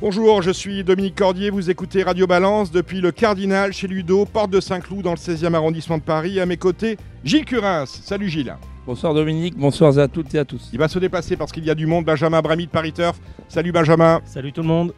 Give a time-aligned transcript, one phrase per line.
[0.00, 4.48] Bonjour, je suis Dominique Cordier, vous écoutez Radio Balance depuis le Cardinal chez Ludo, porte
[4.48, 6.38] de Saint-Cloud dans le 16e arrondissement de Paris.
[6.38, 7.84] À mes côtés, Gilles Curins.
[7.84, 8.54] Salut Gilles.
[8.86, 10.70] Bonsoir Dominique, bonsoir à toutes et à tous.
[10.72, 12.04] Il va se déplacer parce qu'il y a du monde.
[12.04, 13.18] Benjamin Brami de Paris Turf.
[13.48, 14.20] Salut Benjamin.
[14.24, 14.94] Salut tout le monde.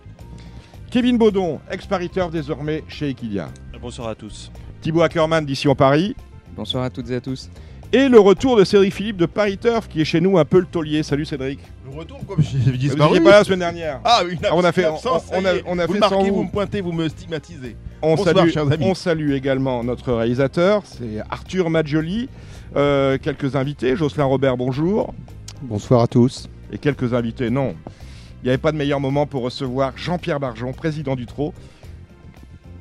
[0.90, 3.48] Kevin Baudon, ex-Paris Turf désormais chez Equidia.
[3.80, 4.52] Bonsoir à tous.
[4.82, 6.14] Thibaut Ackerman d'ici en Paris.
[6.54, 7.48] Bonsoir à toutes et à tous.
[7.92, 10.60] Et le retour de Cédric Philippe de Paris Turf qui est chez nous un peu
[10.60, 11.02] le taulier.
[11.02, 11.58] Salut Cédric.
[11.90, 13.10] Le retour comme j'ai Vous disparu.
[13.14, 14.00] n'étiez pas là la semaine dernière.
[14.04, 16.10] Ah, une on a fait- absence, on- on a- on a vous fait me sans
[16.16, 16.36] marquez, vous.
[16.36, 17.76] vous me pointez, vous me stigmatisez.
[18.00, 18.84] On Bonsoir, salue, chers amis.
[18.86, 22.28] on salue également notre réalisateur, c'est Arthur Maggioli.
[22.76, 25.12] Euh, quelques invités, Jocelyn Robert, bonjour.
[25.62, 26.48] Bonsoir à tous.
[26.72, 27.74] Et quelques invités, non.
[28.42, 31.52] Il n'y avait pas de meilleur moment pour recevoir Jean-Pierre Barjon, président du TRO.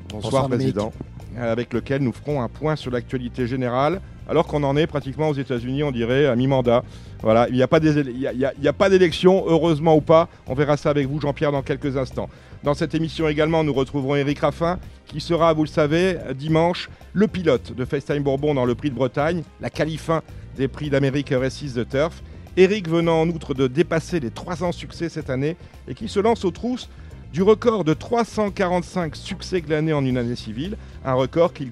[0.09, 0.93] Bonsoir, Bonsoir, président.
[1.37, 5.33] Avec lequel nous ferons un point sur l'actualité générale, alors qu'on en est pratiquement aux
[5.33, 6.83] États-Unis, on dirait, à mi-mandat.
[7.21, 7.79] Voilà, il n'y a pas
[8.89, 10.27] d'élection, heureusement ou pas.
[10.47, 12.29] On verra ça avec vous, Jean-Pierre, dans quelques instants.
[12.63, 17.27] Dans cette émission également, nous retrouverons Eric Raffin, qui sera, vous le savez, dimanche, le
[17.27, 20.21] pilote de FaceTime Bourbon dans le Prix de Bretagne, la qualifin
[20.57, 22.21] des Prix d'Amérique RS6 de Turf.
[22.57, 25.55] Eric venant en outre de dépasser les 300 succès cette année
[25.87, 26.89] et qui se lance aux trousses
[27.33, 31.71] du record de 345 succès glanés en une année civile, un record qu'il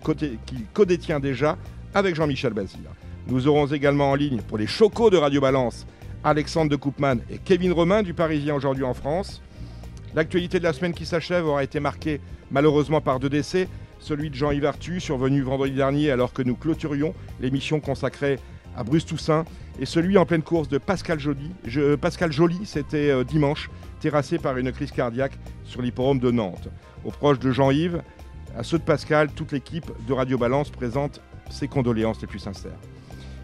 [0.73, 1.58] codétient déjà
[1.94, 2.91] avec Jean-Michel Bazir.
[3.27, 5.85] Nous aurons également en ligne pour les chocos de Radio Balance
[6.23, 9.41] Alexandre de Koopman et Kevin Romain du Parisien aujourd'hui en France.
[10.16, 13.67] L'actualité de la semaine qui s'achève aura été marquée malheureusement par deux décès,
[14.00, 18.39] celui de Jean-Yves Arthus survenu vendredi dernier alors que nous clôturions l'émission consacrée
[18.75, 19.45] à Bruce Toussaint
[19.80, 21.52] et celui en pleine course de Pascal Joly.
[21.66, 26.69] Je- Pascal Joly, c'était euh, dimanche, terrassé par une crise cardiaque sur l'hipporome de Nantes.
[27.06, 28.01] Aux proches de Jean-Yves,
[28.57, 32.72] à ceux de Pascal, toute l'équipe de Radio Balance présente ses condoléances les plus sincères.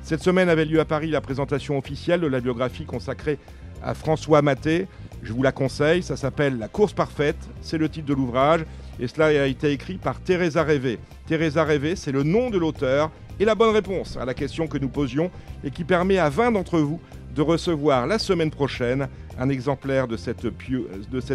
[0.02, 3.38] Cette semaine avait lieu à Paris la présentation officielle de la biographie consacrée
[3.82, 4.88] à François Maté.
[5.22, 8.66] Je vous la conseille, ça s'appelle La course parfaite, c'est le titre de l'ouvrage,
[9.00, 11.00] et cela a été écrit par Teresa Rêvé.
[11.28, 14.78] Teresa Rêvé, c'est le nom de l'auteur et la bonne réponse à la question que
[14.78, 15.32] nous posions
[15.64, 17.00] et qui permet à 20 d'entre vous
[17.36, 19.08] de recevoir la semaine prochaine
[19.40, 20.46] un exemplaire de cette,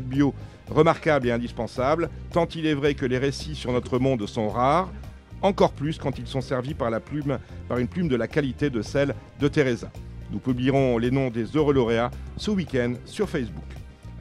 [0.04, 0.34] bio
[0.70, 4.90] remarquable et indispensable, tant il est vrai que les récits sur notre monde sont rares,
[5.42, 6.90] encore plus quand ils sont servis par,
[7.68, 9.90] par une plume de la qualité de celle de Teresa.
[10.30, 13.64] Nous publierons les noms des heureux lauréats ce week-end sur Facebook.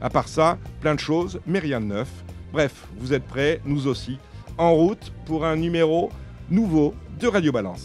[0.00, 2.08] À part ça, plein de choses, mais rien de neuf.
[2.52, 4.18] Bref, vous êtes prêts, nous aussi,
[4.56, 6.10] en route pour un numéro
[6.50, 7.82] nouveau de Radio Balance.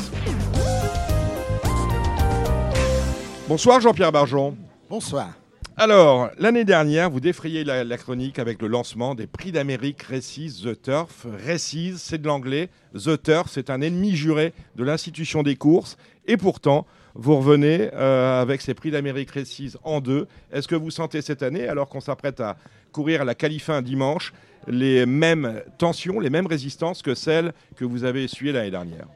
[3.47, 4.55] Bonsoir Jean-Pierre Barjon.
[4.89, 5.33] Bonsoir.
[5.75, 10.61] Alors, l'année dernière, vous défrayez la, la chronique avec le lancement des prix d'Amérique Récise
[10.61, 11.25] The Turf.
[11.45, 12.69] Récise, c'est de l'anglais.
[12.93, 15.97] The Turf, c'est un ennemi juré de l'institution des courses.
[16.25, 16.85] Et pourtant,
[17.15, 20.27] vous revenez euh, avec ces prix d'Amérique Récise en deux.
[20.51, 22.55] Est-ce que vous sentez cette année, alors qu'on s'apprête à
[22.91, 24.31] courir à la qualifin dimanche,
[24.67, 29.07] les mêmes tensions, les mêmes résistances que celles que vous avez essuyées l'année dernière.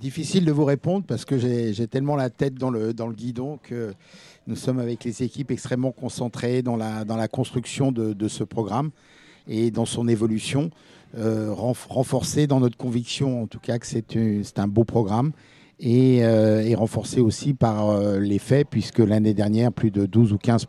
[0.00, 3.94] Difficile de vous répondre parce que j'ai tellement la tête dans le, guidon que
[4.46, 8.90] nous sommes avec les équipes extrêmement concentrées dans la, construction de, ce programme
[9.48, 10.70] et dans son évolution,
[11.16, 15.32] euh, renf- renforcée dans notre conviction en tout cas que c'est un, beau programme
[15.80, 20.32] et, euh, et renforcé aussi par euh, les faits puisque l'année dernière plus de 12
[20.34, 20.66] ou 15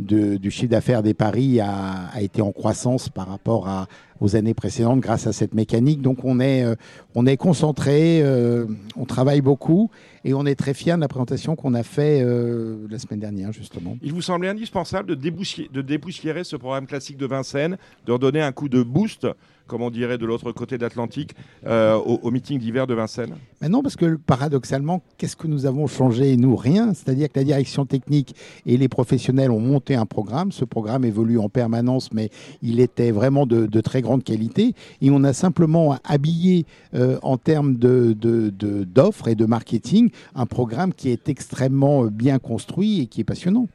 [0.00, 3.86] de- du chiffre d'affaires des paris a, a été en croissance par rapport
[4.20, 6.02] aux années précédentes grâce à cette mécanique.
[6.02, 6.74] Donc on est, euh,
[7.14, 8.66] on est concentré, euh,
[8.96, 9.90] on travaille beaucoup
[10.24, 13.52] et on est très fiers de la présentation qu'on a fait euh, la semaine dernière
[13.52, 13.96] justement.
[14.02, 18.52] Il vous semblait indispensable de, de dépoussiérer ce programme classique de Vincennes, de redonner un
[18.52, 19.26] coup de boost,
[19.70, 21.30] comme on dirait de l'autre côté de l'Atlantique,
[21.66, 23.34] euh, au, au meeting d'hiver de Vincennes?
[23.62, 26.92] Maintenant, parce que paradoxalement, qu'est-ce que nous avons changé Nous, rien.
[26.92, 28.34] C'est-à-dire que la direction technique
[28.66, 30.50] et les professionnels ont monté un programme.
[30.50, 32.30] Ce programme évolue en permanence, mais
[32.62, 34.74] il était vraiment de, de très grande qualité.
[35.00, 40.10] Et on a simplement habillé euh, en termes de- de- de- d'offres et de marketing
[40.34, 43.68] un programme qui est extrêmement bien construit et qui est passionnant.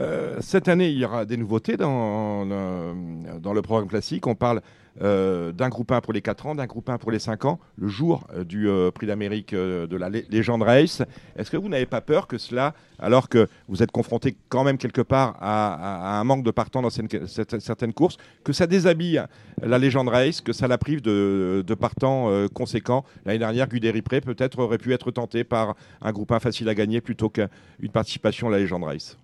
[0.00, 4.26] Euh, cette année, il y aura des nouveautés dans, dans le programme classique.
[4.28, 4.60] On parle
[5.02, 7.58] euh, d'un groupe 1 pour les 4 ans, d'un groupe 1 pour les 5 ans,
[7.76, 11.02] le jour euh, du euh, prix d'Amérique de la Lé- Legend Race.
[11.36, 14.78] Est-ce que vous n'avez pas peur que cela, alors que vous êtes confronté quand même
[14.78, 19.22] quelque part à, un manque de partants dans certaines courses, que ça déshabille
[19.62, 23.04] la Legend Race, que ça la prive de, partants conséquents?
[23.24, 27.00] L'année dernière, Guderipré peut-être aurait pu être tenté par un groupe 1 facile à gagner
[27.00, 27.48] plutôt qu'une
[27.92, 29.16] participation à la Legend Race.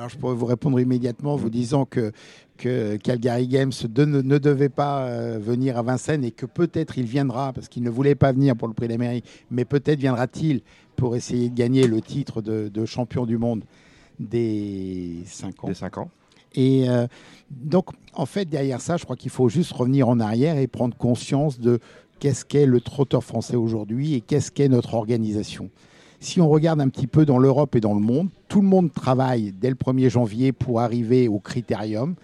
[0.00, 2.10] Alors, je pourrais vous répondre immédiatement en vous disant que,
[2.56, 7.04] que Calgary Games de- ne, devait pas euh, venir à Vincennes et que peut-être il
[7.04, 10.62] viendra, parce qu'il ne voulait pas venir pour le Prix d'Amérique, mais peut-être viendra-t-il
[10.96, 13.62] pour essayer de gagner le titre de, de champion du monde
[14.18, 15.68] des 5 ans.
[15.68, 16.10] Des 5 ans.
[16.54, 17.06] Et euh,
[17.50, 20.96] donc, en fait, derrière ça, je crois qu'il faut juste revenir en arrière et prendre
[20.96, 21.78] conscience de
[22.20, 25.68] qu'est-ce qu'est le trotteur français aujourd'hui et qu'est-ce qu'est notre organisation.
[26.22, 28.92] Si on regarde un petit peu dans l'Europe et dans le monde, tout le monde
[28.92, 32.14] travaille dès le 1er janvier pour arriver au critérium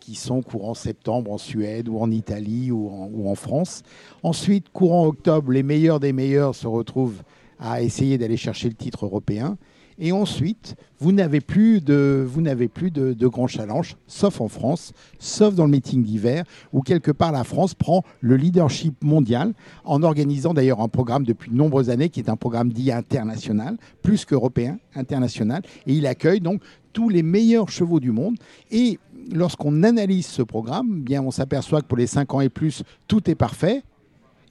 [0.00, 3.82] qui sont courant septembre en Suède ou en Italie ou en, ou en France.
[4.22, 7.22] Ensuite, courant octobre, les meilleurs des meilleurs se retrouvent
[7.60, 9.58] à essayer d'aller chercher le titre européen.
[9.98, 14.92] Et ensuite, vous n'avez plus de, vous n'avez plus de, grands challenges, sauf en France,
[15.18, 19.52] sauf dans le meeting d'hiver, où quelque part la France prend le leadership mondial
[19.84, 23.76] en organisant d'ailleurs un programme depuis de nombreuses années qui est un programme dit international,
[24.02, 26.62] plus qu'européen, international, et il accueille donc
[26.92, 28.36] tous les meilleurs chevaux du monde.
[28.70, 28.98] Et
[29.32, 33.30] lorsqu'on analyse ce programme, bien on s'aperçoit que pour les 5 ans et plus, tout
[33.30, 33.82] est parfait,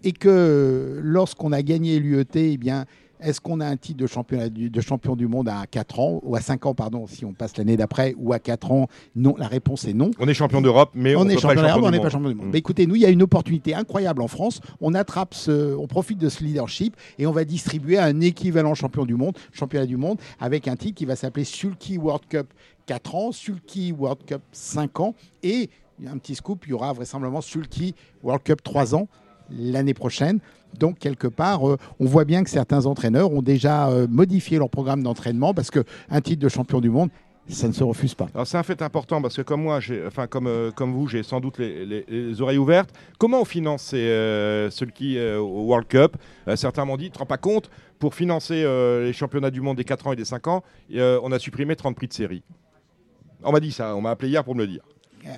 [0.03, 2.85] et que lorsqu'on a gagné l'UET, eh bien
[3.21, 6.19] est-ce qu'on a un titre de, championnat du, de champion du monde à 4 ans,
[6.23, 9.35] ou à 5 ans, pardon, si on passe l'année d'après, ou à 4 ans Non,
[9.37, 10.11] la réponse est non.
[10.19, 12.47] On est champion d'Europe, mais on, pas n'est pas champion du monde.
[12.47, 12.51] Mm.
[12.51, 14.61] Mais écoutez, nous, il y a une opportunité incroyable en France.
[14.79, 19.05] On attrape ce, on profite de ce leadership et on va distribuer un équivalent champion
[19.05, 22.47] du monde, championnat du monde, avec un titre qui va s'appeler Sulky World Cup
[22.87, 25.69] 4 ans, Sulky World Cup 5 ans et
[26.07, 29.07] un petit scoop, il y aura vraisemblablement Sulky World Cup 3 ans
[29.49, 30.39] l'année prochaine.
[30.77, 34.69] Donc, quelque part, euh, on voit bien que certains entraîneurs ont déjà euh, modifié leur
[34.69, 37.09] programme d'entraînement parce qu'un titre de champion du monde,
[37.47, 38.27] ça ne se refuse pas.
[38.45, 41.39] C'est un fait important parce que comme moi, enfin comme, euh, comme vous, j'ai sans
[41.41, 42.91] doute les, les- les oreilles ouvertes.
[43.17, 46.15] Comment on finance euh, qui au World Cup?
[46.55, 47.69] Certains m'ont dit, tu te rends pas compte,
[47.99, 48.63] pour financer
[49.03, 50.63] les championnats du monde des 4 ans et des 5 ans,
[50.93, 52.43] on a supprimé 30 prix de série.
[53.43, 54.81] On m'a dit ça, on m'a appelé hier pour me le dire.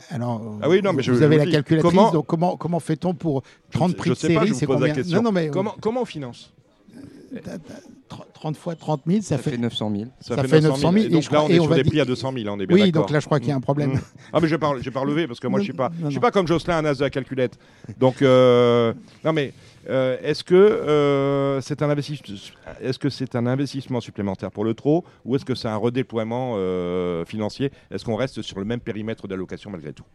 [0.09, 2.25] Alors, Ah oui, non, mais je- vous je avez vous la dis, calculatrice, comment- donc
[2.27, 4.65] comment, comment fait-on pour 30 Je- prix je de sais série pas, je vous c'est
[4.68, 5.18] pose la question.
[5.18, 6.53] Non, non, mais Comment, comment on finance?
[8.33, 10.09] 30 fois 30 000, ça, Ça fait 900 000.
[10.19, 11.63] Ça, Ça fait 900 000, Et et donc je là, crois- on et est on
[11.65, 13.50] sur des prix à 200 000, on est bien Oui, donc là, je crois qu'il
[13.50, 13.94] y a un problème.
[13.94, 14.00] Mm.
[14.33, 16.06] Ah mais j'ai pas, j'ai pas relevé parce que moi je suis pas, Non, je
[16.09, 16.21] suis non.
[16.21, 17.57] pas comme Jocelyn un as de la calculette.
[18.00, 18.94] Donc euh,
[19.24, 19.53] non mais
[19.89, 22.35] euh, est-ce que euh, c'est un investissement,
[22.81, 26.53] est-ce que c'est un investissement supplémentaire pour le trot ou est-ce que c'est un redéploiement
[26.57, 27.71] euh, financier?
[27.91, 30.06] Est-ce qu'on reste sur le même périmètre d'allocation malgré tout?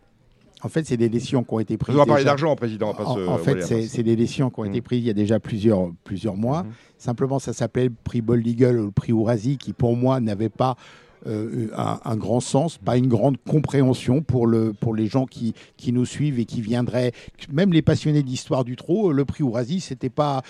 [0.63, 1.95] En fait, c'est des décisions qui ont été prises.
[1.95, 2.93] On va parler d'argent, président.
[2.93, 4.83] pas En, en fait, c'est des décisions qui ont été Mm.
[4.83, 6.65] prises il y a déjà plusieurs, plusieurs mois.
[6.65, 6.71] Mhm.
[6.99, 10.49] Simplement, ça s'appelait le prix Bold Eagle ou le prix Ourasi, qui pour moi n'avait
[10.49, 10.75] pas
[11.27, 15.93] euh, un, grand sens, pas une grande compréhension pour, le, pour les gens qui, qui
[15.93, 17.13] nous suivent et qui viendraient,
[17.53, 20.43] même les passionnés d'histoire du trot, le prix Ourasi, c'était pas,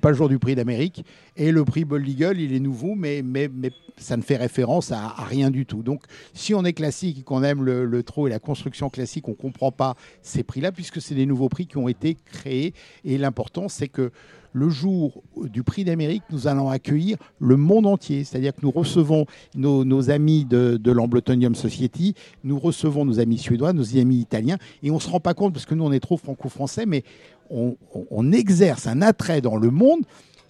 [0.00, 1.04] pas le jour du prix d'Amérique.
[1.36, 4.92] Et le prix Bold Eagle, il est nouveau, mais, mais, mais ça ne fait référence
[4.92, 5.82] à, à rien du tout.
[5.82, 9.28] Donc, si on est classique et qu'on aime le, le trot et la construction classique,
[9.28, 12.74] on ne comprend pas ces prix-là, puisque c'est des nouveaux prix qui ont été créés.
[13.04, 14.10] Et l'important, c'est que
[14.56, 18.24] le jour du prix d'Amérique, nous allons accueillir le monde entier.
[18.24, 23.98] C'est-à-dire que nous recevons nos, amis de, l'Ambletonium Society, nous recevons nos amis suédois, nos
[23.98, 26.16] amis italiens, et on ne se rend pas compte, parce que nous, on est trop
[26.16, 27.04] franco-français, mais
[27.50, 30.00] on, exerce un attrait dans le monde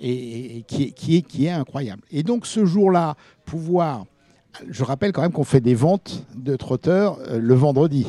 [0.01, 2.03] et qui, est, qui, est, qui est incroyable.
[2.13, 4.07] Et donc, ce jour-là, pouvoir...
[4.69, 8.07] Je rappelle quand même qu'on fait des ventes de trotteurs euh, le vendredi.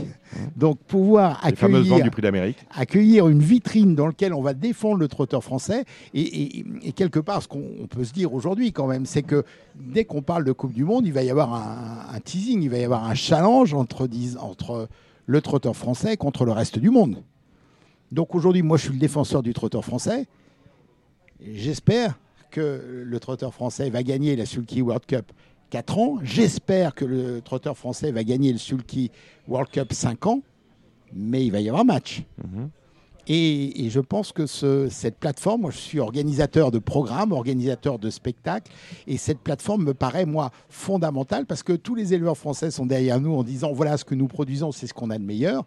[0.56, 2.58] Donc, pouvoir accueillir du prix d'Amérique.
[2.76, 5.86] accueillir une vitrine dans laquelle on va défendre le trotteur français.
[6.14, 9.24] Et, et- et quelque part, ce qu'on on peut se dire aujourd'hui quand même, c'est
[9.24, 9.44] que
[9.76, 12.70] dès qu'on parle de Coupe du Monde, il va y avoir un, un teasing, il
[12.70, 14.08] va y avoir un challenge entre,
[15.26, 17.24] le trotteur français contre le reste du monde.
[18.12, 20.26] Donc aujourd'hui, moi, je suis le défenseur du trotteur français.
[21.42, 22.18] J'espère
[22.52, 25.32] que le trotteur français va gagner la Sulky World Cup
[25.70, 26.18] 4 ans.
[26.24, 29.12] J'espère que le trotteur français va gagner le Sulky
[29.48, 30.42] World Cup 5 ans.
[31.14, 32.24] Mais il va y avoir match.
[33.30, 38.00] Et, et je pense que ce- cette plateforme, moi je suis organisateur de programmes, organisateur
[38.00, 38.72] de spectacles,
[39.06, 43.20] et cette plateforme me paraît, moi, fondamentale parce que tous les éleveurs français sont derrière
[43.20, 45.66] nous en disant voilà ce que nous produisons, c'est ce qu'on a de meilleur.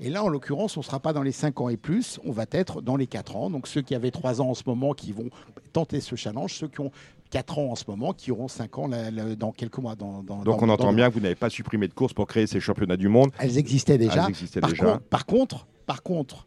[0.00, 2.32] Et là, en l'occurrence, on ne sera pas dans les 5 ans et plus, on
[2.32, 3.50] va être dans les 4 ans.
[3.50, 5.28] Donc ceux qui avaient 3 ans en ce moment qui vont
[5.72, 6.90] tenter ce challenge, ceux qui ont
[7.30, 8.90] 4 ans en ce moment qui auront 5 ans
[9.38, 9.94] dans quelques mois.
[9.94, 12.26] Dans, dans- Donc dans- on entend bien que vous n'avez pas supprimé de course pour
[12.26, 13.30] créer ces championnats du monde.
[13.38, 14.24] Elles existaient déjà.
[14.24, 14.84] Elles existaient par, déjà.
[14.84, 16.46] Contre, par contre, Par contre,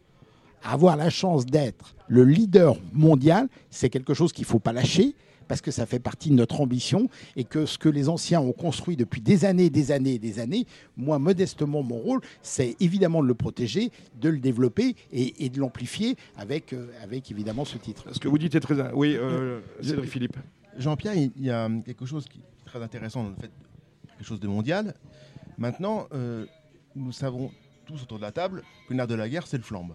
[0.64, 5.14] avoir la chance d'être le leader mondial, c'est quelque chose qu'il ne faut pas lâcher
[5.48, 8.52] parce que ça fait partie de notre ambition et que ce que les anciens ont
[8.52, 13.28] construit depuis des années, des années, des années, moi, modestement, mon rôle, c'est évidemment de
[13.28, 18.04] le protéger, de le développer et, de l'amplifier avec, euh, avec évidemment ce titre.
[18.12, 18.92] Ce que vous dites est très...
[18.92, 20.36] Oui, euh, Cédric Philippe.
[20.78, 23.50] Jean-Pierre, il y a quelque chose qui est très intéressant dans le fait
[24.16, 24.94] quelque chose de mondial.
[25.58, 26.46] Maintenant, euh,
[26.94, 27.50] nous savons
[27.86, 29.94] tous autour de la table que l'art de la guerre, c'est le flambe.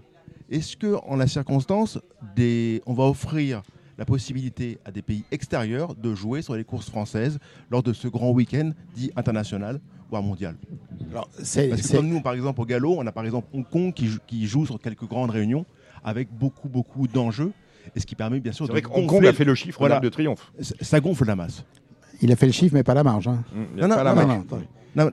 [0.49, 1.99] Est-ce que, en la circonstance,
[2.35, 2.81] des...
[2.85, 3.63] on va offrir
[3.97, 8.07] la possibilité à des pays extérieurs de jouer sur les courses françaises lors de ce
[8.07, 9.79] grand week-end dit international,
[10.09, 10.55] voire mondial.
[11.11, 13.67] Alors, c'est, Parce que comme nous, par exemple, au galop, on a par exemple Hong
[13.67, 15.65] Kong qui joue, sur quelques grandes réunions
[16.03, 17.51] avec beaucoup, beaucoup d'enjeux.
[17.95, 19.99] Et ce qui permet bien sûr c'est vrai que Kong a fait le chiffre voilà.
[19.99, 20.51] de triomphe.
[20.59, 21.65] Ça gonfle la masse.
[22.21, 23.27] Il a fait le chiffre, mais pas la marge.
[23.27, 23.43] Hein.
[23.75, 24.45] non, non, non, non,
[24.95, 25.11] non,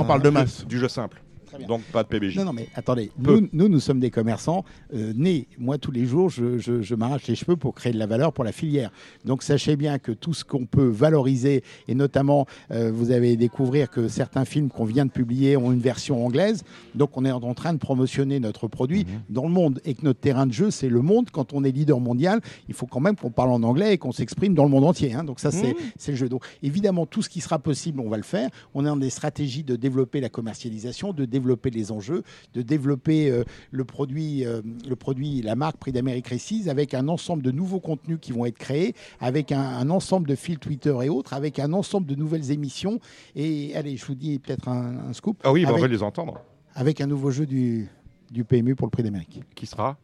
[0.00, 0.66] on, parle, de masse.
[0.66, 1.22] Du jeu simple.
[1.66, 2.36] Donc pas de PBJ.
[2.36, 5.48] Non, non, mais attendez, nous, nous, sommes des commerçants euh, nés.
[5.58, 8.44] Moi, tous les jours, je, je, m'arrache les cheveux pour créer de la valeur pour
[8.44, 8.90] la filière.
[9.24, 13.90] Donc sachez bien que tout ce qu'on peut valoriser, et notamment, euh, vous avez découvrir
[13.90, 16.62] que certains films qu'on vient de publier ont une version anglaise.
[16.94, 19.20] Donc on est en train de promotionner notre produit mhm.
[19.30, 19.80] dans le monde.
[19.84, 21.30] Et que notre terrain de jeu, c'est le monde.
[21.30, 24.12] Quand on est leader mondial, il faut quand même qu'on parle en anglais et qu'on
[24.12, 25.14] s'exprime dans le monde entier.
[25.14, 25.24] Hein.
[25.24, 26.08] Donc ça, c'est mhm.
[26.08, 26.28] le jeu.
[26.28, 28.50] Donc évidemment, tout ce qui sera possible, on va le faire.
[28.74, 32.22] On est dans des stratégies de développer la commercialisation, de développer les enjeux,
[32.54, 37.08] de développer euh, le, produit, euh, le produit, la marque Prix d'Amérique Récise avec un
[37.08, 41.08] ensemble de nouveaux contenus qui vont être créés, avec un, ensemble de fils Twitter et
[41.08, 43.00] autres, avec un ensemble de nouvelles émissions.
[43.34, 45.40] Et allez, je vous dis peut-être un, scoop.
[45.44, 46.40] Ah oui, on va les entendre.
[46.74, 47.88] Avec un nouveau jeu du,
[48.30, 49.42] du PMU pour le Prix d'Amérique.
[49.54, 49.96] Qui sera?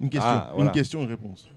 [0.00, 1.48] Une question, ah, une question, une réponse.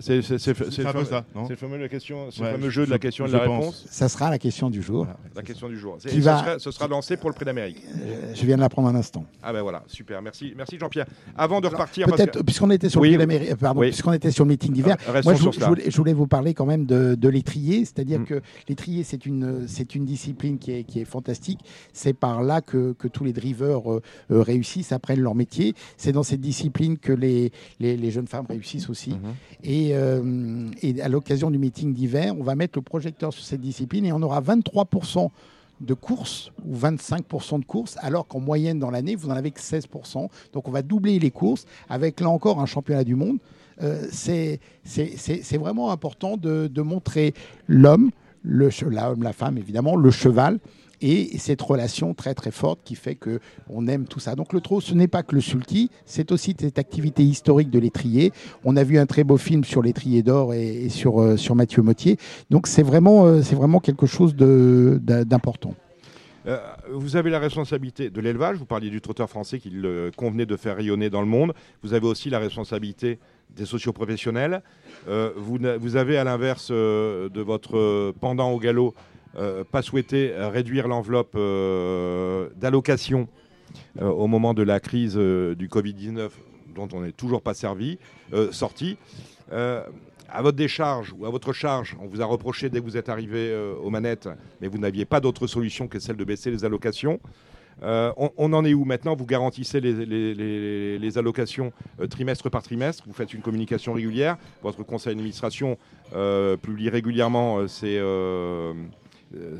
[0.00, 3.86] C'est le, fameux, la question, le fameux jeu de la question et de la réponse.
[3.90, 5.06] Ça sera la question du jour.
[5.34, 5.98] la question du jour.
[5.98, 6.58] Qui va...
[6.58, 7.82] ce, sera, lancé pour le prix d'Amérique.
[8.00, 9.24] Euh, je viens de l'apprendre un instant.
[9.42, 10.22] Ah ben voilà, super.
[10.22, 11.06] Merci, merci Jean-Pierre.
[11.36, 14.96] Avant de repartir, peut-être puisqu'on était sur le pardon, puisqu'on était sur le meeting d'hiver,
[15.06, 18.26] ah, moi je, voulais, vous parler quand même de, l'étrier, c'est-à-dire mm.
[18.26, 21.60] que l'étrier c'est une c'est une discipline qui est, qui est fantastique.
[21.92, 25.74] C'est par là que, que, tous les drivers euh, euh, réussissent, apprennent leur métier.
[25.96, 29.10] C'est dans cette discipline que les, les, jeunes femmes réussissent aussi.
[29.10, 29.64] Mm-hmm.
[29.64, 33.60] Et euh, et à l'occasion du meeting d'hiver, on va mettre le projecteur sur cette
[33.60, 35.30] discipline et on aura 23%
[35.80, 39.60] de courses ou 25% de courses, alors qu'en moyenne dans l'année, vous n'en avez que
[39.60, 40.28] 16%.
[40.52, 43.38] Donc on va doubler les courses avec là encore un championnat du monde.
[43.80, 47.32] Euh, c'est vraiment important de, de montrer
[47.68, 48.10] l'homme,
[48.42, 50.58] l'homme, la femme évidemment, le cheval
[51.00, 54.34] et cette relation très très forte qui fait que on aime tout ça.
[54.34, 57.78] Donc le trot, ce n'est pas que le sulky, c'est aussi cette activité historique de
[57.78, 58.32] l'étrier.
[58.64, 61.82] On a vu un très beau film sur l'étrier d'or et, sur, euh, sur Mathieu
[61.82, 62.16] Mottier.
[62.50, 65.74] Donc c'est vraiment, euh, vraiment quelque chose d'important.
[66.46, 66.58] Euh,
[66.90, 69.86] vous avez la responsabilité de l'élevage, vous parliez du trotteur français qu'il
[70.16, 71.52] convenait de faire rayonner dans le monde,
[71.82, 73.18] vous avez aussi la responsabilité
[73.50, 74.62] des socioprofessionnels,
[75.36, 78.94] vous, vous avez à l'inverse de votre pendant au galop
[79.70, 83.28] pas souhaité réduire l'enveloppe euh, d'allocation
[84.00, 86.30] euh, au moment de la crise du Covid-19
[86.74, 87.98] dont on n'est toujours pas servi,
[88.52, 88.98] sorti.
[89.50, 93.08] à votre décharge ou à votre charge, on vous a reproché dès que vous êtes
[93.08, 94.28] arrivé aux manettes,
[94.60, 97.18] mais vous n'aviez pas d'autre solution que celle de baisser les allocations.
[97.82, 99.16] on, en est où maintenant?
[99.16, 101.72] Vous garantissez les, allocations
[102.08, 105.78] trimestre par trimestre, vous faites une communication régulière, votre conseil d'administration
[106.12, 107.98] publie régulièrement ses,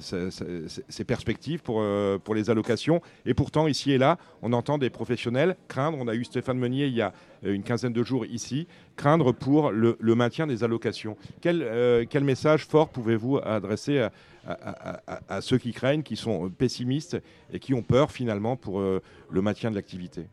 [0.01, 3.01] ces perspectives pour, euh, pour les allocations.
[3.27, 6.87] Et pourtant, ici et là, on entend des professionnels craindre, on a eu Stéphane Meunier
[6.87, 7.13] il y a
[7.45, 11.17] euh, une quinzaine de jours ici, craindre pour le, maintien des allocations.
[11.41, 14.09] Quel, euh, quel message fort pouvez-vous adresser
[14.47, 17.19] à, ceux qui craignent, qui sont pessimistes
[17.53, 20.27] et qui ont peur finalement pour le maintien de l'activité?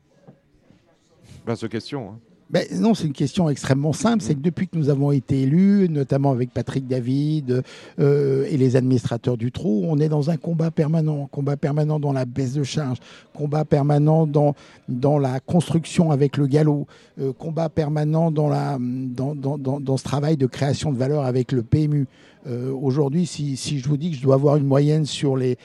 [1.45, 2.11] Pas de question.
[2.11, 2.34] Hein.
[2.51, 4.21] Ben, non, c'est une question extrêmement simple.
[4.21, 7.63] C'est que depuis que nous avons été élus, notamment avec Patrick David
[7.99, 11.27] euh, et les administrateurs du trou, on est dans un combat permanent.
[11.31, 12.99] Combat permanent dans la baisse de charge,
[13.33, 14.53] combat permanent dans,
[14.87, 16.85] dans la construction avec le galop,
[17.19, 21.51] euh, combat permanent dans, la, dans, dans, dans, ce travail de création de valeur avec
[21.51, 22.05] le PMU.
[22.47, 25.57] Euh, aujourd'hui, si, si je vous dis que je dois avoir une moyenne sur les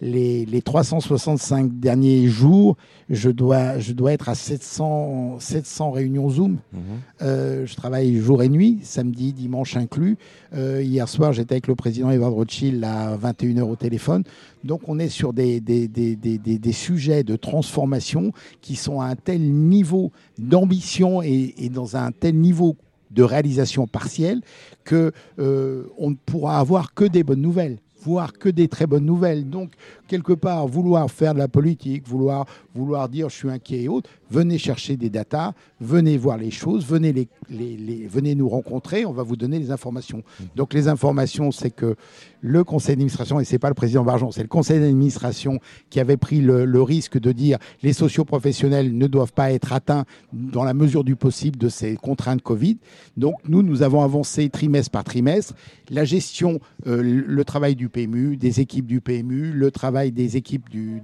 [0.00, 2.76] les, 365 derniers jours,
[3.08, 6.58] je dois, je dois être à 700, 700 réunions Zoom.
[6.72, 6.80] Mhm.
[7.22, 10.16] Euh, je travaille jour et nuit, samedi, dimanche inclus.
[10.54, 14.24] Euh, hier soir, j'étais avec le président Edward Rothschild à 21h au téléphone.
[14.64, 19.14] Donc on est sur des, des, des, des, sujets de transformation qui sont à un
[19.14, 22.76] tel niveau d'ambition et, et dans un tel niveau
[23.10, 24.42] de réalisation partielle
[24.84, 29.04] que euh, on ne pourra avoir que des bonnes nouvelles voir que des très bonnes
[29.04, 29.50] nouvelles.
[29.50, 29.70] Donc,
[30.06, 34.10] quelque part, vouloir faire de la politique, vouloir, vouloir dire je suis inquiet et autres,
[34.30, 39.12] venez chercher des datas, venez voir les choses, venez, les, les, venez nous rencontrer, on
[39.12, 40.18] va vous donner les informations.
[40.18, 40.44] Mmh.
[40.56, 41.96] Donc les informations, c'est que
[42.40, 45.58] le conseil d'administration, et ce n'est pas le président Barjon, c'est le conseil d'administration
[45.90, 50.62] qui avait pris le, risque de dire les socioprofessionnels ne doivent pas être atteints dans
[50.62, 52.78] la mesure du possible de ces contraintes Covid.
[53.16, 55.54] Donc nous, nous avons avancé trimestre par trimestre.
[55.90, 60.68] La gestion, euh, le travail du PMU, des équipes du PMU, le travail des équipes
[60.68, 61.02] du,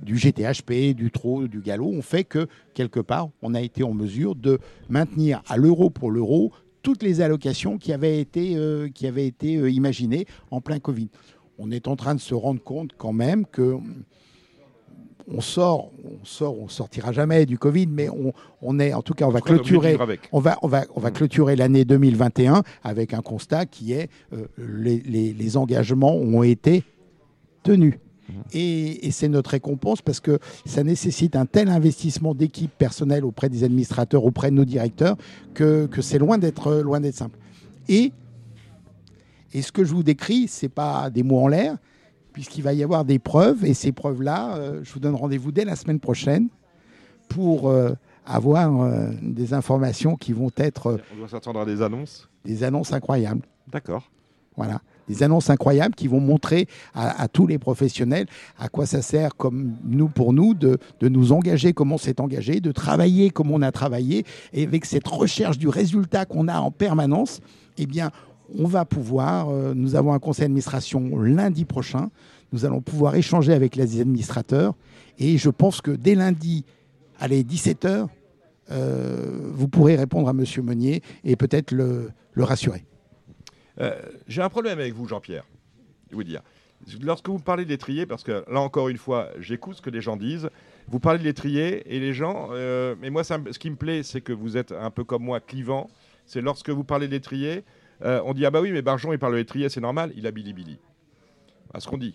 [0.00, 3.92] du GTHP, du TRO, du Gallo, ont fait que, quelque part, on a été en
[3.92, 4.58] mesure de
[4.88, 9.56] maintenir à l'euro pour l'euro toutes les allocations qui avaient été, euh, qui avaient été
[9.56, 11.08] euh, imaginées en plein Covid.
[11.58, 13.76] On est en train de se rendre compte quand même que
[15.32, 18.08] on sort, on sort, on sortira jamais du Covid, mais
[18.62, 19.96] on, est, en tout cas, on va clôturer,
[20.32, 24.46] on va, on va, on va clôturer l'année 2021 avec un constat qui est euh,
[24.58, 26.82] les, engagements ont été
[27.62, 27.94] tenus.
[28.52, 33.64] Et, c'est notre récompense parce que ça nécessite un tel investissement d'équipe personnelle auprès des
[33.64, 35.16] administrateurs, auprès de nos directeurs,
[35.54, 37.38] que, c'est loin d'être loin d'être simple.
[37.88, 38.12] Et,
[39.52, 41.76] et ce que je vous décris, c'est pas des mots en l'air,
[42.32, 43.64] puisqu'il va y avoir des preuves.
[43.64, 46.48] Et ces preuves-là, euh, je vous donne rendez-vous dès la semaine prochaine
[47.28, 47.92] pour euh,
[48.26, 51.00] avoir euh, des informations qui vont être.
[51.14, 53.42] On doit s'attendre à des annonces Des annonces incroyables.
[53.68, 54.10] D'accord.
[54.56, 54.80] Voilà.
[55.10, 58.26] Des annonces incroyables qui vont montrer à, tous les professionnels
[58.58, 62.20] à quoi ça sert, comme nous pour nous, de, de nous engager comme on s'est
[62.20, 66.60] engagé, de travailler comme on a travaillé, et avec cette recherche du résultat qu'on a
[66.60, 67.40] en permanence,
[67.76, 68.10] eh bien,
[68.56, 72.10] on va pouvoir, euh, nous avons un conseil d'administration lundi prochain,
[72.52, 74.74] nous allons pouvoir échanger avec les administrateurs
[75.18, 76.64] et je pense que dès lundi,
[77.18, 78.06] allez, 17h,
[78.70, 80.44] euh, vous pourrez répondre à M.
[80.64, 82.84] Meunier et peut-être le, rassurer.
[83.80, 85.44] Euh, j'ai un problème avec vous, Jean-Pierre,
[86.10, 86.42] je vous dire.
[87.02, 90.00] Lorsque vous parlez de l'étrier, parce que là encore une fois, j'écoute ce que les
[90.00, 90.48] gens disent,
[90.88, 92.48] vous parlez de l'étrier et les gens,
[93.00, 95.90] mais moi, ce qui me plaît, c'est que vous êtes un peu comme moi, clivant.
[96.24, 97.64] C'est lorsque vous parlez d'étrier,
[98.02, 100.26] euh, on dit ah bah oui, mais Barjon il parle de l'étrier, c'est normal, il
[100.26, 100.78] a Billy.
[101.74, 102.14] À ce qu'on dit.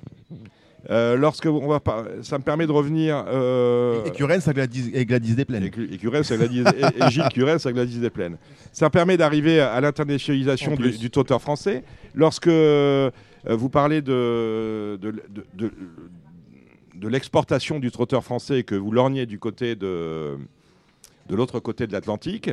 [0.89, 1.81] Euh, lorsque on va
[2.21, 3.25] ça me permet de revenir.
[3.27, 4.03] Euh...
[4.05, 5.63] Et Curel, ça Gladys, et Gladys Desplaines.
[5.63, 8.37] Et, ça Gladys, et, Gilles Curel, ça Gladys Desplaines.
[8.71, 11.83] Ça permet d'arriver à l'internationalisation du, du trotteur français.
[12.13, 13.09] Lorsque euh,
[13.47, 15.11] vous parlez de, de,
[15.53, 15.71] de,
[16.95, 20.37] de l'exportation du trotteur français et que vous lorgnez du côté de,
[21.29, 22.49] de l'autre côté de l'Atlantique,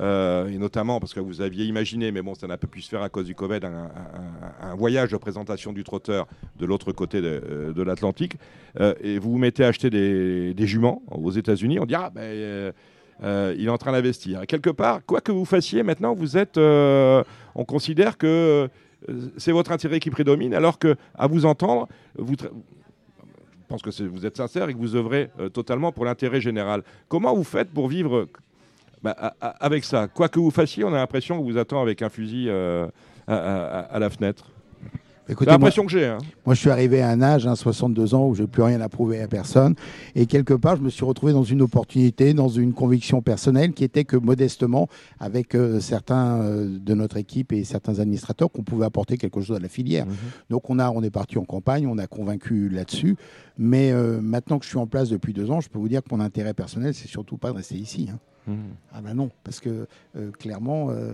[0.00, 2.88] euh, et notamment parce que vous aviez imaginé, mais bon, ça n'a pas pu se
[2.88, 6.26] faire à cause du Covid, un, voyage de présentation du trotteur
[6.58, 8.36] de l'autre côté de, euh, l'Atlantique,
[8.80, 12.72] euh, et vous vous mettez à acheter des, juments aux États-Unis, on dit ah ben
[13.22, 14.46] il est en train d'investir.
[14.46, 18.68] Quelque part, quoi que vous fassiez, maintenant vous êtes, on considère que
[19.36, 24.24] c'est votre intérêt qui prédomine, alors que à vous entendre, vous je pense que vous
[24.24, 26.82] êtes sincère et que vous œuvrez totalement pour l'intérêt général.
[27.08, 28.28] Comment vous faites pour vivre
[29.02, 32.08] bah, avec ça, quoi que vous fassiez, on a l'impression que vous attend avec un
[32.08, 32.88] fusil euh,
[33.26, 34.50] à, la fenêtre.
[35.28, 36.06] C'est l'impression que j'ai.
[36.06, 36.16] Hein.
[36.46, 38.88] Moi, je suis arrivé à un âge, 62 ans, où je n'ai plus rien à
[38.88, 39.74] prouver à personne.
[40.14, 43.84] Et quelque part, je me suis retrouvé dans une opportunité, dans une conviction personnelle qui
[43.84, 44.88] était que modestement,
[45.20, 49.58] avec euh, certains euh, de notre équipe et certains administrateurs, qu'on pouvait apporter quelque chose
[49.58, 50.06] à la filière.
[50.06, 50.14] Mhm.
[50.48, 53.16] Donc, on, a, on est parti en campagne, on a convaincu là-dessus.
[53.58, 56.08] Mais maintenant que je suis en place depuis deux ans, je peux vous dire que
[56.10, 58.08] mon intérêt personnel, c'est surtout pas de rester ici.
[58.10, 58.18] Hein.
[58.48, 58.54] Mmh.
[58.94, 61.12] Ah ben non, parce que euh, clairement, euh,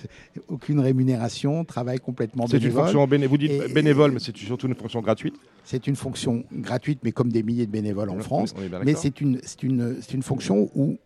[0.48, 2.60] aucune rémunération, travail complètement bénévole.
[2.60, 5.96] C'est une fonction bénévole, vous dites bénévole, mais c'est surtout une fonction gratuite C'est une
[5.96, 8.54] fonction gratuite, mais comme des milliers de bénévoles en France.
[8.84, 10.96] Mais c'est une, une, une fonction où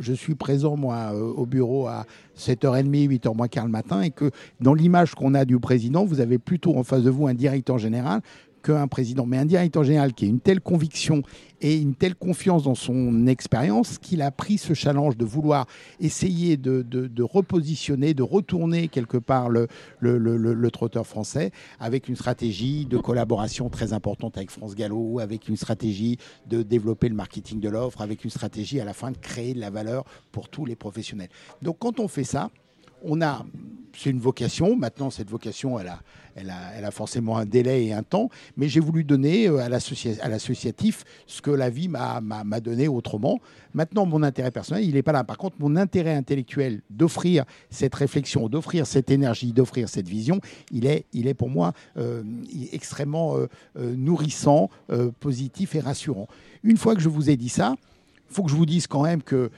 [0.00, 2.04] je suis présent, moi, euh, au bureau à
[2.36, 6.20] 7h30, 8h moins quart le matin, et que dans l'image qu'on a du président, vous
[6.20, 8.20] avez plutôt en face de vous un directeur général
[8.66, 11.22] qu'un président, mais un directeur général qui a une telle conviction
[11.60, 15.66] et une telle confiance dans son expérience qu'il a pris ce challenge de vouloir
[16.00, 19.68] essayer de, repositionner, de retourner quelque part le,
[20.00, 25.56] le, trotteur français avec une stratégie de collaboration très importante avec France Gallo, avec une
[25.56, 29.54] stratégie de développer le marketing de l'offre, avec une stratégie à la fin de créer
[29.54, 31.30] de la valeur pour tous les professionnels.
[31.62, 32.50] Donc quand on fait ça,
[33.06, 33.44] on a,
[33.96, 34.76] c'est une vocation.
[34.76, 36.00] Maintenant, cette vocation, elle a,
[36.34, 38.28] elle a, elle a forcément un délai et un temps.
[38.56, 43.40] Mais j'ai voulu donner euh, à l'associatif ce que la vie m'a donné autrement.
[43.74, 45.24] Maintenant, mon intérêt personnel, il n'est pas là.
[45.24, 50.40] Par contre, mon intérêt intellectuel d'offrir cette réflexion, d'offrir cette énergie, d'offrir cette vision,
[50.70, 52.22] il est, il est pour moi euh,
[52.72, 54.70] extrêmement euh, nourrissant,
[55.20, 56.28] positif et rassurant.
[56.62, 57.74] Une fois que je vous ai dit ça,
[58.30, 59.50] il faut que je vous dise quand même que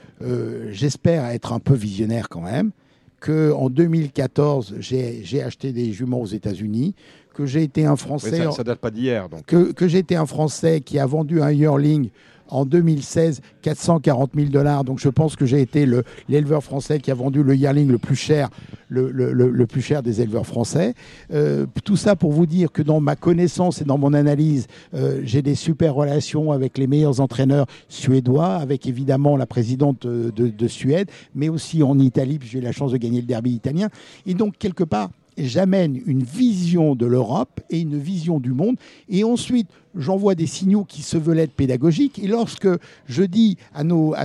[0.71, 2.71] j'espère être un peu visionnaire quand même
[3.19, 6.95] que en 2014, j'ai acheté des juments aux États-Unis,
[7.33, 9.45] que j'ai été un Français, ça, ça date pas d'hier, donc.
[9.45, 12.09] que, que j'ai été un Français qui a vendu un yearling
[12.49, 14.83] en 2016 440 000 dollars.
[14.83, 17.97] Donc je pense que j'ai été le- l'éleveur français qui a vendu le yearling le
[17.97, 18.49] plus cher,
[18.89, 20.93] le, plus cher des éleveurs français.
[21.33, 25.21] Euh, tout ça pour vous dire que dans ma connaissance et dans mon analyse, euh,
[25.23, 30.47] j'ai des super relations avec les meilleurs entraîneurs suédois, avec évidemment la présidente euh, de,
[30.47, 33.51] de Suède, mais aussi en Italie, puisque j'ai eu la chance de gagner le derby
[33.51, 33.89] italien.
[34.25, 38.75] Et donc quelque part, j'amène une vision de l'Europe et une vision du monde.
[39.07, 39.67] Et ensuite,
[39.99, 42.19] j'envoie des signaux qui se veulent être pédagogiques.
[42.19, 42.67] Et lorsque
[43.07, 44.15] je dis à nos,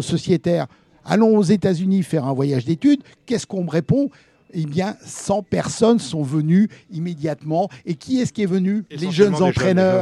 [0.00, 0.66] sociétaires,
[1.04, 4.10] allons aux États-Unis faire un voyage d'études, qu'est-ce qu'on me répond?
[4.52, 7.68] Eh bien, 100 personnes sont venues immédiatement.
[7.84, 8.84] Et qui est-ce qui est venu?
[8.90, 9.46] Les jeunes entraîneurs.
[9.46, 9.48] des jeunes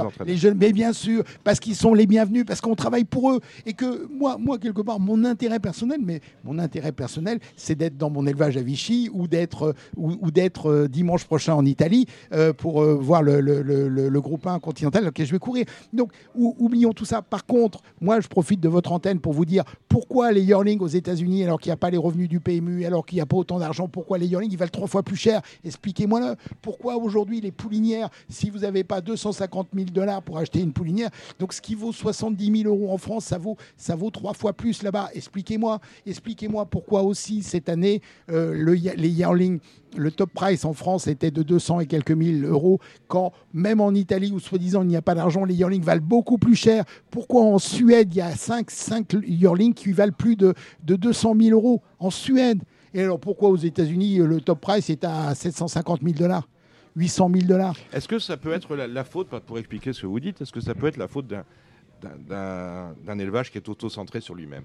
[0.07, 0.12] entraîneurs.
[0.26, 3.40] Les jeunes, mais bien sûr, parce qu'ils sont les bienvenus, parce qu'on travaille pour eux.
[3.66, 7.96] Et que moi, moi, quelque part, mon intérêt personnel, mais mon intérêt personnel, c'est d'être
[7.96, 11.64] dans mon élevage à Vichy ou d'être euh, ou, ou d'être euh, dimanche prochain en
[11.64, 15.33] Italie euh, pour euh, voir le, le, le, le- le groupe 1 continental auquel je
[15.33, 15.64] vais courir.
[15.92, 17.22] Donc, ou- oublions tout ça.
[17.22, 20.87] Par contre, moi, je profite de votre antenne pour vous dire pourquoi les yearlings aux
[20.88, 23.37] États-Unis, alors qu'il n'y a pas les revenus du PMU, alors qu'il n'y a pas
[23.37, 26.36] autant d'argent, pourquoi les ils valent trois fois plus cher Expliquez-moi-le.
[26.62, 31.10] Pourquoi aujourd'hui les poulinières, si vous n'avez pas 250 000 dollars pour acheter une poulinière,
[31.38, 34.52] donc ce qui vaut 70 000 euros en France, ça vaut, ça vaut trois fois
[34.52, 35.10] plus là-bas.
[35.14, 39.60] Expliquez-moi, expliquez-moi pourquoi aussi cette année euh, le, les yearlings,
[39.96, 43.92] le top price en France était de 200 et quelques mille euros, quand même en
[43.92, 46.84] Italie où soi-disant il n'y a pas d'argent, les yearlings valent beaucoup plus cher.
[47.10, 51.34] Pourquoi en Suède il y a 5, 5 yearlings qui valent plus de, de 200
[51.40, 51.82] 000 euros?
[51.98, 52.62] En Suède
[52.94, 56.48] Et alors pourquoi aux États-Unis le top price est à 750 000 dollars
[56.96, 57.76] 800 000 dollars?
[57.92, 60.52] Est-ce que ça peut être la, la faute, pour expliquer ce que vous dites, est-ce
[60.52, 64.64] que ça peut être la faute d'un- élevage qui est auto-centré sur lui-même?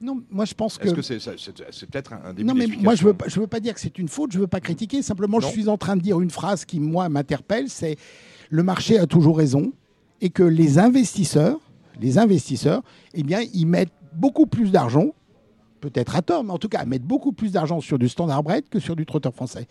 [0.00, 0.88] Non, moi je pense que.
[0.88, 1.02] Est-ce que
[1.70, 3.74] c'est peut-être un, début Non, mais moi, je ne veux, pas- je veux pas dire
[3.74, 5.00] que c'est une faute, je ne veux pas critiquer.
[5.02, 7.96] Simplement, je suis en train de dire une phrase qui, moi, m'interpelle c'est
[8.50, 9.72] le marché a toujours raison
[10.20, 11.58] et que les investisseurs,
[12.00, 12.82] les investisseurs,
[13.14, 15.14] eh bien, ils mettent beaucoup plus d'argent,
[15.90, 18.68] peut-être à tort, mais en tout cas, mettent beaucoup plus d'argent sur du standard bred
[18.68, 19.66] que sur du trotteur français.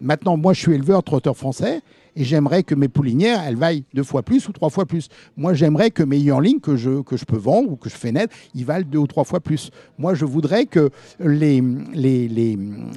[0.00, 1.82] Maintenant, moi, je suis éleveur trotteur français
[2.18, 5.08] et j'aimerais que mes poulinières, elles vaillent deux fois plus ou trois fois plus.
[5.36, 8.10] Moi, j'aimerais que mes yearlings que je, que je peux vendre ou que je fais
[8.10, 9.70] naître, ils valent deux ou trois fois plus.
[9.98, 11.62] Moi, je voudrais que les,
[11.94, 12.56] les, les,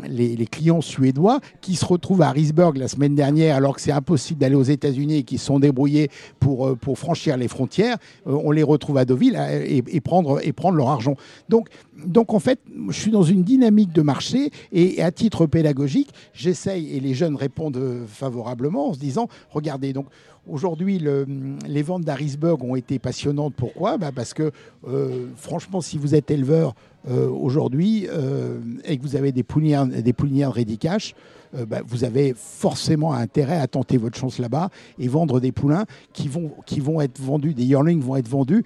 [0.09, 4.39] les, clients suédois qui se retrouvent à Harrisburg la semaine dernière, alors que c'est impossible
[4.39, 8.35] d'aller aux États-Unis et qui se sont débrouillés pour, euh, pour franchir les frontières, euh,
[8.43, 11.15] on les retrouve à Deauville euh, et, prendre, et prendre leur argent.
[11.47, 11.67] Donc,
[12.07, 16.09] donc, en fait, je suis dans une dynamique de marché et, et à titre pédagogique,
[16.33, 19.10] j'essaye, et les jeunes répondent favorablement en se disant,
[19.49, 20.07] regardez, donc
[20.47, 21.25] aujourd'hui, le-
[21.67, 23.53] les ventes d'Harrisburg ont été passionnantes.
[23.55, 23.97] Pourquoi?
[23.97, 24.51] Bah, Parce que,
[24.87, 26.73] euh, franchement, si vous êtes éleveur
[27.09, 31.15] euh, aujourd'hui euh, et que vous avez des poulinières, des poulinières Rédicache,
[31.55, 34.69] euh, bah, vous avez forcément intérêt à tenter votre chance là-bas
[34.99, 38.63] et vendre des poulains qui vont, qui vont être vendus, des yearlings vont être vendus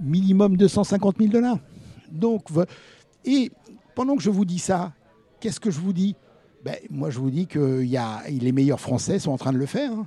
[0.00, 1.58] minimum 250 000 dollars.
[2.10, 2.44] Donc,
[3.24, 3.50] et
[3.94, 4.92] pendant que je vous dis ça,
[5.40, 6.14] qu'est-ce que je vous dis?
[6.66, 7.84] Ben, Moi, je vous dis que
[8.28, 9.92] les meilleurs Français sont en train de le faire.
[9.92, 10.06] hein.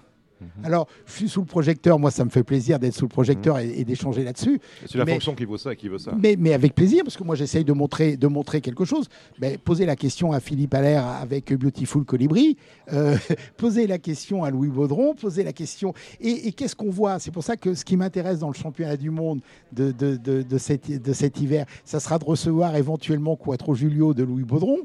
[0.63, 1.99] Alors, je suis sous le projecteur.
[1.99, 4.59] Moi, ça me fait plaisir d'être sous le projecteur et, et d'échanger là-dessus.
[4.87, 6.11] C'est la mais- fonction qui vaut ça, qui veut ça.
[6.17, 9.07] Mais, mais avec plaisir, parce que moi j'essaye de montrer, de montrer quelque chose.
[9.39, 12.57] Ben, posez la question à Philippe Allaire avec Beautiful Colibri,
[12.93, 13.17] euh,
[13.57, 15.93] posez la question à Louis Baudron, posez la question.
[16.21, 17.19] Et, et qu'est-ce qu'on voit?
[17.19, 20.41] C'est pour ça que ce qui m'intéresse dans le championnat du monde de, de, de,
[20.41, 24.77] de cet, de cet hiver, ça sera de recevoir éventuellement Quattro Julio de Louis Baudron,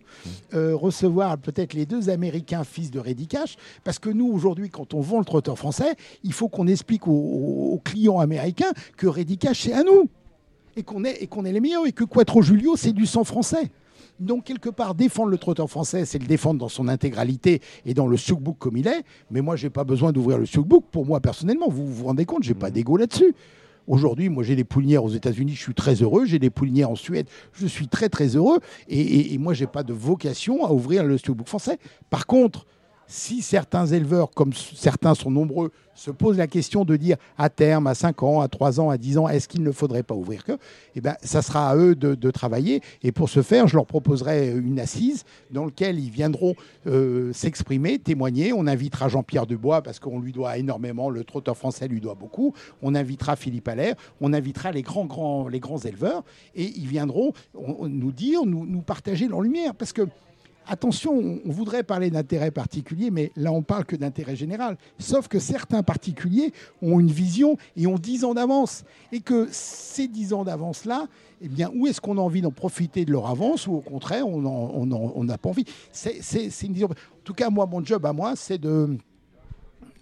[0.55, 5.01] euh, recevoir peut-être les deux Américains fils de Rédicache, parce que nous aujourd'hui, quand on
[5.01, 10.09] vend le français, il faut qu'on explique aux, clients américains que Rédicache c'est à nous
[10.77, 13.23] et qu'on est, et qu'on est les meilleurs, et que Quattro Julio, c'est du sang
[13.25, 13.71] français.
[14.21, 18.07] Donc, quelque part, défendre le trotteur français, c'est le défendre dans son intégralité et dans
[18.07, 19.03] le sookbook comme il est.
[19.31, 20.85] Mais moi, j'ai pas besoin d'ouvrir le sookbook.
[20.91, 23.35] Pour moi, personnellement, vous vous rendez compte, j'ai pas d'ego là-dessus.
[23.87, 26.25] Aujourd'hui, moi, j'ai des poulinières aux États-Unis, je suis très heureux.
[26.27, 28.59] J'ai des poulinières en Suède, je suis très, très heureux.
[28.89, 31.79] Et, et- et moi, j'ai pas de vocation à ouvrir le sookbook français.
[32.09, 32.67] Par contre,
[33.07, 37.87] si certains éleveurs, comme certains sont nombreux, se posent la question de dire à terme,
[37.87, 40.43] à 5 ans, à 3 ans, à 10 ans, est-ce qu'il ne faudrait pas ouvrir
[40.45, 40.53] que
[40.97, 42.81] Eh ben, ça sera à eux de, travailler.
[43.03, 46.55] Et pour ce faire, je leur proposerai une assise dans laquelle ils viendront
[46.87, 48.53] euh, s'exprimer, témoigner.
[48.53, 52.55] On invitera Jean-Pierre Dubois parce qu'on lui doit énormément, le trotteur français lui doit beaucoup.
[52.83, 56.25] On invitera Philippe Allaire, on invitera les grands, grands, les grands éleveurs
[56.57, 59.75] et ils viendront on- on- nous dire, nous, nous partager leur lumière.
[59.75, 60.03] Parce que
[60.67, 64.79] Attention, on voudrait parler d'intérêt particulier, mais là on parle que d'intérêt général.
[64.99, 68.85] Sauf que certains particuliers ont une vision et ont 10 ans d'avance.
[69.13, 71.07] Et que ces 10 ans d'avance-là,
[71.43, 74.27] eh bien, où est-ce qu'on a envie d'en profiter de leur avance ou au contraire,
[74.27, 75.67] on n'a pas envie?
[75.93, 76.19] C'est
[76.63, 76.89] une vision.
[76.89, 78.97] En tout cas, moi, mon job à moi, c'est de,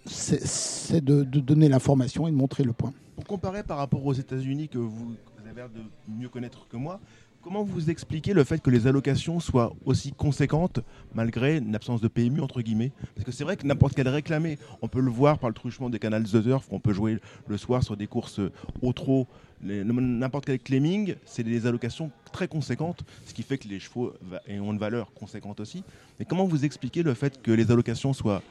[0.05, 2.93] c'est de, donner l'information et de montrer le point.
[3.15, 6.99] Pour comparer par rapport aux États-Unis que vous avez l'air de mieux connaître que moi,
[7.43, 10.79] Comment vous expliquez le fait que les allocations soient aussi conséquentes
[11.13, 12.93] malgré une absence de PMU entre guillemets?
[13.15, 15.89] Parce que c'est vrai que n'importe quel réclamé, on peut le voir par le truchement
[15.89, 18.39] des canals de turf, qu'on peut jouer le soir sur des courses
[18.81, 19.27] au trot,
[19.61, 24.13] n'importe quel claiming, c'est des allocations très conséquentes, ce qui fait que les chevaux
[24.47, 25.83] ont une valeur conséquente aussi.
[26.19, 28.41] Mais comment vous expliquez le fait que les allocations soient,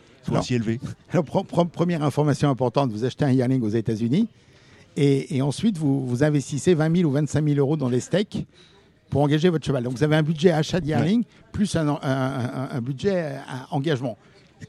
[0.43, 0.81] si élevées?
[1.11, 4.29] alors, première information importante, vous achetez un yearling aux États-Unis
[4.99, 8.47] et, ensuite vous, vous investissez 20 000 ou 25 000 euros dans les steaks
[9.13, 9.85] pour engager votre cheval.
[9.85, 10.91] Donc vous avez un budget achat de
[11.53, 13.35] plus un, budget
[13.71, 14.17] engagement.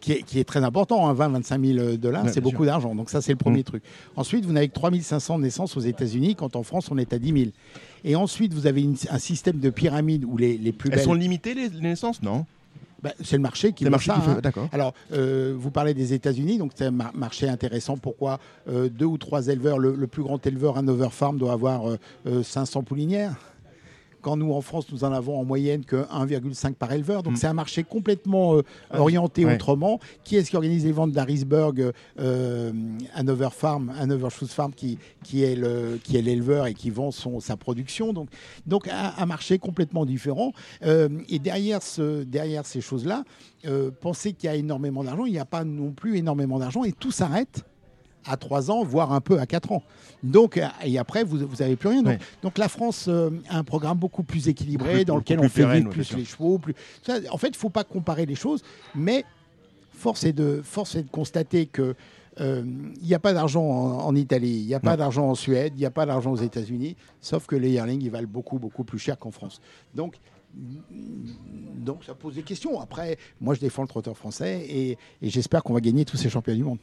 [0.01, 2.95] Qui est, très important, 20-25 hein, 000 dollars, c'est beaucoup d'argent.
[2.95, 3.63] Donc ça, c'est le premier mmh.
[3.63, 3.83] truc.
[4.15, 7.19] Ensuite, vous n'avez que 3 500 naissances aux États-Unis, quand en France, on est à
[7.19, 7.51] 10 000.
[8.03, 11.69] Et ensuite, vous avez un système de pyramide où les, plus Elles sont limitées, les,
[11.69, 12.45] naissances, non
[13.03, 14.15] bah, c'est le marché qui fait ça.
[14.15, 14.39] Hein.
[14.41, 14.69] D'accord.
[14.71, 17.97] Alors, euh, vous parlez des États-Unis, donc c'est un marché intéressant.
[17.97, 21.83] Pourquoi euh, deux ou trois éleveurs, le, plus grand éleveur, un Farm, doit avoir
[22.25, 23.35] 500 euh, poulinières?
[24.23, 27.21] Quand nous, en France, nous en avons en moyenne que 1,5 par éleveur.
[27.21, 27.37] Donc, mm.
[27.37, 29.99] c'est un marché complètement euh, ah, orienté autrement.
[30.23, 32.71] Qui est-ce qui organise les ventes d'Harrisburg euh,
[33.13, 35.55] Hanover Farm, Hanover Shoes Farm, qui, qui est
[36.09, 38.13] l'éleveur et qui vend son, sa production?
[38.13, 38.29] Donc,
[38.65, 40.53] donc un, marché complètement différent.
[40.83, 43.23] Euh, et derrière, ce, derrière ces choses-là,
[43.65, 46.83] euh, penser qu'il y a énormément d'argent, il n'y a pas non plus énormément d'argent
[46.83, 47.65] et tout s'arrête
[48.25, 49.83] à 3 ans, voire un peu à 4 ans.
[50.23, 52.03] Donc, euh, et après, vous n'avez plus rien.
[52.41, 55.89] Donc, la France euh, a un programme beaucoup plus équilibré, dans lequel on fait vivre
[55.89, 56.57] plus les chevaux.
[56.57, 56.73] Plus...
[57.29, 58.63] en fait, il ne faut pas comparer les choses,
[58.95, 59.25] mais
[59.93, 61.95] force est de, force est de constater que
[62.39, 62.63] euh,
[62.99, 65.79] il n'y a pas d'argent en, Italie, il n'y a pas d'argent en Suède, il
[65.79, 68.97] n'y a pas d'argent aux États-Unis, sauf que les yearlings, ils valent beaucoup, beaucoup plus
[68.97, 69.61] cher qu'en France.
[69.93, 70.15] Donc,
[70.53, 72.79] donc ça pose des questions.
[72.79, 76.57] Après, moi je défends le trotteur français et, j'espère qu'on va gagner tous ces championnats
[76.57, 76.79] du monde.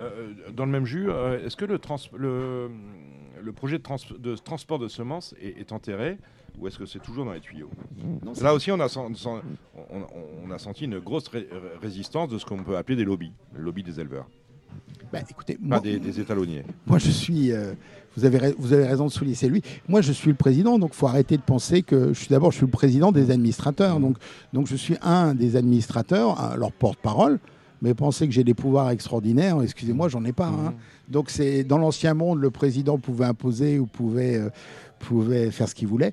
[0.00, 1.78] Euh, dans le même jus, euh, est-ce que le,
[3.40, 6.18] le, projet de, transport de semences est, enterré
[6.58, 7.70] ou est-ce que c'est toujours dans les tuyaux?
[8.40, 11.30] Là aussi, on a, on, a, senti une grosse
[11.80, 14.28] résistance de ce qu'on peut appeler des lobbies, le lobby des éleveurs.
[15.12, 16.64] Bah, écoutez, Pas des, étalonniers.
[16.86, 17.52] Moi, je suis.
[17.52, 17.72] Euh,
[18.16, 19.62] vous, avez, vous avez raison de souligner, c'est lui.
[19.88, 22.50] Moi, je suis le président, donc il faut arrêter de penser que je suis d'abord,
[22.50, 24.00] je suis le président des administrateurs.
[24.00, 24.16] Donc,
[24.52, 27.38] donc je suis un des administrateurs, leur porte-parole.
[27.80, 30.48] Mais penser que j'ai des pouvoirs extraordinaires, excusez-moi, j'en ai pas.
[30.48, 30.70] Hein.
[30.70, 31.12] Mmh.
[31.12, 34.36] Donc, c'est dans l'ancien monde, le président pouvait imposer ou pouvait.
[34.36, 34.50] Euh,
[34.98, 36.12] pouvait faire ce qu'il voulait.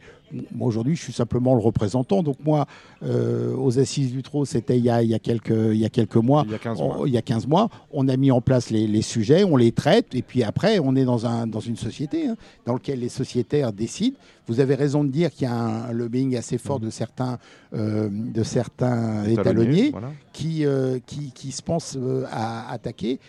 [0.53, 2.23] Moi, aujourd'hui, je suis simplement le représentant.
[2.23, 2.65] Donc, moi,
[3.03, 6.43] euh, aux Assises du Trot, c'était il, y a quelques, il y a quelques mois.
[6.45, 6.97] Il y a 15 mois.
[6.99, 7.69] On, il y a 15 mois.
[7.91, 10.13] On a mis en place les, sujets, on les traite.
[10.15, 13.71] Et puis après, on est dans, un, dans une société hein, dans laquelle les sociétaires
[13.71, 14.17] décident.
[14.47, 17.39] Vous avez raison de dire qu'il y a un lobbying assez fort de certains,
[17.73, 19.91] euh, de certains étalonniers,
[20.33, 21.97] qui, euh, qui, qui, se pensent
[22.31, 23.19] à attaquer.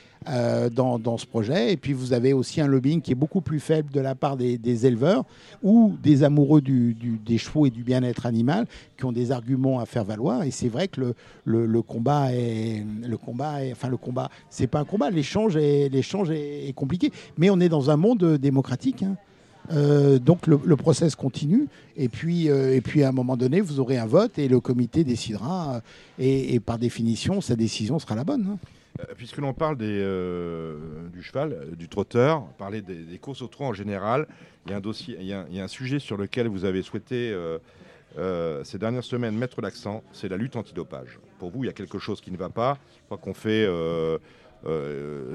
[0.72, 1.72] Dans, dans, ce projet.
[1.72, 4.36] Et puis vous avez aussi un lobbying qui est beaucoup plus faible de la part
[4.36, 5.24] des, éleveurs
[5.62, 10.04] ou des amoureux des chevaux et du bien-être animal qui ont des arguments à faire
[10.04, 10.42] valoir.
[10.42, 14.84] Et c'est vrai que le, combat est, le combat enfin le combat, c'est pas un
[14.84, 15.10] combat.
[15.10, 17.12] L'échange est, l'échange est, compliqué.
[17.38, 19.02] Mais on est dans un monde démocratique.
[19.02, 19.16] Hein.
[19.72, 23.60] Euh, donc le, le, process continue et puis, euh, et puis à un moment donné
[23.60, 25.80] vous aurez un vote et le comité décidera
[26.20, 28.46] et, par définition sa décision sera la bonne.
[28.48, 28.58] Hein.
[29.00, 30.02] Euh, puisque l'on parle des,
[31.12, 34.26] du cheval, du trotteur, parler des, courses au trot en général,
[34.66, 37.30] il y a un dossier, il y a un, sujet sur lequel vous avez souhaité
[37.32, 37.58] euh,
[38.18, 41.20] euh, ces dernières semaines mettre l'accent, c'est la lutte antidopage.
[41.38, 42.78] Pour vous, il y a quelque chose qui ne va pas.
[42.98, 44.18] Je crois qu'on fait euh,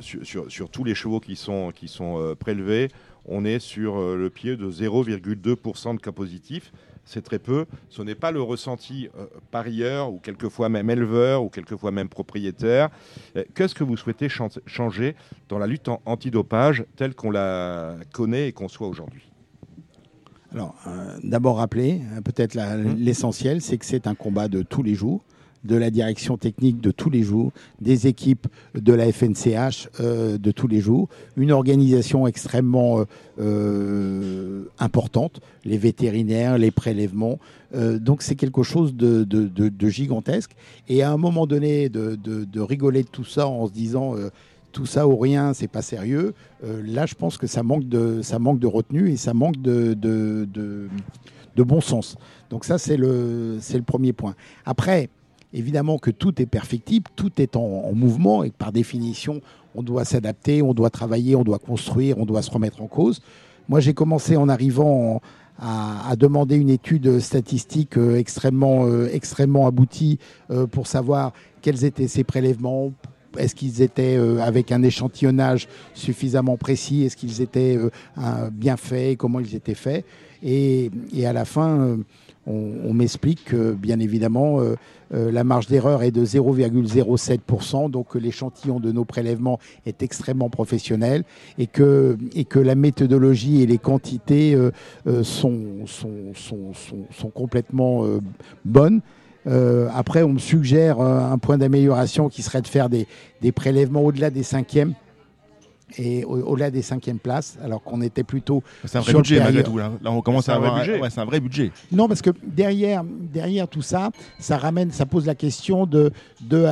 [0.01, 2.89] sur, tous les chevaux qui sont, qui sont prélevés,
[3.25, 6.73] on est sur le pied de 0,2% de cas positifs
[7.05, 7.65] c'est très peu.
[7.89, 12.89] Ce n'est pas le ressenti euh, parieur ou quelquefois même éleveur ou quelquefois même propriétaire.
[13.35, 15.15] Euh, qu'est-ce que vous souhaitez changer
[15.49, 19.29] dans la lutte antidopage telle qu'on la connaît et conçoit aujourd'hui?
[20.53, 22.95] Alors, euh, d'abord rappeler, peut-être mmh.
[22.97, 25.23] l'essentiel, c'est que c'est un combat de tous les jours
[25.63, 30.51] de la direction technique de tous les jours, des équipes de la FNCH euh, de
[30.51, 33.05] tous les jours, une organisation extrêmement euh,
[33.39, 37.39] euh, importante, les vétérinaires, les prélèvements.
[37.73, 40.51] donc c'est quelque chose de, gigantesque.
[40.89, 44.15] Et à un moment donné, de, rigoler de tout ça en se disant
[44.71, 46.33] tout ça ou rien, c'est pas sérieux.
[46.63, 49.93] là, je pense que ça manque de, ça manque de retenue et ça manque de,
[49.93, 52.17] de bon sens.
[52.49, 54.35] Donc ça, c'est le, c'est le premier point.
[54.65, 55.09] Après,
[55.53, 59.41] évidemment que tout est perfectible, tout est en, en mouvement et par définition,
[59.75, 63.21] on doit s'adapter, on doit travailler, on doit construire, on doit se remettre en cause.
[63.69, 65.21] Moi, j'ai commencé en arrivant
[65.61, 70.17] à, demander une étude statistique euh, extrêmement, euh, extrêmement aboutie
[70.49, 72.91] euh, pour savoir quels étaient ces prélèvements.
[73.37, 77.79] Est-ce qu'ils étaient avec un échantillonnage suffisamment précis Est-ce qu'ils étaient
[78.51, 80.03] bien faits Comment ils étaient faits
[80.43, 80.91] et,
[81.25, 81.97] à la fin,
[82.45, 84.59] on, m'explique que, bien évidemment,
[85.13, 91.23] euh, la marge d'erreur est de 0,07%, donc l'échantillon de nos prélèvements est extrêmement professionnel
[91.57, 94.71] et que, et que la méthodologie et les quantités euh,
[95.07, 96.71] euh, sont, sont, sont,
[97.11, 98.05] sont, complètement
[98.65, 99.01] bonnes.
[99.45, 103.07] Après, on me suggère un point d'amélioration qui serait de faire des,
[103.41, 104.93] des prélèvements au-delà des cinquièmes
[105.97, 109.39] et au- au-delà des cinquièmes places, alors qu'on était plutôt C'est un vrai Sur budget
[109.39, 109.77] malgré tout.
[109.77, 110.83] Là, Là, on commence à un vrai avoir.
[110.83, 110.99] budget.
[110.99, 111.71] ouais, c'est un vrai budget.
[111.91, 116.65] Non, parce que derrière, derrière tout ça, ça ramène, ça pose la question de, de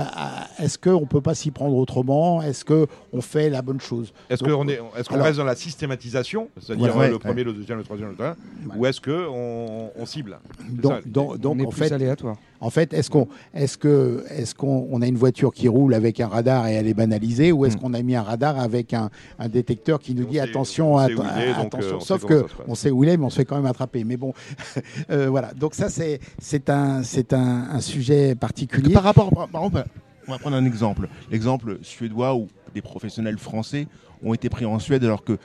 [0.59, 2.41] est-ce qu'on ne peut pas s'y prendre autrement?
[2.41, 4.13] Est-ce qu'on fait la bonne chose?
[4.29, 7.19] Est-ce qu'on est, est-ce qu'on alors- reste dans la systématisation, c'est-à-dire Ouais, le ouais.
[7.19, 8.33] premier, le deuxième, le troisième, le Ouais.
[8.77, 10.39] ou est-ce qu'on on cible?
[10.57, 12.35] C'est Donc, ça, donc, donc, on est en plus fait, aléatoire.
[12.61, 16.19] En fait, est-ce qu'on est-ce que est-ce qu'on on a une voiture qui roule avec
[16.19, 17.79] un radar et elle est banalisée ou est-ce Mm.
[17.79, 20.99] qu'on a mis un radar avec un, un détecteur qui nous On dit sait- attention,
[20.99, 21.95] est, attention.
[21.97, 24.03] euh, Sauf que on sait où il est, mais on se fait quand même attraper.
[24.03, 24.33] Mais bon,
[25.09, 25.53] Euh, voilà.
[25.53, 28.93] Donc ça c'est c'est un c'est un, un sujet particulier.
[28.93, 29.85] Par rapport, par, par exemple,
[30.27, 31.07] on va prendre un exemple.
[31.31, 33.87] L'exemple suédois où des professionnels français
[34.23, 35.37] ont été pris en Suède alors qu'ils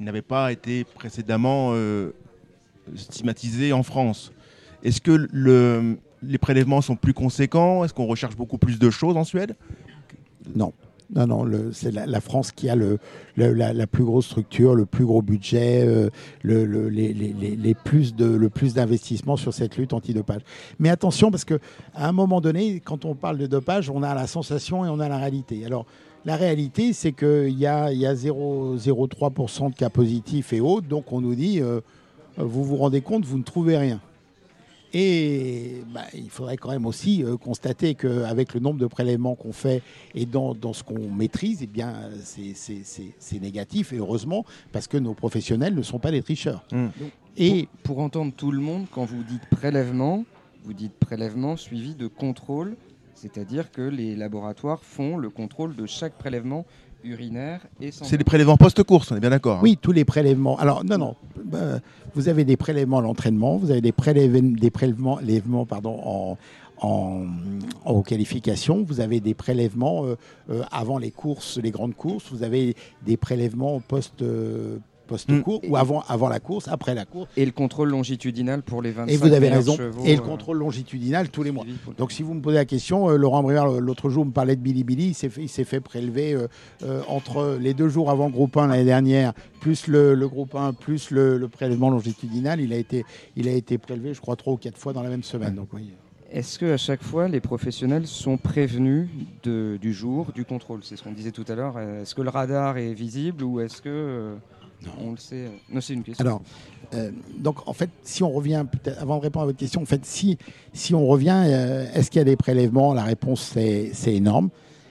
[0.00, 2.10] n'avaient pas été précédemment euh,
[2.96, 4.32] stigmatisés en France.
[4.82, 7.84] Est-ce que le, les prélèvements sont plus conséquents?
[7.84, 9.56] Est-ce qu'on recherche beaucoup plus de choses en Suède?
[10.54, 10.72] Non.
[11.14, 15.82] Non, non, c'est la, France qui a la, plus grosse structure, le plus gros budget,
[15.86, 16.10] euh,
[16.42, 18.74] le, plus de, le plus
[19.36, 20.42] sur cette lutte antidopage.
[20.78, 21.60] Mais attention, parce que
[21.94, 25.00] à un moment donné, quand on parle de dopage, on a la sensation et on
[25.00, 25.64] a la réalité.
[25.64, 25.86] Alors,
[26.26, 31.10] la réalité, c'est qu'il y a, y a 0,03% de cas positifs et autres, donc
[31.10, 31.80] on nous dit, euh,
[32.36, 33.98] vous vous rendez compte, vous ne trouvez rien.
[34.94, 39.52] Et bah, il faudrait quand même aussi euh, constater qu'avec le nombre de prélèvements qu'on
[39.52, 39.82] fait
[40.14, 44.44] et dans, dans ce qu'on maîtrise, eh bien, c'est- c'est c'est- c'est négatif, et heureusement,
[44.72, 46.64] parce que nos professionnels ne sont pas des tricheurs.
[46.72, 46.86] Mm.
[47.36, 50.24] Et Pour, pour entendre tout le monde, quand vous dites prélèvement,
[50.64, 52.76] vous dites prélèvement suivi de contrôle,
[53.14, 56.64] c'est-à-dire que les laboratoires font le contrôle de chaque prélèvement
[57.08, 58.08] urinaire et sanguin.
[58.10, 59.58] C'est des prélèvements post-course, on est bien d'accord.
[59.58, 60.58] hein oui, tous les prélèvements.
[60.58, 61.80] Alors, non, non, bah,
[62.14, 66.38] vous avez des prélèvements à l'entraînement, vous avez des prélèvements, des prélèvements lèvements, pardon, en,
[66.80, 67.26] en,
[67.84, 70.16] en qualification, vous avez des prélèvements euh,
[70.50, 75.76] euh, avant les courses, les grandes courses, vous avez des prélèvements post, euh, post-cours ou
[75.76, 77.28] avant, avant la course, après la course.
[77.36, 79.76] Et le contrôle longitudinal pour les 25 Et vous avez raison.
[79.76, 81.64] chevaux, Et le euh, contrôle longitudinal tous les mois.
[81.64, 84.54] le- Donc si vous me posez la question, euh, Laurent Bruyère, l'autre jour, me parlait
[84.54, 88.56] de Billy Billy, il s'est fait, fait prélever euh, entre les deux jours avant groupe
[88.56, 92.76] 1 l'année dernière, plus le, le groupe 1, plus le, le prélèvement longitudinal, il a,
[92.76, 93.04] été,
[93.36, 95.54] il a été prélevé, je crois, trois ou quatre fois dans la même semaine.
[95.54, 95.90] Donc, oui.
[96.30, 99.08] Est-ce que à chaque fois les professionnels sont prévenus
[99.44, 100.80] de- du jour du contrôle?
[100.82, 101.78] C'est ce qu'on disait tout à l'heure.
[101.78, 104.34] Est-ce que le radar est visible ou est-ce que
[105.00, 106.24] on le sait euh, Non, c'est une question.
[106.24, 106.42] Alors,
[106.94, 109.86] euh, donc en fait, si on revient, peut-être avant de répondre à votre question, en
[109.86, 110.38] fait, si,
[110.72, 112.94] si on revient, euh, est-ce qu'il y a des prélèvements?
[112.94, 114.50] La réponse, c'est c'est énorme.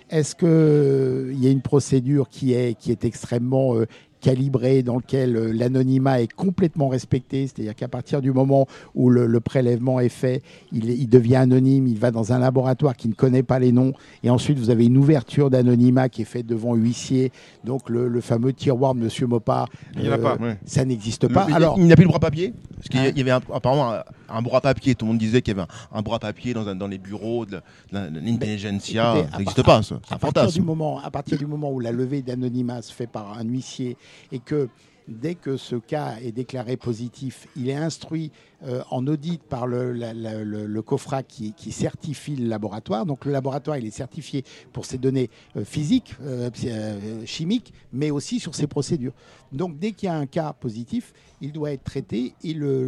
[0.10, 3.76] Est-ce qu'il y a une procédure qui est, qui est extrêmement
[4.22, 9.26] calibrée, dans lequel euh, l'anonymat est complètement respecté C'est-à-dire qu'à partir du moment où le,
[9.28, 13.44] le prélèvement est fait, il, devient anonyme, il va dans un laboratoire qui ne connaît
[13.44, 17.32] pas les noms, et ensuite vous avez une ouverture d'anonymat qui est faite devant huissier,
[17.64, 19.70] donc le, le fameux tiroir de Monsieur Mopar.
[19.96, 20.36] Il n'y en a euh, pas.
[20.38, 20.58] Ouais.
[20.66, 21.46] Ça n'existe pas.
[21.50, 22.54] il- Alors, il n'y a plus le bras papier?
[22.76, 23.94] Parce qu'il Hein y avait apparemment
[24.30, 24.96] un, bras papier.
[24.96, 27.62] Tout le monde disait qu'il y avait un, un bras papier dans, les bureaux de,
[27.92, 29.28] l'intelligentsia.
[29.32, 30.00] Ça n'existe pas, ça.
[30.06, 30.64] C'est un à partir, du fantasme.
[30.64, 33.98] moment, à partir du moment où la levée d'anonymat se fait par un huissier
[34.32, 34.70] et que
[35.08, 38.30] dès que ce cas est déclaré positif, il est instruit
[38.66, 43.06] euh, en audit par le, la- la- le, le COFRA qui, qui certifie le laboratoire.
[43.06, 46.50] Donc le laboratoire, il est certifié pour ses données euh, physiques, euh,
[47.26, 49.14] chimiques, mais aussi sur ses procédures.
[49.54, 52.88] Donc dès qu'il y a un cas positif, il doit être traité et le,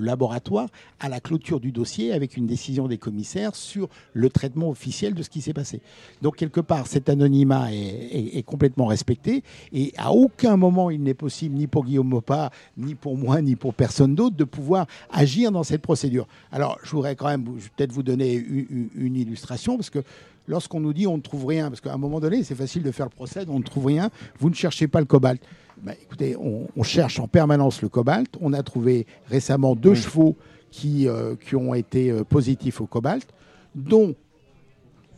[0.00, 5.14] laboratoire à la clôture du dossier avec une décision des commissaires sur le traitement officiel
[5.14, 5.80] de ce qui s'est passé.
[6.22, 11.54] Donc quelque part, cet anonymat est, complètement respecté et à aucun moment il n'est possible,
[11.56, 15.62] ni pour Guillaume Mopa, ni pour moi, ni pour personne d'autre, de pouvoir agir dans
[15.62, 16.26] cette procédure.
[16.50, 19.98] Alors, je voudrais quand même peut-être vous donner une, illustration, parce que
[20.46, 22.90] lorsqu'on nous dit on ne trouve rien, parce qu'à un moment donné, c'est facile de
[22.90, 25.40] faire le procès, on ne trouve rien, vous ne cherchez pas le cobalt.
[25.82, 28.28] Ben, écoutez, on, cherche en permanence le cobalt.
[28.40, 30.36] On a trouvé récemment deux chevaux
[30.70, 33.26] qui, euh, qui ont été euh, positifs au cobalt,
[33.74, 34.14] dont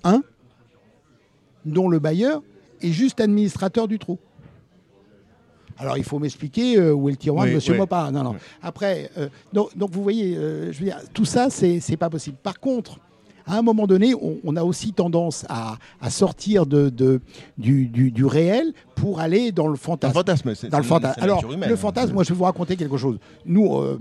[0.05, 0.23] un,
[1.65, 2.43] dont le bailleur
[2.81, 4.19] est juste administrateur du trou.
[5.79, 7.77] Alors il faut m'expliquer euh, où est le tiroir de M.
[7.77, 8.13] Mopard.
[8.13, 8.37] Non, non.
[8.63, 9.11] Après,
[9.53, 12.37] donc, vous voyez, je veux dire, tout ça, c'est pas possible.
[12.41, 13.01] Par contre,
[13.47, 14.15] à un moment donné,
[14.45, 15.79] on, a aussi tendance à,
[16.11, 17.21] sortir de,
[17.59, 20.15] du, réel pour aller dans le fantasme.
[20.71, 21.23] Dans le fantasme.
[21.23, 23.19] Alors, le fantasme, moi, je vais vous raconter quelque chose.
[23.47, 23.99] Nous, euh,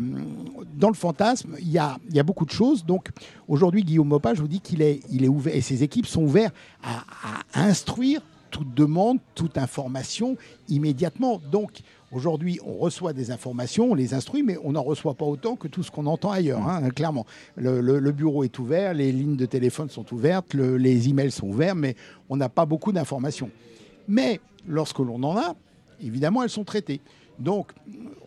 [0.76, 2.86] dans le fantasme, il y a, beaucoup de choses.
[2.86, 3.10] Donc,
[3.48, 6.24] aujourd'hui, Guillaume Mopa, je vous dis qu'il est, il est ouvert, et ses équipes sont
[6.24, 8.22] ouvertes à instruire
[8.52, 10.36] toute demande, toute information
[10.68, 11.42] immédiatement.
[11.52, 11.82] Donc,
[12.12, 15.70] Aujourd'hui, on reçoit des informations, on les instruit, mais on n'en reçoit pas autant que
[15.70, 17.26] tout ce qu'on entend ailleurs, hein, clairement.
[17.56, 21.96] Le, bureau est ouvert, les lignes de téléphone sont ouvertes, les emails sont ouverts, mais
[22.30, 23.50] on n'a pas beaucoup d'informations.
[24.10, 25.56] Mais lorsque l'on en a,
[26.02, 27.00] évidemment, elles sont traitées.
[27.40, 27.72] Donc,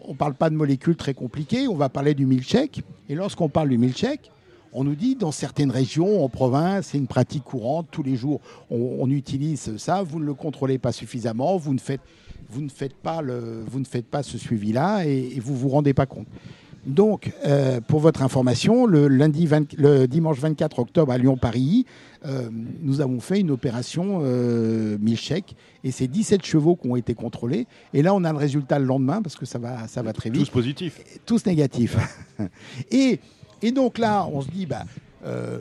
[0.03, 2.82] on ne parle pas de molécules très compliquées, on va parler du milkshake.
[3.11, 4.30] Et lorsqu'on parle du milkshake,
[4.72, 8.41] on nous dit dans certaines régions, en province, c'est une pratique courante, tous les jours
[8.70, 12.01] on, utilise ça, vous ne le contrôlez pas suffisamment, vous ne faites
[12.55, 15.68] vous ne faites pas, le, vous ne faites pas ce suivi-là et, vous ne vous
[15.68, 16.28] rendez pas compte.
[16.86, 19.48] Donc, euh, pour votre information, le, lundi
[19.78, 21.86] le dimanche 24 octobre à Lyon-Paris,
[22.26, 22.48] euh,
[22.82, 27.66] nous avons fait une opération euh, chèques et c'est 17 chevaux qui ont été contrôlés.
[27.94, 30.30] Et là, on a le résultat le lendemain parce que ça va, ça va très
[30.30, 30.44] vite.
[30.44, 31.00] Tous positifs.
[31.24, 31.96] Tous négatifs.
[32.90, 33.18] et,
[33.62, 34.84] et donc là, on se dit, bah,
[35.26, 35.59] euh,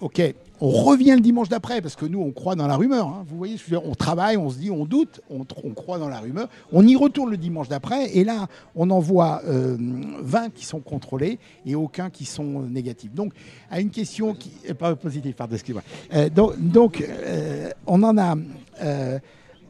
[0.00, 0.20] ok,
[0.60, 3.08] on revient le dimanche d'après parce que nous, on croit dans la rumeur.
[3.08, 3.24] Hein.
[3.28, 5.44] Vous voyez, on travaille, on se dit, on doute, on,
[5.74, 6.48] croit dans la rumeur.
[6.72, 10.80] On y retourne le dimanche d'après et là, on en voit 20 euh, qui sont
[10.80, 13.12] contrôlés et aucun qui sont négatifs.
[13.12, 13.32] Donc,
[13.70, 15.82] à une question qui pas positive, pardon, excusez-moi.
[16.14, 16.28] Euh,
[16.58, 18.34] donc, a.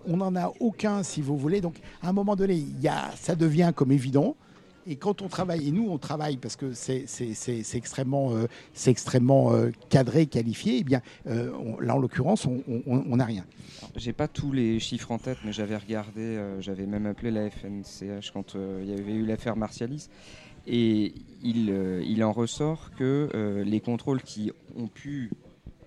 [0.08, 1.60] on n'en a aucun, si vous voulez.
[1.60, 2.64] Donc, à un moment donné,
[3.16, 4.36] ça devient comme évident.
[4.88, 7.06] Et quand on travaille, et nous on travaille parce que c'est
[7.74, 8.46] extrêmement, euh,
[8.86, 13.44] extrêmement euh, cadré, qualifié, et eh bien euh, là en l'occurrence on n'a rien.
[13.96, 18.30] J'ai pas tous les chiffres en tête, mais j'avais regardé, j'avais même appelé la FNCH
[18.32, 20.08] quand il y avait eu l'affaire Martialis.
[20.68, 21.70] Et il,
[22.04, 25.30] il, en ressort que les contrôles qui ont pu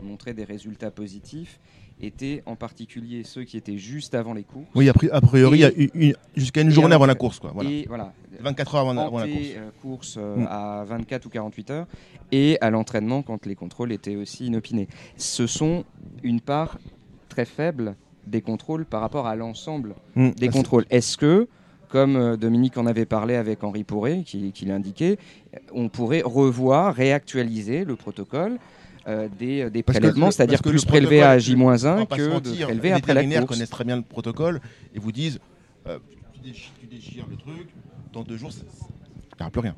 [0.02, 1.60] montrer des résultats positifs
[2.02, 4.68] étaient en particulier ceux qui étaient juste avant les courses.
[4.76, 5.64] Oui, a priori,
[6.36, 7.40] jusqu'à une journée avant la course.
[7.40, 7.70] Quoi, voilà.
[7.70, 8.14] Et voilà.
[8.40, 9.28] 24 heures avant, la course.
[9.56, 10.48] Euh, course euh, mm.
[10.50, 11.88] à 24 ou 48 heures.
[12.32, 14.88] Et à l'entraînement quand les contrôles étaient aussi inopinés.
[15.18, 15.84] Ce sont
[16.24, 16.78] une part
[17.28, 17.96] très faible
[18.28, 20.32] des contrôles par rapport à l'ensemble mm.
[20.32, 20.86] des contrôles.
[20.90, 21.48] Est-ce que,
[21.90, 25.18] comme euh, Dominique en avait parlé avec Henri Pourret, qui, qui l'indiquait,
[25.74, 28.58] on pourrait revoir, réactualiser le protocole euh,
[29.40, 33.36] des, euh, des prélèvements, c'est-à-dire plus prélever à J-1 que de prélever après la course.
[33.36, 34.62] Les connaissent très bien le protocole
[34.94, 35.40] et vous disent
[35.88, 35.98] euh,
[36.34, 37.70] tu, déchires, le truc,
[38.14, 39.76] dans deux jours, il n'y aura plus rien.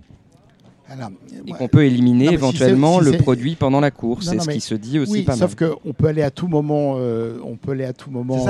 [1.47, 4.29] et qu'on peut éliminer éventuellement le produit pendant la course.
[4.29, 6.95] C'est ce qui se dit aussi oui, pas sauf qu'on peut aller à tout moment,
[6.95, 8.45] on peut aller à tout moment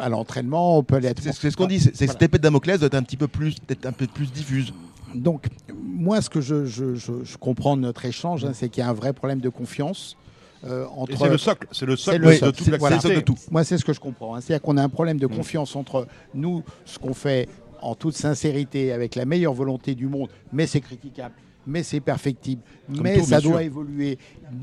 [0.00, 1.22] à l'entraînement, on peut aller à tout.
[1.24, 1.80] C'est ce qu'on dit.
[1.80, 4.30] C'est cette épée de Damoclès doit être un petit peu plus, peut-être un peu plus
[4.32, 4.72] diffuse.
[5.14, 8.94] Donc, moi, ce que je, comprends de notre échange, hein, c'est qu'il y a un
[8.94, 10.16] vrai problème de confiance.
[10.64, 11.16] Euh, entre...
[11.18, 13.36] C'est le socle, c'est le socle, de, toute de tout.
[13.50, 14.34] Moi, c'est ce que je comprends.
[14.34, 14.40] Hein.
[14.40, 15.36] C'est-à-dire qu'on a un problème de mm.
[15.36, 17.48] confiance entre nous, ce qu'on fait
[17.82, 21.34] en toute sincérité, avec la meilleure volonté du monde, mais c'est critiquable
[21.66, 24.18] mais c'est perfectible, mais ça doit évoluer.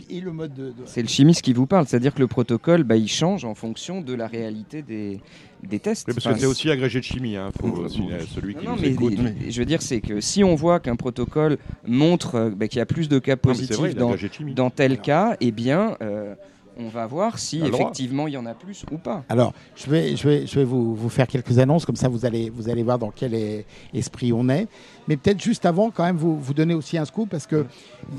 [0.10, 2.96] Et le mode de, C'est le chimiste qui vous parle, c'est-à-dire que le protocole, bah,
[2.96, 5.20] il change en fonction de la réalité des,
[5.64, 6.06] des tests.
[6.06, 7.52] parce que c'est aussi agrégé de chimie, hein.
[7.60, 11.58] Faut, celui qui non, mais, je veux dire, c'est que si on voit qu'un protocole
[11.88, 14.16] montre euh, bah, qu'il y a plus de cas positifs dans,
[14.56, 15.98] dans, tel cas, eh bien...
[16.02, 16.36] Euh,
[16.78, 19.24] on va voir si effectivement il y en a plus ou pas.
[19.30, 22.26] Alors, je vais, je vais, je vais vous, vous, faire quelques annonces, comme ça vous
[22.26, 23.64] allez, vous allez voir dans quel
[23.94, 24.68] esprit on est.
[25.08, 27.66] Mais peut-être juste avant, quand même, vous, vous donner aussi un scoop, parce qu'il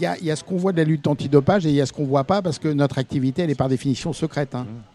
[0.01, 1.87] y a, y a ce qu'on voit de la lutte antidopage et il y a
[1.87, 4.55] ce qu'on ne voit pas, parce que notre activité, elle est par définition secrète.
[4.55, 4.65] Hein.
[4.65, 4.92] Mmh.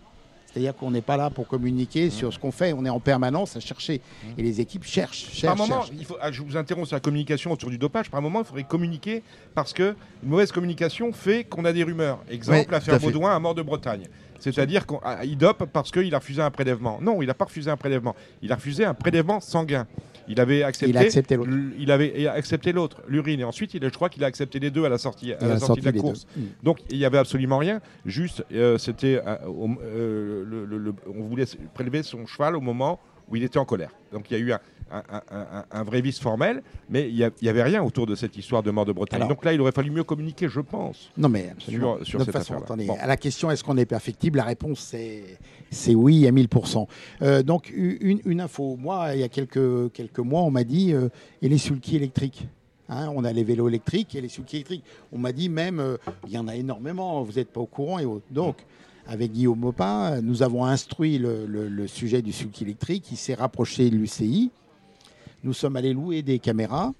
[0.58, 3.56] C'est-à-dire qu'on n'est pas là pour communiquer sur ce qu'on fait, on est en permanence
[3.56, 4.02] à chercher.
[4.40, 5.56] Et les équipes cherchent, cherchent.
[5.56, 8.10] Par moment, Il faut, ah, je vous interromps sur la communication autour du dopage.
[8.10, 9.22] Par un moment, il faudrait communiquer
[9.54, 12.18] parce que une mauvaise communication fait qu'on a des rumeurs.
[12.28, 14.08] Exemple, l'affaire Baudouin à mort de Bretagne.
[14.40, 16.98] C'est-à-dire qu'il ah, dope parce qu'il a refusé un prélèvement.
[17.04, 18.16] Non, il n'a pas refusé un prélèvement.
[18.42, 19.86] Il a refusé un prélèvement sanguin.
[20.28, 21.50] Il avait accepté, l'autre.
[21.78, 24.86] Il avait accepté l'autre, l'urine, et ensuite, il, je crois qu'il a accepté les deux
[24.86, 26.28] à la sortie, à la sortie de la course.
[26.36, 26.42] Mm.
[26.64, 27.82] Donc, il n'y avait absolument rien.
[28.06, 29.38] Juste, euh, c'était, euh,
[29.84, 33.00] euh, on voulait prélever son cheval au moment
[33.30, 33.92] où il était en colère.
[34.12, 34.60] Donc il y a eu un,
[35.72, 38.86] un, vrai vice formel, mais il n'y avait rien autour de cette histoire de mort
[38.86, 39.28] de Bretagne.
[39.28, 41.12] Donc là, il aurait fallu mieux communiquer, je pense.
[41.18, 41.98] Non, mais absolument.
[42.04, 42.56] Sur, cette façon,
[43.00, 44.96] À la question est-ce qu'on est perfectible La réponse
[45.70, 46.88] c'est oui à 1000%.
[47.22, 48.78] Euh, donc une, une, info.
[48.78, 51.10] Moi, il y a quelques, quelques mois, on m'a dit euh,
[51.42, 52.48] et les sulky électriques
[52.90, 54.84] Hein, on a les vélos électriques et les sulky électriques.
[55.12, 58.00] On m'a dit même, euh, il y en a énormément, vous n'êtes pas au courant.
[58.00, 58.58] Et Donc,
[59.08, 63.08] avec Guillaume Mopin, nous avons instruit le, sujet du sulky électrique.
[63.12, 64.52] Il s'est rapproché de l'UCI.
[65.44, 66.94] Nous sommes allés louer des caméras.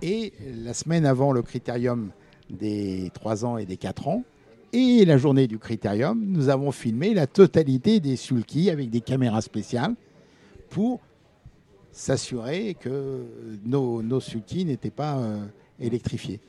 [0.00, 0.32] Et
[0.64, 2.10] la semaine avant le critérium
[2.48, 4.24] des 3 ans et des 4 ans,
[4.72, 9.40] et la journée du critérium, nous avons filmé la totalité des sulky avec des caméras
[9.40, 9.94] spéciales
[10.68, 11.00] pour
[11.92, 13.24] s'assurer que
[13.64, 15.46] nos, nos sulky n'étaient pas euh,
[15.78, 16.40] électrifiés.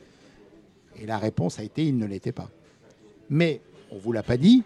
[0.99, 2.49] Et la réponse a été il ne l'était pas.
[3.30, 3.61] Mais
[3.96, 4.64] on ne vous l'a pas dit,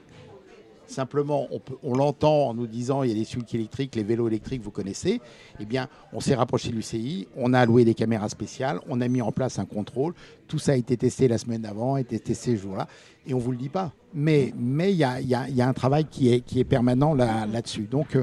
[0.87, 1.47] Simplement,
[1.83, 4.71] on, l'entend en nous disant il y a des sulky électriques, les vélos électriques, vous
[4.71, 5.21] connaissez.
[5.59, 9.07] Eh bien, on s'est rapproché de l'UCI, on a alloué des caméras spéciales, on a
[9.07, 10.15] mis en place un contrôle.
[10.49, 12.87] Tout ça a été testé la semaine d'avant, a été testé ce jour-là.
[13.27, 13.93] Et on ne vous le dit pas.
[14.15, 17.83] Mais il y, a, un travail qui est, permanent là-dessus.
[17.83, 18.17] donc,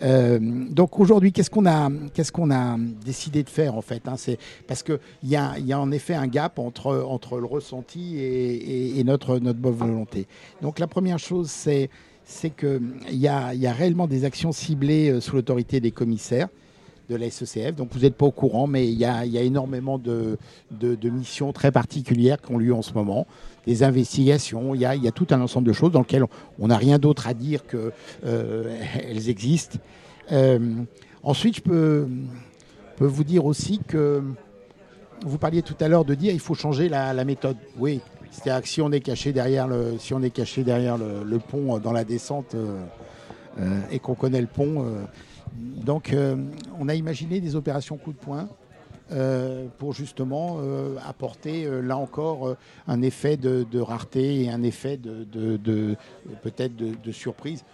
[0.00, 4.14] euh, donc aujourd'hui, qu'est-ce qu'on a, décidé de faire en fait hein?
[4.66, 10.26] Parce qu'il y a, en effet un gap entre, le ressenti et, notre, bonne volonté.
[10.62, 11.90] Donc la première chose, c'est
[12.56, 16.48] qu'il y a, y a réellement des actions ciblées euh, sous l'autorité des commissaires
[17.08, 17.74] de la SECF.
[17.74, 20.38] Donc vous n'êtes pas au courant, mais il y a, énormément de,
[21.02, 23.26] missions très particulières qui ont lieu en ce moment.
[23.66, 26.24] Des investigations, il y a, tout un ensemble de choses dans lesquelles
[26.58, 27.92] on n'a rien d'autre à dire qu'elles
[28.24, 28.80] euh,
[29.28, 29.78] existent.
[30.32, 30.58] Euh,
[31.22, 32.06] ensuite, je peux,
[33.00, 34.22] vous dire aussi que
[35.24, 37.56] vous parliez tout à l'heure de dire qu'il faut changer la, méthode.
[37.78, 38.00] Oui,
[38.30, 42.54] c'est-à-dire que si on est caché derrière le, pont euh, dans la descente
[43.90, 44.84] et qu'on connaît le pont,
[45.56, 46.14] donc
[46.78, 48.48] on a imaginé des opérations coup de poing.
[49.78, 50.58] pour justement
[51.06, 55.96] apporter là encore un effet de, rareté et un effet de,
[56.42, 57.64] peut-être de, surprise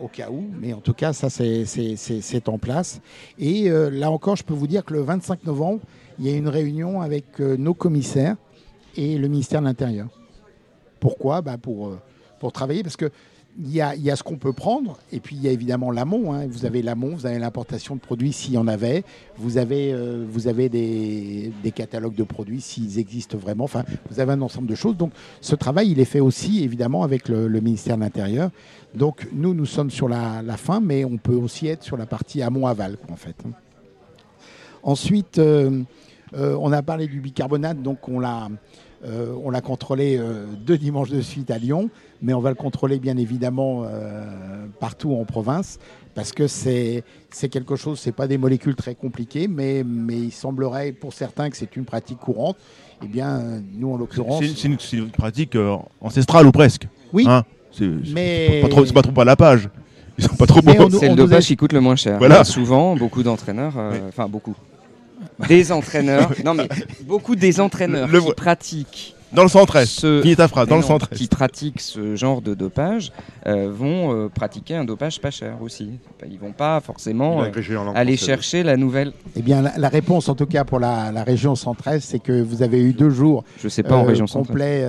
[0.00, 3.00] au cas où, mais en tout cas ça c'est en place.
[3.38, 5.80] Et là encore je peux vous dire que le 25 novembre,
[6.18, 8.36] il y a une réunion avec nos commissaires
[8.96, 10.08] et le ministère de l'Intérieur.
[11.00, 11.40] Pourquoi?
[11.40, 11.98] Bah pour, euh,
[12.38, 13.10] pour travailler, parce que
[13.62, 16.32] il y, a, ce qu'on peut prendre, et puis il y a évidemment l'amont.
[16.32, 16.46] Hein.
[16.48, 19.04] Vous avez l'amont, vous avez l'importation de produits s'il y en avait,
[19.36, 23.64] vous avez, euh, vous avez des, catalogues de produits s'ils existent vraiment.
[23.64, 24.96] Enfin, vous avez un ensemble de choses.
[24.96, 28.50] Donc, ce travail, il est fait aussi évidemment avec le, ministère de l'Intérieur.
[28.94, 32.42] Donc, nous, nous sommes sur la, fin, mais on peut aussi être sur la partie
[32.42, 33.36] amont-aval, en fait.
[34.82, 35.84] Ensuite, euh,
[36.32, 38.48] on a parlé du bicarbonate, donc on l'a
[39.02, 41.88] euh, on l'a contrôlé euh, deux dimanches de suite à Lyon,
[42.20, 45.78] mais on va le contrôler bien évidemment euh, partout en province
[46.14, 47.04] parce que c'est
[47.50, 51.56] quelque chose, c'est pas des molécules très compliquées, mais, mais il semblerait pour certains que
[51.56, 52.56] c'est une pratique courante.
[53.02, 54.44] Eh bien, nous en l'occurrence.
[54.44, 55.56] C'est une, pratique
[56.02, 56.86] ancestrale ou presque.
[57.14, 57.24] Oui.
[57.26, 57.44] Hein
[57.80, 58.60] mais...
[58.62, 59.70] c'est pas, trop pas la page.
[60.18, 62.18] Ils sont pas trop C'est le dopage qui coûte le moins cher.
[62.18, 62.44] Voilà.
[62.44, 63.74] Souvent, beaucoup d'entraîneurs,
[64.08, 64.54] enfin beaucoup,
[65.48, 66.68] des entraîneurs, non mais
[67.04, 70.34] beaucoup des entraîneurs qui pratiquent dans le centre ce...
[70.34, 73.12] ta phrase, dans le centre Qui pratiquent ce genre de dopage
[73.46, 75.90] euh, vont euh, pratiquer un dopage pas cher aussi.
[76.28, 77.50] Ils vont pas forcément euh,
[77.94, 79.12] aller chercher la nouvelle.
[79.36, 82.82] Eh bien, la, réponse, en tout cas pour la, région centraise, c'est que vous avez
[82.82, 83.44] eu deux jours.
[83.62, 84.84] Je sais pas en région complets,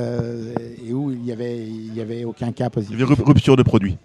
[0.87, 2.95] et où il y avait, il y avait aucun cas positif.
[2.97, 3.97] Il y avait rupture de produits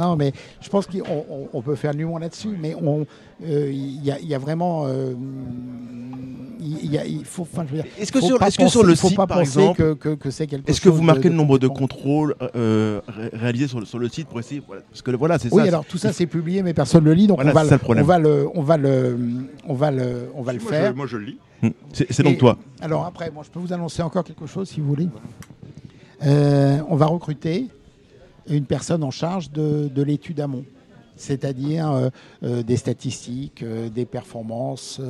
[0.00, 4.84] non, mais je pense qu'on peut faire moins là-dessus, mais euh, il y, a vraiment.
[4.86, 5.12] Euh,
[6.60, 7.46] il faut.
[7.98, 10.80] Est-ce que, sur, est que sur le site, par exemple, que, que, c'est quelque Est-ce
[10.80, 13.00] que vous marquez le nombre de contrôles euh,
[13.32, 15.98] réalisés sur le, sur le, site pour essayer Parce que voilà, c'est oui, alors tout
[15.98, 18.48] ça c'est publié, mais personne ne le lit, donc on, va le, on, va le,
[18.54, 19.18] on va le,
[19.66, 20.94] on va le, on va le faire.
[20.96, 21.38] moi je le lis.
[21.62, 22.56] Hum, c'est donc toi.
[22.80, 25.08] Alors après, moi je peux vous annoncer encore quelque chose si vous voulez.
[26.22, 27.68] on va recruter
[28.50, 30.64] une personne en charge de, l'étude amont
[31.16, 32.08] c'est-à-dire euh,
[32.42, 35.00] euh, des statistiques, euh, des performances,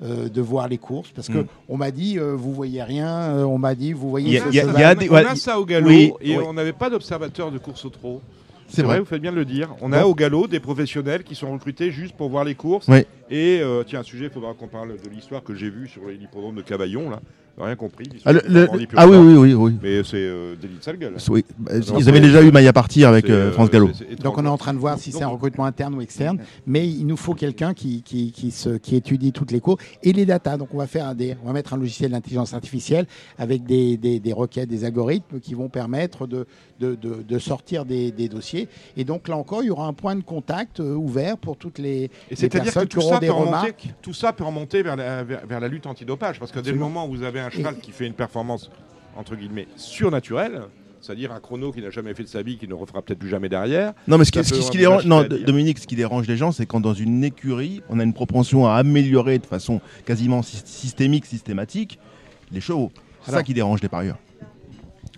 [0.00, 1.10] de voir les courses.
[1.14, 1.46] Parce que mm.
[1.68, 4.42] on m'a dit, vous voyez rien, on m'a dit, vous voyez.
[4.48, 7.84] Il y a, on a ça au galop et on n'avait pas d'observateur de course
[7.84, 8.20] au trot.
[8.66, 9.68] C'est vrai, vous faites bien de le dire.
[9.82, 12.88] On a au galop des professionnels qui sont recrutés juste pour voir les courses.
[13.30, 16.56] Et tiens, un sujet, il faudra qu'on parle de l'histoire que j'ai vue sur l'hippodrome
[16.56, 17.08] de Cavaillon.
[17.08, 17.20] Là.
[17.58, 18.04] Rien compris.
[18.24, 19.72] Ah, le- le- ah oui, oui, oui, oui.
[19.82, 21.14] Mais c'est euh, délit de sale gueule.
[21.30, 21.44] Oui.
[21.58, 23.90] Bah, Alors, ils avaient déjà eu Maya partir avec c'est, euh, France Gallo.
[24.22, 26.88] Donc on est en train de voir si c'est un recrutement interne ou externe, mais
[26.88, 30.26] il nous faut quelqu'un qui, qui, qui, se- qui étudie toutes les cours et les
[30.26, 30.56] datas.
[30.56, 33.06] Donc on va faire un des, on va mettre un logiciel d'intelligence artificielle
[33.38, 36.46] avec des, des, des requêtes, des algorithmes qui vont permettre de,
[36.80, 38.68] de, de, de sortir des, des dossiers.
[38.96, 41.78] Et donc là encore, il y aura un point de contact euh, ouvert pour toutes
[41.78, 44.32] les, Et les c'est-à-dire que personnes qui tout auront ça, des peut remonter, tout ça
[44.32, 46.38] peut remonter vers la, vers, vers la lutte antidopage.
[46.40, 48.70] Parce que dès le moment où vous avez un cheval qui fait une performance,
[49.16, 50.62] entre guillemets, surnaturelle,
[51.00, 53.28] c'est-à-dire un chrono qui n'a jamais fait de sa vie, qui ne refera peut-être plus
[53.28, 53.92] jamais derrière.
[54.06, 55.44] Non, mais ce qui, Ça ce qui- peut ce qui avoir dérange, non.
[55.44, 58.66] Dominique, ce qui dérange les gens, c'est quand dans une écurie, on a une propension
[58.66, 61.98] à améliorer de façon quasiment sy- systémique, systématique,
[62.52, 62.92] les chevaux.
[63.24, 64.18] C'est ça qui dérange les parieurs.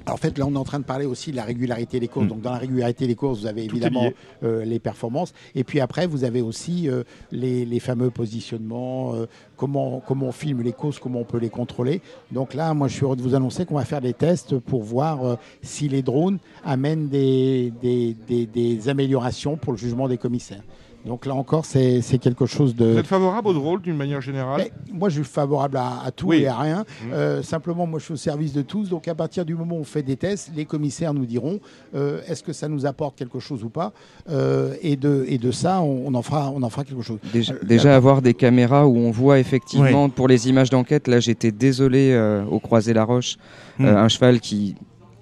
[0.06, 2.08] Alors, en fait, là, on est en train de parler aussi de la régularité des
[2.08, 2.26] courses.
[2.26, 2.28] Mm.
[2.28, 4.10] Donc, dans la régularité des courses, vous avez Tout évidemment
[4.42, 5.32] euh, les performances.
[5.54, 9.26] Et puis après, vous avez aussi euh, les, les fameux positionnements, euh,
[9.56, 12.02] comment, comment on filme les courses, comment on peut les contrôler.
[12.32, 14.82] Donc là, moi, je suis heureux de vous annoncer qu'on va faire des tests pour
[14.82, 20.62] voir si les drones amènent des, des, des- des améliorations pour le jugement des commissaires.
[21.04, 22.86] Donc là encore, c'est c'est quelque chose de...
[22.92, 24.62] Vous êtes favorable au drôle d'une manière générale?
[24.64, 26.38] Mais moi, je suis favorable à, à tout Oui.
[26.42, 26.84] et à rien.
[27.04, 27.12] Mhm.
[27.12, 28.88] Euh, simplement, moi, je suis au service de tous.
[28.88, 31.60] Donc, à partir du moment où on fait des tests, les commissaires nous diront
[31.94, 33.92] euh, est-ce que ça nous apporte quelque chose ou pas?
[34.30, 37.18] Euh, et, de, et de ça, on, on en fera, on en fera quelque chose.
[37.32, 41.20] Déjà, Euh, déjà avoir des caméras où on voit effectivement pour les images d'enquête, là
[41.20, 43.36] j'étais désolé euh, au croisé la roche,
[43.78, 43.86] Hmm.
[43.86, 44.76] euh, un cheval qui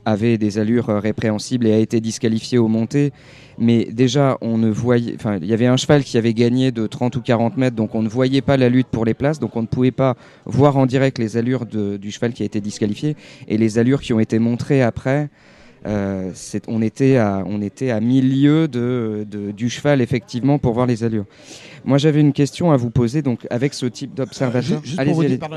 [0.04, 3.12] avait des allures euh, répréhensibles et a été disqualifié au monté.
[3.58, 6.86] Mais déjà, on ne voyait, enfin, il y avait un cheval qui avait gagné de
[6.86, 9.56] 30 ou 40 mètres, donc on ne voyait pas la lutte pour les places, donc
[9.56, 13.16] on ne pouvait pas voir en direct les allures du cheval qui a été disqualifié
[13.48, 15.28] et les allures qui ont été montrées après.
[15.86, 16.30] Euh,
[16.68, 21.04] on, était à, on était à milieu de, de- du cheval effectivement pour voir les
[21.04, 21.24] allures.
[21.84, 24.80] Moi j'avais une question à vous poser donc avec ce type d'observateur.
[24.84, 24.96] Juste,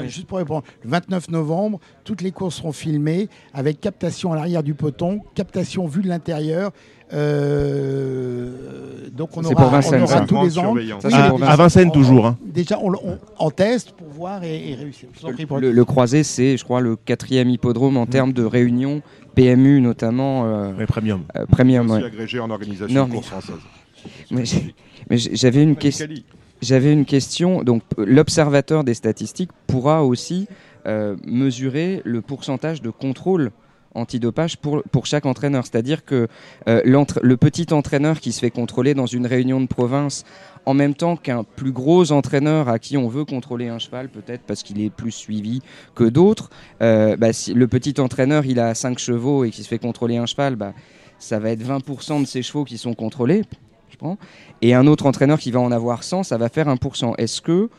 [0.09, 4.63] juste pour répondre, le 29 novembre, toutes les courses seront filmées avec captation à l'arrière
[4.63, 6.71] du peloton, captation vue de l'intérieur.
[7.13, 8.49] Euh,
[9.11, 10.25] donc on aura, pour Vincennes, on aura ça.
[10.25, 10.63] tous les ans.
[10.63, 11.01] Surveillance.
[11.01, 12.25] Ça, Oui, c'est mais pour déjà, à Vincennes, on- toujours.
[12.27, 12.37] hein.
[12.45, 15.09] Déjà, on, on- en test pour voir et, et réussir.
[15.59, 19.01] Le, le croisé, c'est, je crois, le quatrième hippodrome en termes de réunion,
[19.35, 21.21] PMU notamment, euh, Ouais, premium.
[21.35, 21.89] euh, premium.
[21.91, 22.07] Aussi ouais.
[22.07, 23.55] agrégé en organisation Non, de mais- course française.
[24.31, 24.43] Mais
[25.09, 26.07] mais j'avais une question.
[26.07, 26.25] Cali.
[26.61, 27.63] J'avais une question.
[27.63, 30.47] Donc, l'observateur des statistiques pourra aussi
[30.87, 33.51] euh, mesurer le pourcentage de contrôle
[33.95, 35.65] antidopage pour, pour chaque entraîneur.
[35.65, 36.27] C'est-à-dire que
[36.67, 40.23] euh, le petit entraîneur qui se fait contrôler dans une réunion de province
[40.65, 44.41] en même temps qu'un plus gros entraîneur à qui on veut contrôler un cheval, peut-être
[44.41, 45.61] parce qu'il est plus suivi
[45.93, 46.49] que d'autres,
[46.81, 50.17] euh, bah, si le petit entraîneur il a 5 chevaux et qui se fait contrôler
[50.17, 50.73] un cheval, bah,
[51.19, 53.43] ça va être 20% de ses chevaux qui sont contrôlés.
[53.89, 54.17] Je prends.
[54.61, 57.13] Et un autre entraîneur qui va en avoir 100, ça va faire 1%.
[57.17, 57.69] Est-ce que,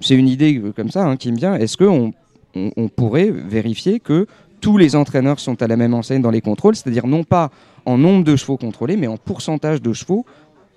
[0.00, 2.12] c'est une idée euh, comme ça hein, qui me vient, est-ce qu'on
[2.54, 4.26] on, on pourrait vérifier que
[4.62, 7.50] tous les entraîneurs sont à la même enseigne dans les contrôles, c'est-à-dire non pas
[7.84, 10.24] en nombre de chevaux contrôlés, mais en pourcentage de chevaux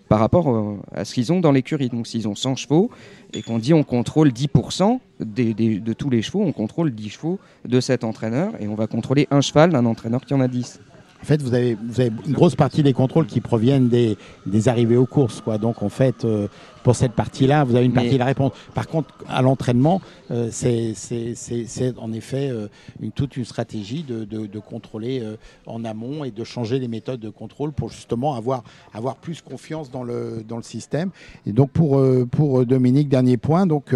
[0.10, 1.90] par rapport euh, à ce qu'ils ont dans l'écurie.
[1.90, 2.90] Donc s'ils ont 100 chevaux
[3.34, 7.10] et qu'on dit on contrôle 10% des- des- de tous les chevaux, on contrôle 10
[7.12, 10.48] chevaux de cet entraîneur et on va contrôler un cheval d'un entraîneur qui en a
[10.48, 10.80] 10.
[11.26, 14.16] En fait, vous avez, vous avez une grosse partie des contrôles qui proviennent des,
[14.46, 15.42] des arrivées aux courses.
[15.42, 15.58] Quoi.
[15.58, 16.48] Donc, en fait, euh,
[16.84, 18.52] pour cette partie-là, vous avez une Mais- partie de la réponse.
[18.76, 20.94] Par contre, à l'entraînement, euh, c'est
[21.98, 22.68] en effet euh,
[23.02, 25.24] une, toute une stratégie de, de- de contrôler
[25.66, 28.64] en amont et de changer les méthodes de contrôle pour justement avoir,
[28.94, 31.10] avoir plus confiance dans le, dans le système.
[31.48, 32.00] Et donc, pour,
[32.30, 33.66] pour Dominique, dernier point.
[33.66, 33.96] Donc,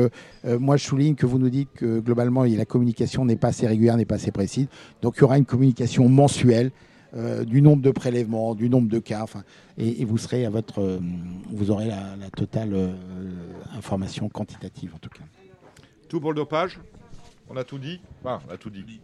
[0.60, 3.98] moi, je souligne que vous nous dites que globalement, la communication n'est pas assez régulière,
[3.98, 4.66] n'est pas assez précise.
[5.04, 6.72] Donc, il y aura une communication mensuelle
[7.16, 9.44] euh, du nombre de prélèvements, du nombre de cas, enfin,
[9.78, 11.00] et, et vous serez à votre, euh,
[11.50, 12.94] vous aurez la, la totale euh,
[13.76, 15.24] information quantitative en tout cas.
[16.08, 16.80] Tout pour le dopage?
[17.50, 18.00] On a tout dit?
[18.24, 19.00] Enfin, on a tout dit.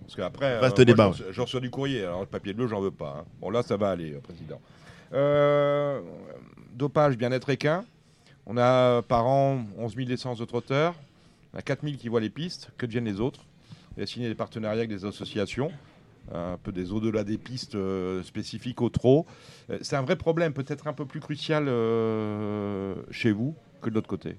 [0.00, 1.04] Parce qu'après, Vaste moi, débat.
[1.06, 3.18] je reçois- je reçois du courrier, alors le papier bleu, j'en veux pas.
[3.20, 3.24] hein.
[3.40, 4.60] Bon, là, ça va aller, euh, Président.
[5.12, 6.00] Euh,
[6.74, 7.84] dopage, bien-être équin.
[8.46, 10.94] On a par an 11 000 licences de trotteurs.
[11.52, 12.70] On a 4 000 qui voient les pistes.
[12.78, 13.40] Que deviennent les autres
[13.98, 15.70] On a signé des partenariats avec des associations,
[16.32, 19.26] un peu des au-delà des pistes euh, spécifiques au trot.
[19.70, 23.94] Euh, C'est un vrai problème, peut-être un peu plus crucial euh, chez vous que de
[23.94, 24.36] l'autre côté.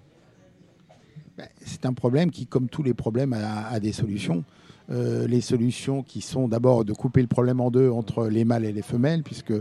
[1.37, 4.43] Ben, C'est un problème qui, comme tous les problèmes, a, a des solutions.
[4.91, 8.65] Euh, les solutions qui sont d'abord de couper le problème en deux entre les mâles
[8.65, 9.53] et les femelles, puisque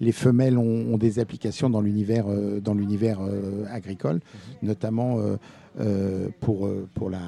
[0.00, 4.20] les femelles ont, ont des applications dans l'univers euh, dans l'univers euh, agricole,
[4.62, 5.18] notamment
[5.78, 7.20] euh, pour, pour la,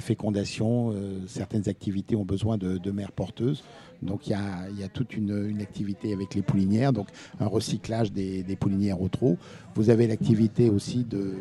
[0.00, 0.94] fécondation.
[1.26, 3.64] certaines activités ont besoin de, de mères porteuses.
[4.02, 7.06] Donc il y a, toute une, activité avec les poulinières, donc
[7.40, 9.38] un recyclage des, poulinières au trot.
[9.74, 11.36] Vous avez l'activité aussi de,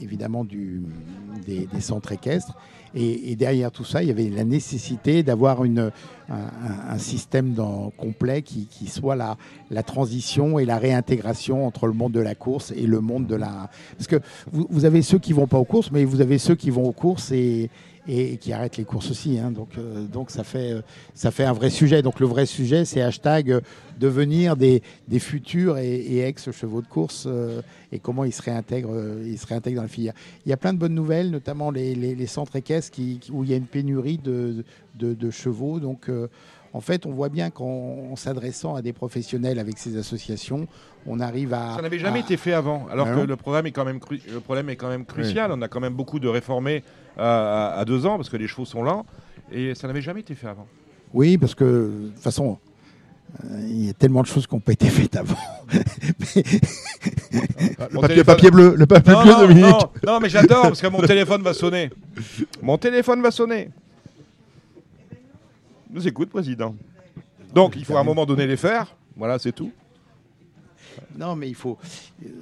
[0.00, 2.56] évidemment des, centres équestres.
[2.94, 7.54] Et, derrière tout ça, il y avait la nécessité d'avoir un, système
[7.96, 12.86] complet qui, soit la, transition et la réintégration entre le monde de la course et
[12.86, 13.70] le monde de la...
[13.96, 14.16] Parce que
[14.50, 16.84] vous, vous avez ceux qui vont pas aux courses, mais vous avez ceux qui vont
[16.84, 17.70] aux courses et,
[18.10, 19.38] et qui arrête les courses aussi.
[19.38, 19.52] Hein.
[19.52, 20.82] Donc, euh, donc ça, fait, euh,
[21.14, 22.02] ça fait un vrai sujet.
[22.02, 23.60] Donc le vrai sujet, c'est hashtag euh,
[23.98, 27.28] devenir des, des futurs et, ex-chevaux de course
[27.92, 30.14] et comment ils se, réintègrent, ils se réintègrent dans la filière.
[30.46, 33.52] Il y a plein de bonnes nouvelles, notamment les, centres équestres qui, où il y
[33.52, 34.64] a une pénurie de,
[34.98, 35.80] de, chevaux.
[35.80, 36.10] Donc
[36.72, 40.66] en fait, on voit bien qu'en s'adressant à des professionnels avec ces associations,
[41.06, 41.74] on arrive à.
[41.76, 44.00] Ça n'avait jamais été fait avant, alors ah que le, programme est quand même
[44.32, 45.50] le problème est quand même crucial.
[45.52, 46.82] On a quand même beaucoup de réformés
[47.16, 49.06] à, deux ans parce que les chevaux sont lents
[49.52, 50.66] et ça n'avait jamais été fait avant.
[51.12, 52.58] Oui, parce que de toute façon,
[53.44, 55.36] euh, il y a tellement de choses qui n'ont pas été faites avant.
[57.90, 59.74] le papier, bleu, le papier bleu, Dominique.
[60.06, 61.90] Non, mais j'adore parce que mon téléphone va sonner.
[62.62, 63.70] Mon téléphone va sonner.
[65.90, 66.76] Nous écoute, président.
[67.52, 68.94] Donc, il faut à un moment donné les faire.
[69.16, 69.72] Voilà, c'est tout.
[71.18, 71.76] Non, mais il faut.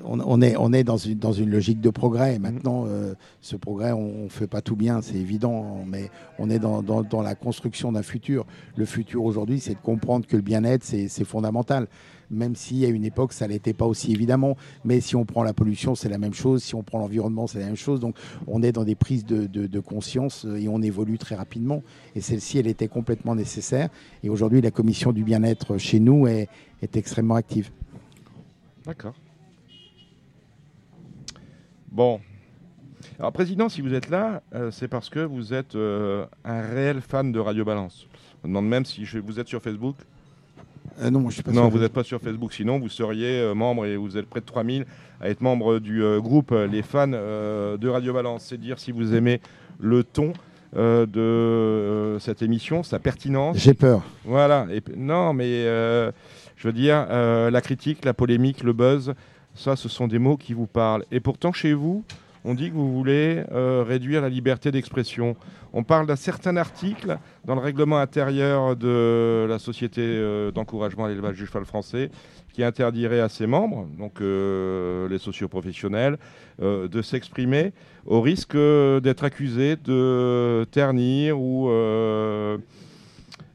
[0.05, 2.39] On, est, on est dans, une, dans une logique de progrès.
[2.39, 6.59] Maintenant, euh, ce progrès, on ne fait pas tout bien, c'est évident, mais on est
[6.59, 8.47] dans, dans, la construction d'un futur.
[8.77, 11.89] Le futur aujourd'hui, c'est de comprendre que le bien-être, c'est fondamental.
[12.31, 14.57] Même si à une époque, ça l'était pas aussi évidemment.
[14.85, 16.63] Mais si on prend la pollution, c'est la même chose.
[16.63, 18.01] Si on prend l'environnement, c'est la même chose.
[18.01, 21.83] Donc, on est dans des prises de, de, conscience euh, et on évolue très rapidement.
[22.15, 23.89] Et celle-ci, elle était complètement nécessaire.
[24.23, 26.49] Et aujourd'hui, la commission du bien-être chez nous est,
[26.83, 27.71] est extrêmement active.
[28.89, 29.13] D'accord.
[31.93, 32.21] Bon.
[33.19, 37.03] Alors, Président, si vous êtes là, euh, c'est parce que vous êtes euh, un réel
[37.03, 38.07] fan de Radio Balance.
[38.43, 39.97] Je me demande même si vous êtes sur Facebook.
[41.03, 42.55] Euh, non, je suis pas non, vous n'êtes pas sur Facebook.
[42.55, 44.87] Sinon, vous seriez membre, et vous êtes près de 3000,
[45.21, 48.47] à être membre du groupe Les fans de Radio Balance.
[48.47, 49.43] C'est dire si vous aimez
[49.79, 50.33] le ton
[50.75, 53.59] de cette émission, sa pertinence.
[53.59, 54.03] J'ai peur.
[54.25, 54.67] Voilà.
[54.73, 55.67] Et, non, mais
[56.59, 59.15] je veux dire, euh, la critique, la polémique, le buzz,
[59.55, 61.05] ça, ce sont des mots qui vous parlent.
[61.13, 62.05] Et pourtant, chez vous,
[62.45, 65.37] on dit que vous voulez euh, réduire la liberté d'expression.
[65.73, 71.09] On parle d'un certain article dans le règlement intérieur de la Société euh, d'encouragement à
[71.09, 72.11] l'élevage du cheval français
[72.53, 76.19] qui interdirait à ses membres, donc les socioprofessionnels,
[76.61, 77.73] de s'exprimer
[78.05, 81.69] au risque d'être accusés de ternir ou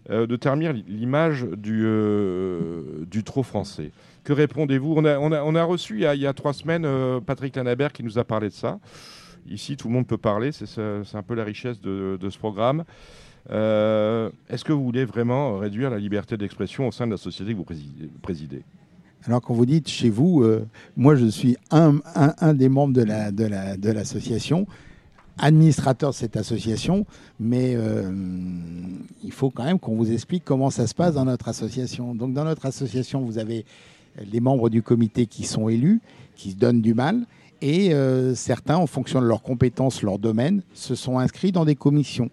[0.09, 3.91] euh, de terminer l'image du, euh, du trop français.
[4.25, 4.95] Que répondez-vous?
[4.97, 7.93] On a, on, a, on a, reçu il y a, trois semaines euh, Patrick Lanabert
[7.93, 8.79] qui nous a parlé de ça.
[9.47, 12.83] Ici, tout le monde peut parler, c'est un peu la richesse de, ce programme.
[13.49, 17.57] Est-ce que vous voulez vraiment réduire la liberté d'expression au sein de la société que
[17.57, 17.65] vous
[18.21, 18.63] présidez?
[19.25, 20.45] Alors quand vous dites chez vous,
[20.95, 24.59] moi je suis un, un, un, des membres de l'association.
[24.59, 24.73] La, de
[25.38, 27.05] administrateur de cette association,
[27.39, 28.11] mais euh,
[29.23, 32.13] il faut quand même qu'on vous explique comment ça se passe dans notre association.
[32.13, 33.65] Donc dans notre association, vous avez
[34.31, 36.01] les membres du comité qui sont élus,
[36.36, 37.25] qui se donnent du mal,
[37.61, 41.75] et euh, certains, en fonction de leurs compétences, leur domaine, se sont inscrits dans des
[41.75, 42.29] commissions.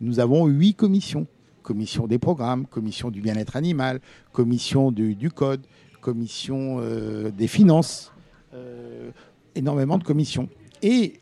[0.00, 1.26] Nous avons huit commissions.
[1.62, 4.00] Commission des programmes, commission du bien-être animal,
[4.32, 5.60] commission du, code,
[6.00, 8.12] commission euh, des finances,
[9.54, 10.48] énormément de commissions.
[10.82, 11.20] Et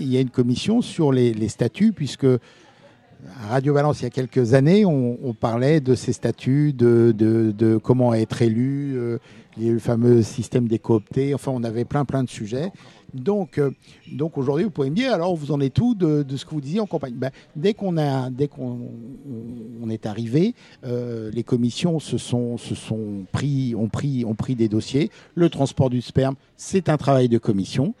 [0.00, 4.10] il y a une commission sur les, statuts, puisque à Radio Valence, il y a
[4.10, 9.18] quelques années, on, parlait de ces statuts, de, comment être élu, euh,
[9.58, 11.34] le fameux système des cooptés.
[11.34, 12.70] Enfin, on avait plein, plein de sujets.
[13.14, 13.70] Donc, euh,
[14.12, 16.60] donc aujourd'hui, vous pouvez me dire, alors vous en êtes tout de, ce que vous
[16.60, 17.14] disiez en campagne?
[17.14, 24.24] Ben, Dès qu'on est arrivé, euh, les commissions se sont, se sont pris, ont pris,
[24.24, 25.10] ont pris des dossiers.
[25.34, 27.94] Le transport du sperme, c'est un travail de commission.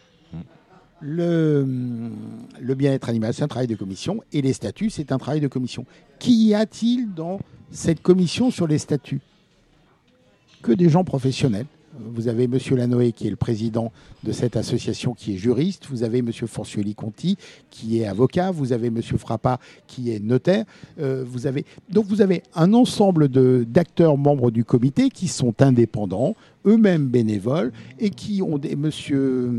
[1.00, 1.64] Le,
[2.74, 5.84] bien-être animal, c'est un travail de commission, et les statuts, c'est un travail de commission.
[6.18, 7.38] Qu'y a-t-il dans
[7.70, 9.20] cette commission sur les statuts?
[10.62, 11.66] Que des gens professionnels.
[11.98, 12.58] Vous avez M.
[12.72, 13.92] Lanoé qui est le président
[14.24, 15.86] de cette association qui est juriste.
[15.90, 16.30] Vous avez M.
[16.32, 17.36] Forcioli-Conti
[17.70, 18.50] qui est avocat.
[18.50, 19.00] Vous avez M.
[19.02, 20.64] Frappa qui est notaire.
[21.00, 21.64] Euh, vous avez...
[21.90, 26.36] Donc vous avez un ensemble d'acteurs membres du comité qui sont indépendants,
[26.66, 28.76] eux-mêmes bénévoles et qui ont des...
[28.76, 29.50] Monsieur...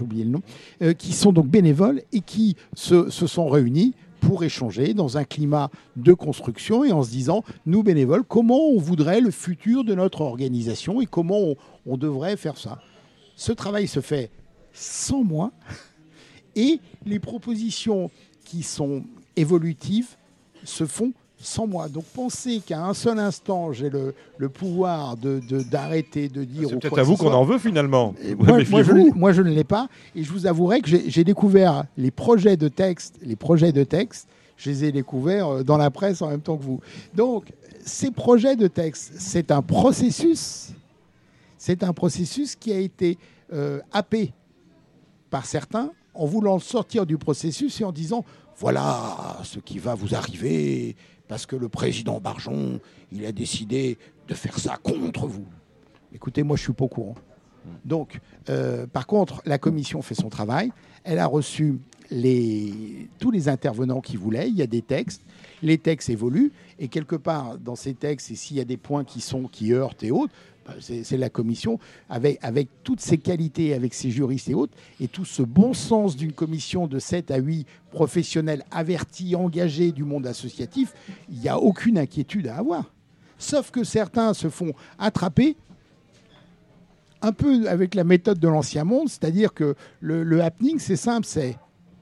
[0.00, 0.42] Le nom,
[0.82, 3.94] euh, qui sont donc bénévoles et qui se sont réunis
[4.26, 8.78] pour échanger dans un climat de construction et en se disant, nous bénévoles, comment on
[8.78, 11.54] voudrait le futur de notre organisation et comment
[11.86, 12.80] on, devrait faire ça?
[13.36, 14.30] ce travail se fait
[14.72, 15.52] sans moi
[16.56, 18.10] et les propositions
[18.44, 19.04] qui sont
[19.36, 20.16] évolutives
[20.62, 21.12] se font
[21.44, 21.88] sans moi.
[21.88, 26.68] Donc penser qu'à un seul instant, j'ai le, le, pouvoir d'arrêter, de, de, dire...
[26.68, 28.14] C'est peut-être à vous qu'on en veut finalement.
[28.38, 29.88] Moi, moi, je, moi, je, ne l'ai pas.
[30.16, 34.28] Et je vous avouerai que j'ai découvert les projets de texte, les projets de texte,
[34.56, 36.80] je les ai découverts euh, dans la presse en même temps que vous.
[37.14, 37.52] Donc,
[37.84, 40.70] ces projets de texte, c'est un processus,
[41.58, 43.18] c'est un processus qui a été
[43.52, 44.32] euh, happé
[45.30, 48.24] par certains en voulant sortir du processus et en disant
[48.56, 50.94] voilà ce qui va vous arriver
[51.28, 52.80] parce que le président Barjon,
[53.12, 53.98] il a décidé
[54.28, 55.46] de faire ça contre vous.
[56.12, 57.16] Écoutez, moi, je suis pas au courant.
[57.84, 60.70] Donc, euh, par contre, la commission fait son travail.
[61.02, 61.80] Elle a reçu
[63.18, 64.48] tous les intervenants qui voulaient.
[64.48, 65.22] Il y a des textes.
[65.62, 66.52] Les textes évoluent.
[66.78, 69.72] Et quelque part, dans ces textes, et s'il y a des points qui, sont, qui
[69.72, 70.34] heurtent et autres,
[70.80, 72.40] c'est la commission, avec,
[72.82, 76.86] toutes ses qualités, avec ses juristes et autres, et tout ce bon sens d'une commission
[76.86, 80.92] de 7 à 8 professionnels avertis, engagés du monde associatif,
[81.30, 82.92] il n'y a aucune inquiétude à avoir.
[83.38, 85.56] Sauf que certains se font attraper
[87.22, 91.56] un peu avec la méthode de l'ancien monde, c'est-à-dire que le happening, c'est simple, c'est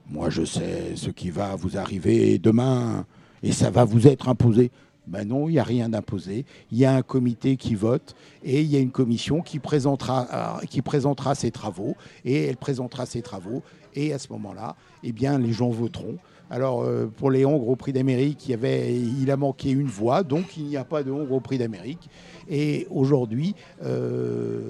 [0.09, 3.05] moi je sais ce qui va vous arriver demain
[3.41, 4.71] et ça va vous être imposé.
[5.05, 6.45] Ben non, il n'y a rien d'imposé.
[6.71, 10.59] Il y a un comité qui vote et il y a une commission qui présentera,
[10.61, 13.63] euh, qui présentera ses travaux et elle présentera ses travaux.
[13.95, 16.17] Et à ce moment-là, eh bien, les gens voteront.
[16.49, 20.23] Alors, euh, pour les Hongres au prix d'Amérique, il, avait, il a manqué une voix,
[20.23, 22.09] donc il n'y a pas de Hongres au prix d'Amérique.
[22.49, 24.61] Et aujourd'hui, euh,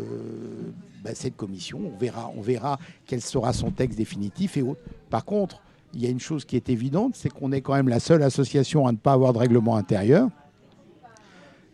[1.04, 4.82] ben, cette commission, on verra, on verra quel sera son texte définitif et autres.
[5.10, 5.62] Par contre,
[5.94, 8.24] il y a une chose qui est évidente, c'est qu'on est quand même la seule
[8.24, 10.30] association à ne pas avoir de règlement intérieur.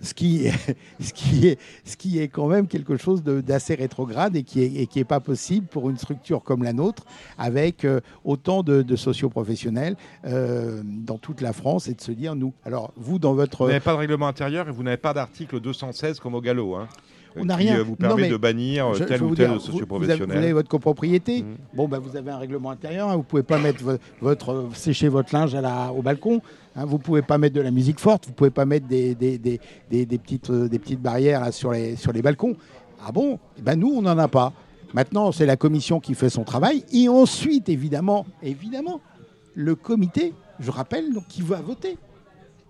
[0.02, 0.48] Ce qui,
[1.00, 4.84] ce, qui est, ce qui est quand même quelque chose d'assez rétrograde et qui n'est
[4.84, 7.04] est pas possible pour une structure comme la nôtre,
[7.38, 12.36] avec euh, autant de, de socioprofessionnels euh, dans toute la France, et de se dire,
[12.36, 13.64] nous, alors vous, dans votre...
[13.64, 16.76] Vous n'avez pas de règlement intérieur et vous n'avez pas d'article 216 comme au galop.
[16.76, 16.88] Hein
[17.36, 17.80] on n'a rien.
[17.80, 20.28] Euh, vous permet de bannir euh, tel ou tel socioprofessionnel.
[20.28, 21.44] Vous, vous, avez votre copropriété.
[21.44, 21.58] Mmh.
[21.74, 23.10] Bon, ben, vous avez un règlement intérieur.
[23.10, 23.14] Hein.
[23.14, 23.84] vous ne pouvez pas mettre
[24.22, 26.42] votre, sécher votre linge à la, au balcon.
[26.76, 26.86] Hein.
[26.86, 28.26] vous ne pouvez pas mettre de la musique forte.
[28.26, 29.60] Vous ne pouvez pas mettre des, des, des,
[29.90, 32.56] des petites, euh, des petites barrières là, sur, les, sur les balcons.
[33.06, 33.40] Ah bon?
[33.58, 34.54] Eh ben, Nous, on n'en a pas.
[34.94, 36.84] Maintenant, c'est la commission qui fait son travail.
[36.92, 39.02] Et ensuite, évidemment, évidemment,
[39.54, 41.98] le comité, je rappelle, donc, qui va voter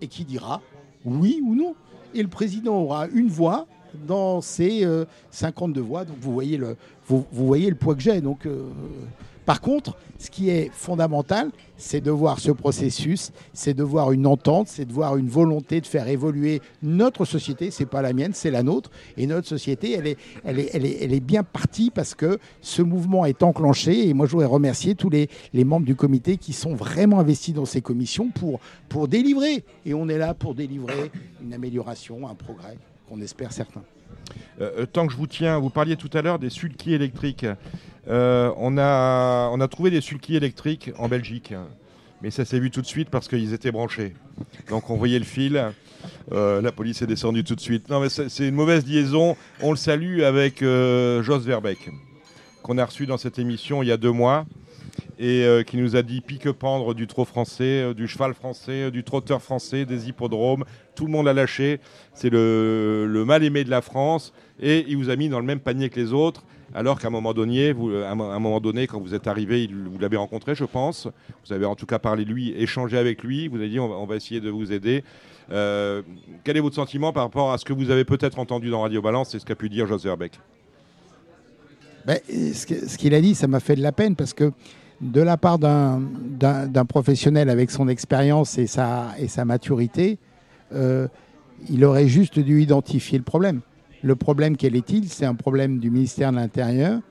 [0.02, 0.62] et qui dira
[1.06, 1.76] oui ou non.
[2.14, 4.88] Et le président aura une voix dans ces
[5.32, 6.06] 52 euh, voix.
[6.06, 6.76] Donc vous voyez le,
[7.10, 8.22] vous, voyez le poids que j'ai.
[8.22, 8.70] Donc, euh,
[9.46, 14.28] par contre, ce qui est fondamental, c'est de voir ce processus, c'est de voir une
[14.28, 17.72] entente, c'est de voir une volonté de faire évoluer notre société.
[17.72, 18.92] C'est pas la mienne, c'est la nôtre.
[19.18, 22.38] Et notre société, elle est, elle est, elle est, elle est bien partie parce que
[22.62, 24.08] ce mouvement est enclenché.
[24.08, 27.56] Et moi, je voudrais remercier tous les, les membres du comité qui sont vraiment investis
[27.56, 29.64] dans ces commissions pour, pour délivrer.
[29.84, 31.12] Et on est là pour délivrer
[31.42, 32.78] une amélioration, un progrès
[33.12, 33.84] on espère certains.
[34.62, 37.46] Euh, euh, tant que je vous tiens, vous parliez tout à l'heure des sulky électriques.
[38.08, 41.54] Euh, on, a, on a trouvé des sulky électriques en Belgique,
[42.22, 44.14] mais ça s'est vu tout de suite parce qu'ils étaient branchés.
[44.70, 45.64] Donc on voyait le fil,
[46.32, 47.90] la police est descendue tout de suite.
[47.90, 49.36] Non mais c'est une mauvaise liaison.
[49.62, 51.90] On le salue avec Jos Verbeck,
[52.64, 54.46] qu'on a reçu dans cette émission il y a deux mois
[55.20, 58.92] et euh, qui nous a dit pique-pendre du trot français, euh, du cheval français, euh,
[58.92, 60.64] du trotteur français, des hippodromes.
[60.96, 61.82] Tout le monde a lâché.
[62.14, 64.34] C'est le, mal-aimé de la France.
[64.62, 66.44] Et il vous a mis dans le même panier que les autres.
[66.74, 70.54] Alors qu'à un moment donné, un moment donné, quand vous êtes arrivé, vous l'avez rencontré,
[70.56, 71.08] je pense.
[71.46, 73.48] Vous avez en tout cas parlé de lui, échangé avec lui.
[73.48, 75.04] Vous avez dit on va, essayer de vous aider.
[75.50, 79.02] quel est votre sentiment par rapport à ce que vous avez peut-être entendu dans Radio
[79.02, 80.40] Balance et ce qu'a pu dire José Herbeck?
[82.06, 84.52] Ben, Ce qu'il a dit, ça m'a fait de la peine parce que
[85.02, 90.18] de la part d'un professionnel avec son expérience et sa, et sa maturité,
[90.74, 91.08] euh,
[91.70, 93.62] il aurait juste dû identifier le problème.
[94.02, 95.10] Le problème, quel est-il?
[95.10, 97.02] C'est un problème du ministère de l'Intérieur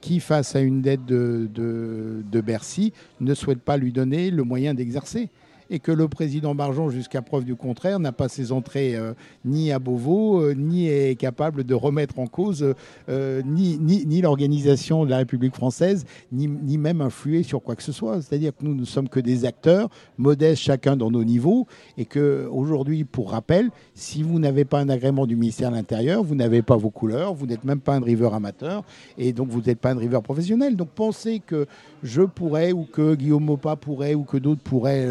[0.00, 4.74] qui, face à une dette de, de, Bercy, ne souhaite pas lui donner le moyen
[4.74, 5.30] d'exercer
[5.70, 9.72] et que le président Barjon, jusqu'à preuve du contraire, n'a pas ses entrées euh, ni
[9.72, 12.74] à Beauvau, euh, ni est capable de remettre en cause
[13.08, 17.82] euh, ni, ni, l'organisation de la République française, ni, ni, même influer sur quoi que
[17.82, 18.22] ce soit.
[18.22, 19.88] C'est-à-dire que nous ne sommes que des acteurs,
[20.18, 21.66] modestes chacun dans nos niveaux,
[21.98, 26.22] et que aujourd'hui, pour rappel, si vous n'avez pas un agrément du ministère de l'Intérieur,
[26.22, 28.84] vous n'avez pas vos couleurs, vous n'êtes même pas un driver amateur,
[29.18, 30.76] et donc vous n'êtes pas un driver professionnel.
[30.76, 31.66] Donc pensez que
[32.02, 35.08] je pourrais, ou que Guillaume Mopa pourrait, ou que d'autres pourraient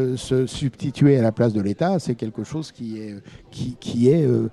[0.00, 3.16] euh, se substituer à la place de l'État, c'est quelque chose qui est,
[3.50, 4.48] qui, qui est euh,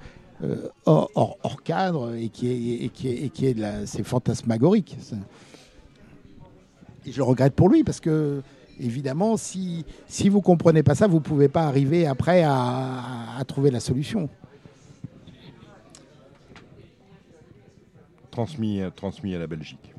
[0.86, 4.98] hors, cadre et qui est, qui est, qui est c'est fantasmagorique.
[7.06, 8.41] Et je le regrette pour lui parce que
[8.80, 13.41] évidemment, si, si vous ne comprenez pas ça, vous ne pouvez pas arriver après à,
[13.48, 14.30] trouver la solution.
[18.32, 19.93] Transmis, transmis à la Belgique.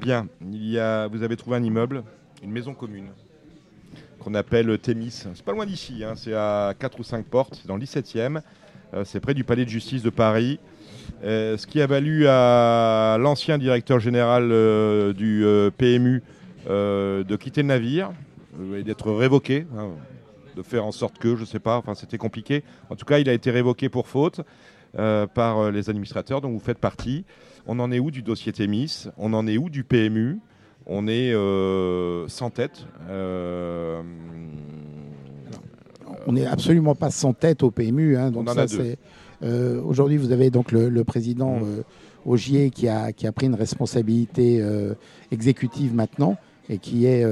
[0.00, 2.04] Bien, il y a, vous avez trouvé un immeuble,
[2.42, 3.10] une maison commune,
[4.22, 5.10] qu'on appelle Thémis.
[5.34, 8.40] C'est pas loin d'ici, hein, c'est à 4 ou 5 portes, c'est dans le 17e,
[8.94, 10.58] euh, c'est près du palais de justice de Paris.
[11.24, 15.44] Euh, ce qui a valu à l'ancien directeur général euh, du
[15.76, 16.22] PMU
[16.68, 18.12] de quitter le navire
[18.76, 19.88] et d'être révoqué, hein,
[20.56, 22.62] de faire en sorte que, je ne sais pas, enfin c'était compliqué.
[22.90, 24.40] En tout cas, il a été révoqué pour faute
[24.92, 27.24] par les administrateurs dont vous faites partie.
[27.66, 30.38] On en est où du dossier Thémis On en est où du PMU
[30.86, 32.86] On est euh, sans tête.
[33.08, 34.02] Euh,
[36.26, 38.16] on n'est absolument pas sans tête au PMU.
[38.16, 38.66] Hein, donc ça,
[39.42, 41.82] euh, Aujourd'hui, vous avez donc le, président mmh.
[42.24, 44.64] Augier qui a, qui a pris une responsabilité
[45.32, 46.36] exécutive maintenant
[46.68, 47.26] et qui est,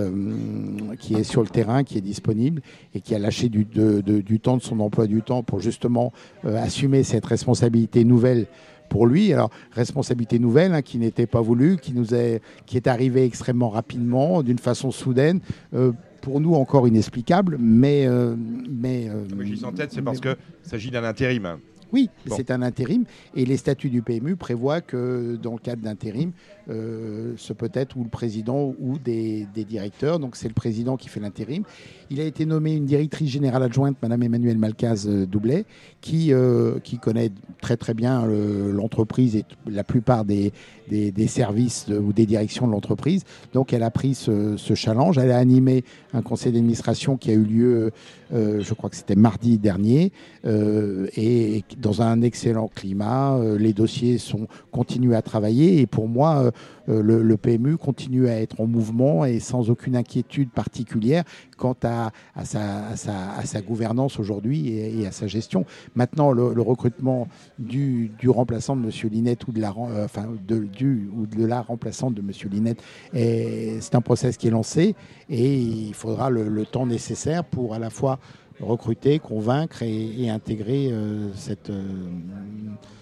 [0.98, 2.60] qui est sur le terrain, qui est disponible
[2.92, 7.04] et qui a lâché du, du temps de son emploi du temps pour justement assumer
[7.04, 8.48] cette responsabilité nouvelle
[8.90, 9.32] pour lui.
[9.32, 13.70] Alors, responsabilité nouvelle hein, qui n'était pas voulue, qui, nous est, qui est arrivée extrêmement
[13.70, 15.40] rapidement, d'une façon soudaine.
[15.72, 18.06] Euh, pour nous encore inexplicable, mais...
[18.06, 18.36] Euh,
[18.68, 21.56] mais, euh, je en tête, c'est parce qu'il s'agit d'un intérim.
[21.92, 26.32] Oui, c'est un intérim et les statuts du PMU prévoient que dans le cadre d'intérim,
[26.70, 30.18] euh, ce peut être ou le président ou des, directeurs.
[30.18, 31.64] Donc c'est le président qui fait l'intérim.
[32.10, 35.64] Il a été nommé une directrice générale adjointe, Madame Emmanuelle Malcaz euh, Doublet,
[36.00, 40.52] qui, euh, qui connaît très très bien l'entreprise et la plupart des,
[40.88, 43.22] des, services ou des directions de l'entreprise.
[43.52, 45.18] Donc elle a pris ce, challenge.
[45.18, 47.90] Elle a animé un conseil d'administration qui a eu lieu,
[48.32, 50.12] je crois que c'était mardi dernier,
[50.44, 53.38] et dans un excellent climat.
[53.58, 56.50] les dossiers sont continuent à travailler et pour moi,
[56.88, 61.24] euh, le, PMU continue à être en mouvement et sans aucune inquiétude particulière
[61.56, 62.12] quant à,
[62.44, 65.64] sa, gouvernance aujourd'hui et, à sa gestion.
[65.94, 68.90] Maintenant, le, recrutement du, remplaçant de M.
[69.10, 72.30] Linette ou de la, euh, enfin, du, ou de la remplaçante de M.
[72.50, 72.82] Linette,
[73.12, 74.94] c'est un process qui est lancé
[75.28, 78.18] et il faudra le, temps nécessaire pour à la fois
[78.60, 81.72] recruter, convaincre et, intégrer euh, cette,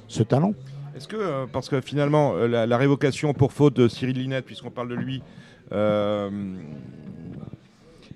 [0.06, 0.54] ce talent.
[0.98, 4.72] Est-ce que, euh, parce que finalement, euh, la, révocation pour faute de Cyril Linette, puisqu'on
[4.72, 5.22] parle de lui,
[5.70, 6.28] euh,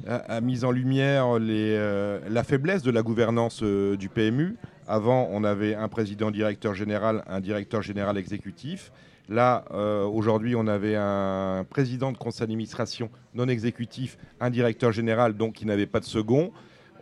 [0.04, 4.56] a, mis en lumière la faiblesse de la gouvernance du PMU.
[4.88, 8.90] Avant, on avait un président directeur général, un directeur général exécutif.
[9.28, 9.64] Là,
[10.12, 15.66] aujourd'hui, on avait un président de conseil d'administration non exécutif, un directeur général, donc qui
[15.66, 16.50] n'avait pas de second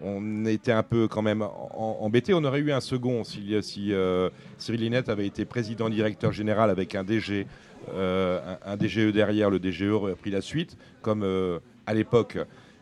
[0.03, 2.35] on était un peu quand même embêté.
[2.35, 3.55] On aurait eu un second si,
[3.93, 7.47] euh, Cyril Linette avait été président directeur général avec un DG,
[7.95, 9.51] euh, un, DGE derrière.
[9.51, 12.39] Le DGE aurait pris la suite, comme euh, à l'époque.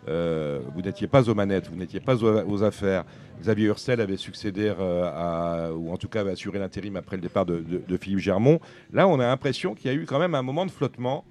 [0.07, 3.05] vous n'étiez pas aux manettes, vous n'étiez pas aux, affaires.
[3.41, 7.47] Xavier Ursel avait succédé à, ou en tout cas avait assuré l'intérim après le départ
[7.47, 8.59] de, de, Philippe Germont.
[8.93, 11.25] Là, on a l'impression qu'il y a eu quand même un moment de flottement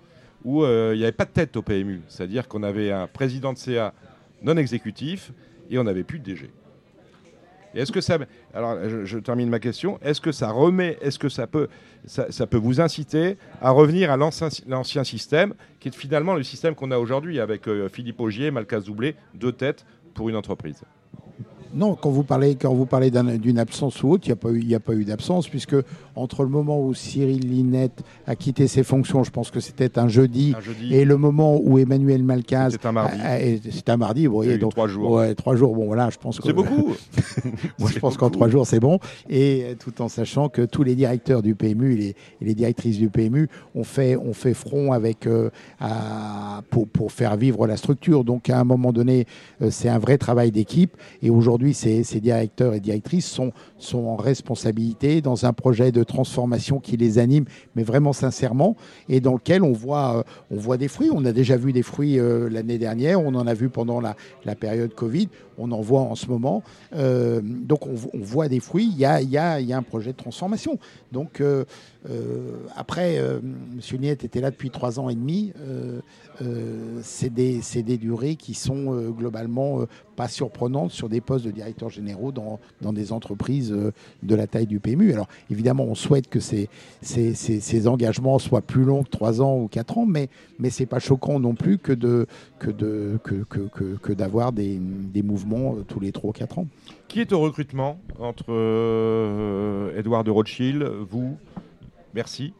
[0.45, 2.01] où il n'y avait pas de tête au PMU.
[2.07, 3.93] C'est-à-dire qu'on avait un président de CA
[4.43, 5.31] non exécutif
[5.69, 6.49] et on n'avait plus de DG.
[7.75, 8.17] Est-ce que ça,
[8.53, 11.67] alors je, termine ma question, est-ce que ça remet, est-ce que ça peut,
[12.05, 16.91] ça, peut vous inciter à revenir à l'ancien système, qui est finalement le système qu'on
[16.91, 20.81] a aujourd'hui avec euh, Philippe Augier, Malcaz Doublé, deux têtes pour une entreprise?
[21.73, 24.93] Non, quand vous parlez, quand vous parlez d'une absence ou autre, il n'y a pas
[24.93, 25.75] eu, d'absence, puisque
[26.15, 30.07] entre le moment où Cyril Linette a quitté ses fonctions, je pense que c'était un
[30.07, 30.55] jeudi,
[30.89, 32.71] et le moment où Emmanuel Malcaz.
[32.71, 33.17] C'était un mardi.
[33.71, 34.57] C'était un mardi, vous voyez.
[34.57, 35.11] Donc, trois jours.
[35.11, 36.47] Ouais, trois jours, bon voilà, je pense que.
[36.47, 36.93] C'est beaucoup
[37.79, 38.99] Moi, je pense qu'en trois jours, c'est bon.
[39.29, 43.49] Et tout en sachant que tous les directeurs du PMU et les, directrices du PMU
[43.75, 45.49] ont fait, ont fait front avec, euh,
[46.69, 48.23] pour, pour faire vivre la structure.
[48.23, 49.25] Donc, à un moment donné,
[49.61, 50.95] euh, c'est un vrai travail d'équipe.
[51.21, 53.51] Et aujourd'hui, ces, directeurs et directrices sont,
[53.93, 57.45] en responsabilité dans un projet de transformation qui les anime,
[57.75, 58.75] mais vraiment sincèrement,
[59.09, 61.09] et dans lequel on voit, euh, des fruits.
[61.13, 64.15] On a déjà vu des fruits euh, l'année dernière, on en a vu pendant la,
[64.55, 66.63] période Covid, on en voit en ce moment.
[66.93, 70.79] Euh, donc on, voit des fruits, il y a, un projet de transformation.
[71.11, 71.41] Donc
[72.75, 73.81] après, M.
[73.99, 75.53] Niette était là depuis trois ans et demi.
[77.01, 79.85] c'est des, durées qui sont globalement
[80.17, 82.59] pas surprenantes sur des postes de directeurs généraux dans,
[82.91, 83.93] des entreprises euh,
[84.23, 85.13] de la taille du PMU.
[85.13, 86.67] Alors évidemment, on souhaite que ces,
[87.87, 90.27] engagements soient plus longs que 3 ans ou 4 ans, mais,
[90.59, 92.25] mais ce n'est pas choquant non plus que de,
[92.59, 96.59] que de, que, que, que, d'avoir des, des, mouvements mouvement tous les 3 ou 4
[96.59, 96.67] ans.
[97.07, 98.51] Qui est au recrutement entre
[99.97, 101.37] Edouard de Rothschild, vous,
[102.13, 102.53] Merci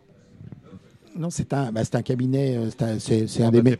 [1.17, 2.93] non, c'est un, bah, un cabinet, c'est un,
[3.49, 3.77] des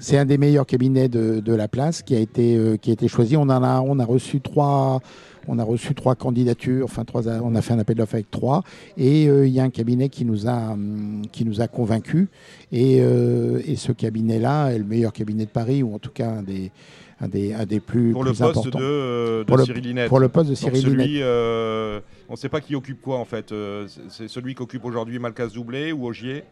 [0.00, 3.06] c'est un des meilleurs cabinets de, de, la place qui a été, qui a été
[3.06, 3.36] choisi.
[3.36, 5.00] On en a, on a reçu trois,
[5.48, 8.62] on a reçu trois candidatures, enfin trois, on a fait un appel d'offres avec trois,
[8.96, 12.28] et euh, il y a un cabinet qui nous a, hum, qui nous a convaincus.
[12.72, 16.42] Euh, et, ce cabinet-là est le meilleur cabinet de Paris, ou en tout cas un
[16.42, 16.70] des,
[17.20, 20.08] un des, un des plus, pour le poste De, euh, pour, Cyril Linette.
[20.08, 23.54] pour le poste de Cyril celui, on ne sait pas qui occupe quoi en fait.
[24.08, 26.44] c'est celui qui occupe aujourd'hui Malcas Doublé ou Ogier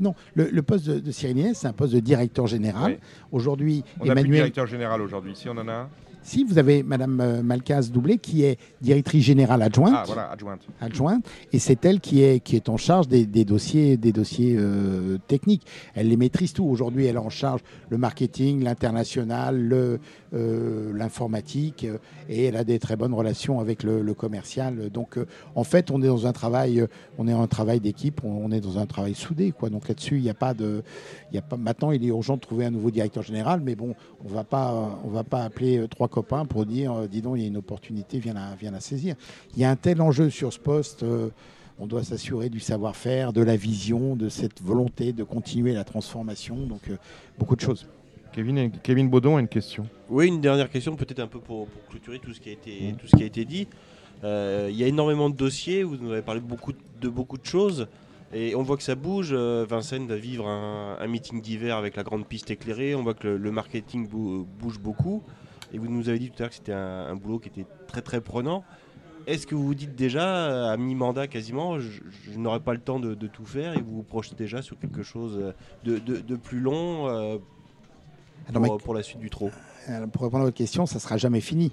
[0.00, 2.98] non, le, poste de, Cyril Linette, c'est un poste de directeur général.
[3.30, 4.24] Aujourd'hui, on Emmanuel.
[4.24, 5.36] plus directeur général aujourd'hui.
[5.36, 5.88] Si on en a un?
[6.22, 9.94] Si vous avez Madame euh, Malcaz Doublé qui est directrice générale adjointe.
[9.96, 10.60] Ah voilà, adjointe.
[10.80, 11.26] Adjointe.
[11.52, 15.66] Et c'est elle qui est, qui est en charge des, dossiers, des dossiers euh, techniques.
[15.94, 16.64] Elle les maîtrise tout.
[16.64, 17.60] Aujourd'hui, elle est en charge
[17.90, 20.00] le marketing, l'international, le,
[20.32, 21.86] l'informatique
[22.28, 24.90] et elle a des très bonnes relations avec le, commercial.
[24.90, 25.18] Donc
[25.54, 26.86] en fait, on est dans un travail,
[27.18, 29.52] on est un travail d'équipe, on, est dans un travail soudé.
[29.52, 29.68] Quoi.
[29.68, 30.82] Donc là-dessus, il n'y a pas de,
[31.30, 31.56] il y a pas.
[31.56, 35.00] Maintenant, il est urgent de trouver un nouveau directeur général, mais bon, on va pas,
[35.04, 37.56] on va pas appeler trois copains pour dire, euh, dis donc, il y a une
[37.56, 39.14] opportunité, viens la, viens la saisir.
[39.54, 41.02] Il y a un tel enjeu sur ce poste.
[41.02, 41.30] Euh,
[41.78, 46.66] on doit s'assurer du savoir-faire, de la vision, de cette volonté de continuer la transformation.
[46.66, 46.96] Donc, euh,
[47.38, 47.88] beaucoup de choses.
[48.32, 49.86] Kevin, Kevin Baudon a une question.
[50.08, 53.06] Oui, une dernière question, peut-être un peu pour, clôturer tout ce qui a été, tout
[53.06, 53.68] ce qui a été dit.
[54.22, 57.88] il y a énormément de dossiers, vous nous avez parlé beaucoup de beaucoup de choses.
[58.34, 59.34] Et on voit que ça bouge.
[59.34, 62.94] Vincennes va vivre un, meeting d'hiver avec la grande piste éclairée.
[62.94, 65.22] On voit que le, marketing bouge beaucoup.
[65.72, 68.00] Et vous nous avez dit tout à l'heure que c'était un, boulot qui était très
[68.00, 68.64] très prenant.
[69.26, 72.00] Est-ce que vous vous dites déjà, à mi-mandat quasiment, je,
[72.36, 75.52] n'aurai pas le temps de, tout faire et vous vous projetez déjà sur quelque chose
[75.84, 77.38] de, plus long euh,
[78.84, 79.50] pour, la suite du trot
[80.12, 81.72] Pour répondre à votre question, ça ne sera jamais fini.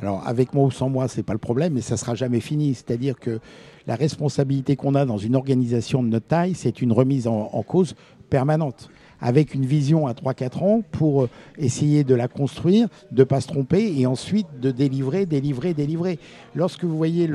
[0.00, 2.14] Alors avec moi ou sans moi, ce n'est pas le problème, mais ça ne sera
[2.14, 2.74] jamais fini.
[2.74, 3.40] C'est-à-dire que
[3.86, 7.94] la responsabilité qu'on a dans une organisation de notre taille, c'est une remise en cause
[8.30, 8.90] permanente
[9.22, 13.40] avec une vision à 3-4 ans pour euh, essayer de la construire, de ne pas
[13.40, 16.18] se tromper et ensuite de délivrer, délivrer, délivrer.
[16.54, 17.30] Lorsque vous voyez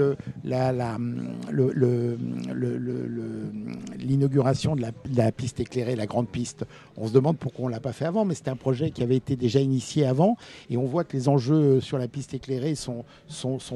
[3.98, 4.84] l'inauguration de,
[5.16, 6.66] la, piste éclairée, la grande piste,
[6.98, 9.02] on se demande pourquoi on ne l'a pas fait avant, mais c'était un projet qui
[9.02, 10.36] avait été déjà initié avant
[10.70, 13.06] et on voit que les enjeux sur la piste éclairée sont,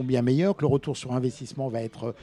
[0.04, 2.14] bien meilleurs, que le retour sur investissement va être,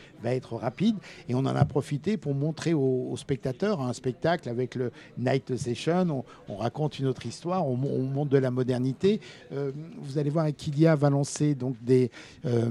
[0.52, 0.96] rapide
[1.28, 5.77] et on en a profité pour montrer aux, spectateurs un spectacle avec le Night Session
[5.86, 9.20] on, raconte une autre histoire, on, monte de la modernité.
[9.52, 9.70] Euh,
[10.00, 12.70] vous allez voir, Equidia va lancer donc euh,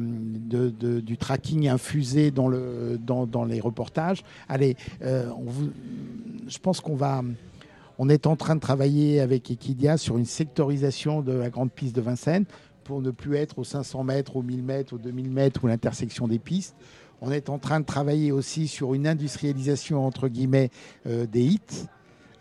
[1.01, 4.23] du tracking infusé dans, les reportages.
[4.49, 5.29] Allez, euh,
[6.47, 7.23] je pense qu'on va...
[7.99, 11.95] On est en train de travailler avec Equidia sur une sectorisation de la grande piste
[11.95, 12.45] de Vincennes
[12.83, 16.27] pour ne plus être aux 500 mètres, aux 1000 mètres, aux 2000 mètres ou l'intersection
[16.27, 16.75] des pistes.
[17.21, 20.69] On est en train de travailler aussi sur une industrialisation, entre guillemets,
[21.05, 21.87] des hits.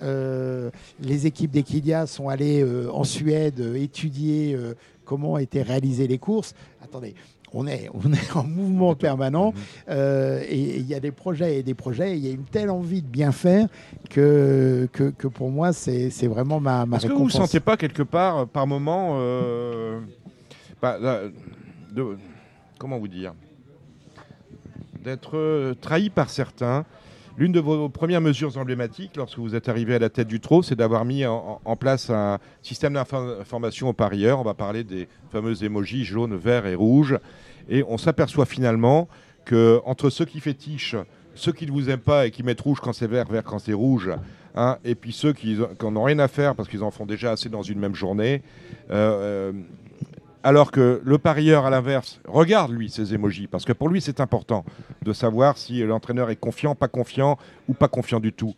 [0.02, 0.70] Euh,
[1.00, 4.56] les équipes d'Equidia sont allées euh, en Suède euh, étudier
[5.04, 6.54] comment étaient réalisées les courses.
[6.82, 7.14] Attendez,
[7.52, 9.54] on est, on est en mouvement permanent
[9.88, 12.16] et il y a des projets et des projets.
[12.18, 13.68] Il y a une telle envie de bien faire
[14.10, 18.02] que, que, pour moi, c'est vraiment ma, ma Est-ce que vous ne sentez pas quelque
[18.02, 19.18] part, par moment,
[20.82, 20.98] bah,
[21.92, 22.16] de,
[22.78, 23.34] comment vous dire,
[25.02, 26.84] d'être trahi par certains
[27.38, 30.62] L'une de vos premières mesures emblématiques lorsque vous êtes arrivé à la tête du trot,
[30.62, 34.40] c'est d'avoir mis en, place un système d'information aux parieurs.
[34.40, 37.18] On va parler des fameux émojis jaunes, verts et rouges.
[37.68, 39.06] Et on s'aperçoit finalement
[39.44, 40.96] que entre ceux qui fétichent,
[41.34, 43.58] ceux qui ne vous aiment pas et qui mettent rouge quand c'est vert, vert quand
[43.58, 44.10] c'est rouge,
[44.54, 47.32] hein, et puis ceux qui n'en ont rien à faire parce qu'ils en font déjà
[47.32, 48.42] assez dans une même journée,
[48.90, 49.52] euh, euh,
[50.46, 54.20] alors que le parieur, à l'inverse, regarde lui ces émojis, parce que pour lui, c'est
[54.20, 54.64] important
[55.02, 57.36] de savoir si l'entraîneur est confiant, pas confiant
[57.66, 58.54] ou pas confiant du tout.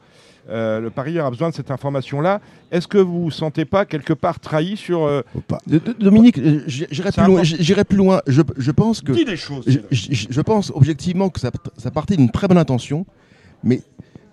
[0.51, 2.43] Euh, le parieur a besoin de cette information-là.
[2.70, 5.05] Est-ce que vous ne vous sentez pas quelque part trahi sur...
[5.05, 5.22] Euh,
[5.99, 7.43] Dominique, j'irai plus, loin,
[7.89, 8.20] plus loin.
[8.26, 9.12] Je, pense que...
[9.12, 9.64] Dis des choses.
[9.91, 13.07] Je, pense objectivement que ça, ça partait d'une très bonne intention,
[13.64, 13.80] mais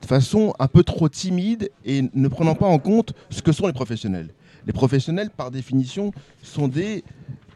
[0.01, 3.67] de façon un peu trop timide et ne prenant pas en compte ce que sont
[3.67, 4.33] les professionnels.
[4.67, 7.03] Les professionnels, par définition, sont des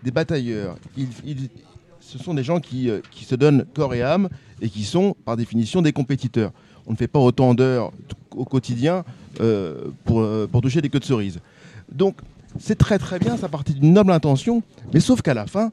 [0.04, 0.78] des batailleurs.
[2.00, 4.30] ce sont des gens qui, euh, qui, se donnent corps et âme
[4.62, 6.52] et qui sont, par définition, des compétiteurs.
[6.88, 7.92] On ne fait pas autant d'heures
[8.36, 9.04] au quotidien
[9.42, 11.40] euh, pour, euh, pour, toucher des queues de cerises.
[11.92, 12.18] Donc,
[12.60, 15.72] c'est très très bien, ça partit d'une noble intention, mais sauf qu'à la fin,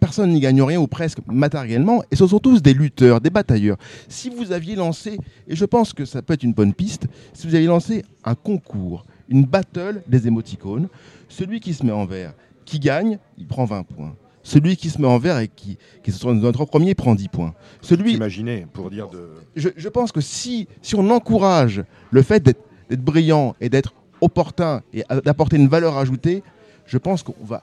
[0.00, 3.76] personne n'y gagne rien ou presque matériellement, et ce sont tous des lutteurs, des batailleurs.
[4.08, 7.46] Si vous aviez lancé, et je pense que ça peut être une bonne piste, si
[7.46, 10.88] vous aviez lancé un concours, une battle des émoticônes,
[11.28, 12.34] celui qui se met en vert,
[12.64, 14.14] qui gagne, il prend 20 points.
[14.44, 17.14] Celui qui se met en vert et qui, qui se trouve dans notre premier prend
[17.14, 17.54] 10 points.
[17.80, 19.30] Celui, Imaginez, pour dire de.
[19.54, 22.60] je, je pense que si, si on encourage le fait d'être
[23.04, 26.42] brillant et d'être opportun et d'apporter une valeur ajoutée,
[26.86, 27.62] je pense qu'on va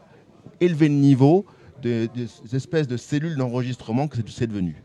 [0.61, 1.45] élever le niveau
[1.81, 4.81] de- des espèces de cellules d'enregistrement que c'est- c'est devenu.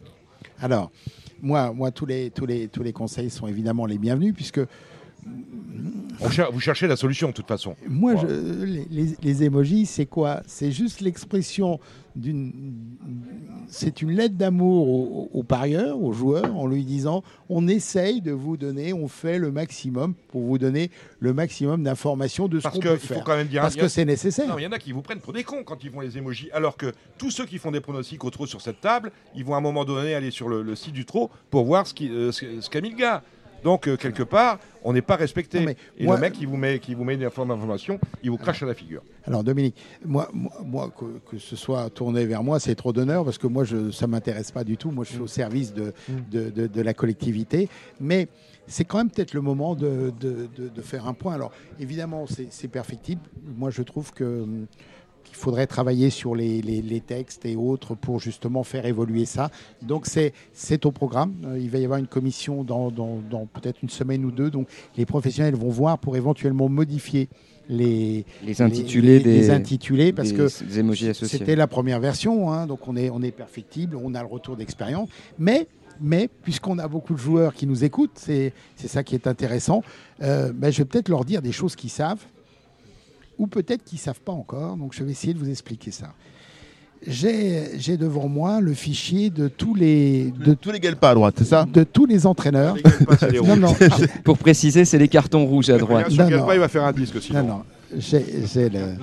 [0.60, 0.90] Alors,
[1.42, 4.60] moi, moi tous, les, tous, les, tous les conseils sont évidemment les bienvenus, puisque
[6.30, 7.74] Cher- vous cherchez la solution de toute façon.
[7.88, 10.42] moi, je- les, les, les émojis, c'est quoi?
[10.46, 11.80] C'est juste l'expression
[12.16, 12.52] d'une.
[13.66, 18.30] C'est une lettre d'amour au, au parieur, au joueur, en lui disant on essaye de
[18.30, 22.70] vous donner, on fait le maximum pour vous donner le maximum d'informations de ce qu'on
[22.70, 23.24] qu'il peut faut faire.
[23.24, 23.62] quand même dire.
[23.62, 24.48] Parce a- que c'est nécessaire.
[24.48, 26.16] Non, il y en a qui vous prennent pour des cons quand ils font les
[26.16, 26.48] émojis.
[26.52, 29.54] Alors que tous ceux qui font des pronostics au trot sur cette table, ils vont
[29.54, 32.30] à un moment donné aller sur le, le site du trot pour voir ce euh,
[32.70, 33.22] qu'a mis le gars.
[33.64, 35.58] Donc, euh, quelque part, on n'est pas respecté.
[35.60, 37.98] Non, mais Et moi- le mec qui vous met, qui vous met une forme d'information,
[38.22, 39.02] il vous crache à la figure.
[39.26, 39.74] Alors Dominique,
[40.04, 43.46] moi, moi, moi, que, que ce soit tourné vers moi, c'est trop d'honneur parce que
[43.46, 44.90] moi, je, ça m'intéresse pas du tout.
[44.90, 45.94] Moi, je suis au service de,
[46.30, 47.68] de, de- de la collectivité.
[48.00, 48.28] Mais
[48.66, 51.32] c'est quand même peut-être le moment de, de- de- de faire un point.
[51.34, 51.50] Alors
[51.80, 53.22] évidemment, c'est c'est perfectible.
[53.56, 54.66] Moi, je trouve que hum,
[55.24, 59.50] qu'il faudrait travailler sur les, les- les textes et autres pour justement faire évoluer ça.
[59.82, 61.34] Donc c'est au programme.
[61.46, 64.50] Euh, il va y avoir une commission dans, dans- dans peut-être une semaine ou deux.
[64.50, 67.28] Donc les professionnels vont voir pour éventuellement modifier
[67.68, 70.48] les, Les intitulés les- les des, intitulés parce des- que
[71.28, 74.56] c'était la première version, hein, donc on est, on est perfectible, on a le retour
[74.56, 75.08] d'expérience.
[75.38, 75.66] Mais,
[76.00, 79.82] mais puisqu'on a beaucoup de joueurs qui nous écoutent, c'est c'est ça qui est intéressant,
[80.22, 82.22] euh, ben, je vais peut-être leur dire des choses qu'ils savent,
[83.38, 86.12] ou peut-être qu'ils ne savent pas encore, donc je vais essayer de vous expliquer ça.
[87.06, 91.14] J'ai devant moi le fichier de tous les, de, De tous les gueules pas à
[91.14, 92.76] droite, c'est ça de tous les entraîneurs.
[93.30, 93.74] Les Non, non,
[94.24, 96.10] Pour préciser, c'est les cartons rouges à droite.
[96.10, 97.42] Non, pas il va faire un disque sinon.
[97.42, 97.62] non, non,
[97.98, 98.94] j'ai le-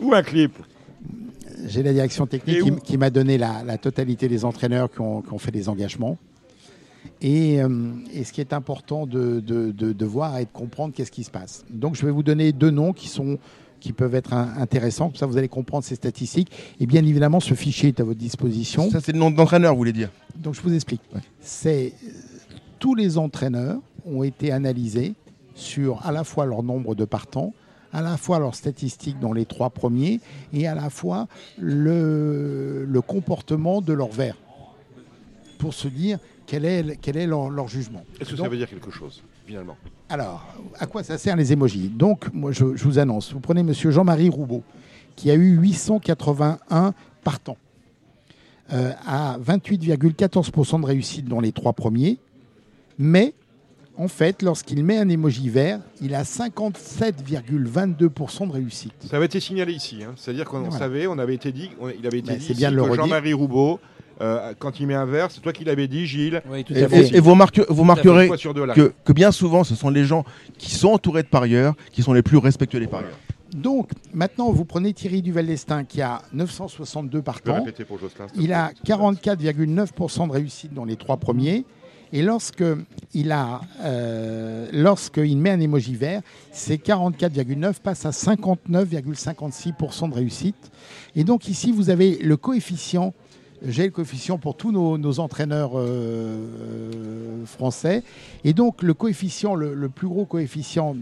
[0.00, 0.52] Ou un clip.
[1.66, 5.32] J'ai la direction technique qui, m'a donné la, la totalité des entraîneurs qui ont, qui
[5.32, 6.16] ont fait des engagements.
[7.20, 7.68] Et, euh,
[8.12, 11.24] et ce qui est important de, de- de- de voir et de comprendre qu'est-ce qui
[11.24, 11.64] se passe.
[11.70, 13.38] Donc je vais vous donner deux noms qui, sont,
[13.80, 16.50] qui peuvent être intéressants, comme ça vous allez comprendre ces statistiques.
[16.78, 18.90] Et bien évidemment, ce fichier est à votre disposition.
[18.90, 20.10] Ça, c'est le nom d'entraîneur, vous voulez dire?
[20.36, 21.00] Donc je vous explique.
[21.40, 21.92] C'est
[22.78, 25.14] tous les entraîneurs ont été analysés
[25.54, 27.52] sur à la fois leur nombre de partants,
[27.92, 30.20] à la fois leurs statistiques dans les trois premiers
[30.52, 31.26] et à la fois
[31.58, 34.36] le, le comportement de leur verre
[35.58, 36.18] pour se dire
[36.50, 38.02] quel est, quel est leur, leur jugement.
[38.20, 39.76] Est-ce que Donc, ça veut dire quelque chose, finalement?
[40.08, 40.46] Alors,
[40.78, 41.88] à quoi ça sert les émojis?
[41.90, 44.62] Donc, moi, je, je vous annonce, vous prenez Monsieur Jean-Marie Roubaud,
[45.14, 47.58] qui a eu 881 partants,
[48.72, 52.16] euh, à 28,14% de réussite dans les trois premiers,
[52.98, 53.34] mais
[53.98, 58.92] en fait, lorsqu'il met un émoji vert, il a 57,22% de réussite.
[59.10, 60.02] Ça avait été signalé ici.
[60.04, 60.12] hein.
[60.16, 60.78] C'est-à-dire qu'on Voilà.
[60.78, 62.94] savait, on avait été dit, on- il avait été Ben, dit ici que.
[62.94, 63.80] Jean-Marie Roubaud,
[64.20, 66.42] euh, quand il met un verre, c'est toi qui l'avais dit, Gilles.
[66.50, 67.08] Oui, tout Et, à fait.
[67.08, 68.28] et- et vous, remarque- vous remarquerez
[68.74, 70.24] que, que bien souvent, ce sont les gens
[70.58, 73.16] qui sont entourés de parieurs qui sont les plus respectueux des parieurs.
[73.54, 77.64] Donc, maintenant, vous prenez Thierry Duval-Destin, qui a 962 Je peux partants.
[77.86, 78.26] pour Jocelyn.
[78.36, 81.64] Il a 44,9% de réussite dans les trois premiers.
[82.12, 82.64] Et lorsque
[83.14, 86.22] il a, euh, lorsqu'il met un émoji vert,
[86.52, 90.70] c'est 44,9 passe à 59,56% de réussite.
[91.16, 93.12] Et donc ici, vous avez le coefficient.
[93.66, 98.02] J'ai le coefficient pour tous nos, nos entraîneurs euh, euh, français.
[98.44, 100.94] Et donc le coefficient, le, le plus gros coefficient,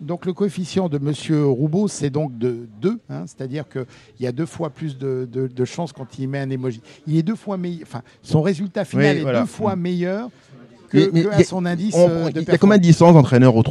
[0.00, 3.84] donc le coefficient de Monsieur Roubaud, c'est donc de 2, hein, c'est-à-dire qu'il
[4.20, 6.80] y a deux fois plus de, de, de chances quand il met un émoji.
[7.06, 9.40] Il est deux fois meilleur, enfin son résultat final Oui, est voilà.
[9.40, 10.30] deux fois meilleur
[10.88, 12.78] que, Mais- mais que y à son indice On- euh, de Il y a combien
[12.78, 13.62] de licences d'entraîneurs au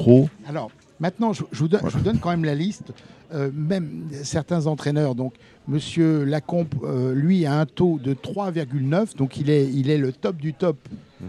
[0.48, 0.70] Alors,
[1.00, 2.92] maintenant, je, je vous donne, je vous donne quand même la liste.
[3.32, 5.34] Euh, même certains entraîneurs, donc
[5.68, 10.12] Monsieur Lacombe, euh, lui, a un taux de 3,9, donc il est, il est le
[10.12, 10.78] top du top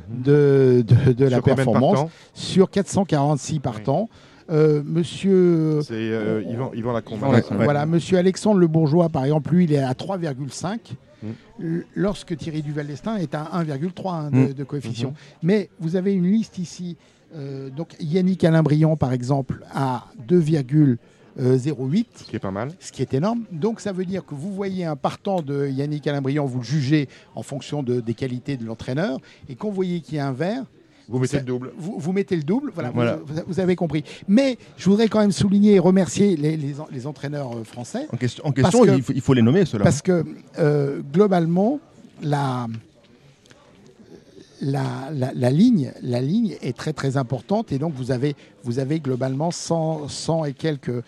[0.09, 4.09] de, de, de la performance sur 446 partants.
[4.51, 7.18] Euh, monsieur, C'est euh, Yvan, Yvan Lacombe.
[7.18, 7.59] Yvan Lacombe.
[7.59, 7.64] Ouais.
[7.64, 10.78] voilà, Monsieur Alexandre Le Bourgeois, par exemple, lui, il est à 3,5.
[11.22, 11.26] Mm.
[11.60, 14.52] L- Lorsque Thierry Duval-Destin est à 1,3 hein, de, Mm.
[14.55, 15.12] de coefficient.
[15.42, 16.97] Mais vous avez une liste ici.
[17.36, 22.70] Euh, donc Yannick Alain-Briand, par exemple, à 2,08 Ce qui est pas mal.
[22.81, 23.43] ce qui est énorme.
[23.52, 27.09] Donc ça veut dire que vous voyez un partant de Yannick Alain-Briand, vous le jugez
[27.35, 30.32] en fonction de- des qualités de l'entraîneur, et quand vous voyez qu'il y a un
[30.32, 30.65] vert,
[31.09, 31.73] Vous mettez le double.
[31.78, 33.19] vous, vous mettez le double, voilà, Voilà.
[33.47, 34.05] Vous, avez compris.
[34.28, 38.07] Mais je voudrais quand même souligner et remercier les, les en- les entraîneurs euh, français,
[38.12, 39.85] En question, en question que- il, faut, il faut les nommer, ceux-là.
[39.85, 40.24] parce que
[40.59, 41.81] euh, globalement,
[42.23, 42.66] la,
[44.62, 48.78] la, la- la ligne, la ligne est très très importante et donc vous avez, vous
[48.78, 51.02] avez globalement 100, 100 et quelques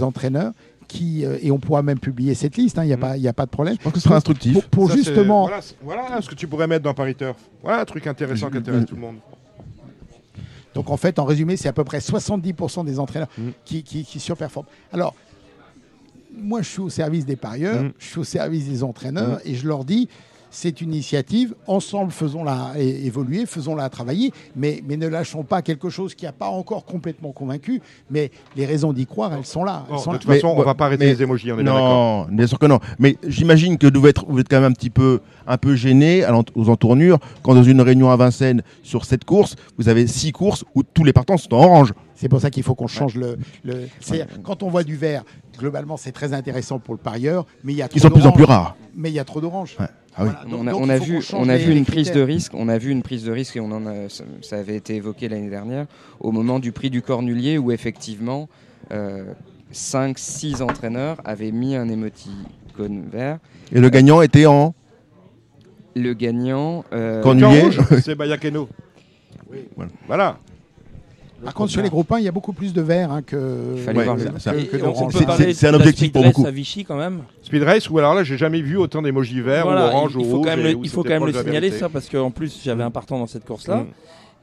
[0.00, 0.52] entraîneurs
[0.88, 3.32] qui, euh, et on pourra même publier cette liste, il n'y a, pas- y a
[3.32, 3.76] pas de problème.
[3.78, 4.52] Je pense que ce sera instructif.
[4.54, 5.48] Pour, pour Ça, c'est- justement,
[5.82, 7.36] Voilà, ce que tu pourrais mettre dans Paris Turf.
[7.62, 9.16] Voilà un truc intéressant qui intéresse tout le monde.
[10.74, 13.48] donc en fait, en résumé, c'est à peu près 70% des entraîneurs Mm.
[13.64, 14.66] qui, qui, qui surperforment.
[14.92, 15.14] Alors,
[16.38, 17.92] moi, je suis au service des parieurs, Mm.
[17.98, 20.08] je suis au service des entraîneurs, et je leur dis,
[20.50, 26.14] c'est une initiative, ensemble faisons-la évoluer, faisons-la travailler, mais, mais ne lâchons pas quelque chose
[26.14, 29.84] qui n'a pas encore complètement convaincu, mais les raisons d'y croire, elles sont là.
[29.88, 30.20] elles Bon, sont de là.
[30.20, 31.62] toute façon, Mais- on va pas arrêter mais- les émojis, on est.
[31.62, 32.78] Non, bien sûr que non.
[32.98, 36.24] Mais j'imagine que vous êtes, vous êtes quand même un petit peu, un peu gêné
[36.54, 40.64] aux entournures quand dans une réunion à Vincennes sur cette course, vous avez six courses
[40.74, 41.92] où tous les partants sont en orange.
[42.14, 43.36] C'est pour ça qu'il faut qu'on change le.
[44.42, 45.22] Quand on voit du vert,
[45.58, 48.14] globalement, c'est très intéressant pour le parieur, mais il y a trop Ils sont de
[48.14, 48.56] plus en plus d'orange.
[48.56, 48.76] rares.
[48.94, 49.76] Mais il y a trop d'orange.
[49.78, 49.86] Ouais.
[50.18, 50.30] Ah oui.
[50.30, 52.10] Voilà, donc- on a, donc on il a faut vu, on a vu une prise
[52.12, 52.52] de risque.
[52.54, 55.28] On a vu une prise de risque et on en a, ça, avait été évoqué
[55.28, 55.86] l'année dernière
[56.20, 58.48] au moment du prix du Cornulier où effectivement
[59.72, 63.38] 5-6 entraîneurs avaient mis un émoticône vert.
[63.72, 64.74] Et le gagnant était en.
[65.94, 66.84] Le gagnant.
[66.92, 67.62] euh, Cornulier.
[67.62, 68.68] Rouge, c'est Bayakeno.
[69.76, 69.90] Voilà.
[70.06, 70.38] Voilà.
[71.46, 73.36] Par contre, sur les groupes 1, il y a beaucoup plus de vert hein, que.
[73.36, 76.46] Ouais, c'est- un objectif pour speed race beaucoup.
[76.46, 77.20] à Vichy quand même.
[77.42, 80.18] Speed Race, ou alors là, j'ai jamais vu autant d'émojis verts Voilà, ou orange il,
[80.18, 80.46] ou il faut rouge.
[80.46, 82.90] quand même le, il faut quand même le signaler ça parce qu'en plus j'avais un
[82.90, 83.78] partant dans cette course-là.
[83.78, 83.86] Mm.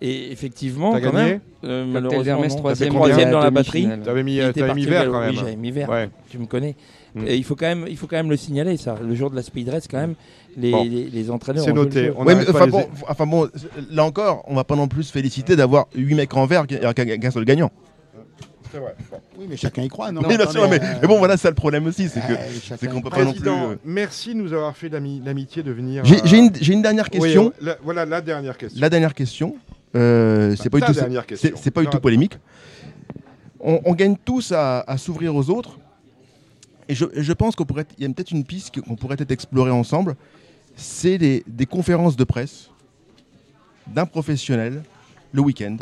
[0.02, 3.88] Et effectivement, T'as quand gagné même, euh, malheureusement, troisième, dans la batterie.
[4.04, 5.30] T'avais mis, t'avais mis vert quand même.
[5.30, 5.90] Oui, j'avais mis vert.
[5.90, 6.10] Ouais.
[6.30, 6.76] Tu me connais.
[7.16, 7.28] Mm.
[7.28, 8.96] Et il faut quand même, il faut quand même le signaler ça.
[9.02, 10.16] Le jour de la speed race, quand même,
[10.58, 10.84] les, Bon.
[10.84, 11.64] les, les entraîneurs.
[11.64, 12.12] C'est noté.
[12.16, 13.50] On Ouais, enfin, les- bon, enfin bon,
[13.92, 17.20] là encore, on va pas non plus se féliciter d'avoir 8 mecs en vert et
[17.20, 17.72] qu'un seul gagnant.
[18.72, 18.96] C'est vrai.
[19.12, 19.18] Bon.
[19.38, 21.56] Oui, mais chacun y croit, non sûr, mais, euh, mais bon, voilà, c'est ça le
[21.56, 22.38] problème aussi, c'est que euh,
[22.80, 23.42] c'est qu'on peut pas non plus.
[23.42, 26.04] Président, euh, merci de nous avoir fait l'ami- l'amitié de venir.
[26.06, 27.54] J'ai euh, une, dernière question.
[27.62, 28.82] la- voilà la dernière question.
[28.82, 29.56] La dernière question,
[29.96, 30.94] euh, c'est pas, du tout,
[31.36, 32.40] c'est- pas du polémique.
[33.60, 35.78] On, on gagne tous à, à s'ouvrir aux autres.
[36.90, 37.66] Et je, pense qu'il
[38.00, 40.16] y a peut-être une piste qu'on pourrait peut-être explorer ensemble.
[40.76, 42.70] C'est des, conférences de presse
[43.88, 44.84] d'un professionnel
[45.32, 45.78] le week-end,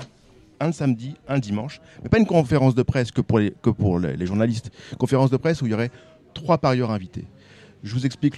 [0.60, 1.82] un samedi, un dimanche.
[2.03, 4.72] Mais pas une conférence de presse que pour les, que pour les, les journalistes.
[4.98, 5.91] Conférence de presse où il y aurait
[6.34, 7.26] trois parieurs invités.
[7.84, 8.36] Je vous explique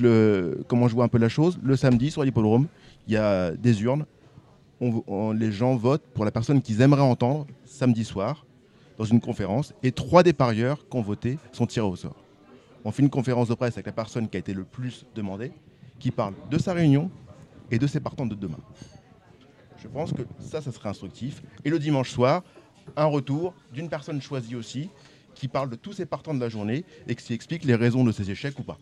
[0.68, 1.60] comment je vois un peu la chose.
[1.62, 2.68] Le samedi, sur l'hippodrome,
[3.08, 4.06] il y a des urnes
[5.36, 8.46] les gens votent pour la personne qu'ils aimeraient entendre samedi soir
[8.98, 12.23] dans une conférence et trois des parieurs qui ont voté sont tirés au sort.
[12.86, 15.52] On fait une conférence de presse avec la personne qui a été le plus demandée,
[16.00, 17.10] qui parle de sa réunion
[17.72, 18.60] et de ses partants de demain.
[19.78, 21.42] Je pense que ça, ça serait instructif.
[21.64, 22.44] Et le dimanche soir,
[22.96, 24.90] un retour d'une personne choisie aussi,
[25.34, 28.12] qui parle de tous ses partants de la journée et qui explique les raisons de
[28.12, 28.78] ses échecs ou pas.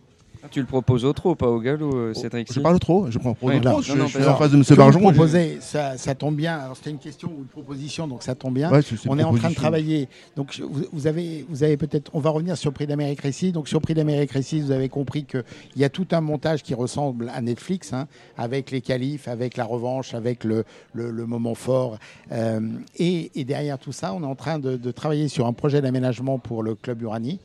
[0.49, 2.51] Tu le proposes au trop, pas au galop, euh, Cédric.
[2.51, 4.57] Je parle trop, je prends trop Ouais, non, je, non, je suis en face de
[4.57, 4.63] M.
[4.75, 4.99] Barjon.
[5.13, 6.57] je- ça, ça tombe bien.
[6.57, 8.71] Alors, c'était une question ou une proposition, donc ça tombe bien.
[8.71, 10.09] Ouais, on est en train de travailler.
[10.35, 12.09] Donc, je- vous, vous avez, vous avez peut-être.
[12.13, 13.51] On va revenir sur Prix d'Amérique Récit.
[13.51, 15.43] Donc, sur Prix d'Amérique Récit, vous avez compris qu'il
[15.77, 18.07] y a tout un montage qui ressemble à Netflix, hein,
[18.37, 20.63] avec les qualifs, avec la revanche, avec le,
[20.93, 21.97] le- le moment fort.
[22.31, 22.59] Euh,
[22.97, 25.81] et, et derrière tout ça, on est en train de, de travailler sur un projet
[25.81, 27.39] d'aménagement pour le club Uranie,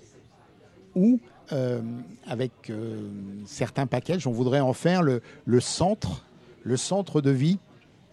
[0.94, 1.20] où
[1.52, 1.81] euh,
[2.27, 3.09] avec euh,
[3.47, 6.24] certains packages, on voudrait en faire le, le centre,
[6.64, 7.59] le centre de vie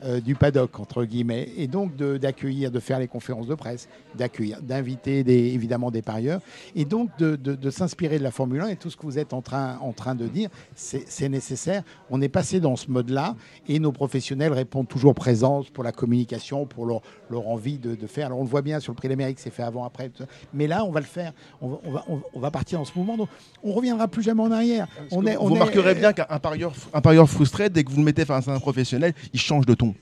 [0.04, 4.62] euh, du paddock entre guillemets, et donc d'accueillir, de, faire les conférences de presse, d'accueillir,
[4.62, 6.42] d'inviter des, évidemment des parieurs,
[6.76, 9.18] et donc de, de- de s'inspirer de la Formule 1 et tout ce que vous
[9.20, 11.84] êtes en train, en train de dire, c'est nécessaire.
[12.10, 13.36] On est passé dans ce mode-là,
[13.68, 18.28] et nos professionnels répondent toujours présents pour la communication, pour leur, leur envie de, faire.
[18.28, 20.12] Alors on le voit bien sur le Prix d'Amérique, c'est fait avant, après,
[20.54, 21.32] mais là on va le faire.
[21.62, 23.16] On va, on va, on va- on va partir dans ce mouvement.
[23.18, 23.30] Donc
[23.64, 24.88] on reviendra plus jamais en arrière.
[25.12, 28.04] On est, vous est- remarquerez bien qu'un parieur, un parieur frustré, dès que vous le
[28.04, 29.93] mettez face à un professionnel, il change de ton.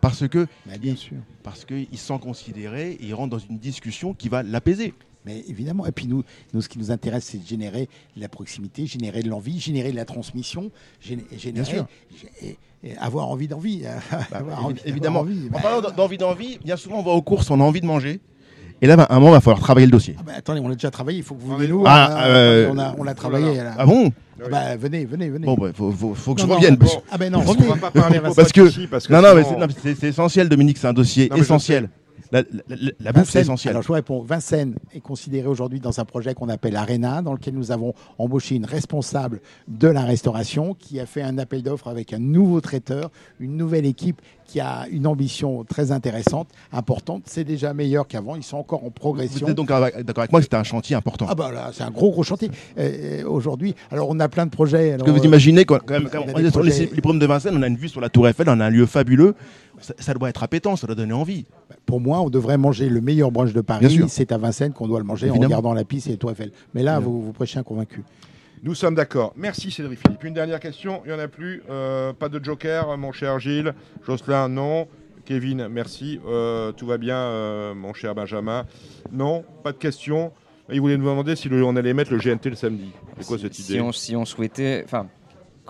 [0.00, 1.16] Parce que Mais bien sûr.
[1.42, 4.94] parce qu'il se sent considéré et il rentre dans une discussion qui va l'apaiser.
[5.26, 6.24] Mais évidemment, et puis nous,
[6.54, 9.90] nous, ce qui nous intéresse, c'est de générer de la proximité, générer de l'envie, générer
[9.90, 10.70] de la transmission,
[11.04, 11.86] géné- générer, sûr.
[12.40, 13.82] et- et avoir envie d'envie.
[14.30, 14.42] Bah,
[14.86, 15.20] évidemment.
[15.20, 15.50] envie.
[15.52, 18.20] En parlant d'envie d'envie, bien souvent on va aux courses, on a envie de manger.
[18.82, 20.16] Et là, bah, à un moment, il va falloir travailler le dossier.
[20.18, 21.82] Ah bah, attendez, on l'a déjà travaillé, il faut que vous Ah, veniez nous.
[21.86, 22.24] ah, voir, hein.
[22.28, 23.56] euh, on a, on l'a travaillé.
[23.56, 23.74] là.
[23.78, 24.10] Ah bon
[24.42, 25.44] Ah bah, venez, venez, venez.
[25.46, 26.76] Bon, bah, faut, faut- faut que Non, je non, revienne.
[26.76, 26.86] bon.
[26.86, 29.34] parce- Ah ben non, On va pas parler Parce parce que- parce que Non, non,
[29.34, 31.44] mais sinon- c'est- non, mais c'est c'est essentiel, Dominique, c'est un dossier Non, mais je
[31.44, 31.90] essentiel.
[32.32, 33.70] La, la- la- bouffe, c'est essentiel.
[33.72, 34.22] Alors je vous réponds.
[34.22, 38.54] Vincennes est considéré aujourd'hui dans un projet qu'on appelle Arena, dans lequel nous avons embauché
[38.54, 43.10] une responsable de la restauration qui a fait un appel d'offres avec un nouveau traiteur,
[43.40, 47.22] une nouvelle équipe qui a une ambition très intéressante, importante.
[47.26, 48.34] C'est déjà meilleur qu'avant.
[48.36, 49.46] Ils sont encore en Vous progression.
[49.46, 49.84] êtes donc d'accord
[50.22, 51.26] avec moi que c'était un chantier important.
[51.28, 53.74] Ah bah là, c'est un gros gros chantier Euh, aujourd'hui.
[53.90, 54.92] Alors on a plein de projets.
[54.92, 57.18] Alors, que vous euh, imaginez, quand, quand même, quand on on sur les projets- l'hippodrome
[57.20, 59.34] de Vincennes, on a une vue sur la Tour Eiffel, on a un lieu fabuleux.
[59.80, 61.46] Ça, doit être appétant, ça doit donner envie.
[61.86, 64.00] Pour moi, on devrait manger le meilleur brunch de Paris.
[64.08, 66.52] C'est à Vincennes qu'on doit le manger en regardant la piste et les Tour Eiffel.
[66.74, 68.02] Mais là, vous, vous prêchez un convaincu.
[68.62, 69.32] Nous sommes d'accord.
[69.36, 70.22] Merci Cédric Philippe.
[70.22, 71.62] Une dernière question, il n'y en a plus.
[71.70, 73.72] Euh, pas de joker, mon cher Gilles.
[74.06, 74.86] Jocelyn, non.
[75.24, 76.20] Kevin, merci.
[76.26, 78.66] Euh, tout va bien, euh, mon cher Benjamin.
[79.12, 80.32] Non, pas de question.
[80.70, 82.92] Il voulait nous demander si on allait mettre le GNT le samedi.
[83.18, 84.82] C'est quoi cette idée si on, souhaitait.
[84.84, 85.06] Enfin,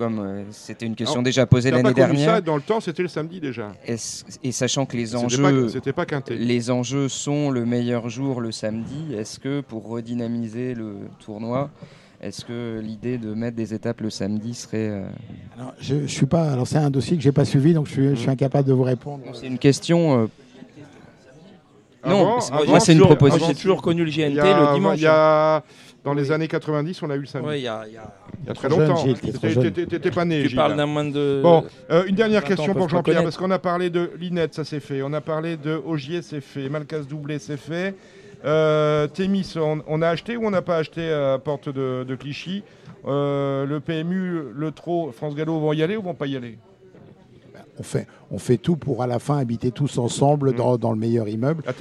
[0.01, 2.37] comme c'était une question déjà posée l'année dernière.
[2.37, 3.73] Ça dans le temps, c'était le samedi déjà.
[3.87, 9.15] Et sachant que les enjeux, pas, pas les enjeux sont le meilleur jour le samedi,
[9.15, 11.69] est-ce que pour redynamiser le tournoi,
[12.23, 14.89] est-ce que l'idée de mettre des étapes le samedi serait.
[14.89, 15.03] Euh,
[15.81, 16.51] je, je, suis pas.
[16.51, 18.73] Alors c'est un dossier que j'ai pas suivi, donc je suis, je suis, incapable de
[18.73, 19.23] vous répondre.
[19.35, 20.23] C'est une question.
[20.23, 20.27] Euh,
[22.07, 23.47] non, moi c'est une proposition.
[23.49, 24.99] J'ai toujours connu le GNT le dimanche.
[24.99, 25.63] Il y a
[26.05, 27.49] dans les années 90, on a eu le samedi.
[27.49, 29.05] Oui, il y a, il y a, très longtemps.
[29.05, 30.47] T'étais pas né.
[30.47, 31.41] Tu parles d'un moins de.
[31.43, 34.81] Bon, euh, une dernière question pour Jean-Pierre, parce qu'on a parlé de Linette, ça s'est
[34.81, 35.03] fait.
[35.03, 36.69] On a parlé de Ogier, c'est fait.
[36.69, 37.95] Malcas doublé, c'est fait.
[38.45, 42.63] Euh, Témis, on, a acheté ou on n'a pas acheté à Porte de, Clichy?
[43.07, 46.59] Euh, Le PMU, le TRO, France Gallo vont y aller ou vont pas y aller?
[47.81, 50.77] On fait, on fait tout pour à la fin habiter tous ensemble mm.
[50.79, 51.65] dans, le meilleur immeuble.
[51.67, 51.73] À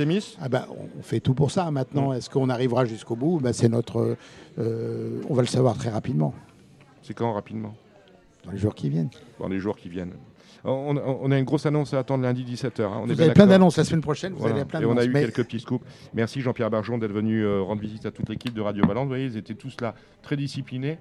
[0.42, 0.66] ah ben,
[0.98, 1.70] On fait tout pour ça.
[1.72, 2.16] Maintenant, mm.
[2.16, 3.40] est-ce qu'on arrivera jusqu'au bout?
[3.42, 4.16] Ben, C'est notre.
[4.58, 6.34] Euh, on va le savoir très rapidement.
[7.04, 7.76] C'est quand rapidement?
[8.46, 9.10] Dans les jours qui viennent.
[9.40, 10.14] Dans les jours qui viennent.
[10.64, 12.82] On, a une grosse annonce à attendre lundi 17h.
[12.82, 13.02] Hein.
[13.04, 14.34] On vous avez plein d'annonces la semaine prochaine.
[14.34, 15.86] Vous avez plein Et on a eu quelques petits scoops.
[16.14, 19.04] Merci Jean-Pierre Barjon d'être venu euh, rendre visite à toute l'équipe de Radio Balance.
[19.04, 20.98] Vous voyez, ils étaient tous là très disciplinés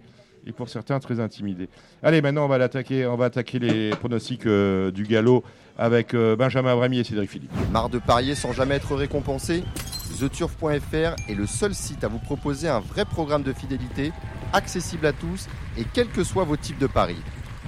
[0.47, 1.69] et pour certains très intimidés.
[2.03, 5.45] Allez, maintenant on va attaquer, on va attaquer les pronostics euh, du galop
[5.77, 7.53] avec euh, Benjamin Abrami et Cédric Philippe.
[7.73, 9.63] Marre de parier sans jamais être récompensé?
[10.19, 14.13] TheTurf.fr est le seul site à vous proposer un vrai programme de fidélité,
[14.53, 15.47] accessible à tous
[15.77, 17.23] et quels que soient vos types de paris.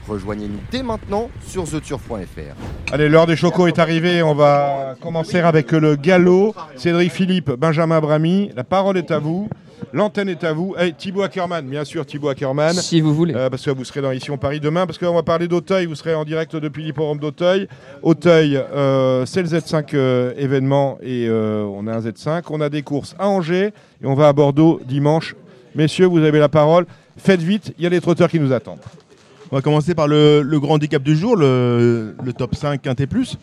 [0.08, 2.92] Rejoignez-nous dès maintenant sur theturf.fr.
[2.92, 4.22] Allez, l'heure des chocos est arrivée.
[4.22, 6.54] On va commencer avec le galop.
[6.76, 9.48] Cédric Philippe, Benjamin Brami, la parole est à vous.
[9.92, 10.74] L'antenne est à vous.
[10.78, 12.72] Hey, Thibaut Ackerman, bien sûr, Thibaut Ackerman.
[12.74, 13.34] Si vous voulez.
[13.34, 14.86] Euh, parce que vous serez dans Ici on Paris demain.
[14.86, 15.86] Parce qu'on va parler d'Auteuil.
[15.86, 17.68] Vous serez en direct depuis l'hipporome d'Auteuil.
[18.02, 22.42] Auteuil, euh, c'est le Z5 euh, événement et on a un Z5.
[22.50, 25.34] On a des courses à Angers et on va à Bordeaux dimanche.
[25.74, 26.86] Messieurs, vous avez la parole.
[27.16, 28.80] Faites vite, il y a les trotteurs qui nous attendent.
[29.52, 33.36] On va commencer par le, grand handicap du jour, le, top 5 Quintet Plus.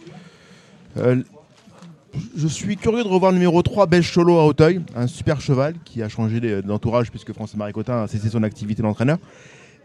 [2.35, 5.75] Je suis curieux de revoir le numéro 3, Belge Cholo à Auteuil, un super cheval
[5.83, 9.17] qui a changé d'entourage puisque François Maricotin a cessé son activité d'entraîneur.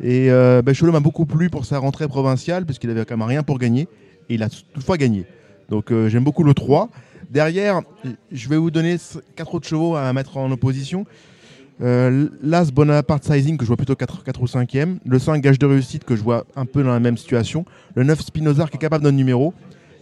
[0.02, 3.42] Et euh, Cholo m'a beaucoup plu pour sa rentrée provinciale puisqu'il avait quand même rien
[3.42, 3.88] pour gagner
[4.28, 5.26] et il a toutefois gagné.
[5.68, 6.88] Donc euh, j'aime beaucoup le 3.
[7.30, 7.80] Derrière,
[8.30, 8.96] je vais vous donner
[9.36, 11.06] 4 autres chevaux à mettre en opposition.
[11.80, 14.98] Euh, L'As Bonaparte Sizing que je vois plutôt 4, 4 ou 5e.
[15.04, 17.64] Le 5 Gage de réussite que je vois un peu dans la même situation.
[17.94, 19.54] Le 9 Spinozar qui est capable d'un numéro.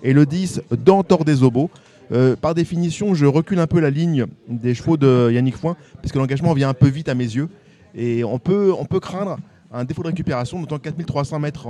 [0.02, 1.70] Et le 10 Dentor des Obos.
[2.12, 6.12] Euh, par définition, je recule un peu la ligne des chevaux de Yannick Foin parce
[6.12, 7.48] que l'engagement vient un peu vite à mes yeux.
[7.94, 9.38] Et on peut, craindre
[9.72, 11.68] un défaut de récupération, d'autant 4300 mètres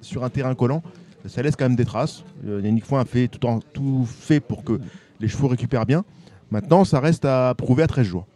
[0.00, 0.82] sur un terrain collant,
[1.26, 2.24] ça laisse quand même des traces.
[2.46, 4.80] Euh, Yannick Foin a fait tout, fait pour que
[5.20, 6.04] les chevaux récupèrent bien.
[6.50, 8.26] Maintenant, ça reste à prouver à 13 jours.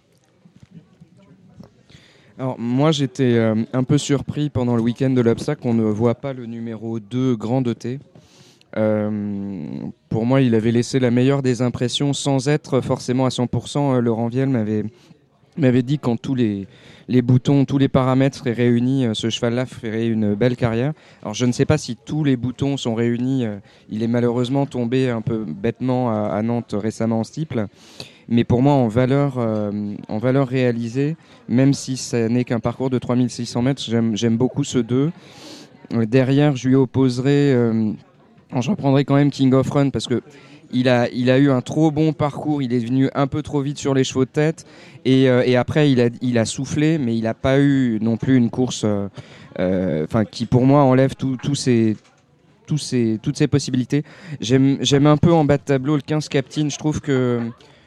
[2.38, 6.16] Alors, moi, j'étais euh, un peu surpris pendant le week-end de l'Obstacle qu'on ne voit
[6.16, 8.00] pas le numéro 2 Grand T.
[8.76, 9.68] Euh,
[10.08, 13.96] pour moi, il avait laissé la meilleure des impressions sans être forcément à 100%.
[13.96, 14.84] Euh, Laurent Viel m'avait
[15.56, 16.66] m'avait dit quand tous les,
[17.06, 20.94] les boutons, tous les paramètres seraient réunis, ce cheval-là ferait une belle carrière.
[21.22, 23.46] Alors je ne sais pas si tous les boutons sont réunis.
[23.88, 27.68] il est malheureusement tombé un peu bêtement à, Nantes récemment en steeple.
[28.28, 31.16] Mais pour moi, en valeur, euh, en valeur réalisée,
[31.48, 33.82] même si ce n'est qu'un parcours de 3600 mètres,
[34.14, 35.10] j'aime beaucoup ce 2.
[35.92, 37.92] Euh, derrière, je lui opposerai, euh,
[38.60, 40.22] je reprendrai quand même King of Run parce que
[40.72, 43.60] il a, il a eu un trop bon parcours, il est venu un peu trop
[43.60, 44.64] vite sur les chevaux de tête
[45.04, 48.36] et, et après il a, il a soufflé, mais il n'a pas eu non plus
[48.36, 48.84] une course
[49.56, 51.96] enfin qui pour moi enlève tous ces
[52.66, 54.02] tous ces, toutes ces possibilités.
[54.40, 56.68] J'aime un peu en bas de tableau le 15 Captain.
[56.68, 57.40] Je trouve que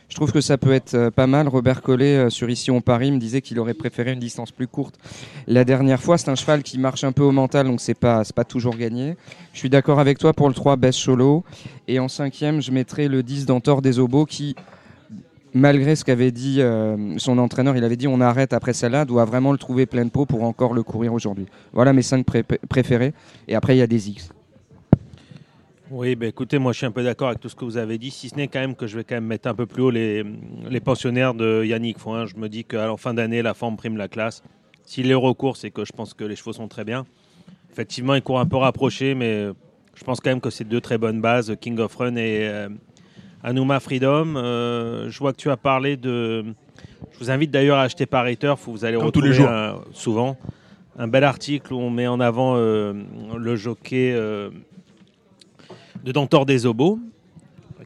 [0.10, 1.48] je trouve que ça peut être euh, pas mal.
[1.48, 4.68] Robert Collet, euh, sur Ici on Paris, me disait qu'il aurait préféré une distance plus
[4.68, 4.96] courte.
[5.48, 8.24] La dernière fois, c'est un cheval qui marche un peu au mental, donc c'est pas,
[8.36, 9.18] pas toujours gagné.
[9.54, 11.44] Je suis d'accord avec toi pour le 3, Best Cholo.
[11.88, 14.56] Et en cinquième, je mettrai le 10 d'Antor des Obos qui,
[15.54, 19.26] malgré ce qu'avait dit euh, son entraîneur, il avait dit on arrête après celle-là, doit
[19.26, 21.48] vraiment le trouver plein de peau pour encore le courir aujourd'hui.
[21.74, 22.26] Voilà mes cinq
[22.70, 23.14] préférés.
[23.48, 24.30] Et après, il y a des X.
[25.90, 27.98] Oui, ben écoutez, moi je suis un peu d'accord avec tout ce que vous avez
[27.98, 29.84] dit, si ce n'est quand même que je vais quand même mettre un peu plus
[29.84, 30.24] haut les,
[30.70, 32.26] les pensionnaires de Yannick Foin.
[32.26, 34.44] Je me dis qu'à la fin d'année, la forme prime la classe.
[34.84, 37.06] S'il est recours, c'est que je pense que les chevaux sont très bien.
[37.72, 39.48] Effectivement, il court un peu rapproché, mais
[39.96, 42.70] je pense quand même que c'est deux très bonnes bases, King of Run et euh,
[43.44, 44.34] Anuma Freedom.
[44.36, 46.44] Euh, je vois que tu as parlé de.
[47.14, 49.48] Je vous invite d'ailleurs à acheter par Turf, vous allez Comme tous retrouver les jours.
[49.50, 50.38] un- souvent
[51.00, 52.92] un bel article où on met en avant euh,
[53.38, 54.50] le jockey euh,
[56.08, 57.00] de Dentor des Obos,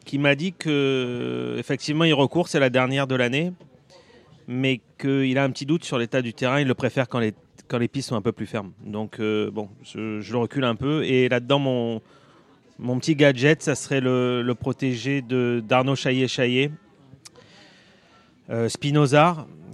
[0.04, 3.52] qui m'a dit que effectivement il recourt, c'est la dernière de l'année,
[4.46, 6.60] mais qu'il a un petit doute sur l'état du terrain.
[6.60, 7.34] Il le préfère quand les
[7.66, 8.70] quand les pistes sont un peu plus fermes.
[8.86, 11.02] Donc euh, bon, je, le recule un peu.
[11.02, 12.00] Et là-dedans, mon
[12.78, 16.70] mon petit gadget, ça serait le, le protégé de d'Arnaud Chaillet-Chaillet,
[18.50, 18.68] euh,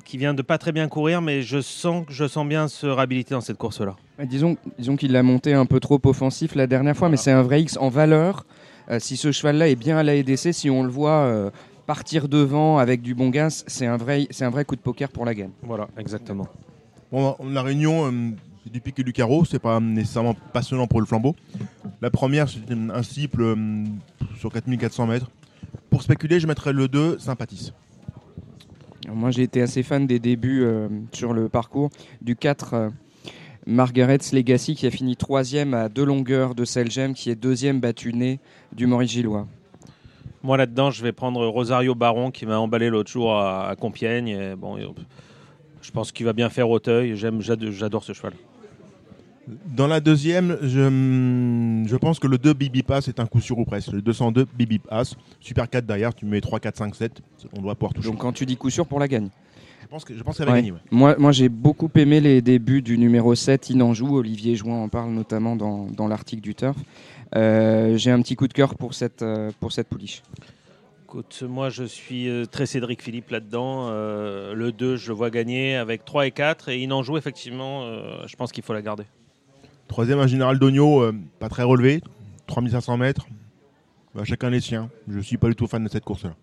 [0.09, 3.35] qui vient de pas très bien courir, mais je sens je sens bien se réhabiliter
[3.35, 3.95] dans cette course-là.
[4.19, 7.31] Ouais, Disons, disons qu'il l'a monté un peu trop offensif la dernière fois, mais c'est
[7.31, 8.47] un vrai X en valeur.
[8.91, 11.51] Euh, si ce cheval-là est bien à la EDC, si on le voit euh,
[11.87, 15.11] partir devant avec du bon gaz, c'est un, vrai, c'est un vrai coup de poker
[15.11, 15.51] pour la gagne.
[15.63, 16.49] Voilà, exactement.
[17.13, 18.31] Bon, la réunion, euh,
[18.65, 21.37] c'est du pic et du carreau, c'est pas nécessairement passionnant pour le flambeau.
[22.01, 23.85] La première, c'est un cible euh,
[24.39, 25.31] sur 4400 mètres.
[25.91, 27.75] Pour spéculer, je mettrais le 2, sympathise.
[29.13, 31.91] Moi, j'ai été assez fan des débuts euh, sur le parcours
[32.21, 32.75] du 4.
[32.75, 32.89] euh,
[33.67, 38.15] Margaret's Legacy qui a fini troisième à deux longueurs de Selgem qui est deuxième battu
[38.15, 38.41] né
[38.73, 39.47] du Maurice Gillois.
[40.43, 44.29] Moi là-dedans, je vais prendre Rosario Baron qui m'a emballé l'autre jour à, Compiègne.
[44.29, 44.79] Et bon,
[45.83, 47.17] je pense qu'il va bien faire Auteuil.
[47.17, 48.33] J'aime, j'ado- j'adore ce cheval.
[49.77, 53.59] Dans la deuxième, je, je pense que le 2 Bibi Pass est un coup sûr
[53.59, 53.93] ou presque.
[53.93, 57.23] Le 202 Bibi Pass, Super 4 derrière, tu mets 3, 4, 5, 7,
[57.57, 58.09] on doit pouvoir toucher.
[58.09, 59.29] Donc quand tu dis coup sûr pour la gagne.
[59.83, 60.59] je pense que- je pense qu'elle va Ouais.
[60.59, 60.73] gagner.
[60.73, 60.79] ouais.
[60.91, 64.17] Moi, moi j'ai beaucoup aimé les débuts du numéro 7, Inanjou.
[64.17, 66.77] Olivier Jouin en parle notamment dans, dans l'article du Turf.
[67.37, 70.23] Euh, j'ai un petit coup de cœur pour cette, euh, pour cette pouliche.
[71.05, 73.87] Écoute, moi je suis euh, très Cédric Philippe là-dedans.
[73.89, 76.69] Euh, le 2, je le vois gagner avec 3 et 4.
[76.69, 79.05] Et il en joue effectivement, euh, je pense qu'il faut la garder.
[79.89, 82.03] Troisième, un général d'Ogno, euh, pas très relevé,
[82.47, 83.27] 3500 mètres.
[84.15, 84.91] Bah, chacun les siens.
[85.09, 86.35] Je suis pas du tout fan de cette course-là.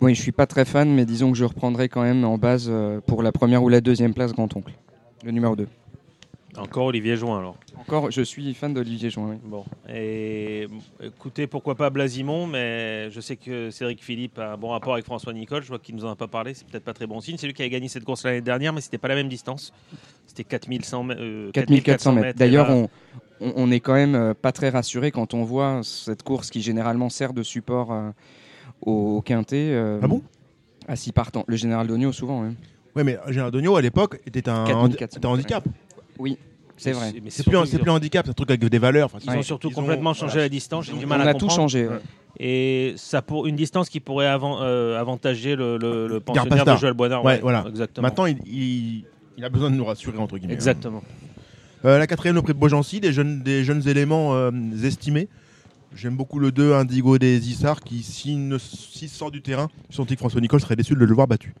[0.00, 2.66] Oui, je suis pas très fan, mais disons que je reprendrai quand même en base
[2.68, 4.72] euh, pour la première ou la deuxième place Grand-Oncle.
[5.24, 5.68] Le numéro 2.
[6.58, 7.56] Encore Olivier Join alors.
[7.80, 9.30] Encore, je suis fan d'Olivier Jouin.
[9.30, 9.36] oui.
[9.42, 10.66] Bon, et
[11.02, 15.06] écoutez, pourquoi pas Blasimon, mais je sais que Cédric Philippe a un bon rapport avec
[15.06, 15.62] François Nicole.
[15.62, 17.36] Je vois qu'il nous en a pas parlé, c'est peut-être pas très bon signe.
[17.38, 19.72] C'est lui qui a gagné cette course l'année dernière, mais c'était pas la même distance.
[20.34, 22.38] C'était 4100 mè- euh, 4400 mètres.
[22.38, 22.88] D'ailleurs, là, on,
[23.42, 26.62] on, on est quand même euh, pas très rassuré quand on voit cette course qui
[26.62, 28.08] généralement sert de support euh,
[28.80, 29.68] au, au quintet.
[29.72, 30.22] euh, Ah bon?
[30.88, 31.44] À six partants.
[31.48, 32.42] Le général Dogno, souvent.
[32.44, 32.54] oui.
[32.96, 35.64] Ouais, mais un général d'Ogno, à l'époque, était un, 4400 était un handicap.
[36.18, 36.38] Oui,
[36.78, 37.12] c'est vrai.
[37.22, 39.10] mais C'est plus, plus un handicap, c'est un truc avec des valeurs.
[39.14, 40.42] Enfin, Ils ont surtout ils ont- complètement changé voilà.
[40.44, 40.86] la distance.
[40.86, 41.88] J'ai du On mal à a tout changé.
[41.88, 41.98] ouais.
[42.40, 46.76] Et ça pour une distance qui pourrait avant- euh, avantager le, le- le pensionnaire de
[46.76, 47.22] Joël Boinard.
[47.22, 47.64] Ouais, voilà.
[47.68, 48.06] Exactement.
[48.08, 49.04] Maintenant, il, il-
[49.36, 50.54] il a besoin de nous rassurer, entre guillemets.
[50.54, 51.02] Exactement.
[51.84, 54.50] Euh, la quatrième, le prix de Beaugency, des jeunes, des jeunes éléments euh,
[54.84, 55.28] estimés.
[55.94, 58.58] J'aime beaucoup le 2, Indigo des Issards, qui, s'il
[59.08, 61.54] sort du terrain, je sentis que François Nicole serait déçu de le voir battu.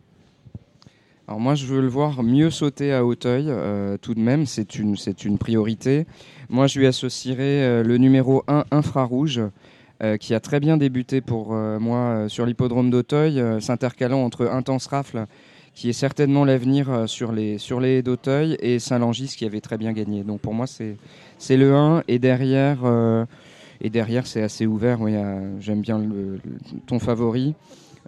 [1.28, 4.76] Alors moi, je veux le voir mieux sauter à Hauteuil, euh, tout de même, c'est
[4.76, 6.06] une, c'est une priorité.
[6.48, 9.40] Moi, je lui associerai euh, le numéro 1, Infrarouge,
[10.02, 14.24] euh, qui a très bien débuté pour euh, moi euh, sur l'hippodrome d'Auteuil, euh, s'intercalant
[14.24, 15.26] entre Intense Rafle,
[15.74, 19.60] qui est certainement l'avenir euh, sur les, sur les haies d'Auteuil, et Saint-Langis, qui avait
[19.60, 20.22] très bien gagné.
[20.22, 20.96] Donc pour moi, c'est,
[21.38, 23.24] c'est le 1, et derrière, euh,
[23.80, 25.00] et derrière c'est assez ouvert.
[25.00, 26.40] Oui, euh, j'aime bien le- le-
[26.86, 27.54] ton favori.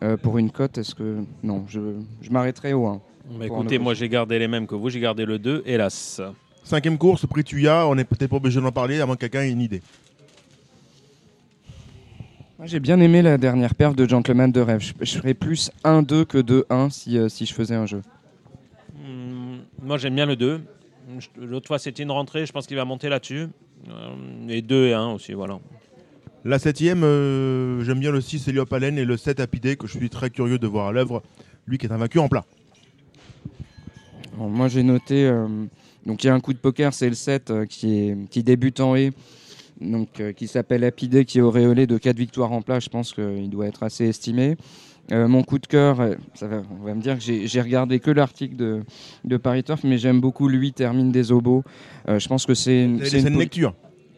[0.03, 1.19] Euh, pour une cote, est-ce que...
[1.45, 1.81] Non, je,
[2.20, 3.01] je m'arrêterai au 1.
[3.39, 4.91] Bah, écoutez, moi j'ai gardé les mêmes que vous.
[4.91, 6.20] J'ai gardé le 2, hélas.
[6.65, 9.43] Cinquième course, prix Tuya, on n'est peut-être pas obligé d'en parler, à moins que quelqu'un
[9.43, 9.82] ait une idée.
[12.65, 14.81] Moi, J'ai bien aimé la dernière perf de Gentleman de rêve.
[14.81, 18.01] Je, je ferais plus 1-2 que 2-1 si, euh, si je faisais un jeu.
[18.95, 20.62] Hmm, moi j'aime bien le 2.
[21.19, 23.49] Je- L'autre fois c'était une rentrée, je pense qu'il va monter là-dessus.
[23.91, 25.59] Euh, et 2 et 1 aussi, voilà.
[26.47, 29.99] La septième, euh, j'aime bien le 6 Eliop Allen et le 7 Apidé, que je
[29.99, 31.23] suis très curieux de voir à l'œuvre.
[31.66, 32.47] Lui qui est invaincu en plat.
[34.36, 35.47] Alors, moi j'ai noté, euh,
[36.07, 38.43] donc il y a un coup de poker, c'est le 7 euh, qui, est, qui
[38.43, 39.12] débute en haie,
[39.80, 42.80] donc, euh, qui s'appelle Apidé, qui est auréolé de 4 victoires en plat.
[42.80, 44.56] Je pense qu'il doit être assez estimé.
[45.12, 48.01] Euh, mon coup de cœur, euh, ça va, on va me dire que j'ai regardé
[48.01, 48.82] que l'article de,
[49.24, 51.62] de Paris Turf, mais j'aime beaucoup lui, Termine des Obos.
[52.09, 53.74] Euh, je pense que c'est une, c'est une lecture.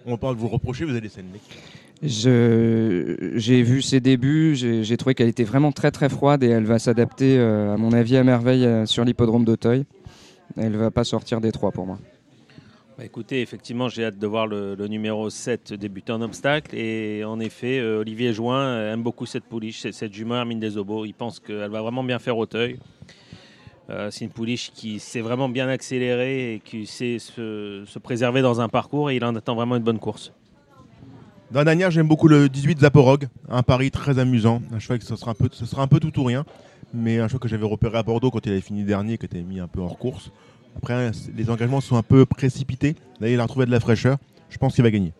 [0.07, 1.61] On parle de vous reprocher, vous avez des scènes lecture.
[2.03, 6.79] J'ai vu ses débuts, j'ai trouvé qu'elle était vraiment très très froide et elle va
[6.79, 9.85] s'adapter, à mon avis, à merveille sur l'hippodrome d'Auteuil.
[10.57, 11.99] Elle va pas sortir des trois pour moi.
[12.99, 16.75] Bah, écoutez, effectivement, j'ai hâte de voir le, numéro 7 débuter en obstacle.
[16.75, 20.79] Et en effet, euh, Olivier Join aime beaucoup cette pouliche, cette, cette jument Hermine des
[20.79, 21.05] Obos.
[21.05, 22.79] Il pense qu'elle va vraiment bien faire Auteuil.
[23.91, 28.41] Euh, c'est une pouliche qui s'est vraiment bien accélérée et qui sait se, se préserver
[28.41, 29.11] dans un parcours.
[29.11, 30.33] Et il en attend vraiment une bonne course.
[31.51, 34.63] Dans la dernière, j'aime beaucoup le 18 Zaporog, un pari très amusant.
[34.73, 36.47] Un cheval que ce sera un peu, ce sera un peu tout ou rien,
[36.95, 39.43] mais un cheval que j'avais repéré à Bordeaux quand il avait fini dernier, qui était
[39.43, 40.33] mis un peu hors course.
[40.77, 42.97] Après, les engagements sont un peu précipités.
[43.21, 44.19] Là, il a retrouvé de la fraîcheur.
[44.51, 45.13] Je pense qu'il va gagner.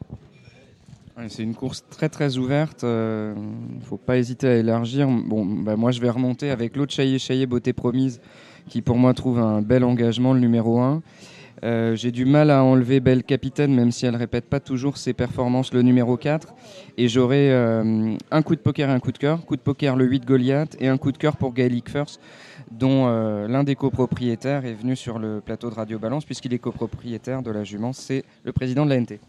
[1.29, 2.81] C'est une course très très ouverte.
[2.83, 5.09] Il euh, ne faut pas hésiter à élargir.
[5.09, 8.21] Bon, bah, moi, je vais remonter avec l'autre Chaillé Chaillé Beauté Promise,
[8.69, 11.03] qui pour moi trouve un bel engagement, le numéro 1.
[11.65, 15.15] Euh, j'ai du mal à enlever Belle Capitaine, même si elle répète pas toujours ses
[15.15, 16.55] performances, le numéro 4.
[16.99, 19.45] Et j'aurai euh, un coup de poker et un coup de cœur.
[19.47, 22.21] Coup de poker, le 8 Goliath, et un coup de cœur pour Gaelic First,
[22.71, 26.59] dont euh, l'un des copropriétaires est venu sur le plateau de Radio Balance, puisqu'il est
[26.59, 27.93] copropriétaire de la jument.
[27.93, 29.21] C'est le président de la NT.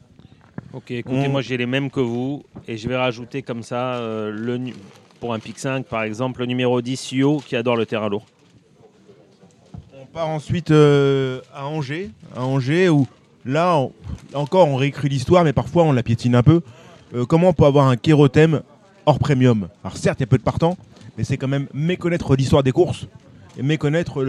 [0.74, 4.60] Ok, écoutez, moi j'ai les mêmes que vous, et je vais rajouter comme ça, le,
[5.20, 8.26] pour un pic 5 par exemple, le numéro 10 Yo, qui adore le terrain lourd
[10.18, 13.06] part ensuite euh, à Angers, à Angers où
[13.46, 13.80] là
[14.34, 16.62] encore on réécrit l'histoire, mais parfois on la piétine un peu.
[17.14, 18.62] Euh, comment on peut avoir un kérothème
[19.06, 19.68] hors premium?
[19.84, 20.76] Alors certes, il y a peu de partants,
[21.18, 23.08] mais c'est quand même méconnaître l'histoire des courses
[23.58, 24.24] et méconnaître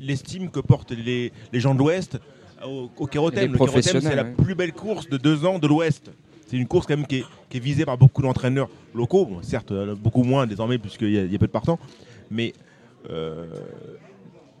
[0.00, 2.18] l'estime que portent les, gens de l'Ouest
[2.64, 3.04] au, au.
[3.04, 6.10] Le kérothème, c'est la plus belle course de deux ans de l'Ouest.
[6.46, 10.22] C'est une course quand même qui est, visée par beaucoup d'entraîneurs locaux, certes euh, beaucoup
[10.22, 11.78] moins désormais puisqu'il y, a peu de partants,
[12.30, 12.52] mais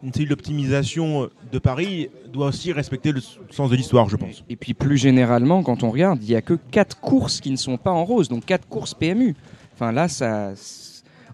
[0.02, 4.44] une cellule d'optimisation de Paris doit aussi respecter le sens de l'histoire, je pense.
[4.48, 7.56] Et puis plus généralement, quand on regarde, il n'y a que 4 courses qui ne
[7.56, 9.34] sont pas en rose, donc 4 courses PMU.
[9.74, 10.52] Enfin là, ça,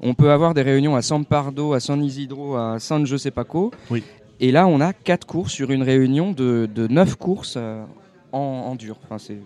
[0.03, 3.31] on peut avoir des réunions à San Pardo, à San Isidro, à San je sais
[3.31, 3.71] pas quoi.
[3.91, 4.03] Oui.
[4.41, 7.85] Et là, on a 4 courses sur une réunion de, de 9 courses euh,
[8.33, 8.99] en, dur.
[9.05, 9.39] Enfin, c'est...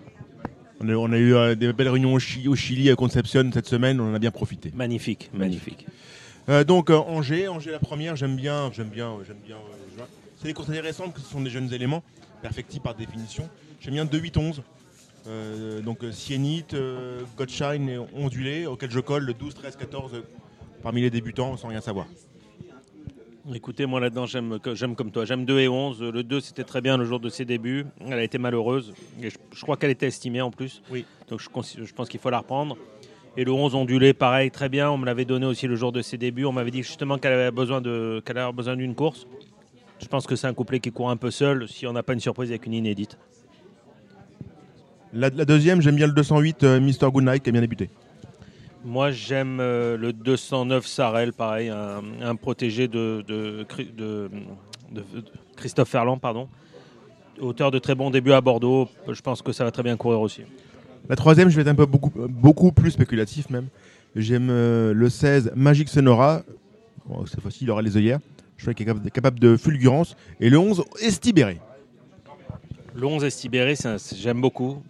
[0.80, 4.00] On a, eu euh, des belles réunions au Chili, au Chili, à Concepción cette semaine,
[4.00, 4.72] on en a bien profité.
[4.74, 5.86] Magnifique, magnifique.
[6.48, 9.56] Euh, donc euh, Angers, Angers la première, j'aime bien, j'aime bien, j'aime bien.
[9.56, 10.04] Euh,
[10.38, 12.02] c'est des courses intéressantes que ce sont des jeunes éléments,
[12.42, 13.48] perfectibles par définition.
[13.80, 14.62] J'aime bien 2 8 11.
[15.82, 16.76] donc Sienite,
[17.36, 20.22] Godshine et Ondulé, auquel je colle le 12, 13, 14
[20.82, 22.06] parmi les débutants sans rien savoir.
[23.54, 25.24] Écoutez, moi là-dedans, j'aime, j'aime comme toi.
[25.24, 26.02] J'aime 2 et 11.
[26.02, 27.86] Le 2, c'était très bien le jour de ses débuts.
[28.00, 28.92] Elle a été malheureuse.
[29.22, 30.82] Et je, crois qu'elle était estimée en plus.
[30.90, 31.04] Oui.
[31.28, 32.76] Donc je, je pense qu'il faut la reprendre.
[33.36, 34.90] Et le 11 ondulé, pareil, très bien.
[34.90, 36.44] On me l'avait donné aussi le jour de ses débuts.
[36.44, 39.26] On m'avait dit justement qu'elle avait besoin de, qu'elle avait besoin d'une course.
[40.00, 42.14] Je pense que c'est un couplet qui court un peu seul si on n'a pas
[42.14, 43.16] une surprise avec une inédite.
[45.12, 47.10] La, deuxième, j'aime bien le 208 euh, Mr.
[47.10, 47.88] Goodnight qui a bien débuté.
[48.86, 53.66] Moi, j'aime euh, le 209 Sarel, pareil, un, protégé de,
[55.56, 56.48] Christophe Ferland, pardon.
[57.40, 58.88] Auteur de très bons débuts à Bordeaux.
[59.08, 60.42] Je pense que ça va très bien courir aussi.
[61.08, 63.66] La troisième, je vais être un peu beaucoup, beaucoup plus spéculatif même.
[64.14, 66.44] J'aime euh, le 16 Magic Sonora.
[67.26, 68.20] cette fois-ci, il aura les œillères.
[68.56, 70.16] Je crois qu'il est capable de fulgurance.
[70.38, 71.58] Et le 11 Estibéré.
[72.96, 73.74] Le 11 Estibéré,
[74.16, 74.82] j'aime beaucoup.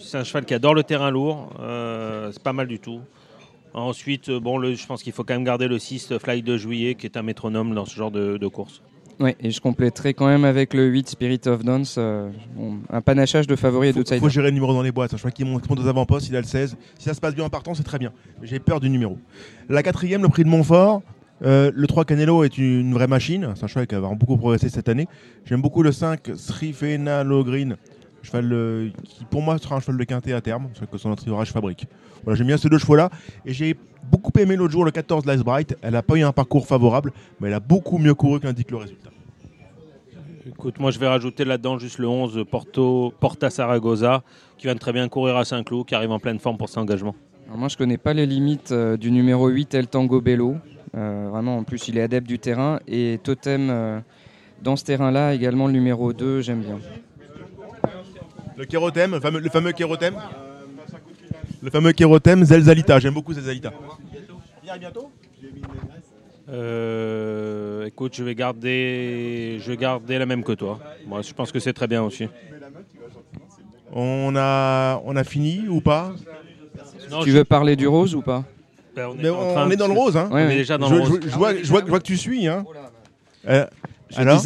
[0.00, 1.50] C'est un cheval qui adore le terrain lourd.
[1.60, 3.00] Euh, c'est pas mal du tout.
[3.74, 6.94] Ensuite, bon, le, je pense qu'il faut quand même garder le 6 Fly de Juillet,
[6.94, 8.82] qui est un métronome dans ce genre de course.
[9.20, 12.30] Oui, et je compléterai quand même avec le 8 Spirit of Dance, euh,
[12.88, 14.18] un panachage de favoris et d'outsiders.
[14.18, 15.12] Il faut gérer le numéro dans les boîtes.
[15.12, 16.76] Je crois qu'il monte aux avant-postes, il a le 16.
[16.98, 18.12] Si ça se passe bien en partant, c'est très bien.
[18.42, 19.18] J'ai peur du numéro.
[19.68, 21.02] La quatrième, le prix de Montfort.
[21.42, 23.52] Euh, le 3 Canelo est une vraie machine.
[23.54, 25.06] C'est un cheval qui va beaucoup progressé cette année.
[25.44, 27.76] J'aime beaucoup le 5 Srifena Logreen.
[28.22, 31.10] Cheval euh, qui pour moi sera un cheval de quintet à terme, c'est que son
[31.10, 31.86] entourage fabrique.
[32.24, 33.10] Voilà, j'aime bien ces deux chevaux-là.
[33.46, 33.76] Et j'ai
[34.10, 35.76] beaucoup aimé l'autre jour le 14 Lice Bright.
[35.82, 38.78] Elle n'a pas eu un parcours favorable, mais elle a beaucoup mieux couru qu'indique le
[38.78, 39.10] résultat.
[40.46, 44.22] Écoute, moi je vais rajouter là-dedans juste le 11 Porto, Porta Saragossa,
[44.56, 47.14] qui vient très bien courir à Saint-Cloud, qui arrive en pleine forme pour cet engagement.
[47.54, 50.56] moi je connais pas les limites euh, du numéro 8 El Tango Bello.
[50.96, 52.80] Euh, vraiment, en plus il est adepte du terrain.
[52.88, 54.00] Et Totem, euh,
[54.62, 56.78] dans ce terrain-là, également le numéro 2, j'aime bien.
[58.56, 60.16] Le kérothème, le fameux, le fameux kérothème
[61.62, 63.72] Le fameux kérothème Zelzalita, j'aime beaucoup Zelzalita.
[64.78, 65.10] bientôt
[66.50, 70.78] euh, écoute, je vais garder, je vais garder la même que toi.
[71.06, 72.26] Moi, je pense que c'est très bien aussi.
[73.92, 76.12] On a, on a fini ou pas?
[77.22, 78.44] Tu veux parler du rose ou pas?
[78.98, 80.16] Ben, on, est, dans le rose.
[80.16, 80.28] Hein.
[80.30, 81.20] on est déjà dans je, le rose.
[81.22, 82.46] Je, vois, je, vois, que tu suis.
[82.46, 82.64] Hein.
[83.48, 83.66] Euh,
[84.16, 84.42] alors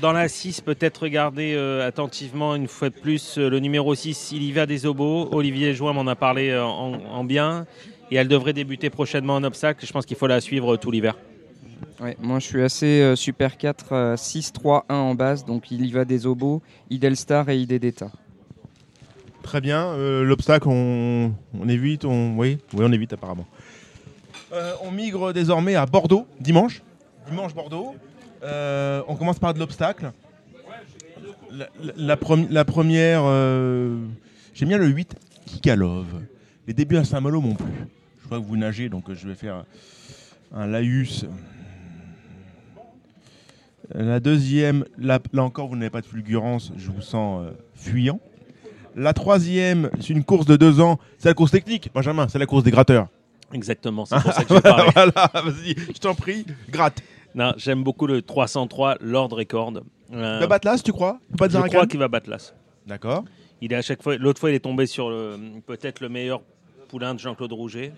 [0.00, 4.52] Dans la 6, peut-être regarder euh, attentivement une fois de plus le numéro 6, il
[4.52, 5.28] va des obos.
[5.32, 7.66] Olivier Join m'en a parlé en, en, bien.
[8.10, 9.84] Et elle devrait débuter prochainement en obstacle.
[9.86, 11.16] Je pense qu'il faut la suivre tout l'hiver
[12.20, 15.92] moi je suis assez euh, Super 4, 6, 3, 1 en base, donc il y
[15.92, 18.10] va des obos, Idelstar et IDDeta.
[19.42, 21.32] Très bien, euh, l'obstacle on,
[21.68, 22.36] évite, on...
[22.36, 23.46] Oui, oui on évite apparemment.
[24.52, 26.82] Euh, on migre désormais à Bordeaux, dimanche.
[27.28, 27.94] Dimanche Bordeaux.
[28.42, 30.12] on commence par de l'obstacle.
[31.96, 33.22] La, première,
[34.54, 35.14] j'aime bien le 8,
[35.46, 36.06] Kikalov.
[36.66, 37.72] Les débuts à Saint-Malo m'ont plu.
[38.22, 39.64] Je vois que vous nagez, donc je vais faire
[40.54, 41.26] un laïus.
[43.94, 48.20] La deuxième, là, encore, vous n'avez pas de fulgurance, je vous sens euh, fuyant.
[48.96, 52.46] La troisième, c'est une course de deux ans, c'est la course technique, Benjamin, c'est la
[52.46, 53.08] course des gratteurs.
[53.52, 54.90] Exactement, c'est pour ça que je parlais.
[54.94, 57.02] voilà, vas-y, je t'en prie, gratte.
[57.34, 59.72] Non, j'aime beaucoup le 303 Lord Record.
[60.12, 61.18] Euh, va battre l'as, tu crois?
[61.38, 62.52] Pas je crois qu'il va battre l'as.
[62.86, 63.24] D'accord.
[63.62, 64.16] Il est à chaque fois.
[64.16, 66.42] L'autre fois, il est tombé sur le- peut-être le meilleur
[66.88, 67.92] poulain de Jean-Claude Rouget.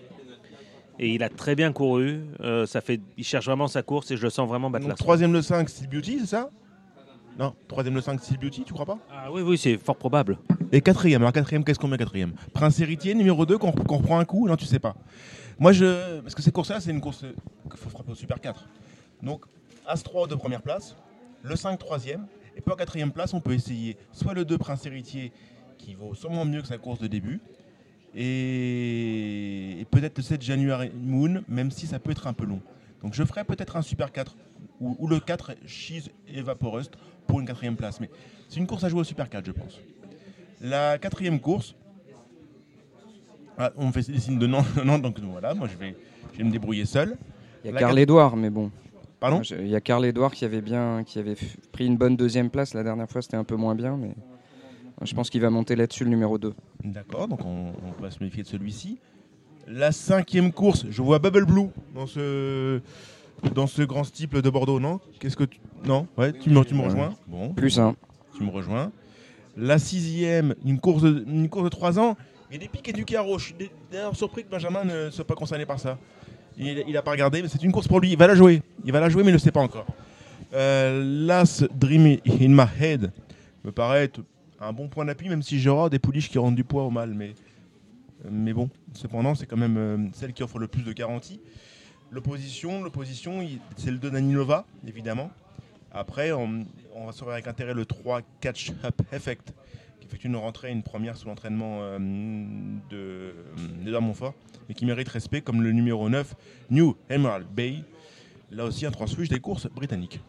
[1.00, 2.20] Et il a très bien couru.
[2.40, 4.94] Euh, ça fait, il cherche vraiment sa course et je le sens vraiment battre l'as.
[4.94, 6.50] troisième le 5, Steel Beauty, c'est ça?
[7.36, 8.98] Non, troisième le 5, Steel Beauty, tu crois pas?
[9.12, 10.38] Ah oui, oui, c'est fort probable.
[10.70, 12.34] Et quatrième, alors quatrième, qu'est-ce qu'on met quatrième?
[12.52, 14.46] Prince héritier, numéro 2, qu'on qu'on reprend un coup?
[14.46, 14.94] Non, tu sais pas.
[15.58, 16.20] Moi, je.
[16.20, 18.68] Parce que cette course-là, c'est une course qu'il faut frapper au Super 4.
[19.22, 19.44] Donc,
[19.86, 20.96] As-3 de première place,
[21.42, 22.26] le 5 troisième,
[22.56, 25.32] et puis en quatrième place, on peut essayer soit le 2 Prince héritier,
[25.78, 27.40] qui vaut sûrement mieux que sa course de début,
[28.14, 32.60] et, peut-être le 7 January Moon, même si ça peut être un peu long.
[33.02, 34.36] Donc, je ferai peut-être un Super 4,
[34.80, 36.92] ou, le 4 Cheese et Vaporust
[37.26, 38.00] pour une quatrième place.
[38.00, 38.10] Mais
[38.48, 39.80] c'est une course à jouer au Super 4, je pense.
[40.60, 41.74] La quatrième course,
[43.58, 45.96] ah, on me fait des signes de non, non, donc voilà, moi je vais,
[46.32, 47.16] je vais me débrouiller seul.
[47.64, 48.70] Il y a Carl Edouard, mais bon.
[49.20, 49.40] Pardon?
[49.42, 51.36] Il y a Carl Edouard qui avait bien, qui avait
[51.72, 53.22] pris une bonne deuxième place la dernière fois.
[53.22, 54.10] C'était un peu moins bien, mais
[55.02, 56.52] je pense qu'il va monter là-dessus le numéro 2.
[56.84, 58.98] D'accord, donc on, on va se méfier de celui-ci.
[59.66, 62.80] La cinquième course, je vois Bubble Blue dans ce,
[63.54, 65.00] dans ce grand steeple de Bordeaux, non?
[65.18, 65.58] Qu'est-ce que tu...
[65.86, 66.06] Non?
[66.18, 67.14] Ouais, tu me, tu me rejoins?
[67.26, 67.54] Bon.
[67.54, 67.96] Plus un.
[68.36, 68.92] Tu me rejoins.
[69.56, 72.16] La sixième, une course de, une course de 3 ans,
[72.54, 73.38] et des piques et du carreau.
[73.38, 73.54] Je suis
[73.90, 75.98] d'ailleurs surpris que Benjamin ne soit pas concerné par ça.
[76.56, 78.12] Il n'a pas regardé, mais c'est une course pour lui.
[78.12, 78.62] Il va la jouer.
[78.84, 79.86] Il va la jouer, mais il ne le sait pas encore.
[80.52, 83.10] Euh, Last Dream in My Head
[83.64, 84.20] me paraît être
[84.60, 87.12] un bon point d'appui, même si j'aurai des pouliches qui rendent du poids au mal.
[88.30, 91.40] Mais, bon, cependant, c'est quand même euh, celle qui offre le plus de garanties.
[92.12, 95.30] L'opposition, l'opposition, il- c'est le de Danilova, évidemment.
[95.90, 96.64] Après, on,
[96.94, 99.52] on va surveiller avec intérêt le 3 Catch Up Effect,
[100.04, 101.98] effectue une rentrée, une première sous l'entraînement euh,
[102.90, 103.34] de,
[103.84, 104.34] de Darmonfort,
[104.68, 106.34] mais qui mérite respect, comme le numéro 9,
[106.70, 107.82] New Emerald Bay.
[108.50, 110.20] Là aussi, un transfuge des courses britanniques.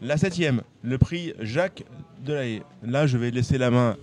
[0.00, 1.84] La septième, le prix Jacques
[2.24, 2.62] Delahaye.
[2.82, 3.96] Là, je vais laisser la main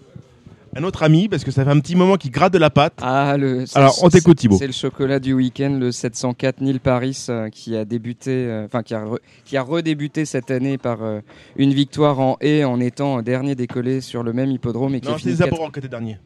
[0.76, 2.94] à notre ami, parce que ça fait un petit moment qu'il gratte de la pâte.
[3.02, 4.58] Ah, le, Alors, on t'écoute, Thibaut.
[4.60, 8.84] C'est le chocolat du week-end, le 704 Nil Paris, euh, qui a débuté, euh, enfin
[8.84, 11.22] qui a, re- qui a redébuté cette année par euh,
[11.56, 15.14] une victoire en haie en étant dernier décollé sur le même hippodrome et qui Non,
[15.16, 16.18] a c'est fini Zaporok qui était dernier.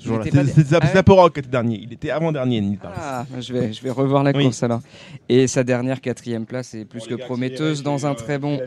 [0.00, 0.26] Ce jour-là.
[0.26, 1.78] était pas C'est dé- c'est Zap- Ah ouais Zaporok qui était dernier.
[1.82, 2.78] Il était avant-dernier.
[2.84, 4.44] Ah, je vais, je vais revoir la Oui.
[4.44, 4.80] course alors.
[5.28, 8.58] Et sa dernière quatrième place est plus que prometteuse dans un très bon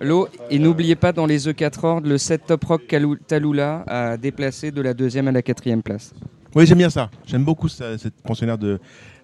[0.00, 0.28] lot.
[0.50, 2.82] Et n'oubliez pas, dans les E4 ordres, le 7 Top Rock
[3.26, 6.12] Talula a déplacé de la deuxième à la quatrième place.
[6.54, 7.10] Oui, j'aime bien ça.
[7.26, 8.78] J'aime beaucoup ça, cette pensionnaire de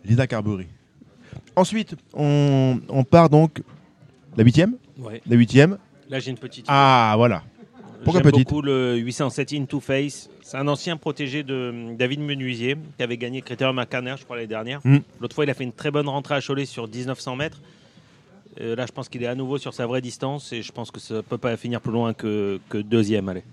[0.04, 0.66] Lisa Carberry.
[1.56, 3.62] Ensuite, on, on part donc
[4.36, 4.74] la huitième.
[4.98, 5.20] Ouais.
[5.26, 5.78] La huitième.
[6.08, 6.66] Là, j'ai une petite.
[6.68, 7.42] Ah, voilà.
[8.04, 10.28] Pourquoi J'aime petite beaucoup le 807 Into Face.
[10.42, 14.24] C'est un ancien protégé de euh, David Menuisier qui avait gagné Critérium à Carner, je
[14.24, 14.80] crois, l'année dernière.
[14.84, 14.98] Mm.
[15.20, 17.60] L'autre fois, il a fait une très bonne rentrée à Cholet sur 1900 mètres.
[18.60, 20.90] Euh, là, je pense qu'il est à nouveau sur sa vraie distance et je pense
[20.90, 23.28] que ça ne peut pas finir plus loin que, que deuxième.
[23.28, 23.44] Allez.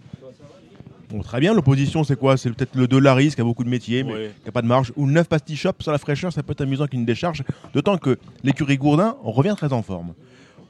[1.10, 1.54] Bon, très bien.
[1.54, 2.38] L'opposition, c'est quoi?
[2.38, 4.32] C'est peut-être le 2 Laris qui a beaucoup de métiers, mais Ouais.
[4.40, 4.92] qui n'a pas de marge.
[4.96, 7.44] Ou le 9 Pastichop sur la fraîcheur, ça peut être amusant qu'une décharge.
[7.74, 10.14] D'autant que l'écurie Gourdin on revient très en forme.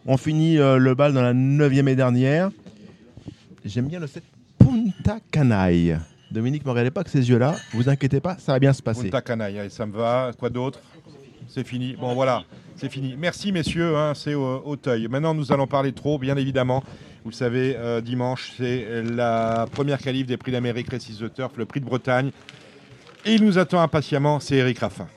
[0.05, 2.51] On finit euh, le bal dans la 9e et dernière.
[3.65, 4.23] J'aime bien le 7
[4.57, 5.97] Punta Canaille.
[6.31, 7.55] Dominique, ne regardez pas que ces yeux-là.
[7.73, 9.03] Vous inquiétez pas, ça va bien se passer.
[9.03, 10.31] Punta Canaille, ça me va.
[10.37, 10.79] Quoi d'autre?
[11.47, 11.95] C'est fini.
[11.99, 12.43] Bon, voilà,
[12.75, 13.15] c'est fini.
[13.17, 13.97] Merci, messieurs.
[13.97, 15.07] hein, c'est au Auteuil.
[15.07, 16.83] Maintenant, nous allons parler trop, bien évidemment.
[17.23, 21.53] Vous le savez, euh, dimanche, c'est la première qualif des prix d'Amérique Récise de Turf,
[21.57, 22.31] le prix de Bretagne.
[23.25, 25.07] Et il nous attend impatiemment, c'est Eric Raffin.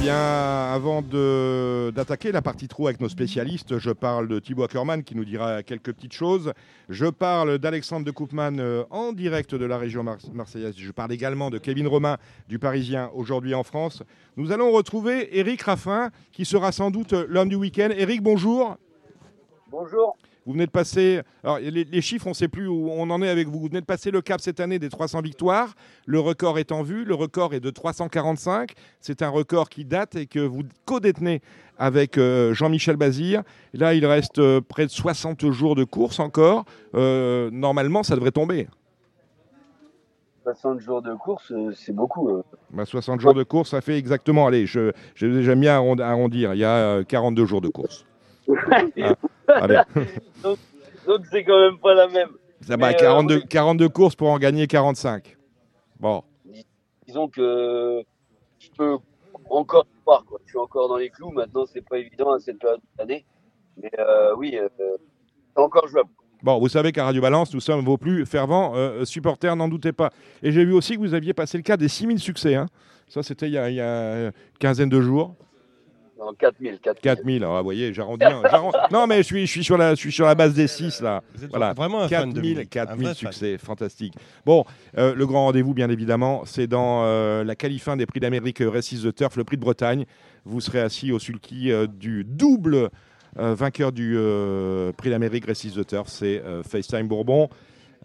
[0.00, 5.14] Bien, avant d'attaquer la partie trou avec nos spécialistes, je parle de Thibaut Ackermann qui
[5.14, 6.54] nous dira quelques petites choses.
[6.88, 10.74] Je parle d'Alexandre de Koopman euh, en direct de la région mar- marseillaise.
[10.78, 12.16] Je parle également de Kevin Romain
[12.48, 14.02] du Parisien aujourd'hui en France.
[14.38, 17.90] Nous allons retrouver Eric Raffin qui sera sans doute l'homme du week-end.
[17.94, 18.76] Eric, bonjour.
[19.70, 20.16] Bonjour.
[20.46, 23.20] Vous venez de passer, alors les, les chiffres, on ne sait plus où on en
[23.22, 23.60] est avec vous.
[23.60, 25.74] Vous venez de passer le cap cette année des 300 victoires.
[26.06, 27.04] Le record est en vue.
[27.04, 28.72] Le record est de 345.
[29.00, 31.40] C'est un record qui date et que vous co-détenez
[31.78, 33.42] avec euh, Jean-Michel Bazir.
[33.74, 36.64] Là, il reste euh, près de 60 jours de course encore.
[36.94, 38.66] Euh, normalement, ça devrait tomber.
[40.44, 42.42] 60 jours de course, c'est beaucoup.
[42.70, 46.64] Bah, 60 jours de course, ça fait exactement, allez, j'aime bien arrond- arrondir, il y
[46.64, 48.06] a euh, 42 jours de course.
[49.52, 49.66] Ah,
[50.44, 50.58] donc,
[51.06, 52.28] donc c'est quand même pas la même.
[52.60, 55.36] Ça va, Mais, euh, 42, 42 courses pour en gagner 45.
[55.98, 56.22] Bon.
[57.06, 58.02] Disons que
[58.60, 58.98] je peux
[59.48, 60.38] encore quoi.
[60.44, 61.30] Je suis encore dans les clous.
[61.32, 63.24] Maintenant, c'est pas évident à cette période de l'année.
[63.82, 66.10] Mais euh, oui, euh, c'est encore jouable.
[66.42, 69.92] Bon, vous savez qu'à Radio Balance, nous sommes vos plus fervents euh, supporters, n'en doutez
[69.92, 70.10] pas.
[70.42, 72.54] Et j'ai vu aussi que vous aviez passé le cas des 6000 succès.
[72.54, 72.66] hein.
[73.08, 75.34] Ça, c'était il, il y a une quinzaine de jours.
[76.20, 76.78] Non, 4000.
[76.82, 77.00] 4000.
[77.02, 78.24] 4000, ah, vous voyez, j'arrondis.
[78.26, 78.42] un-
[78.92, 81.00] non, mais je suis, je, suis sur la, je suis sur la base des 6,
[81.00, 81.22] là.
[81.34, 81.72] Vous êtes Voilà.
[81.72, 83.32] vraiment un fan de 4000, musique, 4000 un vrai fan.
[83.32, 84.14] succès, fantastique.
[84.44, 84.64] Bon,
[84.98, 88.68] euh, le grand rendez-vous, bien évidemment, c'est dans euh, la qualifin des prix d'Amérique euh,
[88.68, 90.04] Races the Turf, le prix de Bretagne.
[90.44, 92.90] Vous serez assis au sulky euh, du double
[93.38, 97.48] euh, vainqueur du euh, prix d'Amérique Races the Turf, c'est euh, FaceTime Bourbon.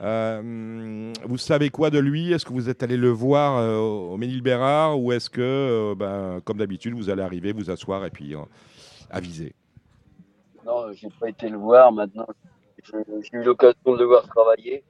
[0.01, 2.33] Euh, vous savez quoi de lui?
[2.33, 6.41] Est-ce que vous êtes allé le voir euh, au Ménil-Bérard ou est-ce que, euh, ben,
[6.43, 8.35] comme d'habitude, vous allez arriver, vous asseoir et puis
[9.09, 9.55] aviser?
[10.65, 11.91] Non, j'ai pas été le voir.
[11.91, 12.27] Maintenant,
[12.83, 14.83] j'ai eu l'occasion de le voir travailler.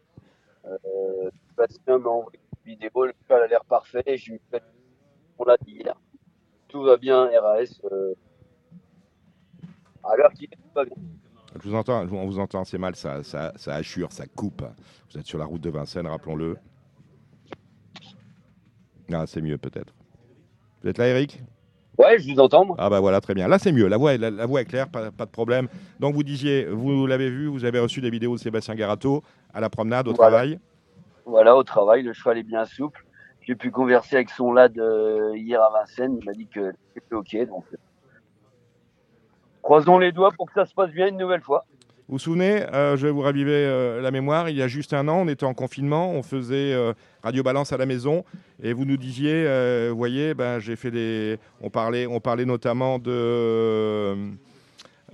[1.56, 3.06] Bastien m'a envoyé une vidéo.
[3.06, 4.04] Le a l'air parfait.
[4.08, 4.64] J'ai eu fait
[5.38, 5.96] on l'a hier.
[6.70, 7.82] Tout va bien, RAS.
[10.18, 10.96] L'heure qu'il est, tout va bien.
[11.64, 14.64] Je vous entends, on vous entend, c'est mal, ça, ça, ça assure, ça coupe.
[15.12, 16.58] Vous êtes sur la route de Vincennes, rappelons-le.
[19.12, 19.94] Ah, c'est mieux peut-être.
[20.82, 21.42] Vous êtes là, Eric?
[21.98, 22.66] Ouais, je vous entends.
[22.66, 22.76] moi.
[22.78, 23.48] Ah bah voilà, très bien.
[23.48, 23.88] Là, c'est mieux.
[23.88, 25.70] La voix, est, la, la voix est claire, pas, pas de problème.
[26.02, 29.24] Donc vous disiez, vous l'avez vu, vous avez reçu des vidéos de Sébastien Garato
[29.54, 30.32] à la promenade, au Voilà.
[30.32, 30.60] travail.
[31.26, 33.06] Voilà, au travail, le cheval est bien souple.
[33.42, 36.18] J'ai pu converser avec son lad euh, hier à Vincennes.
[36.20, 37.48] Il m'a dit que c'était OK.
[37.48, 37.78] Donc, euh,
[39.66, 41.66] croisons les doigts pour que ça se passe bien une nouvelle fois.
[42.08, 44.94] Vous vous souvenez, euh, je vais vous raviver euh, la mémoire, il y a juste
[44.94, 46.94] un an, on était en confinement, on faisait euh,
[47.24, 48.24] Radio Balance à la maison,
[48.62, 49.44] et vous nous disiez,
[49.90, 51.40] vous voyez, ben, j'ai fait des...
[51.62, 54.16] On parlait, on parlait notamment de...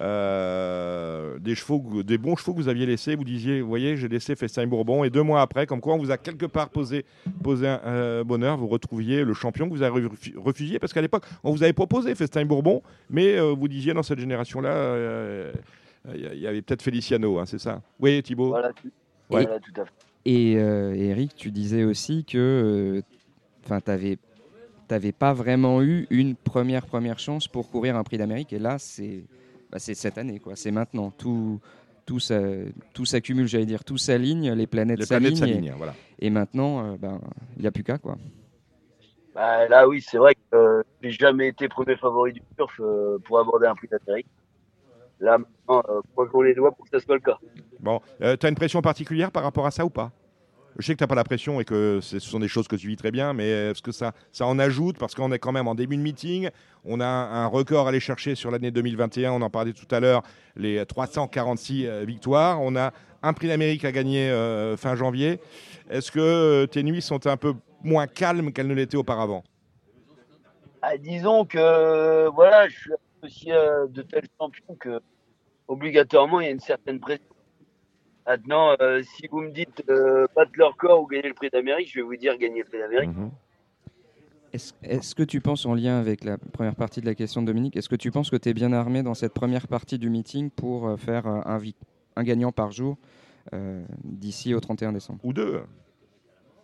[0.01, 3.15] euh, des chevaux, des bons chevaux que vous aviez laissés.
[3.15, 5.97] Vous disiez, vous voyez, j'ai laissé Festin Bourbon, et deux mois après, comme quoi on
[5.99, 7.05] vous a quelque part posé,
[7.43, 11.01] posé un euh, bonheur, vous retrouviez le champion que vous avez refu- refusé, parce qu'à
[11.01, 15.53] l'époque, on vous avait proposé Festin Bourbon, mais euh, vous disiez dans cette génération-là, euh,
[16.13, 17.81] il y avait peut-être Feliciano, hein, c'est ça?
[17.99, 18.49] Oui, Thibaut?
[18.49, 18.89] Voilà, tout,
[19.29, 19.43] Ouais.
[19.43, 19.91] voilà, tout à fait.
[20.25, 23.01] Et euh, Eric, tu disais aussi que
[23.63, 24.17] enfin, tu
[24.89, 28.51] n'avais pas vraiment eu une première première chance pour courir un prix d'Amérique.
[28.53, 29.23] Et là, c'est
[29.71, 30.55] bah, c'est cette année, quoi.
[30.55, 31.11] C'est maintenant.
[31.11, 31.59] Tout,
[32.05, 32.41] tout, ça-
[32.93, 35.73] tout s'accumule, j'allais dire, tout s'aligne, les planètes Les planètes s'alignent.
[35.77, 35.93] voilà.
[36.19, 37.19] Et maintenant, euh, ben,
[37.55, 38.17] il n'y a plus qu'à, quoi.
[39.33, 43.17] Bah, là, oui, c'est vrai que euh, j'ai jamais été premier favori du turf euh,
[43.25, 44.27] pour aborder un prix d'Amérique.
[45.21, 47.37] Là, maintenant, euh, croisons les doigts pour que ça soit le cas.
[47.79, 50.11] Bon, euh, tu as une pression particulière par rapport à ça ou pas?
[50.77, 52.75] Je sais que tu n'as pas la pression et que ce sont des choses que
[52.75, 55.51] tu vis très bien, mais est-ce que ça, ça en ajoute Parce qu'on est quand
[55.51, 56.49] même en début de meeting,
[56.85, 59.99] on a un record à aller chercher sur l'année 2021, on en parlait tout à
[59.99, 60.23] l'heure,
[60.55, 62.61] les 346 euh, victoires.
[62.61, 62.91] On a
[63.21, 65.39] un prix d'Amérique à gagner euh, fin janvier.
[65.89, 67.53] Est-ce que euh, tes nuits sont un peu
[67.83, 69.43] moins calmes qu'elles ne l'étaient auparavant?
[70.81, 72.91] Ah, disons que voilà, je suis
[73.21, 73.53] associé
[73.89, 74.99] de tels champions que
[75.67, 77.30] obligatoirement il y a une certaine pression.
[78.27, 81.89] Maintenant, euh, si vous me dites euh, battre leur corps ou gagner le prix d'Amérique,
[81.91, 83.09] je vais vous dire gagner le prix d'Amérique.
[83.15, 83.31] Mhm.
[84.53, 87.77] Est-ce que tu penses, en lien avec la première partie de la question de Dominique,
[87.77, 90.49] est-ce que tu penses que tu es bien armé dans cette première partie du meeting
[90.49, 91.59] pour euh, faire un,
[92.23, 92.97] gagnant par jour
[93.53, 95.21] euh, d'ici au 31 décembre?
[95.23, 95.63] Ou deux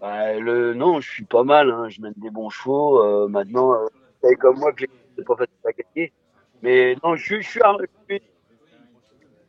[0.01, 3.01] Bah, le, non, je suis pas mal, hein, je mène des bons chevaux.
[3.01, 4.83] euh, maintenant, euh, vous savez comme moi que
[5.17, 6.13] les- pas facile à gagner.
[6.61, 8.21] Mais non, je, suis- je suis armé, je suis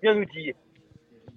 [0.01, 0.55] bien outillé.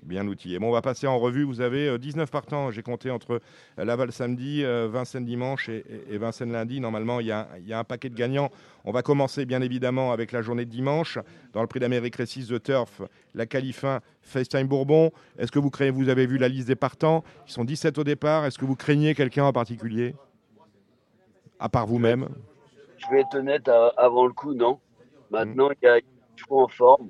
[0.03, 0.57] Bien outillé.
[0.57, 1.43] Bon, on va passer en revue.
[1.43, 2.71] Vous avez euh, 19 partants.
[2.71, 3.39] J'ai compté entre
[3.77, 6.79] euh, Laval samedi, euh, Vincennes dimanche et, et- et Vincennes lundi.
[6.79, 8.49] Normalement, il y, a, il y a un paquet de gagnants.
[8.83, 11.19] On va commencer bien évidemment avec la journée de dimanche.
[11.53, 13.03] Dans le prix d'Amérique Récise The Turf,
[13.35, 15.11] la qualifin FaceTime Bourbon.
[15.37, 17.23] Est-ce que vous, craignez, vous avez vu la liste des partants?
[17.47, 18.45] Ils sont 17 au départ.
[18.45, 20.15] Est-ce que vous craignez quelqu'un en particulier?
[21.59, 22.27] À part vous-même
[22.97, 24.79] Je vais être honnête, avant le coup, non.
[25.29, 26.05] Maintenant, il y a des
[26.37, 27.09] chevaux en forme.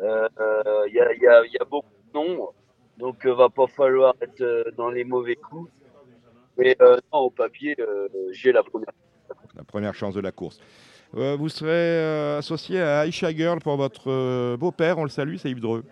[0.00, 2.50] Euh, euh, Il y, a, il y a- il y a beaucoup noms.
[2.98, 5.70] Donc, euh, va pas falloir être euh, dans les mauvais coups.
[6.58, 8.90] Mais euh, non, au papier, euh, j'ai la première.
[9.56, 10.60] la première chance de la course.
[11.16, 14.98] Euh, vous serez associé à Aisha Girl pour votre beau-père.
[14.98, 15.84] On le salue, c'est Yves Dreux.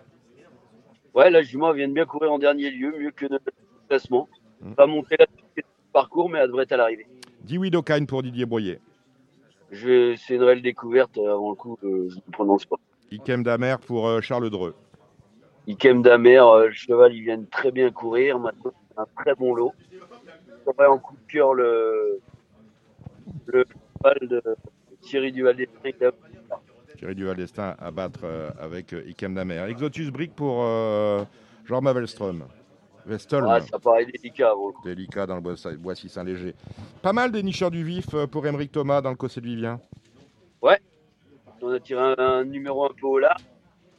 [1.15, 3.45] Ouais, la jument vient de bien courir en dernier lieu, mieux que notre
[3.87, 4.27] classement.
[4.61, 4.73] Mm.
[4.77, 5.25] Va monter la
[5.93, 7.07] parcours, mais elle devrait être à l'arrivée.
[7.43, 7.71] Dewey
[8.07, 8.79] pour Didier Boyer.
[9.71, 11.17] C'est une réelle découverte.
[11.17, 12.75] Avant le coup, je ne prononce pas.
[13.09, 14.75] Ikem Damer pour Charles Dreux.
[15.67, 18.39] Ikem Damer, euh, le cheval, ils viennent très bien courir.
[18.39, 19.73] Maintenant, c'est un très bon lot.
[20.65, 22.19] J'aurais en coup de cœur le,
[23.47, 24.41] le cheval de
[25.01, 25.57] Thierry Duval
[26.97, 29.65] Thierry Duval d'Estaing à battre euh, avec euh, Ikem Damer.
[29.69, 31.23] Exotus Brick pour euh,
[31.65, 32.45] Jean Mavelstrom.
[33.05, 33.45] Vestol.
[33.45, 34.53] Ouais, ça paraît délicat.
[34.53, 34.73] Bon.
[34.83, 36.53] Délicat dans le Boissy- Saint-Léger.
[37.01, 39.79] Pas mal des nicheurs du vif pour Émeric Thomas dans le Cossé de Vivien.
[40.61, 40.79] Ouais.
[41.61, 43.35] On a tiré un, un numéro un peu haut là.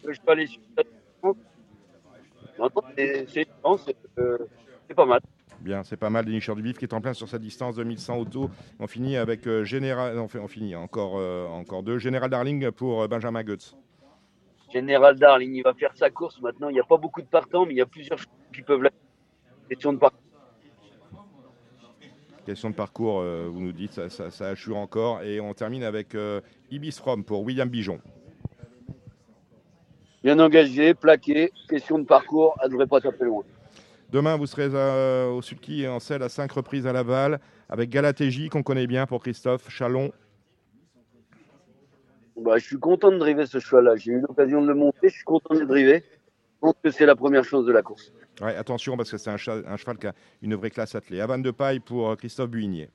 [0.06, 0.60] Je peux aller sur
[2.96, 3.46] c'est
[4.18, 4.38] euh,
[4.88, 5.20] c'est pas mal.
[5.60, 7.74] Bien, c'est pas mal des nicheurs du vif qui est en plein sur sa distance
[7.74, 8.50] de 1100 autos.
[8.78, 10.18] On finit avec euh, Général.
[10.18, 11.98] On, fait, on finit encore, euh, encore deux.
[11.98, 13.76] Général Darling pour euh, Benjamin Goetz.
[14.72, 16.68] Général Darling, il va faire sa course maintenant.
[16.68, 18.82] Il n'y a pas beaucoup de partants, mais il y a plusieurs choses qui peuvent
[18.82, 18.90] la
[19.68, 20.20] question de parcours.
[22.46, 25.22] Question de parcours, vous nous dites, ça, ça, ça assure encore.
[25.22, 26.16] Et on termine avec
[26.70, 28.00] Ibis From pour William Bijon.
[30.24, 33.44] Bien engagé, plaqué, question de parcours, elle ne devrait pas taper loin.
[34.10, 37.38] Demain, vous serez euh, au Sulky et en selle à cinq reprises à Laval
[37.68, 40.10] avec Galatégie qu'on connaît bien pour Christophe Chalon.
[42.36, 43.96] Bah, je suis content de driver ce cheval-là.
[43.96, 46.02] J'ai eu l'occasion de le monter, je suis content de le driver.
[46.02, 48.12] Je pense que c'est la première chance de la course.
[48.40, 51.20] Ouais, attention parce que c'est un, cheval qui a une vraie classe attelée.
[51.20, 52.88] Havane de paille pour euh, Christophe Buigné.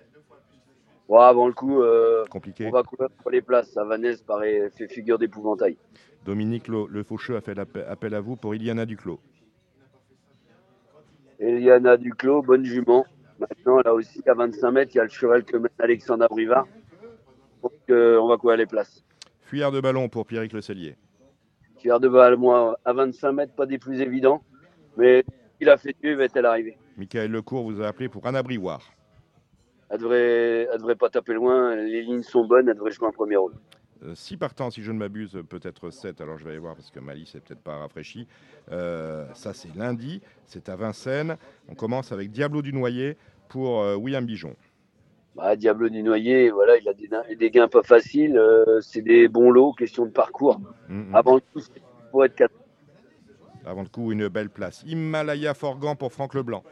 [1.08, 2.66] Ouais, avant le coup, euh, Compliqué.
[2.66, 3.74] on va courir pour les places.
[3.76, 5.78] Vanessa paraît fait figure d'épouvantail.
[6.26, 9.20] Dominique Le Faucheux a fait appel à vous pour Iliana Duclos.
[11.40, 13.06] Eliana Duclos, bonne jument.
[13.40, 16.68] Maintenant, là aussi, à 25 mètres, il y a le cheval que mène Alexandre Brivard.
[17.62, 19.04] Donc, euh, on va courir les places.
[19.42, 20.96] Fuyard de ballon pour Pierrick Le Cellier.
[21.78, 24.42] Pierre de Val, moi, à 25 mètres, pas des plus évidents.
[24.96, 25.26] Mais
[25.60, 28.94] il a fait mieux, va-t-elle arriver Michael Lecourt vous a appelé pour Anna Briouard.
[29.90, 31.76] Elle devrait, elle devrait pas taper loin.
[31.76, 33.54] Les lignes sont bonnes, elle devrait jouer un premier rôle.
[34.04, 36.22] Euh, six partants, si je ne m'abuse, peut-être 7.
[36.22, 38.28] Alors je vais aller voir parce que Mali, c'est peut-être pas rafraîchi.
[38.72, 40.22] Euh, ça, c'est lundi.
[40.46, 41.38] C'est à Vincennes.
[41.70, 43.18] On commence avec Diablo du Noyer
[43.50, 44.56] pour euh, William Bijon.
[45.36, 46.94] Bah, Diablo du Noyer, voilà, il a
[47.36, 48.40] des, gains pas faciles.
[48.82, 50.62] c'est des bons lots, question de parcours.
[50.90, 51.16] Mhm.
[51.16, 51.62] Avant tout,
[52.12, 52.54] pour être quatre.
[53.66, 54.84] Avant le coup, une belle place.
[54.86, 56.64] Himalaya Forgan pour Franck Leblanc.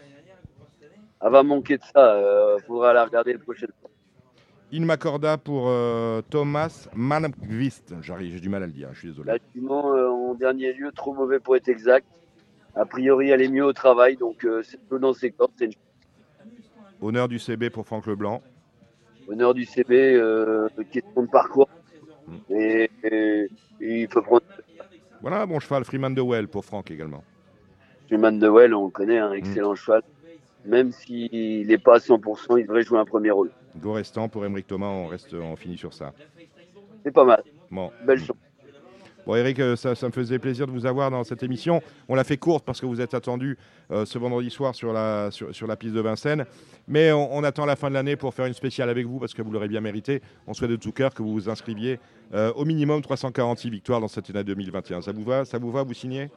[1.24, 2.16] Elle va manquer de ça.
[2.16, 3.68] euh, faudra la regarder le prochain.
[4.72, 7.94] Il m'accorda pour euh, Thomas Malmqvist.
[8.02, 9.32] J'arrive, j'ai du mal à le dire, je suis désolé.
[9.58, 12.06] Euh, en dernier lieu, trop mauvais pour être exact.
[12.76, 15.52] A priori, elle est mieux au travail, donc euh, c'est peu dans ses cordes.
[15.60, 15.72] Une
[17.02, 18.42] Honneur du CB pour Franck Leblanc.
[19.28, 20.20] honneur du CB,
[20.92, 21.70] question de parcours.
[22.50, 23.50] Et, et-
[23.84, 24.44] et il faut prendre
[25.22, 27.24] Voilà un bon cheval, Freeman de Well pour Franck également.
[28.08, 30.04] Freeman de Well, on le connaît, un excellent cheval.
[30.66, 33.50] Même s'il n'est pas à 100%, il devrait jouer un premier rôle.
[33.78, 36.14] Go restant pour Émeric Thomas, on, reste, on finit sur ça.
[37.04, 37.44] C'est pas mal.
[37.70, 37.92] Bon.
[38.06, 38.38] Belle chance.
[39.26, 41.82] Bon, Eric, euh, ça, ça me faisait plaisir de vous avoir dans cette émission.
[42.10, 43.58] On l'a fait courte parce que vous êtes attendu
[43.92, 46.46] euh, ce vendredi soir sur la, sur, sur la piste de Vincennes.
[46.88, 49.34] Mais on, on attend la fin de l'année pour faire une spéciale avec vous parce
[49.34, 50.22] que vous l'aurez bien mérité.
[50.48, 52.00] On souhaite de tout cœur que vous vous inscriviez
[52.34, 55.02] euh, au minimum 346 victoires dans cette année 2021.
[55.02, 56.30] Ça vous va Ça vous va Vous signez?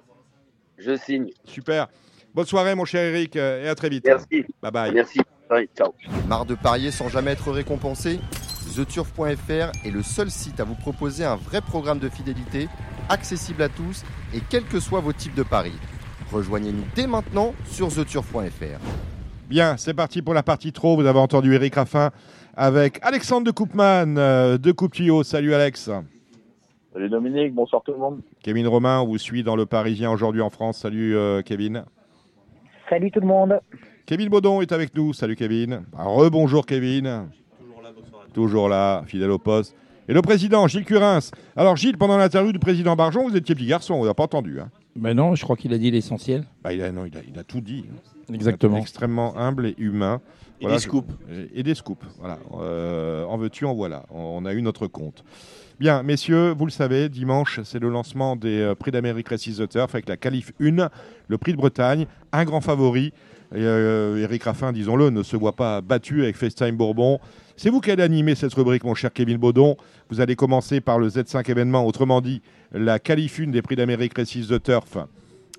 [0.77, 1.31] Je signe.
[1.45, 1.89] Super.
[2.35, 4.05] Bonne soirée, mon cher Eric, et à très vite.
[4.05, 4.45] Merci.
[4.61, 4.93] Bye bye.
[4.93, 5.21] Merci.
[5.77, 5.95] Ciao.
[6.29, 8.19] Marre de parier sans jamais être récompensé?
[8.75, 12.69] TheTurf.fr est le seul site à vous proposer un vrai programme de fidélité,
[13.09, 14.05] accessible à tous
[14.35, 15.79] et quels que soient vos types de paris.
[16.33, 18.81] Rejoignez-nous dès maintenant sur TheTurf.fr.
[19.49, 20.97] Bien, c'est parti pour la partie trop.
[20.97, 22.11] Vous avez entendu Eric Raffin
[22.57, 25.23] avec Alexandre de Coupman euh, de Coupe Tuyau.
[25.23, 25.91] Salut Alex.
[26.93, 28.21] Salut Dominique, bonsoir tout le monde.
[28.43, 30.79] Kevin Romain, on vous suit dans le Parisien aujourd'hui en France.
[30.79, 31.85] Salut euh, Kevin.
[32.89, 33.61] Salut tout le monde.
[34.07, 35.15] Kevin Baudon est avec nous.
[35.15, 35.83] Salut Kevin.
[35.95, 37.29] Rebonjour Kevin.
[38.35, 39.75] Toujours là, fidèle au poste.
[40.09, 41.21] Et le président, Gilles Curins.
[41.57, 44.61] Alors Gilles, pendant l'interview du président Barjon, vous étiez petit garçon, on n'a pas entendu.
[44.61, 44.71] Hein.
[44.95, 46.45] Ben non, je crois qu'il a dit l'essentiel.
[46.63, 47.87] Bah, il, a, non, il, a, il a tout dit.
[48.33, 48.77] Exactement.
[48.77, 50.21] Extrêmement humble et humain.
[50.61, 51.11] Et des scoops.
[51.55, 52.05] Et des scoops.
[52.19, 52.39] Voilà.
[52.61, 54.05] Euh, en veux-tu, en voilà.
[54.11, 55.25] On, on a eu notre compte.
[55.81, 59.69] Bien, messieurs, vous le savez, dimanche, c'est le lancement des euh, prix d'Amérique Races the
[59.69, 60.91] Turf avec la qualif 1,
[61.29, 63.13] le prix de Bretagne, un grand favori.
[63.55, 67.21] Et, euh, Eric Raffin, disons-le, ne se voit pas battu avec FaceTime Bourbon.
[67.57, 69.77] C'est vous qui allez animer cette rubrique, mon cher Kevin Baudon.
[70.11, 74.17] Vous allez commencer par le Z5 événement, autrement dit, la qualif 1 des prix d'Amérique
[74.17, 74.99] Races the Turf,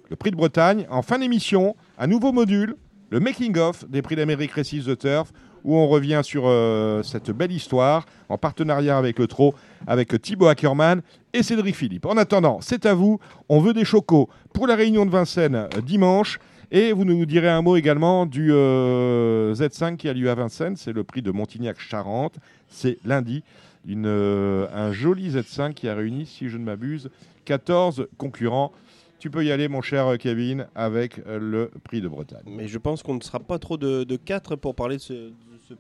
[0.10, 0.86] le prix de Bretagne.
[0.90, 2.76] En fin d'émission, un nouveau module,
[3.12, 5.32] le making-of des prix d'Amérique Races the Turf,
[5.64, 9.56] où on revient sur euh, cette belle histoire en partenariat avec le TRO,
[9.88, 11.02] avec Thibaut Ackerman
[11.34, 12.06] et Cédric Philippe.
[12.06, 13.20] En attendant, c'est à vous.
[13.48, 16.40] On veut des chocos pour la réunion de Vincennes euh, dimanche.
[16.72, 20.76] Et vous nous direz un mot également du euh, Z5 qui a lieu à Vincennes.
[20.76, 22.36] C'est le prix de Montignac-Charente.
[22.68, 23.44] C'est lundi.
[23.88, 27.10] Une, euh, un joli Z5 qui a réuni, si je ne m'abuse,
[27.46, 28.72] 14 concurrents.
[29.20, 32.44] Tu peux y aller, mon cher Kevin, avec euh, le prix de Bretagne.
[32.48, 35.32] Mais je pense qu'on ne sera pas trop de, de 4 pour parler de ce,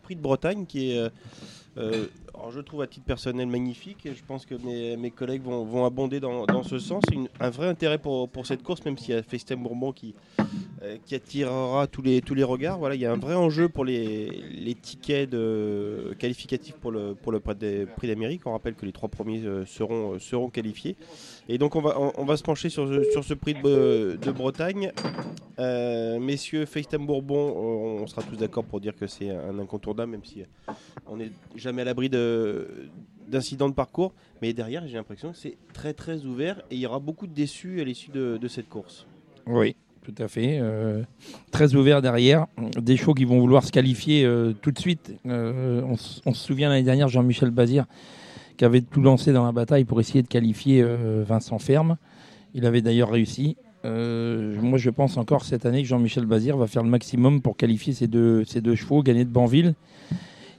[0.03, 1.11] prix de Bretagne qui est.
[2.37, 4.05] alors, je trouve à titre personnel magnifique.
[4.05, 7.03] Et je pense que mes, collègues vont, vont abonder dans, dans ce sens.
[7.39, 10.13] Un vrai intérêt pour, pour cette course, même s'il y a FaceTime Bourbon qui,
[10.83, 12.77] euh, qui attirera tous les, tous les regards.
[12.77, 15.35] Voilà, il y a un vrai enjeu pour les, les tickets
[16.17, 18.41] qualificatifs pour le, pour le prix d'Amérique.
[18.45, 20.95] On rappelle que les trois premiers euh, seront, euh, seront qualifiés.
[21.47, 24.91] Et donc on va, on, va se pencher sur, sur ce prix de, de Bretagne.
[26.19, 27.53] Messieurs, FaceTime Bourbon,
[28.01, 30.43] on sera tous d'accord pour dire que c'est un incontournable, même si
[31.07, 32.24] on n'est jamais à l'abri de-
[33.27, 34.13] d'incidents de parcours.
[34.41, 37.33] Mais derrière, j'ai l'impression que c'est très très ouvert et il y aura beaucoup de
[37.33, 39.07] déçus à l'issue de, cette course.
[39.47, 40.59] Oui, tout à fait.
[40.59, 41.03] euh,
[41.51, 42.47] très ouvert derrière.
[42.79, 45.13] Des chevaux qui vont vouloir se qualifier euh, tout de suite.
[45.25, 47.85] Euh, on, se souvient l'année dernière, Jean-Michel Bazir,
[48.57, 51.97] qui avait tout lancé dans la bataille pour essayer de qualifier euh, Vincent Ferme.
[52.53, 53.57] Il avait d'ailleurs réussi.
[53.85, 57.55] Euh, moi, je pense encore cette année que Jean-Michel Bazir va faire le maximum pour
[57.55, 59.75] qualifier ces deux, deux chevaux, gagner de Banville.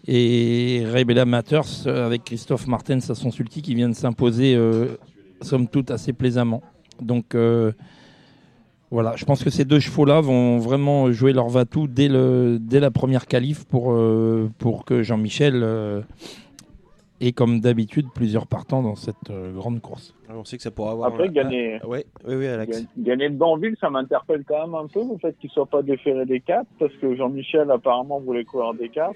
[0.09, 4.97] Et Rebella Matters euh, avec Christophe Martens à son sulky qui vient de s'imposer, euh,
[5.43, 6.63] somme toute, assez plaisamment.
[7.01, 7.73] Donc, euh,
[8.93, 12.79] voilà, je pense que ces deux chevaux-là vont vraiment jouer leur va-tout dès, le, dès
[12.79, 16.03] la première qualif pour, euh, pour que Jean-Michel euh,
[17.21, 20.15] ait, comme d'habitude, plusieurs partants dans cette euh, grande course.
[20.29, 21.09] Alors, on sait que ça pourra avoir.
[21.09, 22.83] Après, un- gagner, un- ouais, oui, oui, Alex.
[22.83, 25.83] Ga- Gagner de Banville, ça m'interpelle quand même un peu, le fait qu'il soit pas
[25.83, 29.15] déféré des 4, parce que Jean-Michel apparemment voulait courir des 4.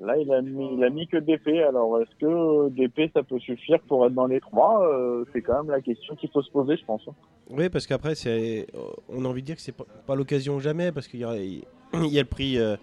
[0.00, 1.62] Là, il a mis, il a mis que DP.
[1.66, 4.86] Alors, est-ce que DP, ça peut suffire pour être dans les 3
[5.32, 7.02] C'est quand même la question qu'il faut se poser, je pense.
[7.48, 8.66] Oui, parce qu'après, c'est,
[9.08, 11.62] on a envie de dire que c'est pas, l'occasion jamais, parce qu'il y, a- il
[11.94, 12.76] y a le prix, euh,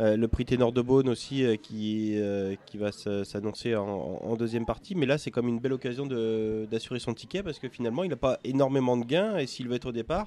[0.00, 4.94] euh, le prix Ténor de Beaune aussi euh, qui, euh, va s'annoncer en, deuxième partie.
[4.94, 8.10] Mais là, c'est comme une belle occasion de- d'assurer son ticket, parce que finalement, il
[8.10, 10.26] n'a pas énormément de gains, et s'il veut être au départ,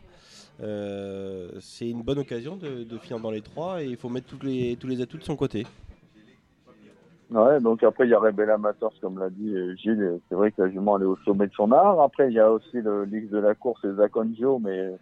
[0.61, 4.27] euh, c'est une bonne occasion de, de finir dans les trois, et il faut mettre
[4.27, 5.65] tous les, tous les atouts de son côté.
[7.31, 10.01] Ouais, donc après, il y a Rebella Masters, comme l'a dit euh, Gilles.
[10.01, 12.01] et C'est vrai que la jument, elle est au sommet de son art.
[12.01, 14.95] Après, il y a aussi le l'X de la course, c'est Zaconjo, mais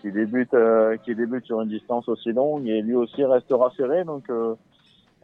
[0.00, 4.04] qui débute, euh, qui débute sur une distance aussi longue et lui aussi restera serré.
[4.04, 4.54] Donc, euh,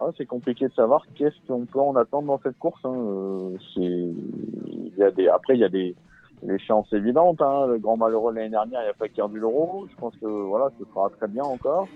[0.00, 2.80] ouais, c'est compliqué de savoir qu'est-ce qu'on peut en attendre dans cette course.
[2.84, 2.94] hein.
[2.94, 5.96] Euh, il y a des, après, il y a des,
[6.42, 7.40] les chances évidentes.
[7.40, 7.66] Hein.
[7.68, 9.86] Le grand malheureux l'année dernière, il y a Fakir du Loro.
[9.90, 11.88] Je pense que voilà, ce sera très bien encore.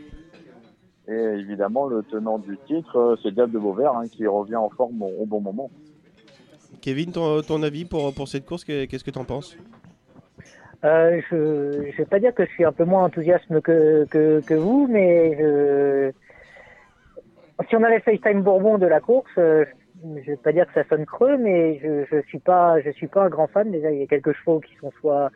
[1.09, 4.71] Et évidemment, le tenant du titre, euh, c'est Diable de Beauvert, hein, qui revient en
[4.71, 5.69] forme au, bon moment.
[6.81, 9.57] Kevin, ton, ton avis pour, pour cette course, qu'est- qu'est-ce que tu en penses?
[10.85, 14.41] Euh, je ne vais pas dire que je suis un peu moins enthousiaste que, que,
[14.41, 16.13] que vous, mais je...
[17.69, 19.65] si on avait FaceTime Bourbon de la course, euh,
[20.05, 23.07] je vais pas dire que ça sonne creux, mais je je suis pas je suis
[23.07, 23.71] pas un grand fan.
[23.71, 25.31] Déjà, il y a quelques chevaux qui sont soit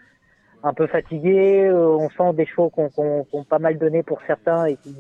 [0.65, 4.67] un peu fatigués, on sent des chevaux ont, qui ont pas mal donné pour certains
[4.67, 4.97] et qui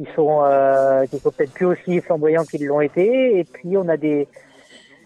[0.00, 3.38] qui sont euh, sont peut-être plus aussi flamboyants qu'ils l'ont été.
[3.38, 4.28] Et puis on a des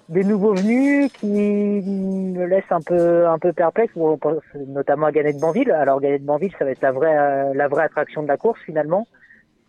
[0.09, 5.13] des nouveaux venus qui me laissent un peu un peu perplexe, on pense notamment à
[5.13, 5.73] Ganet de Banville.
[5.73, 8.37] Alors Ganet de Banville, ça va être la vraie euh, la vraie attraction de la
[8.37, 9.09] course finalement.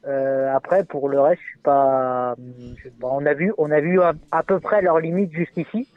[0.07, 2.35] Euh, après pour le reste, je suis pas.
[3.01, 5.89] on a vu on a vu à, peu près leurs limites jusqu'ici.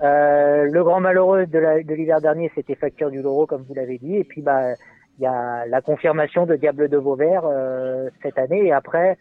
[0.00, 4.16] Le grand malheureux de l'hiver dernier, c'était Facture du Loro, comme vous l'avez dit.
[4.16, 4.74] Et puis bah
[5.18, 8.66] il y a la confirmation de Diable de Vauvert euh, cette année.
[8.66, 9.18] Et après,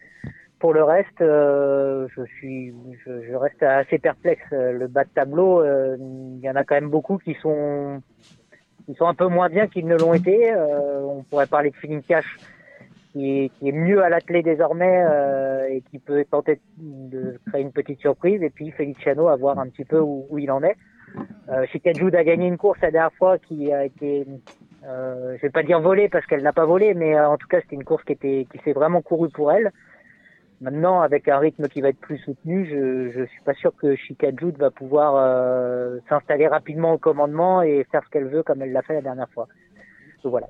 [0.59, 2.73] pour le reste, euh, je suis,
[3.05, 4.43] je, je reste assez perplexe.
[4.53, 8.01] Euh, Le bas de tableau, euh, il y en a quand même beaucoup qui sont,
[8.85, 10.53] qui sont un peu moins bien qu'ils ne l'ont été.
[10.53, 12.37] Euh, on pourrait parler de Feeling Cash,
[13.11, 15.03] qui est, qui est mieux à l'attelé désormais
[15.69, 18.41] et qui peut tenter de créer une petite surprise.
[18.41, 20.77] Et puis Feliciano à voir un petit peu où, où il en est.
[21.49, 24.25] Euh, Chicagoud a gagné une course la dernière fois qui a été,
[24.83, 27.47] euh, je vais pas dire volée parce qu'elle n'a pas volé, mais euh, en tout
[27.47, 28.17] cas c'était une course qui
[28.63, 29.71] s'est vraiment courue pour elle.
[30.59, 33.95] Maintenant, avec un rythme qui va être plus soutenu, je je suis pas sûr que
[33.95, 38.71] Chicagoud va pouvoir euh, s'installer rapidement au commandement et faire ce qu'elle veut comme elle
[38.71, 39.47] l'a fait la dernière fois.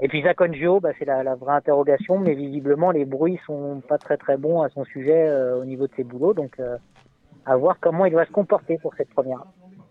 [0.01, 4.17] Et puis Zakonjo, bah, c'est la, vraie interrogation, mais visiblement les bruits sont pas très
[4.17, 6.59] très bons à son sujet euh, au niveau de ses boulots, donc
[7.45, 9.43] à voir comment il va se comporter pour cette première.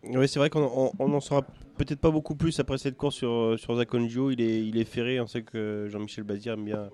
[0.04, 1.42] Oui, c'est vrai qu'on on- on en saura
[1.84, 4.30] peut-être pas beaucoup plus après cette course sur, sur Zakonjo.
[4.30, 4.40] Il
[4.76, 5.18] est, ferré.
[5.18, 6.90] On sait que Jean-Michel Bazir aime bien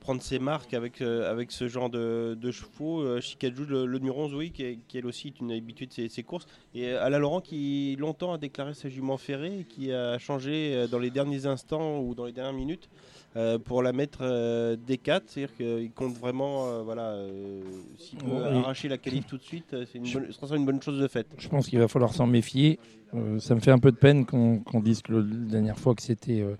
[0.00, 3.00] prendre ses marques avec, euh, ce genre de, chevaux.
[3.00, 6.08] Euh, le, le numéro 11, oui, qui, est- elle aussi est une habitude de ses,
[6.08, 6.46] ses courses.
[6.74, 10.74] Et euh, Alain Laurent qui longtemps a déclaré sa jument ferrée et qui a changé
[10.74, 12.88] euh, dans les derniers instants ou dans les dernières minutes
[13.36, 15.20] euh, pour la mettre euh, D4.
[15.26, 17.60] C'est-à-dire qu'il compte vraiment, euh, voilà, euh,
[17.96, 18.58] s'il peut Oui.
[18.58, 20.98] arracher la qualif tout de suite, euh, c'est une bonne- ce sera une bonne chose
[21.00, 21.28] de faite.
[21.38, 22.78] Je pense qu'il va falloir s'en méfier.
[23.14, 26.02] Euh, ça me fait un peu de peine qu'on dise que la dernière fois que
[26.02, 26.54] c'était euh,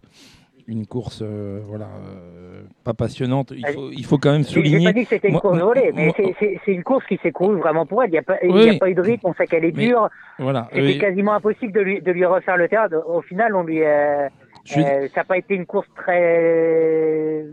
[0.67, 3.53] une course, euh, voilà, euh, pas passionnante.
[3.57, 4.85] Il faut, il faut quand même J'ai- J'ai souligner.
[4.85, 7.59] pas dit que c'était une Moi- course volée, mais c'est- une course qui s'est courue
[7.59, 8.11] vraiment pour elle.
[8.11, 8.67] Il n'y a, pas- il Oui.
[8.67, 10.09] y a pas eu de rythme, on sait qu'elle est dure.
[10.39, 10.69] Voilà.
[10.73, 10.99] C'était oui.
[10.99, 12.87] quasiment impossible de lui, de lui refaire le terrain.
[13.09, 17.45] Au final, on lui, euh, Je suis- euh, ça n'a pas été une course très.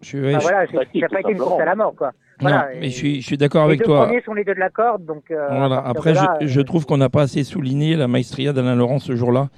[0.00, 1.74] Je suis- ouais, Enfin, je- voilà, c'est- ça n'a pas été une course à la
[1.74, 2.12] mort, quoi.
[2.40, 4.06] Voilà, Non, mais je suis, je suis d'accord les avec deux toi.
[4.06, 5.30] premiers sont les deux de la corde, donc.
[5.30, 5.78] euh, Voilà.
[5.86, 9.14] Après, là, je, je trouve qu'on n'a pas assez souligné la maestria d'Alain Laurent ce
[9.14, 9.48] jour-là.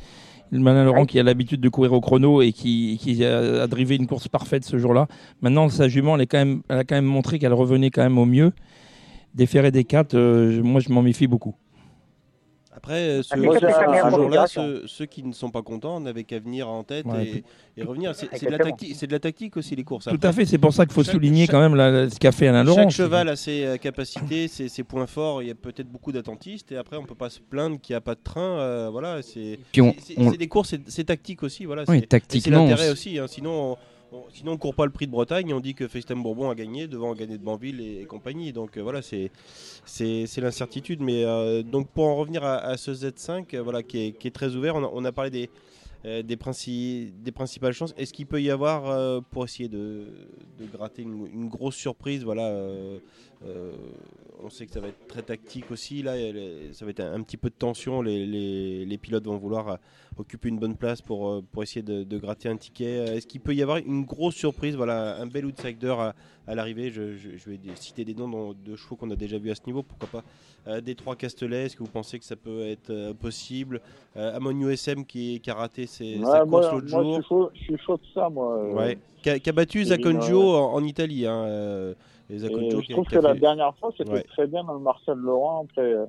[0.52, 3.96] Alain Laurent qui a l'habitude de courir au chrono et qui, qui a, a drivé
[3.96, 5.08] une course parfaite ce jour-là.
[5.40, 8.02] Maintenant, sa jument, elle, est quand même, elle a quand même montré qu'elle revenait quand
[8.02, 8.52] même au mieux.
[9.34, 11.56] Des des quatre, euh, je- moi je m'en méfie beaucoup.
[12.84, 13.34] Après, euh, ce,
[14.10, 17.42] jour-là, ceux, ceux qui ne sont pas contents n'avaient qu'à venir en tête Ouais,
[17.76, 18.14] et, et revenir.
[18.14, 20.04] C'est de, la tactique- c'est de la tactique aussi, les courses.
[20.04, 22.18] Tout à fait, c'est pour ça qu'il faut chaque- souligner chaque- quand même la- ce
[22.18, 22.82] qu'a fait Alain Laurent.
[22.82, 25.42] Chaque cheval a ses euh, capacités, ses, ses points forts.
[25.42, 27.98] Il y a peut-être beaucoup d'attentistes et après on peut pas se plaindre qu'il n'y
[27.98, 28.58] a pas de train.
[28.58, 31.64] euh, voilà, c'est Puis on- c'est- c'est- on- c'est des courses, c'est- c'est tactique aussi.
[31.64, 33.18] Voilà, Oui, c'est- et c'est tactiquement, l'intérêt aussi.
[33.18, 33.76] hein, sinon, on,
[34.14, 35.50] on- sinon on court pas le prix de Bretagne.
[35.50, 38.52] et On dit que FaceTime Bourbon a gagné devant gagné de Banville et, compagnie.
[38.52, 39.30] Donc euh, voilà, c'est
[40.36, 41.00] l'incertitude.
[41.00, 44.76] Mais euh, donc pour en revenir à, ce Z5, euh, voilà, qui est, très ouvert.
[44.76, 45.50] On a, parlé des
[46.04, 47.94] des, princi- des principales chances.
[47.96, 50.04] Est-ce qu'il peut y avoir, pour essayer de,
[50.58, 52.24] de gratter une, grosse surprise,
[54.42, 56.12] on sait que ça va être très tactique aussi, là,
[56.72, 59.68] ça va être un, un petit peu de tension, les, les- les pilotes vont vouloir
[59.68, 59.76] euh,
[60.18, 62.98] occuper une bonne place pour, euh, pour essayer de, de gratter un ticket.
[62.98, 66.14] Euh, Est-ce qu'il peut y avoir une grosse surprise, voilà, un bel outsider à,
[66.46, 69.50] à l'arrivée je, je- je vais citer des noms de chevaux qu'on a déjà vus
[69.50, 70.24] à ce niveau, pourquoi pas
[70.66, 73.80] euh, des trois Castellet, est-ce que vous pensez que ça peut être euh, possible?
[74.16, 77.04] Euh, Amon USM qui, qui a raté ses, Ouais, sa course l'autre jour.
[77.16, 78.56] Je suis, chaud, je suis chaud de ça, moi.
[78.58, 78.98] euh, Ouais.
[79.22, 80.32] Qui a, battu ouais.
[80.34, 81.26] en, en Italie.
[81.26, 81.94] Hein, euh,
[82.30, 84.10] et Et Zacconjo je qui a- trouve qui a que la fait- dernière fois, c'était
[84.12, 84.22] Ouais.
[84.22, 86.06] très bien dans le Marcel Laurent après, euh,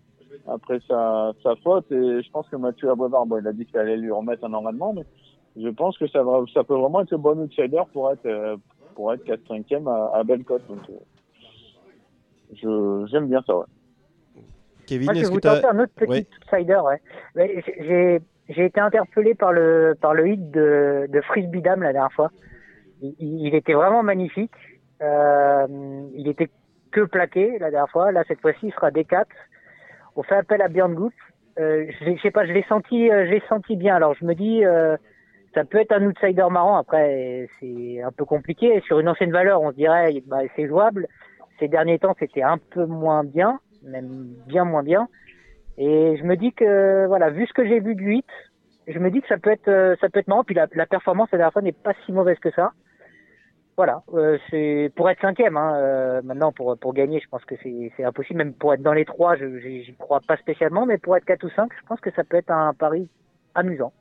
[0.47, 1.91] après sa, sa faute.
[1.91, 4.53] Et je pense que Mathieu Aboivard, bon, il a dit qu'il allait lui remettre un
[4.53, 5.03] enraînement, mais
[5.61, 8.55] je pense que ça, va, ça peut vraiment être le bon outsider pour être, euh,
[8.95, 10.65] pour être 4-5e à, à Bellecote.
[10.67, 10.93] Donc, euh,
[12.53, 13.65] je, j'aime bien ça, ouais.
[14.87, 15.55] Kevin, Moi, je vais est-ce que vous tu as...
[15.61, 16.79] tenter un autre petit outsider.
[16.85, 17.01] Ouais.
[17.35, 18.19] Mais J'ai
[18.49, 22.29] j'ai été interpellé par le par le hit de, de Frisbee Dame la dernière fois.
[23.01, 24.51] Il, il était vraiment magnifique.
[25.01, 25.67] Euh,
[26.13, 26.49] il était
[26.91, 28.11] que plaqué la dernière fois.
[28.11, 29.25] Là, cette fois-ci, il sera D4.
[30.15, 30.95] On fait appel à Björn.
[31.59, 33.95] Euh, je sais pas, je l'ai senti, euh, je l'ai senti bien.
[33.95, 34.97] Alors, je me dis, euh,
[35.53, 36.77] ça peut être un outsider marrant.
[36.77, 38.81] Après, c'est un peu compliqué.
[38.87, 41.07] Sur une ancienne valeur, on se dirait, bah, c'est jouable.
[41.59, 45.07] Ces derniers temps, c'était un peu moins bien, même bien moins bien.
[45.77, 48.25] Et je me dis que, voilà, vu ce que j'ai vu de 8,
[48.87, 50.43] je me dis que ça peut être, euh, ça peut être marrant.
[50.43, 52.71] Puis la, la performance la dernière fois n'est pas si mauvaise que ça.
[53.77, 55.57] Voilà, euh, c'est pour être cinquième.
[55.57, 58.37] Hein, euh, maintenant, pour pour gagner, je pense que c'est c'est impossible.
[58.37, 60.85] Même pour être dans les trois, je j'y crois pas spécialement.
[60.85, 63.07] Mais pour être 4 ou 5, je pense que ça peut être un pari
[63.53, 63.91] amusant.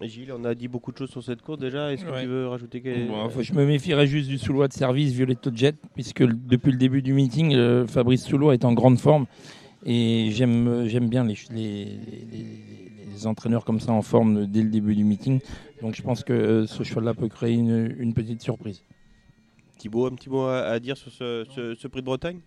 [0.00, 1.92] Gilles, on a dit beaucoup de choses sur cette course déjà.
[1.92, 2.22] Est-ce que Ouais.
[2.22, 5.50] tu veux rajouter quelque Bon, enfin, je me méfierais juste du Soulois de service Violetto
[5.54, 9.26] Jet, puisque depuis le début du meeting, euh, Fabrice Soulois est en grande forme.
[9.84, 12.46] Et j'aime euh, bien les, les, les-
[13.14, 15.40] les entraîneurs comme ça en forme dès le début du meeting.
[15.82, 18.82] Donc je pense que euh, ce cheval-là peut créer une, une petite surprise.
[19.78, 22.38] Thibaut, un petit mot à, à dire sur ce, ce- ce prix de Bretagne?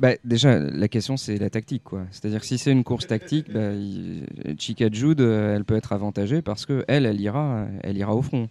[0.00, 2.06] Bah, déjà, la question c'est la tactique, quoi.
[2.12, 4.24] C'est-à-dire que si c'est une course tactique, bah, il-
[4.58, 8.22] Chica Jude, euh, elle peut être avantagée parce que elle, elle ira, elle ira au
[8.22, 8.48] front.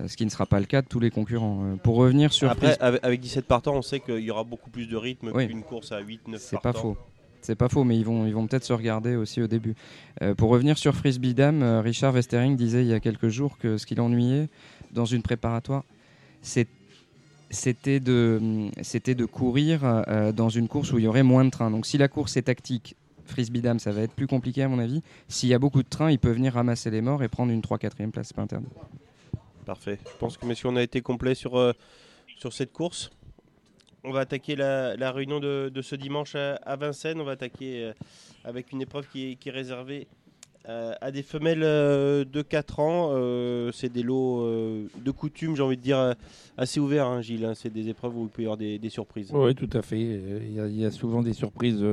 [0.00, 1.64] Euh, Ce qui ne sera pas le cas de tous les concurrents.
[1.64, 4.70] Euh, Pour revenir sur Après, avec, avec 17 partants, on sait qu'il y aura beaucoup
[4.70, 5.48] plus de rythme Oui.
[5.48, 6.72] qu'une course à 8-9 C'est partants.
[6.72, 6.96] pas faux.
[7.42, 9.74] C'est pas faux, mais ils vont, ils vont peut-être se regarder aussi au début.
[10.22, 13.56] Euh, pour revenir sur Frisbee Dame, euh, Richard Westering disait il y a quelques jours
[13.58, 14.48] que ce qui l'ennuyait
[14.92, 15.84] dans une préparatoire,
[16.42, 21.70] c'était de, courir euh, dans une course où il y aurait moins de trains.
[21.70, 24.78] Donc si la course est tactique, Frisbee Dame, ça va être plus compliqué à mon
[24.78, 25.02] avis.
[25.28, 27.60] S'il y a beaucoup de trains, il peut venir ramasser les morts et prendre une
[27.60, 28.68] 3-4e place, c'est pas interdit.
[29.64, 29.98] Parfait.
[30.04, 31.74] Je pense que messieurs, on a été complet sur,
[32.38, 33.10] sur cette course.
[34.02, 37.20] On va attaquer la, réunion de, ce dimanche à, Vincennes.
[37.20, 37.92] On va attaquer euh,
[38.44, 40.06] avec une épreuve qui est, réservée
[40.68, 43.70] euh, à des femelles euh, de 4 ans.
[43.72, 46.14] C'est des lots de coutume, j'ai envie de dire,
[46.56, 47.44] assez ouverts, hein, Gilles.
[47.44, 47.52] hein.
[47.54, 49.30] C'est des épreuves où il peut y avoir des, surprises.
[49.34, 50.00] Oui, tout à fait.
[50.00, 51.84] Il y, a- souvent des surprises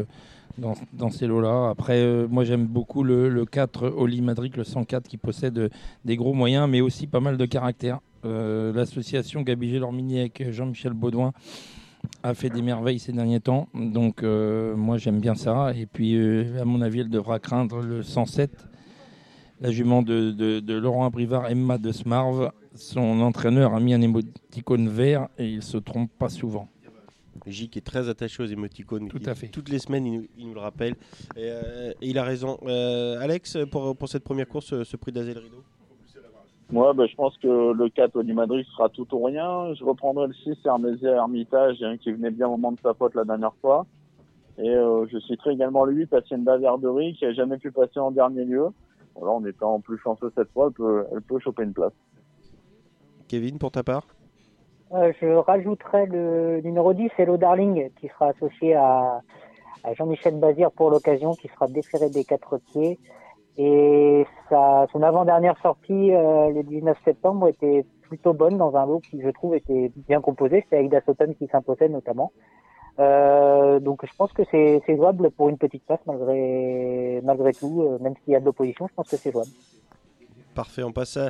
[0.58, 1.70] dans, ces lots-là.
[1.70, 5.70] Après, moi j'aime beaucoup le, le 4 Oli Madrid, le 104, qui possède
[6.06, 8.00] des gros moyens, mais aussi pas mal de caractère.
[8.24, 11.34] L'association Gabi Lormini avec Jean-Michel Baudouin
[12.24, 13.68] a fait des merveilles ces derniers temps.
[13.74, 15.74] Donc euh, moi j'aime bien ça.
[15.76, 18.52] Et puis euh, à mon avis, elle devra craindre le 107.
[19.60, 24.02] La jument de, de- de Laurent Abrivard, Emma de Smarve, son entraîneur a mis un
[24.02, 26.68] émoticône vert et il se trompe pas souvent.
[27.48, 29.08] J qui est très attaché aux émoticônes.
[29.08, 29.48] Tout à fait.
[29.48, 30.94] Toutes les semaines, il nous, il nous le rappelle.
[31.36, 32.58] Et, euh, et il a raison.
[33.22, 35.64] Alex, pour, pour cette première course, ce, ce prix d'Azel Rideau
[36.70, 39.74] Moi, bah, je pense que le 4 Oli Madrid sera tout ou rien.
[39.74, 43.16] Je reprendrai le 6 Hermésia Hermitage, hein, qui venait bien au moment de sa pote
[43.16, 43.86] la dernière fois.
[44.58, 48.12] Et euh, je citerai également le 8 Hacienda Verderie, qui a jamais pu passer en
[48.12, 48.68] dernier lieu.
[49.16, 51.94] Voilà, en étant plus chanceux cette fois, elle peut, elle peut choper une place.
[53.28, 54.06] Kevin, pour ta part?
[54.94, 59.22] Euh, je rajouterais le numéro 10, Hello Darling, qui sera associé à,
[59.84, 63.00] à Jean-Michel Bazir pour l'occasion, qui sera déféré des quatre pieds.
[63.58, 69.00] Et sa, son avant-dernière sortie, euh, le 19 septembre, était plutôt bonne dans un lot
[69.00, 70.62] qui, je trouve, était bien composé.
[70.64, 72.32] C'était Aida Soton qui s'imposait notamment.
[73.00, 78.00] Euh, donc je pense que c'est jouable pour une petite place malgré malgré tout, euh,
[78.00, 79.52] même s'il y a de l'opposition, je pense que c'est jouable.
[80.56, 81.30] Parfait, on passe à,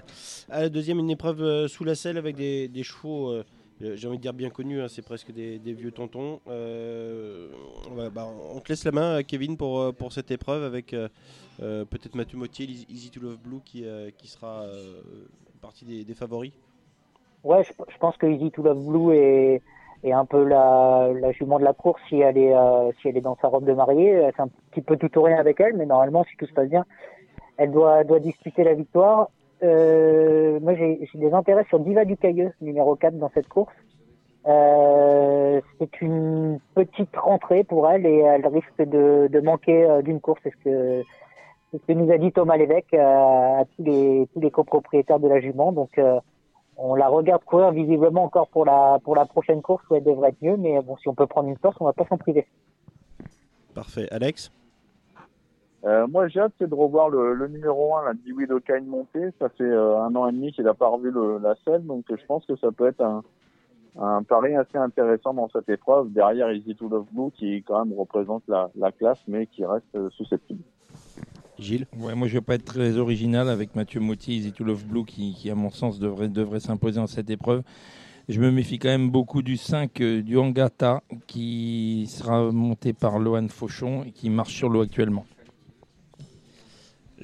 [0.50, 3.34] la deuxième, une épreuve sous la selle avec des, chevaux,
[3.80, 6.40] j'ai envie de dire bien connus, hein, c'est presque des, vieux tontons.
[6.48, 7.50] Euh,
[8.14, 11.08] bah, on te laisse la main, Kevin, pour, euh, pour cette épreuve avec euh,
[11.62, 15.02] euh, peut-être Mathieu Mottier, Easy to Love Blue qui, euh, qui sera euh,
[15.62, 16.52] partie des, favoris.
[17.44, 19.62] Ouais, je, pense que Easy to Love Blue est,
[20.04, 23.22] est un peu la, jument de la course si elle est euh, si elle est
[23.22, 24.16] dans sa robe de mariée.
[24.16, 26.54] Euh, C'est un petit peu tout ou rien avec elle, mais normalement, si tout se
[26.54, 26.86] passe bien,
[27.58, 29.30] elle doit doit disputer la victoire.
[29.64, 33.74] Euh, moi, j'ai des intérêts sur Diva du Cailleux, numéro 4 dans cette course.
[34.46, 40.40] Euh, c'est une petite rentrée pour elle et elle risque de, manquer euh, d'une course.
[40.44, 40.54] C'est
[41.74, 45.74] ce que nous a dit Thomas Lévesque à tous les copropriétaires de la jument.
[45.74, 46.00] Donc
[46.78, 50.56] on la regarde courir visiblement encore pour la prochaine course où elle devrait être mieux.
[50.56, 52.48] Mais bon, si on peut prendre une course, on va pas s'en priver.
[53.76, 54.08] Parfait.
[54.12, 54.50] Alex?
[55.88, 59.30] Euh, moi, j'ai hâte de revoir le, le numéro 1, la Dewey Okain monter.
[59.40, 62.04] Ça fait euh, un an et demi qu'il n'a pas revu le, la selle, donc
[62.10, 63.24] je pense que ça peut être un,
[63.98, 66.12] un pari assez intéressant dans cette épreuve.
[66.12, 69.86] Derrière Easy to Love Blue, qui quand même représente la, la classe, mais qui reste
[69.96, 70.62] euh, susceptible.
[71.58, 71.88] Gilles?
[71.98, 75.06] Ouais, moi je vais pas être très original avec Mathieu Motti, Easy to Love Blue,
[75.06, 77.64] qui, qui, à mon sens devrait, devrait s'imposer en cette épreuve.
[78.28, 83.20] Je me méfie quand même beaucoup du 5 euh, du Angata, qui sera monté par
[83.20, 85.26] Lohan Fauchon et qui marche sur l'eau actuellement.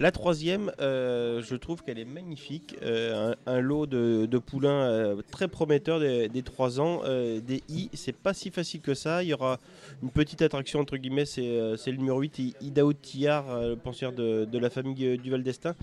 [0.03, 2.75] La troisième, euh, je trouve qu'elle est magnifique.
[2.83, 7.03] Euh, un, lot de, poulains euh, très prometteur des, des 3 ans.
[7.05, 9.23] des I, c'est pas si facile que ça.
[9.23, 9.61] Il y aura
[10.01, 14.57] une petite attraction, entre guillemets, c'est le numéro 8, I- Idao Tillard, le pensière de,
[14.57, 15.73] la famille euh, du Val d'Estaing.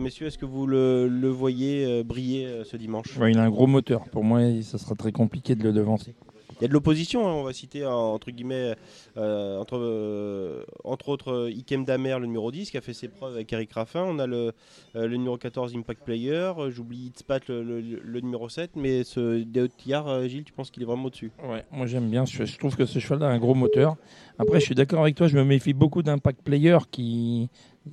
[0.00, 3.18] Messieurs, est-ce que vous le, voyez briller ce dimanche?
[3.28, 4.08] Il a un gros moteur.
[4.08, 6.14] Pour moi, ça sera très compliqué de le devancer.
[6.60, 8.74] Il y a de l'opposition, hein, on va citer euh, entre guillemets,
[9.16, 13.08] euh, entre, euh, entre autres euh, Ikem Damer, le numéro 10, qui a fait ses
[13.08, 14.02] preuves avec Eric Raffin.
[14.02, 14.52] On a le,
[14.94, 16.52] le numéro 14, Impact Player.
[16.70, 18.72] J'oublie Itzpat, le, le- le numéro 7.
[18.76, 21.30] Mais ce Deotillard, euh, Gilles, tu penses qu'il est vraiment au-dessus?
[21.48, 22.24] Ouais, moi j'aime bien.
[22.24, 23.96] Je, je trouve que ce cheval a un gros moteur.
[24.38, 25.28] Après, je suis d'accord avec toi.
[25.28, 27.48] Je me méfie beaucoup d'Impact Player qui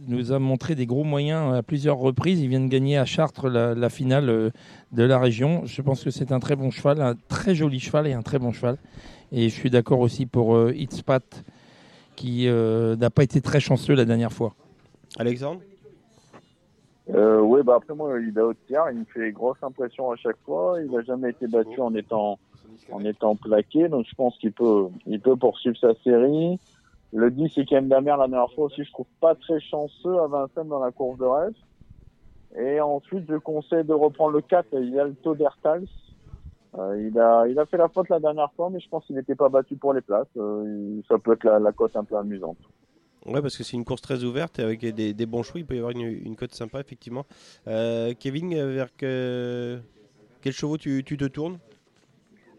[0.08, 2.42] nous a montré des gros moyens à plusieurs reprises.
[2.42, 4.50] Il vient de gagner à Chartres la, la finale euh,
[4.92, 5.62] de la région.
[5.66, 8.40] Je pense que c'est un très bon cheval, un très joli cheval et un très
[8.40, 8.78] bon cheval.
[9.32, 11.44] Et je suis d'accord aussi pour euh, Itzpat
[12.16, 14.54] qui euh, n'a pas été très chanceux la dernière fois.
[15.18, 15.62] Alexandre?
[17.14, 20.78] Euh, oui, bah après moi, Idao Tillard, il me fait grosse impression à chaque fois.
[20.84, 22.40] Il n'a jamais été battu en étant
[22.92, 26.60] en étant plaqué, donc je pense qu'il peut il peut poursuivre sa série.
[27.14, 30.20] Le 10, c'est quand même Damer la dernière fois aussi, je trouve pas très chanceux
[30.20, 31.54] à Vincennes dans la course de rêve.
[32.58, 35.88] Et ensuite, je conseille de reprendre le 4, il Todertals.
[36.78, 39.16] Euh, il, a, il a fait la faute la dernière fois, mais je pense qu'il
[39.16, 40.28] n'était pas battu pour les places.
[40.38, 42.58] Euh, ça peut être la, cote un peu amusante.
[43.26, 45.60] Ouais, parce que c'est une course très ouverte et avec des, bons choix.
[45.60, 47.26] Il peut y avoir une, cote sympa, effectivement.
[47.68, 49.80] Euh, Kevin, vers que...
[50.42, 51.58] quel chevaux tu, tu te tournes?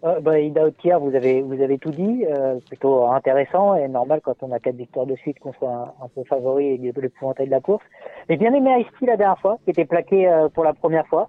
[0.04, 4.20] Euh, bah, Ida Otier, vous avez, vous avez tout dit, euh, plutôt intéressant et normal
[4.22, 7.50] quand on a quatre victoires de suite qu'on soit un, peu favori et l'épouvantail de
[7.50, 7.84] la course.
[8.28, 11.28] J'ai bien aimé Ice la dernière fois, qui était plaqué euh, pour la première fois.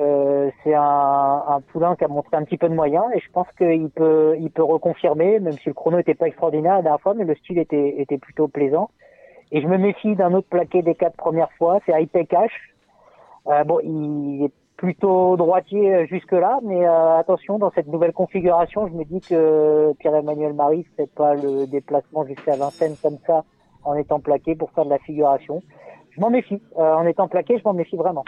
[0.00, 3.30] Euh, c'est un, un poulain qui a montré un petit peu de moyens et je
[3.30, 7.00] pense qu'il peut, il peut reconfirmer, même si le chrono n'était pas extraordinaire la dernière
[7.00, 8.90] fois, mais le style était, était plutôt plaisant.
[9.52, 12.74] Et je me méfie d'un autre plaqué des quatre premières fois, c'est Hype Cash.
[13.48, 14.52] Euh, bon, il est
[14.82, 19.92] plutôt droitier euh, jusque-là, mais euh, attention, dans cette nouvelle configuration, je me dis que
[20.00, 23.44] Pierre-Emmanuel Marie ne fait pas le déplacement jusqu'à Vincennes comme ça
[23.84, 25.62] en étant plaqué pour faire de la figuration.
[26.10, 26.60] Je m'en méfie.
[26.80, 28.24] Euh, en étant plaqué, je m'en méfie vraiment.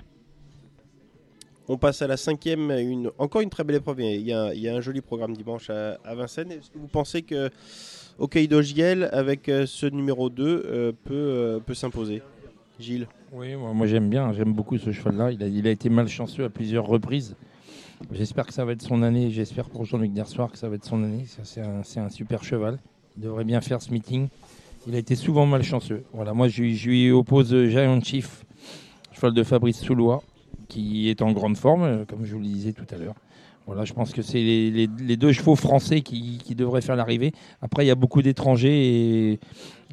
[1.69, 4.03] On passe à la cinquième, une, encore une très belle épreuve.
[4.03, 6.53] Il y a, un joli programme dimanche à, Vincennes.
[6.53, 7.51] Est-ce que vous pensez que
[8.21, 12.23] Hokkaido Giel, avec ce numéro 2, euh, peut, peut s'imposer?
[12.81, 15.31] Gilles Oui, moi, j'aime bien, j'aime beaucoup ce cheval-là.
[15.33, 17.37] Il a, été malchanceux à plusieurs reprises.
[18.13, 19.31] J'espère que ça va être son année.
[19.31, 21.25] J'espère pour Jean-Luc Dersoir que ça va être son année.
[21.45, 22.79] C'est un, super cheval.
[23.17, 24.29] Il devrait bien faire ce meeting.
[24.87, 26.03] Il a été souvent malchanceux.
[26.13, 28.45] Voilà, moi, je, lui- je lui oppose Giant Chief,
[29.13, 30.23] cheval de Fabrice Soulois,
[30.69, 33.15] qui est en grande forme, euh, comme je vous le disais tout à l'heure.
[33.67, 37.33] Voilà, je pense que c'est les, deux chevaux français qui, devraient faire l'arrivée.
[37.63, 39.41] Après, il y a beaucoup d'étrangers et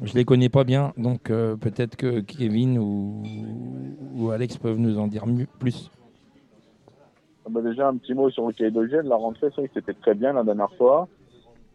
[0.02, 5.06] je les connais pas bien, donc euh, peut-être que Kevin ou, Alex peuvent nous en
[5.06, 5.24] dire
[5.58, 5.90] plus.
[7.44, 9.08] Ah bah déjà, un petit mot sur le Kaidogène.
[9.08, 11.08] La rentrée, c'est vrai que c'était très bien la dernière fois.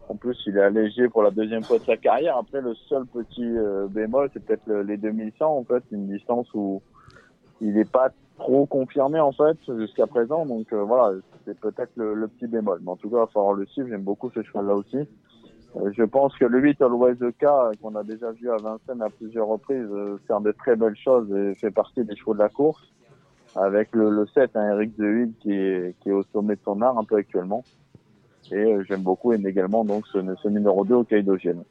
[0.07, 2.37] En plus, il est allégé pour la deuxième fois de sa carrière.
[2.37, 6.47] Après, le seul petit euh, bémol, c'est peut-être le- les 2100, en fait, une distance
[6.53, 6.81] où
[7.59, 10.45] il n'est pas trop confirmé, en fait, jusqu'à présent.
[10.45, 12.79] Donc euh, voilà, c'est peut-être le, le petit bémol.
[12.83, 13.89] Mais en tout cas, il va falloir le suivre.
[13.89, 15.07] J'aime beaucoup ce cheval-là aussi.
[15.75, 19.01] Euh, je pense que le 8 Always the Car, qu'on a déjà vu à Vincennes
[19.01, 22.39] à plusieurs reprises, euh, faire de très belles choses et fait partie des chevaux de
[22.39, 22.81] la course
[23.55, 26.81] avec le, le 7, hein, Eric De qui est, qui est au sommet de son
[26.81, 27.63] art un peu actuellement.
[28.51, 31.63] Et euh, j'aime beaucoup et également donc ce, ce numéro 2 au Caïdogène.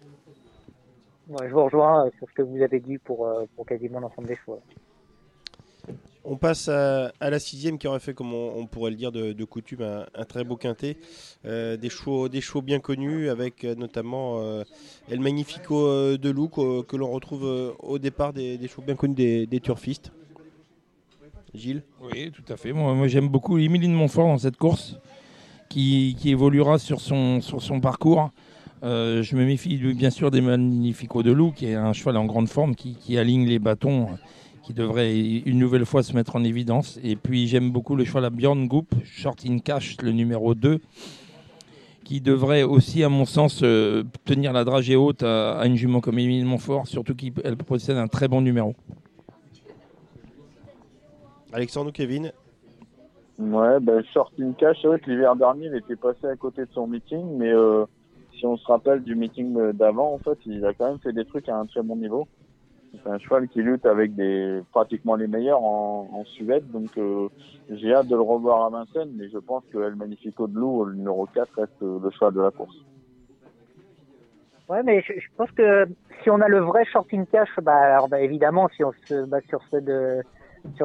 [1.29, 4.01] Ouais, je vous rejoins euh, sur ce que vous avez dit pour, euh, pour quasiment
[4.01, 4.59] l'ensemble des choix.
[6.29, 9.83] On passe à, la sixième qui aurait fait, comme on, pourrait le dire de, coutume,
[9.83, 10.97] un, très beau quintet.
[11.45, 12.29] Euh, des, chevaux,
[12.63, 14.65] bien connus, avec euh, notamment euh,
[15.09, 20.11] El Magnifico de Loup, que, l'on retrouve au départ des, chevaux bien connus des, turfistes.
[21.55, 21.85] Gilles?
[22.03, 22.73] Oui, tout à fait.
[22.73, 24.97] Moi, j'aime beaucoup Émilie de Montfort dans cette course,
[25.69, 27.41] qui, évoluera sur son,
[27.81, 28.33] parcours.
[28.83, 32.49] Je me méfie bien sûr des Magnifico de Loup, qui est un cheval en grande
[32.49, 34.09] forme, qui, aligne les bâtons,
[34.67, 36.99] qui devrait une nouvelle fois se mettre en évidence.
[37.05, 40.81] Et puis j'aime beaucoup le cheval à Bjorn Goop, Short in Cash, le numéro 2,
[42.03, 46.01] qui devrait aussi, à mon sens, euh, tenir la dragée haute à, à une jument
[46.01, 48.75] comme Émilie de Montfort, surtout qu'elle possède un très bon numéro.
[51.53, 52.33] Alexandre ou Kevin?
[53.39, 56.63] Ouais, ben Short in Cash, c'est vrai que l'hiver dernier, il était passé à côté
[56.63, 57.85] de son meeting, mais euh,
[58.37, 61.25] si on se rappelle du meeting d'avant, en fait, il a quand même fait des
[61.25, 62.27] trucs à un très bon niveau.
[62.93, 64.13] C'est un cheval qui lutte avec
[64.73, 67.29] pratiquement les meilleurs en, Suède, donc euh,
[67.71, 70.85] j'ai hâte de le revoir à Vincennes, mais je pense que El Magnifico de Loup,
[70.85, 72.77] le numéro 4, reste le cheval de la course.
[74.69, 75.87] Ouais, mais je, pense que
[76.23, 79.45] si on a le vrai shorting cash, bah, alors, bah, évidemment, si on se base
[79.49, 79.81] sur ceux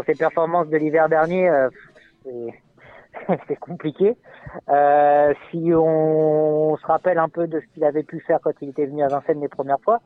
[0.05, 1.69] ses performances de l'hiver dernier, euh,
[2.23, 2.53] c'est,
[3.47, 4.15] c'est compliqué.
[4.69, 8.69] Euh, si on, se rappelle un peu de ce qu'il avait pu faire quand il
[8.69, 9.99] était venu à Vincennes les premières fois,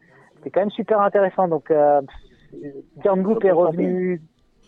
[0.46, 1.48] c'était quand même super intéressant.
[1.48, 2.02] Donc, euh,
[2.98, 4.22] Björn Goop est revenu,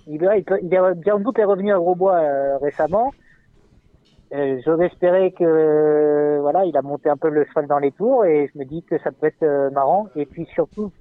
[0.07, 3.11] il est, il peut- il est- Björn Goop est revenu à Grosbois euh, récemment.
[4.31, 8.25] J'ose espérer que euh, voilà, il a monté un peu le cheval dans les tours
[8.25, 10.07] et je me dis que ça peut être euh, marrant.
[10.17, 10.91] Et puis surtout,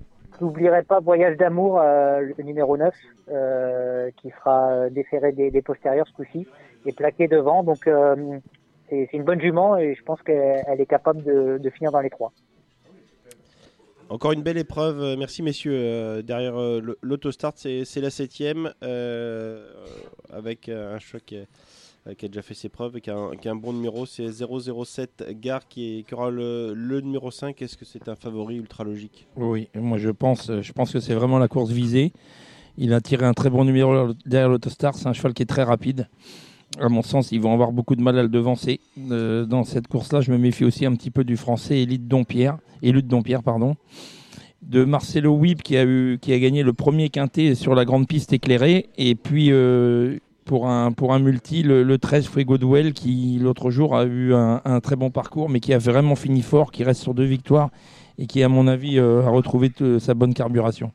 [0.41, 2.95] n'oublierai pas Voyage d'amour, euh, le numéro 9,
[3.31, 6.47] euh, qui sera euh, déféré des, des postérieurs ce coup-ci
[6.85, 7.65] et plaqué devant.
[7.65, 8.39] Donc euh,
[8.89, 12.01] c'est une bonne jument et je pense qu'elle elle est capable de, de finir dans
[12.01, 12.31] les trois.
[14.09, 15.75] Encore une belle épreuve, euh, merci messieurs.
[15.75, 18.73] Euh, derrière euh, l'autostart, c'est la septième,
[20.33, 24.07] avec un choix qui, a déjà fait ses preuves et qui a un, bon numéro.
[24.07, 27.61] C'est 007 Gare qui, aura le, le numéro 5.
[27.61, 31.15] Est-ce que c'est un favori ultra logique Oui, moi je pense, je pense que c'est
[31.15, 32.13] vraiment la course visée.
[32.79, 34.95] Il a tiré un très bon numéro derrière l'Autostar.
[34.95, 36.09] C'est un cheval qui est très rapide.
[36.81, 38.81] À mon sens, ils vont avoir beaucoup de mal à le devancer.
[39.11, 42.59] Euh, dans cette course-là, je me méfie aussi un petit peu du français Élite Dompierre,
[42.83, 43.77] Élite Dompierre, pardon,
[44.63, 48.07] de Marcelo Wib qui a eu, qui a gagné le premier quintet sur la grande
[48.07, 53.71] piste éclairée, et puis euh, pour un multi, le, le 13 Fuego Duel qui l'autre
[53.71, 57.03] jour a eu un, très bon parcours, mais qui a vraiment fini fort, qui reste
[57.03, 57.71] sur deux victoires
[58.19, 60.93] et qui, à mon avis, euh, a retrouvé sa bonne carburation.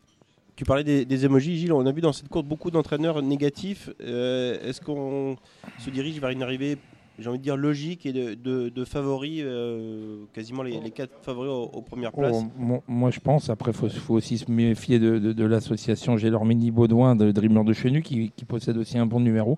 [0.61, 1.73] Tu parlais des, des emojis, Gilles.
[1.73, 3.89] On a vu dans cette course beaucoup d'entraîneurs négatifs.
[3.99, 5.35] Euh, Est-ce qu'on
[5.79, 6.77] se dirige vers une arrivée,
[7.17, 11.13] j'ai envie de dire, logique et de, de- de favoris, euh, quasiment les, les quatre
[11.23, 13.49] favoris aux, aux premières places Oh, mo- moi, je pense.
[13.49, 17.63] Après, il faut, faut aussi se méfier de, de, de l'association Gélormini Baudouin de Dreamer
[17.63, 19.57] de Chenu, qui, qui possède aussi un bon numéro.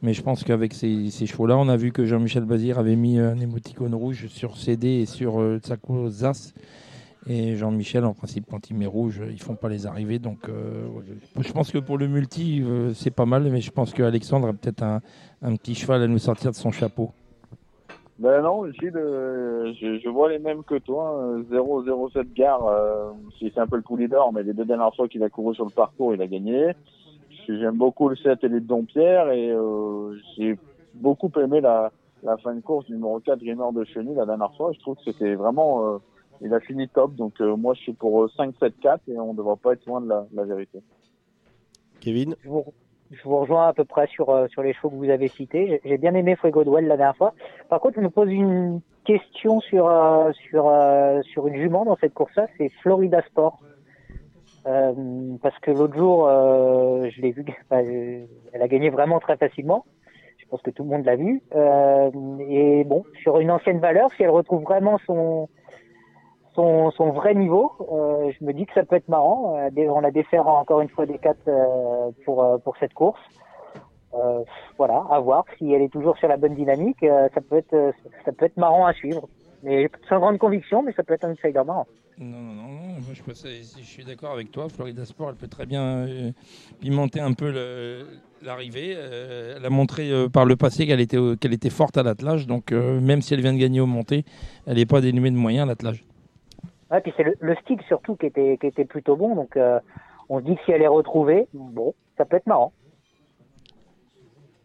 [0.00, 3.18] Mais je pense qu'avec ces, ces chevaux-là, on a vu que Jean-Michel Bazir avait mis
[3.18, 6.54] un émoticône rouge sur CD et sur euh, Tsako Zas.
[7.26, 10.18] Et Jean-Michel, en principe, quand il met rouge, ils font pas les arrivées.
[10.18, 10.86] Donc, euh,
[11.40, 13.42] je pense que pour le multi, euh, c'est pas mal.
[13.50, 15.00] Mais je pense qu'Alexandre a peut-être un,
[15.56, 17.10] petit cheval à nous sortir de son chapeau.
[18.18, 21.20] Ben non, Gilles, je, vois les mêmes que toi.
[21.52, 24.94] euh, 007 Gare, euh, c'est c'est un peu le coup leader, mais les deux dernières
[24.94, 26.72] fois qu'il a couru sur le parcours, il a gagné.
[27.46, 29.56] J'aime beaucoup le 7 et les Dompierre et
[30.36, 30.58] j'ai
[30.94, 31.92] beaucoup aimé la,
[32.22, 34.72] la fin de course numéro 4 Dreamer de Chenille la dernière fois.
[34.72, 36.00] Je trouve que c'était vraiment...
[36.42, 39.32] euh, il a fini top, donc euh, moi je suis pour euh, 5-7-4 et on
[39.32, 40.80] ne devrait pas être loin de la, la vérité.
[42.00, 42.64] Kevin Je vous,
[43.10, 45.80] je vous rejoins à peu près sur, euh, sur les chevaux que vous avez cités.
[45.84, 47.34] J'ai bien aimé Fuego Duel la dernière fois.
[47.68, 51.96] Par contre, je me pose une question sur, euh, sur, euh, sur une jument dans
[51.96, 53.58] cette course-là, c'est Florida Sport.
[54.66, 54.92] Euh,
[55.42, 59.84] parce que l'autre jour, euh, je l'ai vu, je- elle a gagné vraiment très facilement.
[60.36, 61.42] Je pense que tout le monde l'a vu.
[61.54, 62.10] Euh,
[62.48, 65.48] et bon, sur une ancienne valeur, si elle retrouve vraiment son
[66.96, 69.56] son, vrai niveau, euh, je me dis que ça peut être marrant.
[69.56, 73.20] Euh, on la défère encore une fois des quatre euh, pour pour cette course.
[74.78, 76.98] Voilà, à voir si elle est toujours sur la bonne dynamique.
[77.00, 77.94] ça peut être
[78.24, 79.28] ça peut être marrant à suivre.
[79.62, 81.86] Mais sans grande conviction, mais ça peut être un insider marrant.
[82.18, 84.68] Non, non, non, moi je, suis d'accord avec toi.
[84.68, 86.06] Florida Sport, elle peut très bien
[86.80, 87.52] pimenter un peu
[88.42, 88.96] l'arrivée.
[89.56, 92.46] Elle a montré par le passé qu'elle était, qu'elle était forte à l'attelage.
[92.46, 94.24] Donc même si elle vient de gagner au monté,
[94.66, 96.04] elle n'est pas dénuée de moyens à l'attelage.
[96.90, 99.34] Ouais, puis c'est le, le stick surtout qui était, qui était plutôt bon.
[99.34, 99.80] Donc euh,
[100.28, 102.72] on se dit que si elle est retrouvée, bon, ça peut être marrant.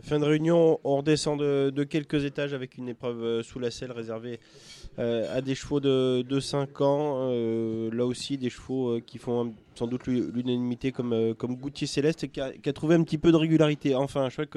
[0.01, 3.93] Fin de réunion, on redescend de, quelques étages avec une épreuve euh, sous la selle
[3.93, 4.41] réservée
[4.97, 7.29] à des chevaux de, de 5 ans.
[7.31, 11.55] Euh, là aussi, des chevaux euh, qui font sans doute l'u- l'unanimité comme, euh, comme
[11.55, 13.95] Goutier Céleste qui a, trouvé un petit peu de régularité.
[13.95, 14.47] Enfin, un cheval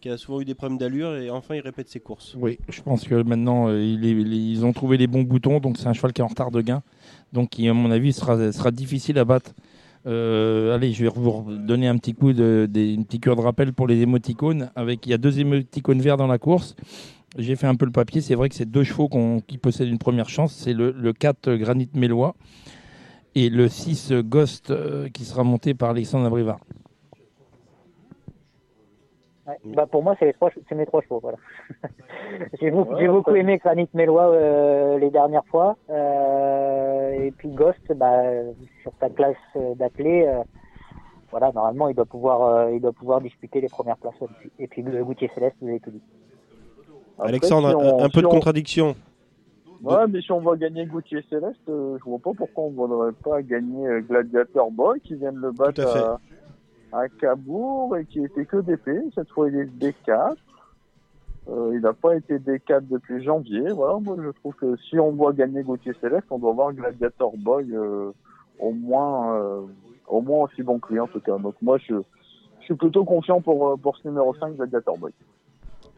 [0.00, 2.36] qui a souvent eu des problèmes d'allure et enfin il répète ses courses.
[2.38, 5.58] Oui, je pense que maintenant euh, ils ont trouvé les bons boutons.
[5.60, 6.82] Donc c'est un cheval qui est en retard de gain.
[7.32, 9.52] Donc qui, à mon avis, sera, difficile à battre.
[10.06, 13.40] Euh, allez, je vais vous donner un petit coup de, des, une petite cure de
[13.40, 14.70] rappel pour les émoticônes.
[14.76, 16.76] Avec, il y a deux émoticônes verts dans la course.
[17.36, 18.20] J'ai fait un peu le papier.
[18.20, 20.52] C'est vrai que c'est deux chevaux qu'on- qui possèdent une première chance.
[20.54, 22.34] C'est le, le 4 Granit Mélois
[23.34, 26.60] et le 6 Ghost euh, qui sera monté par Alexandre Abrivard.
[29.46, 29.58] Ouais.
[29.74, 30.26] Bah, pour moi, c'est
[30.74, 31.20] mes trois chevaux.
[31.20, 31.36] Voilà.
[32.60, 35.76] j'ai beaucoup, aimé Granit Mélois euh, les dernières fois.
[35.90, 38.22] Euh, et puis Ghost, bah,
[38.82, 40.42] sur sa classe euh, euh,
[41.30, 44.14] voilà, normalement, il doit pouvoir, euh, il doit pouvoir disputer les premières places.
[44.58, 46.02] Et puis euh, Goutier Céleste, vous avez tout dit.
[47.18, 48.96] Après, Alexandre, si un- on- un, peu si de on- contradiction.
[49.82, 52.76] Ouais, mais si on va gagner Gauthier Céleste, euh, je vois pas pourquoi on ne
[52.76, 56.20] voudrait pas gagner euh, Gladiator Boy qui vient de le battre à
[56.92, 58.90] à, à Cabourg et qui était que DP.
[59.14, 60.36] Cette fois, il est D4.
[61.50, 63.68] Euh, il n'a pas été D4 depuis janvier.
[63.72, 67.32] Voilà, moi je trouve que si on voit gagner Gauthier Céleste, on doit voir Gladiator
[67.36, 68.12] Boy euh,
[68.58, 69.60] au moins euh,
[70.08, 71.36] au moins aussi bon client en tout cas.
[71.36, 71.96] Donc moi je,
[72.60, 75.12] je suis plutôt confiant pour, pour ce numéro 5 Gladiator Boy.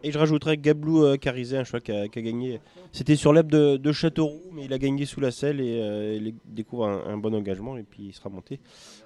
[0.06, 2.60] Et je rajouterais Gablou euh, Carizé, un cheval qui a, gagné.
[2.92, 6.32] C'était sur l'EP de, Châteauroux, mais il a gagné sous la selle et euh, il
[6.44, 7.76] découvre un, bon engagement.
[7.76, 8.60] Et puis il sera monté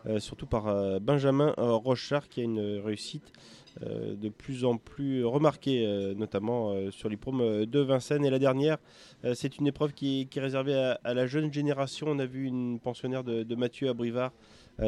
[0.05, 3.33] euh, surtout par Benjamin Rochard qui a une réussite
[3.81, 8.27] de plus en plus remarquée, notamment sur l'hippodrome de Vincennes.
[8.27, 8.77] Et la dernière,
[9.33, 12.09] c'est une épreuve qui est, réservée à, la jeune génération.
[12.11, 14.33] On a vu une pensionnaire de, de Mathieu Abrivard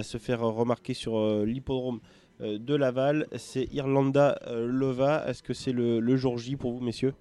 [0.03, 2.01] se faire remarquer sur l'hippodrome
[2.43, 3.27] de Laval.
[3.37, 5.25] C'est Irlanda euh, Leva.
[5.29, 7.15] Est-ce que c'est le, le jour J pour vous, messieurs?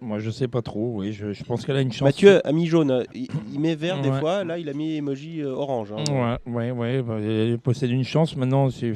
[0.00, 0.92] Moi, je sais pas trop.
[0.94, 2.02] Oui, je, je pense qu'elle a une chance.
[2.06, 3.04] Mathieu a mis jaune.
[3.14, 4.20] Il, il met vert des Ouais.
[4.20, 4.44] fois.
[4.44, 5.92] Là, il a mis emoji euh, orange.
[5.92, 6.38] hein.
[6.46, 7.02] Ouais, ouais, ouais.
[7.02, 8.36] bah, elle possède une chance.
[8.36, 8.92] Maintenant, c'est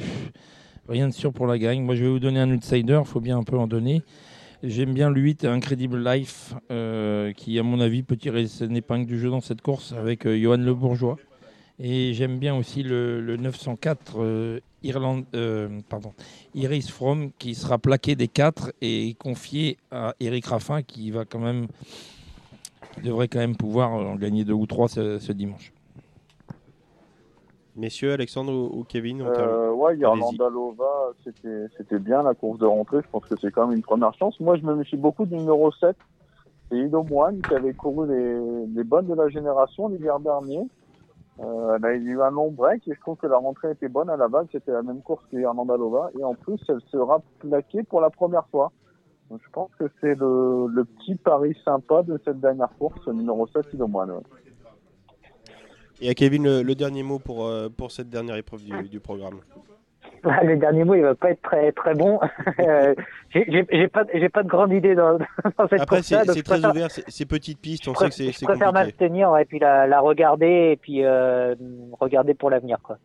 [0.89, 1.83] rien de sûr pour la gagne.
[1.83, 3.01] Moi, je vais vous donner un outsider.
[3.05, 4.03] Il faut bien un peu en donner.
[4.63, 9.07] J'aime bien le 8, Incredible Life, euh, qui, à mon avis, peut tirer son épingle
[9.07, 11.17] du jeu dans cette course avec euh, Johan Le Bourgeois.
[11.81, 16.13] Et j'aime bien aussi le, le 904 euh, Irlande, euh, pardon,
[16.55, 21.39] Iris From, qui sera plaqué des 4 et confié à Eric Raffin, qui va quand
[21.39, 21.67] même,
[22.95, 25.73] qui devrait quand même pouvoir en gagner deux ou trois ce, ce dimanche.
[27.75, 29.23] Messieurs, Alexandre ou, ou Kevin.
[29.23, 29.97] Euh, ouais.
[29.97, 32.99] Irlanda Lova, c'était c'était bien la course de rentrée.
[33.03, 34.39] Je pense que c'est quand même une première chance.
[34.41, 35.97] Moi, je me méfie beaucoup du numéro 7.
[36.71, 40.67] C'est Ido Moine qui avait couru les, les bonnes de la génération l'hiver dernier.
[41.41, 44.11] Euh, elle a eu un long break et je trouve que la rentrée était bonne
[44.11, 44.47] à la base.
[44.53, 46.11] C'était la même course que Irlanda Lova.
[46.19, 48.71] Et en plus, elle sera plaquée pour la première fois.
[49.31, 53.47] Donc, je pense que c'est le, le petit pari sympa de cette dernière course, numéro
[53.47, 54.11] 7, Ido Moine.
[54.11, 54.23] ouais.
[56.03, 59.01] Et à Kevin, le, le dernier mot pour, euh, pour cette dernière épreuve du, du
[59.01, 59.41] programme?
[60.25, 62.21] Ah, Le dernier mot, il va pas être très très bon.
[62.61, 62.95] Euh,
[63.35, 65.19] j'ai- pas, j'ai pas de grande idée dans,
[65.59, 66.23] dans cette Après, course-là.
[66.27, 68.33] c'est c'est très préfère- ouvert, c'est c'est petites pistes, on je sait que préfère- c'est
[68.33, 71.55] je c'est préfère m'abstenir et puis la, la regarder et puis euh,
[71.99, 72.99] regarder pour l'avenir quoi.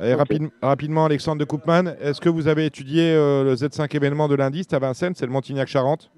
[0.00, 4.26] Et rapide- rapidement, Alexandre de Koopman, est-ce que vous avez étudié euh, le Z5 événement
[4.28, 6.10] de lundi C'était à Vincennes, c'est le Montignac-Charente?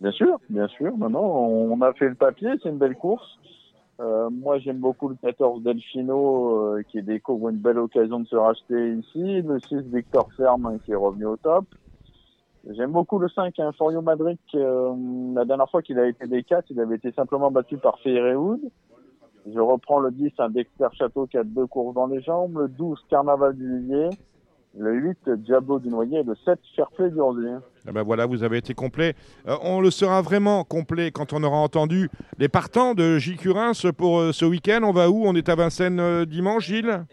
[0.00, 0.96] Bien sûr, bien sûr.
[0.96, 1.20] Non, non,
[1.72, 3.26] on a fait le papier, c'est une belle course.
[4.00, 8.36] Euh, moi, j'aime beaucoup le 14 Delfino, euh, qui découvre une belle occasion de se
[8.36, 9.42] racheter ici.
[9.42, 11.64] Le 6 Victor Ferme, hein, qui est revenu au top.
[12.70, 14.38] J'aime beaucoup le 5, hein, Forio Madrid.
[14.54, 14.94] euh,
[15.34, 18.60] la dernière fois qu'il a été des 4, il avait été simplement battu par Feyrewood.
[19.46, 22.56] Je reprends le 10, un Dexter Château qui a deux courses dans les jambes.
[22.58, 24.10] Le 12, Carnaval du Villiers.
[24.76, 26.22] Le 8, Diablo du Noyer.
[26.22, 27.56] Le 7, Fairplay du Rosier.
[27.88, 29.14] Eh ben voilà, vous avez été complet.
[29.48, 33.72] Euh, on le sera vraiment complet quand on aura entendu les partants de Gilles Curins
[33.96, 34.80] pour euh, ce week-end.
[34.82, 35.24] On va où?
[35.24, 37.04] On est à Vincennes euh, dimanche, Gilles?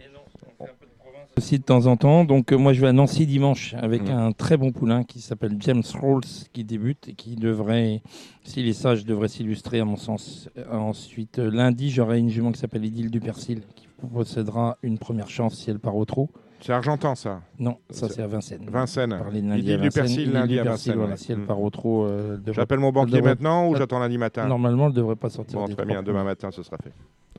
[1.38, 2.24] Aussi de temps en temps.
[2.24, 4.10] Donc euh, moi je vais à Nancy dimanche avec Mhm.
[4.18, 6.22] un très bon poulain qui s'appelle James Rolls
[6.54, 8.02] qui débute et qui devrait,
[8.44, 10.48] s'il est sage, devrait s'illustrer à mon sens.
[10.72, 15.30] Ensuite euh, lundi j'aurai une jument qui s'appelle Idylle du Persil qui possédera une première
[15.30, 16.30] chance si elle part au trot.
[16.62, 18.66] C'est Argentan ça Non, ça c'est à Vincennes.
[18.72, 19.10] Vincennes.
[19.32, 21.38] De lundi à du Vincennes, Persil, Idylle lundi du à Persil, Vincennes, voilà, si elle
[21.40, 21.46] Mm.
[21.46, 22.06] part au trot.
[22.06, 25.30] euh, J'appelle mon banquier devrait- maintenant ou elle- j'attends lundi matin Normalement elle devrait pas
[25.30, 25.60] sortir.
[25.60, 26.92] Bon, très bien, demain matin ce sera fait.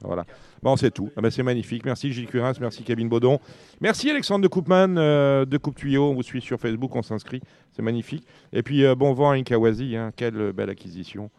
[0.03, 0.25] Voilà.
[0.63, 1.09] Bon, c'est tout.
[1.17, 1.85] Ah ben, c'est magnifique.
[1.87, 3.41] Merci Gilles Curins, merci Kevin Baudon.
[3.81, 6.11] Merci Alexandre de Coupman euh, de Coupe Tuyau.
[6.11, 7.41] On vous suit sur Facebook, on s'inscrit.
[7.73, 8.25] C'est magnifique.
[8.53, 9.97] Et puis, euh, bon vent à Inkawazi.
[9.97, 10.13] Hein.
[10.15, 11.31] Quelle belle acquisition.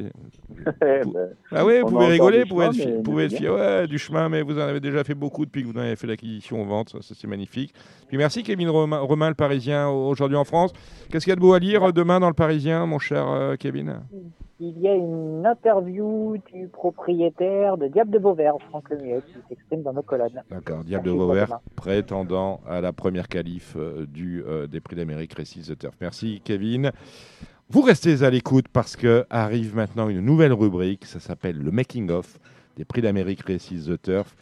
[0.00, 3.34] Eh ben, Ah oui, vous a pouvez rigoler, vous pouvez être, chemin, mais- pouvez être
[3.36, 5.82] fier ouais, du chemin, mais vous en avez déjà fait beaucoup depuis que vous en
[5.82, 7.74] avez fait l'acquisition aux ventes, ça, ça, c'est magnifique.
[8.08, 10.72] Puis merci Kevin Romain, Romain, le Parisien, aujourd'hui en France.
[11.10, 13.26] Qu'est-ce qu'il y a de beau à lire euh, demain dans le Parisien, mon cher
[13.28, 14.00] euh, Kevin?
[14.60, 19.82] Il y a une interview du propriétaire de Diable de Beauvert, Franck Lemieux, qui s'exprime
[19.84, 20.42] dans nos colonnes.
[20.50, 21.60] D'accord, Diable de demain.
[21.76, 25.94] prétendant à la première qualif euh, du, euh, des Prix d'Amérique Récits The Turf.
[26.00, 26.90] Merci Kevin.
[27.70, 32.10] Vous restez à l'écoute parce que arrive maintenant une nouvelle rubrique, ça s'appelle le Making
[32.10, 32.38] of
[32.78, 34.34] des Prix d'Amérique Récits The Turf,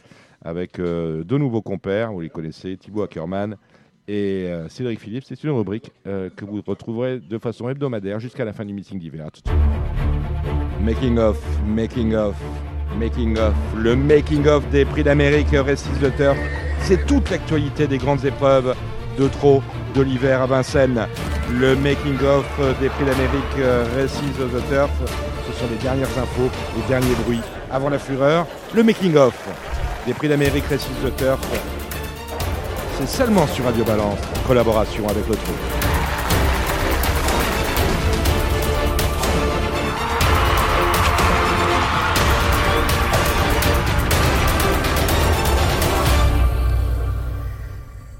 [0.45, 3.57] avec euh, deux nouveaux compères, vous les connaissez, Thibaut Ackerman
[4.07, 5.25] et euh, Cédric Philippe.
[5.25, 8.97] C'est une rubrique euh, que vous retrouverez de façon hebdomadaire jusqu'à la fin du meeting
[8.97, 9.27] d'hiver.
[10.81, 11.37] Making of,
[11.67, 12.33] making of,
[12.97, 16.37] making of, le making of des prix d'Amérique Récits de Turf.
[16.83, 18.73] C'est toute l'actualité des grandes épreuves
[19.17, 19.61] de trot
[19.95, 21.07] de l'hiver à Vincennes.
[21.51, 22.45] Le making of
[22.79, 24.91] des prix d'Amérique Récits de Turf.
[25.47, 27.41] Ce sont les dernières infos, les derniers bruits
[27.71, 28.45] avant la fureur.
[28.73, 29.33] Le making of
[30.05, 31.39] des prix d'Amérique Récits de Turf.
[32.99, 35.86] C'est seulement sur Radio Balance en collaboration avec le trot.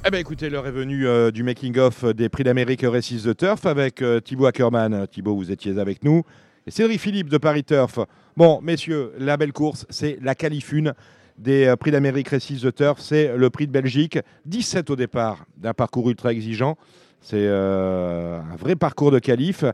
[0.08, 3.66] Eh ben écoutez, l'heure est venue euh, du making-of des prix d'Amérique Récits de Turf
[3.66, 5.06] avec euh, Thibaut Ackerman.
[5.06, 6.24] Thibaut, vous étiez avec nous.
[6.66, 8.00] Et Cédric Philippe de Paris Turf.
[8.38, 10.94] Bon, messieurs, la belle course, c'est la qualifune
[11.38, 13.02] des euh, prix d'Amérique Récits de Turf.
[13.02, 14.18] C'est le prix de Belgique.
[14.46, 16.78] 17 au départ d'un parcours ultra exigeant.
[17.20, 19.66] C'est euh, un vrai parcours de qualif.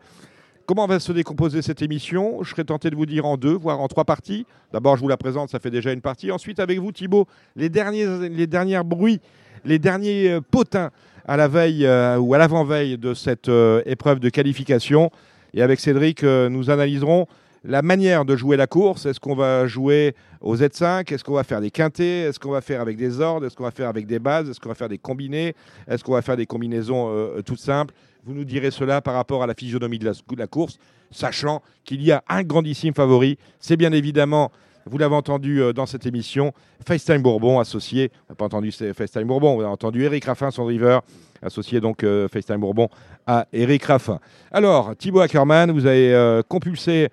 [0.65, 2.41] Comment va se décomposer cette émission?
[2.41, 4.47] Je serais tenté de vous dire en deux, voire en trois parties.
[4.72, 6.31] D'abord, je vous la présente, ça fait déjà une partie.
[6.31, 9.22] Ensuite, avec vous, Thibaut, les derniers, les derniers bruits,
[9.65, 10.91] les derniers euh, potins
[11.26, 15.11] à la veille euh, ou à l'avant-veille de cette euh, épreuve de qualification.
[15.53, 17.27] Et avec Cédric, nous analyserons
[17.64, 19.06] la manière de jouer la course.
[19.06, 22.22] Est-ce qu'on va jouer au Z5 Est-ce qu'on va faire des quintés?
[22.22, 23.45] Est-ce qu'on va faire avec des ordres?
[23.45, 24.49] Est-ce qu'on va faire avec des bases?
[24.49, 25.53] Est-ce qu'on va faire des combinés?
[25.88, 27.94] Est-ce qu'on va faire des combinaisons toutes simples?
[28.26, 30.80] Vous nous direz cela par rapport à la physionomie de la course,
[31.11, 33.38] sachant qu'il y a un grandissime favori.
[33.60, 34.52] C'est bien évidemment,
[34.85, 36.53] vous l'avez entendu euh, dans cette émission,
[36.85, 40.65] FaceTime Bourbon, associé, on n'a pas entendu FaceTime Bourbon, on a entendu Eric Raffin, son
[40.65, 41.01] driver,
[41.41, 42.89] associé donc euh, FaceTime Bourbon
[43.26, 44.19] à Eric Raffin.
[44.51, 47.10] Alors, Thibaut Ackerman, vous avez euh, compulsé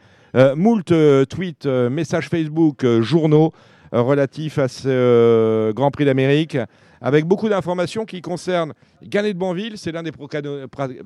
[0.55, 0.93] moult
[1.29, 3.53] tweets, messages Facebook, journaux
[3.91, 6.57] relatifs à ce Grand Prix d'Amérique,
[7.01, 8.73] avec beaucoup d'informations qui concernent
[9.03, 10.13] Gannet de Banville, c'est l'un des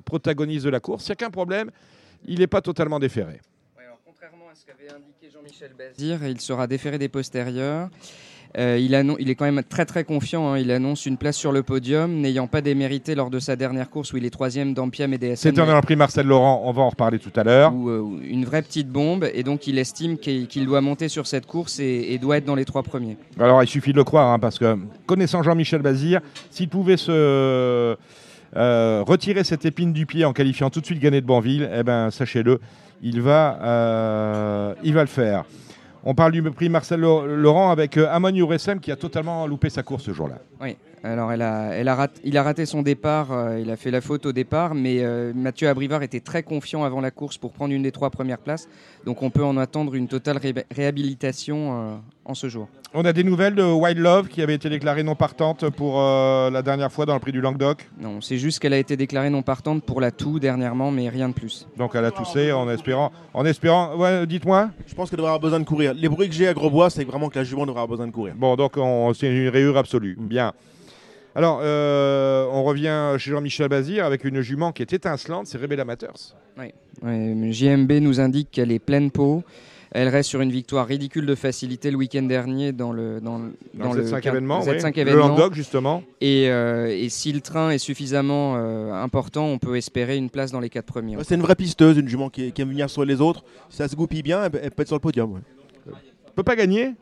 [0.04, 1.06] protagonistes de la course.
[1.06, 1.70] Il n'y a qu'un problème,
[2.26, 3.40] il n'est pas totalement déféré.
[4.24, 7.90] Contrairement à ce qu'avait indiqué Jean-Michel Bazir, il sera déféré des postérieurs.
[8.56, 8.94] Euh, il,
[9.28, 10.52] est quand même très très confiant.
[10.52, 10.58] hein.
[10.58, 14.14] Il annonce une place sur le podium, n'ayant pas démérité lors de sa dernière course
[14.14, 15.36] où il est troisième d'Ampiam et DSM.
[15.36, 17.74] C'était dans le prix Marcel Laurent, on va en reparler tout à l'heure.
[17.74, 21.78] Euh, une vraie petite bombe, et donc il estime qu'il doit monter sur cette course
[21.78, 23.18] et, et doit être dans les trois premiers.
[23.38, 26.20] Alors, il suffit de le croire, hein, parce que connaissant Jean-Michel Bazir,
[26.50, 27.96] s'il pouvait se
[28.56, 31.82] euh, retirer cette épine du pied en qualifiant tout de suite Gannet de Banville, eh
[31.82, 32.60] ben, sachez-le,
[33.04, 35.44] il va, euh, il va le faire.
[36.04, 39.68] On parle du prix Marcel Lau- Laurent avec euh, Amon Youressem qui a totalement loupé
[39.70, 40.38] sa course ce jour-là.
[41.04, 43.90] Alors elle a, elle a rat- il a raté son départ, euh, il a fait
[43.90, 47.52] la faute au départ, mais euh, Mathieu Abrivard était très confiant avant la course pour
[47.52, 48.68] prendre une des trois premières places.
[49.04, 52.68] Donc on peut en attendre une totale ré- réhabilitation euh, en ce jour.
[52.96, 56.48] On a des nouvelles de Wild Love qui avait été déclarée non partante pour euh,
[56.50, 57.90] la dernière fois dans le prix du Languedoc?
[58.00, 61.28] Non, c'est juste qu'elle a été déclarée non partante pour la toux dernièrement, mais rien
[61.28, 61.66] de plus.
[61.76, 63.10] Donc elle a toussé en espérant.
[63.34, 64.70] En espérant ouais, dites-moi.
[64.86, 65.92] Je pense qu'elle devrait avoir besoin de courir.
[65.92, 68.12] Les bruits que j'ai à Grosbois, c'est vraiment que la jument devrait avoir besoin de
[68.12, 68.34] courir.
[68.36, 70.16] Bon, donc on- c'est une rayure absolue.
[70.18, 70.52] Bien.
[71.34, 75.80] Alors, euh, on revient chez Jean-Michel Bazir avec une jument qui est étincelante, c'est Rebel
[75.80, 76.14] Amateurs.
[76.58, 76.66] Oui.
[77.02, 79.42] Ouais, JMB nous indique qu'elle est pleine peau.
[79.96, 83.52] Elle reste sur une victoire ridicule de facilité le week-end dernier dans le dans, le-
[83.74, 85.04] Dans le le Z5 quin- événement, Z5 oui.
[85.04, 85.12] Le.
[85.16, 86.02] Languedoc, justement.
[86.20, 90.50] Et, euh, et si le train est suffisamment euh, important, on peut espérer une place
[90.50, 91.16] dans les quatre premiers.
[91.22, 93.44] C'est une vraie pisteuse, une jument qui, qui aime venir sur les autres.
[93.70, 95.32] Si ça se goupille bien, elle, peut- elle peut être sur le podium.
[95.32, 95.92] ouais.
[96.34, 96.92] peut pas gagner?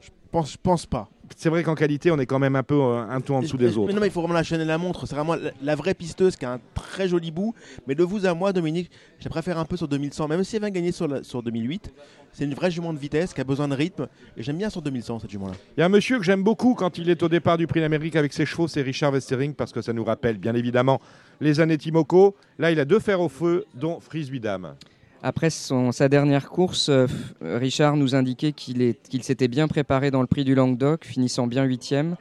[0.00, 1.08] Je pense, je pense pas.
[1.36, 3.56] C'est vrai qu'en qualité, on est quand même un peu euh, un ton en dessous
[3.58, 3.88] Mais- des autres.
[3.88, 5.06] Mais non, mais il faut vraiment la chaîne et la montre.
[5.06, 7.54] C'est vraiment la, la vraie pisteuse qui a un très joli bout.
[7.86, 10.28] Mais de vous à moi, Dominique, je préfère un peu sur 2100.
[10.28, 11.92] Même si elle vient gagner sur, la- sur 2008,
[12.32, 14.06] c'est une vraie jument de vitesse qui a besoin de rythme.
[14.36, 15.54] Et j'aime bien sur 2100 cette jument-là.
[15.76, 17.80] Il y a un monsieur que j'aime beaucoup quand il est au départ du Prix
[17.80, 21.00] d'Amérique avec ses chevaux, c'est Richard Westering, parce que ça nous rappelle bien évidemment
[21.40, 22.36] les années Timoko.
[22.58, 24.74] Là, il a deux fers au feu, dont Frisbee Dame.
[25.22, 27.06] Après son, sa dernière course, euh,
[27.40, 32.16] Richard nous indiquait qu'il s'était bien préparé dans le prix du Languedoc, finissant bien huitième.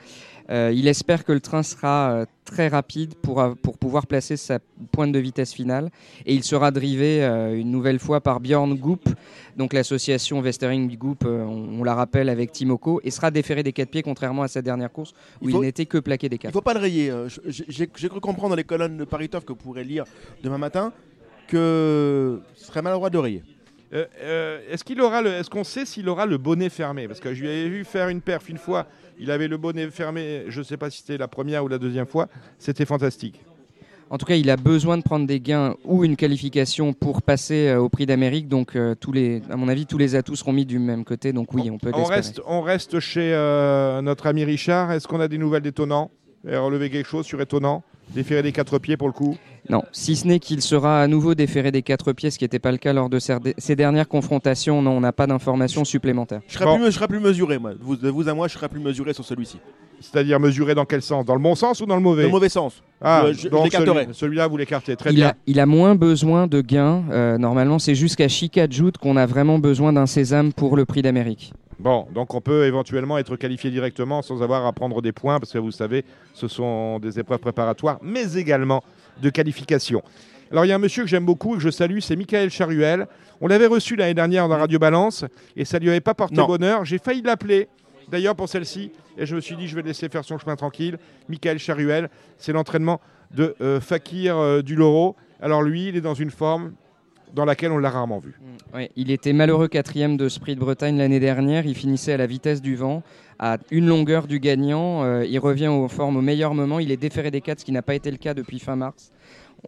[0.52, 4.60] Euh, il espère que le train sera euh, très rapide pour, pouvoir placer sa
[4.92, 5.90] pointe de vitesse finale.
[6.26, 9.08] Et il sera drivé euh, une nouvelle fois par Bjorn Goop,
[9.56, 13.90] donc l'association Westering Goop, on, on la rappelle avec Timoko, et sera déféré des quatre
[13.90, 16.54] pieds, contrairement à sa dernière course où Il n'était que plaqué des Il quatre.
[16.54, 17.12] faut pas le rayer.
[17.48, 20.04] J'ai j'ai cru comprendre dans les colonnes de Paritov que vous pourrez lire
[20.44, 20.92] demain matin
[21.52, 23.44] que ce serait maladroit de rayer.
[23.94, 27.08] Euh, euh, est-ce qu'il aura le, est-ce qu'on sait s'il aura le bonnet fermé?
[27.08, 28.88] Parce que je lui avais vu faire une perf une fois.
[29.20, 30.46] Il avait le bonnet fermé.
[30.48, 32.28] Je ne sais pas si c'était la première ou la deuxième fois.
[32.58, 33.42] C'était fantastique.
[34.10, 37.68] En tout cas, il a besoin de prendre des gains ou une qualification pour passer
[37.68, 38.48] euh, au Prix d'Amérique.
[38.48, 41.34] Donc, euh, tous les, à mon avis, tous les atouts seront mis du même côté.
[41.34, 44.92] Donc, oui, on peut On reste, on reste chez euh, notre ami Richard.
[44.92, 46.12] Est-ce qu'on a des nouvelles d'étonnant?
[46.46, 47.84] Relever quelque chose sur étonnant?
[48.10, 49.38] Déférer des quatre pieds pour le coup
[49.70, 52.60] Non, si ce n'est qu'il sera à nouveau déféré des quatre pieds, ce qui n'était
[52.60, 54.82] pas le cas lors de ces dernières confrontations.
[54.82, 56.42] Non, on n'a pas d'informations supplémentaires.
[56.48, 57.72] Je serais, plus, je serais plus mesuré, moi.
[57.80, 59.58] Vous, de vous à moi, je serais plus mesuré sur celui-ci.
[60.00, 61.26] C'est-à-dire mesurer dans quel sens?
[61.26, 62.24] Dans le bon sens ou dans le mauvais?
[62.24, 62.82] Dans le mauvais sens.
[63.00, 64.04] Ah, Je- je donc l'écarterai.
[64.06, 64.96] celui- celui-là, vous l'écartez.
[64.96, 65.28] Très il, bien.
[65.30, 67.04] a, il a moins besoin de gains.
[67.12, 71.54] Euh, normalement, c'est jusqu'à Chicajout qu'on a vraiment besoin d'un sésame pour le Prix d'Amérique.
[71.80, 75.52] Bon, donc on peut éventuellement être qualifié directement sans avoir à prendre des points, parce
[75.52, 76.04] que vous savez,
[76.36, 78.84] ce sont des épreuves préparatoires, mais également
[79.22, 80.02] de qualification.
[80.52, 82.50] Alors il y a un monsieur que j'aime beaucoup et que je salue, c'est Michael
[82.50, 83.08] Charuel.
[83.40, 85.26] On l'avait reçu l'année dernière dans Radio Balance
[85.56, 86.46] et ça lui avait pas porté Non.
[86.48, 86.84] bonheur.
[86.86, 87.70] J'ai failli l'appeler,
[88.10, 90.56] d'ailleurs pour celle-ci, et je me suis dit je vais le laisser faire son chemin
[90.56, 90.98] tranquille.
[91.30, 93.00] Michael Charuel, c'est l'entraînement
[93.34, 95.16] de euh, Fakir euh, du Loro.
[95.42, 96.74] Alors lui, il est dans une forme
[97.34, 98.38] dans laquelle on l'a rarement vu.
[98.74, 101.66] Ouais, il était malheureux quatrième de Sprint Bretagne l'année dernière.
[101.66, 103.04] Il finissait à la vitesse du vent,
[103.42, 105.04] à une longueur du gagnant.
[105.04, 106.80] Euh, il revient aux formes au meilleur moment.
[106.80, 109.12] Il est déféré des quatre, ce qui n'a pas été le cas depuis fin mars.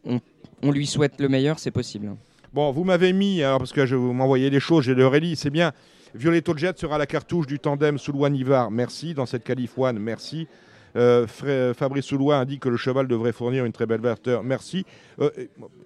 [0.06, 0.22] On,
[0.61, 2.16] on lui souhaite le meilleur, c'est possible.
[2.53, 5.35] Bon, vous m'avez mis, alors parce que je vous m'envoyez des choses, j'ai le rallye,
[5.35, 5.72] c'est bien.
[6.14, 9.16] Violetto Jet sera la cartouche du tandem Soulois-Nivard, merci.
[9.16, 10.48] Dans cette qualif one, merci.
[10.95, 11.26] Euh,
[11.74, 14.85] Fabrice Soulois indique que le cheval devrait fournir une très belle verteur, merci.
[15.19, 15.32] Euh,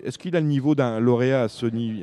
[0.03, 2.01] Est-ce qu'il a le niveau d'un lauréat à ce niveau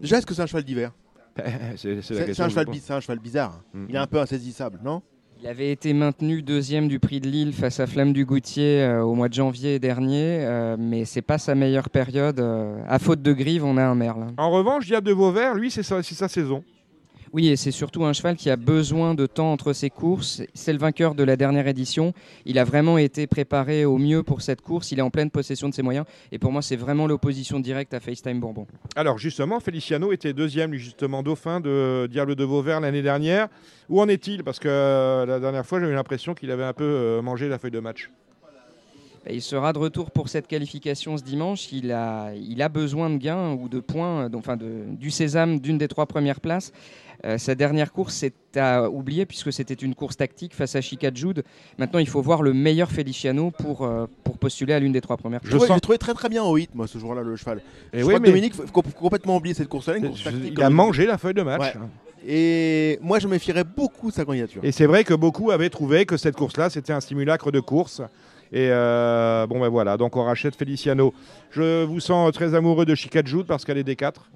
[0.00, 0.92] Déjà, est-ce que c'est un cheval d'hiver?
[1.76, 3.60] C'est un, que cheval un bizarre.
[3.72, 3.86] Mm.
[3.88, 5.02] Il est un peu insaisissable, non?
[5.44, 9.02] Il avait été maintenu deuxième du prix de Lille face à Flamme du Goutier euh,
[9.02, 12.40] au mois de janvier dernier, euh, mais c'est pas sa meilleure période.
[12.40, 14.28] euh, à faute de grive, on a un merle.
[14.38, 16.64] En revanche, Diable de Vauvert, lui, c'est sa, c'est sa saison.
[17.34, 20.40] Oui, et c'est surtout un cheval qui a besoin de temps entre ses courses.
[20.54, 22.12] C'est le vainqueur de la dernière édition.
[22.44, 24.92] Il a vraiment été préparé au mieux pour cette course.
[24.92, 26.06] Il est en pleine possession de ses moyens.
[26.30, 28.68] Et pour moi, c'est vraiment l'opposition directe à FaceTime Bourbon.
[28.94, 33.48] Alors justement, Feliciano était deuxième, justement, dauphin de Diable de Vauvert l'année dernière.
[33.88, 34.44] Où en est-il?
[34.44, 37.48] Parce que euh, la dernière fois, j'ai eu l'impression qu'il avait un peu euh, mangé
[37.48, 38.12] la feuille de match.
[39.30, 41.72] Il sera de retour pour cette qualification ce dimanche.
[41.72, 45.10] Il a, il a besoin de gains ou de points, euh, donc, enfin de, du
[45.10, 46.72] sésame d'une des trois premières places.
[47.24, 51.10] Euh, sa dernière course, c'est à oublier puisque c'était une course tactique face à Chica
[51.14, 51.42] Jude.
[51.78, 55.16] Maintenant, il faut voir le meilleur Feliciano pour, euh, pour postuler à l'une des trois
[55.16, 55.58] premières Je places.
[55.62, 57.62] trouvais, j'ai trouvé très très bien au hit, moi, ce jour-là, le cheval.
[57.94, 60.00] Et je oui, crois que mais- Dominique faut faut complètement oublier cette course-là.
[60.00, 61.62] course Je- il a mangé la feuille de match.
[61.74, 61.80] Ouais.
[62.26, 64.62] Et moi, je méfierais beaucoup de sa candidature.
[64.64, 68.02] Et c'est vrai que beaucoup avaient trouvé que cette course-là, c'était un simulacre de course.
[68.52, 71.12] Et euh, bon, ben voilà, donc on rachète Feliciano.
[71.50, 74.30] Je vous sens très amoureux de Chicajoud parce qu'elle est des 4.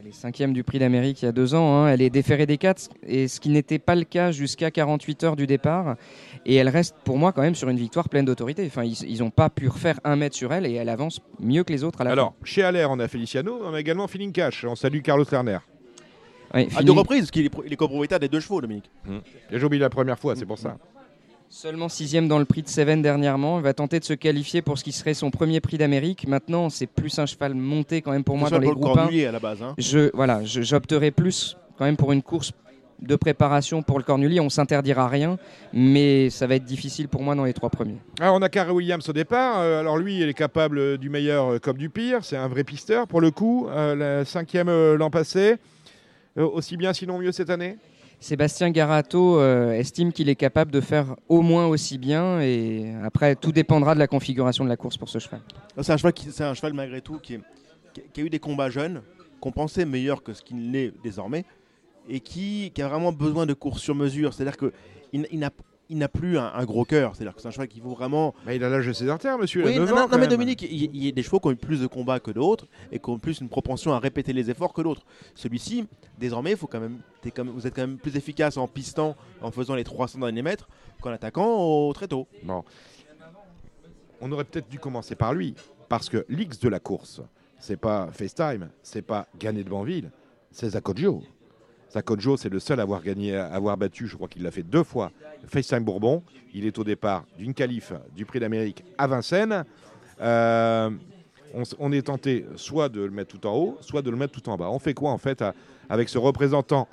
[0.00, 1.76] Elle est cinquième du prix d'Amérique il y a deux ans.
[1.84, 1.88] hein.
[1.88, 5.36] Elle est déférée des quatre, et ce qui n'était pas le cas jusqu'à 48 heures
[5.36, 5.96] du départ.
[6.44, 8.64] Et elle reste pour moi quand même sur une victoire pleine d'autorité.
[8.66, 11.72] Enfin, ils n'ont pas pu refaire un mètre sur elle et elle avance mieux que
[11.72, 14.64] les autres à la Alors, chez Allaire, on a Feliciano, on a également Feeling Cash.
[14.64, 15.58] On salue Carlos Lerner.
[16.52, 18.90] Ouais, À deux reprises, parce qu'il est, est copropriétaire des deux chevaux, Dominique.
[19.50, 20.76] Et J'ai oublié la première fois, c'est pour ça.
[21.56, 23.60] Seulement sixième dans le prix de Seven dernièrement.
[23.60, 26.26] Il va tenter de se qualifier pour ce qui serait son premier prix d'Amérique.
[26.26, 28.86] Maintenant, c'est plus un cheval monté quand même pour moi dans les cheval pour le
[28.86, 29.02] groupes 1.
[29.02, 29.72] Cornulier à la base, hein.
[29.78, 32.50] Je voilà, je- j'opterais plus quand même pour une course
[33.00, 34.40] de préparation pour le Cornulier.
[34.40, 35.38] On s'interdira rien,
[35.72, 37.98] mais ça va être difficile pour moi dans les trois premiers.
[38.20, 39.60] Ah, on a Carré Williams au départ.
[39.60, 42.24] Euh, alors lui, il est capable du meilleur euh, comme du pire.
[42.24, 43.68] C'est un vrai pisteur pour le coup.
[43.70, 45.54] Euh, la cinquième euh, l'an passé.
[46.36, 47.76] euh, aussi bien, sinon mieux cette année?
[48.20, 53.36] Sébastien Garato euh, estime qu'il est capable de faire au moins aussi bien et après
[53.36, 55.40] tout dépendra de la configuration de la course pour ce cheval.
[55.80, 59.02] C'est un cheval, qui, c'est un cheval malgré tout qui, a eu des combats jeunes,
[59.40, 61.44] qu'on pensait meilleur que ce qu'il l'est désormais,
[62.08, 64.32] et qui, a vraiment besoin de courses sur mesure.
[64.32, 64.72] C'est-à-dire qu'il
[65.12, 65.50] il, il n'a
[65.90, 67.14] il n'a plus un, un gros cœur.
[67.14, 68.34] C'est-à-dire que c'est un cheval qui vaut vraiment.
[68.46, 69.62] Mais il a l'âge de ses artères, monsieur.
[69.62, 70.26] il a Oui, 9 non, ans, non, quand mais.
[70.26, 72.30] Dominique, il y, il y a des chevaux qui ont eu plus de combats que
[72.30, 75.02] d'autres et qui ont plus une propension à répéter les efforts que d'autres.
[75.34, 75.86] Celui-ci,
[76.18, 79.16] désormais, faut quand même, t'es quand même- vous êtes quand même plus efficace en pistant,
[79.42, 80.68] en faisant les 300 derniers mètres,
[81.02, 82.26] qu'en attaquant au très tôt.
[82.42, 82.64] Bon.
[84.20, 85.54] On aurait peut-être dû commencer par lui,
[85.88, 87.20] parce que l'X de la course,
[87.58, 90.10] c'est pas FaceTime, c'est pas Gagné de Banville,
[90.50, 91.22] c'est Zakojo.
[91.94, 94.82] Zakojo, c'est le seul à avoir gagné, avoir battu, je crois qu'il l'a fait deux
[94.82, 95.12] fois,
[95.46, 96.24] FaceTime Bourbon.
[96.52, 99.64] Il est au départ d'une qualif du Prix d'Amérique à Vincennes.
[100.20, 100.90] Euh,
[101.78, 104.48] on, est tenté soit de le mettre tout en haut, soit de le mettre tout
[104.48, 104.70] en bas.
[104.70, 105.44] On fait quoi en fait
[105.88, 106.88] avec ce représentant,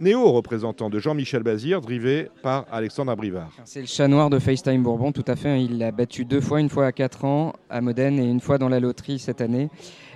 [0.00, 3.50] néo-représentant de Jean-Michel Bazir, drivé par Alexandre Abrivard?
[3.66, 5.62] C'est le chat noir de FaceTime Bourbon, tout à fait.
[5.62, 8.56] Il l'a battu deux fois, une fois à 4 ans à Modène et une fois
[8.56, 9.68] dans la loterie cette année.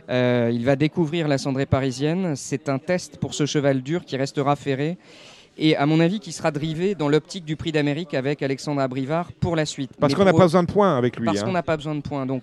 [0.09, 2.35] Euh, il va découvrir la cendrée parisienne.
[2.37, 4.99] C'est un test pour ce cheval dur qui restera ferré.
[5.59, 9.33] Et à mon avis, qui sera drivé dans l'optique du prix d'Amérique avec Alexandre Abrivard
[9.41, 9.91] pour la suite.
[9.99, 11.25] Parce Mais qu'on n'a pour- pas besoin de points avec lui.
[11.25, 11.45] Parce hein.
[11.47, 12.27] qu'on n'a pas besoin de points.
[12.27, 12.43] Donc,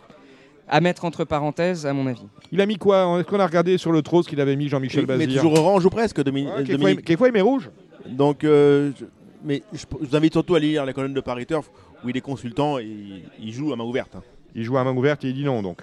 [0.67, 2.25] à mettre entre parenthèses, à mon avis.
[2.51, 3.17] Il a mis quoi?
[3.19, 5.41] Est-ce qu'on a regardé sur le trot ce qu'il avait mis Jean-Michel mais, mais Bazir?
[5.43, 6.99] toujours orange ou presque, Domi- Ouais, quelquefois, Dominique.
[7.01, 7.69] il- quelquefois, il met rouge.
[8.09, 9.05] Donc, euh, je-
[9.43, 11.69] mais je, je vous invite surtout à lire la colonne de Paris Turf
[12.03, 14.15] où il est consultant et il, il joue à main ouverte.
[14.15, 14.23] hein.
[14.55, 15.81] Il joue à main ouverte et il dit non donc.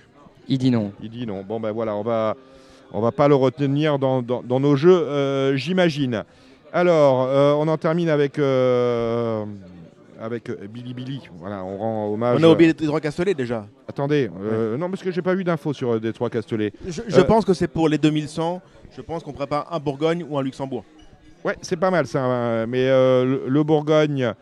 [0.49, 0.93] Il dit non.
[1.03, 1.43] Il dit non.
[1.43, 2.37] Bon ben voilà, on va
[2.93, 6.25] on va pas le retenir dans, dans- dans nos jeux, euh, j'imagine.
[6.73, 9.45] Alors, euh, on en termine avec euh,
[10.21, 11.21] avec Billy Billy.
[11.39, 12.39] Voilà, on rend hommage.
[12.41, 13.67] On a oublié les droits Castellet déjà.
[13.89, 16.73] Attendez, euh, non parce que j'ai pas vu d'infos sur euh, Détroit Castellet.
[16.87, 18.61] Je, je Euh, pense que c'est pour les 2100.
[18.97, 20.85] Je pense qu'on prépare un Bourgogne ou un Luxembourg.
[21.45, 22.23] Ouais, c'est pas mal ça.
[22.25, 22.67] hein.
[22.67, 24.35] Mais euh, le, le Bourgogne,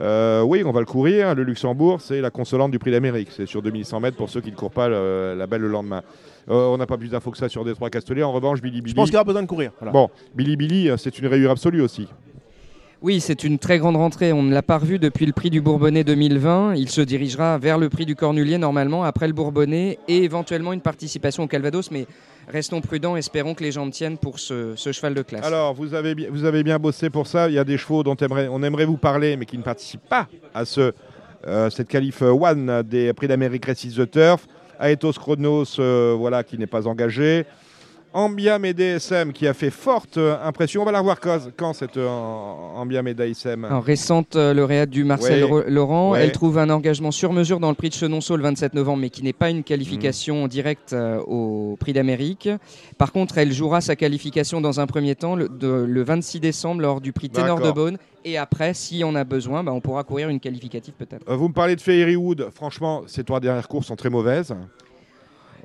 [0.00, 1.34] euh, oui, on va le courir.
[1.34, 3.28] Le Luxembourg, c'est la consolante du Prix d'Amérique.
[3.30, 6.02] C'est sur 2100 mètres pour ceux qui ne courent pas le- la belle le lendemain.
[6.48, 8.22] Euh, on n'a pas plus d'infos que ça sur Détroit Castellet.
[8.22, 8.90] En revanche, Billy Billy.
[8.90, 9.72] Je pense qu'il aura besoin de courir.
[9.80, 9.92] Voilà.
[9.92, 12.08] Bon, Billy Billy, euh, c'est une rayure absolue aussi.
[13.06, 14.32] Oui, c'est une très grande rentrée.
[14.32, 16.74] On ne l'a pas revu depuis le prix du Bourbonnais 2020.
[16.74, 20.80] Il se dirigera vers le prix du Cornulier normalement, après le Bourbonnais, et éventuellement une
[20.80, 21.92] participation au Calvados.
[21.92, 22.08] Mais
[22.48, 25.44] restons prudents, espérons que les jambes tiennent pour ce, cheval de classe.
[25.44, 27.48] Alors, vous avez, bien, vous avez bien bossé pour ça.
[27.48, 30.26] Il y a des chevaux dont on aimerait vous parler, mais qui ne participent pas
[30.52, 30.92] à ce,
[31.46, 34.48] euh, cette qualif one des Prix d'Amérique Races the Turf.
[34.80, 37.46] Aethos Chronos, euh, voilà, qui n'est pas engagé.
[38.16, 40.80] Ambiam et DSM qui a fait forte euh, impression.
[40.80, 45.04] On va la revoir quand, quand cette Ambiam et DSM Alors, récente euh, lauréate du
[45.04, 45.64] Marcel Ouais.
[45.68, 46.22] Laurent, Ouais.
[46.24, 49.10] elle trouve un engagement sur mesure dans le prix de Chenonceau le 27 novembre, mais
[49.10, 50.48] qui n'est pas une qualification Mm.
[50.48, 52.48] directe euh, au prix d'Amérique.
[52.96, 56.80] Par contre, elle jouera sa qualification dans un premier temps le, de- le 26 décembre
[56.80, 57.70] lors du prix Ténor de.
[57.70, 57.98] Beaune.
[58.24, 61.28] Et après, si on a besoin, bah, on pourra courir une qualificative peut-être.
[61.30, 62.48] Euh, vous me parlez de Fairywood.
[62.54, 64.54] Franchement, ces trois dernières courses sont très mauvaises.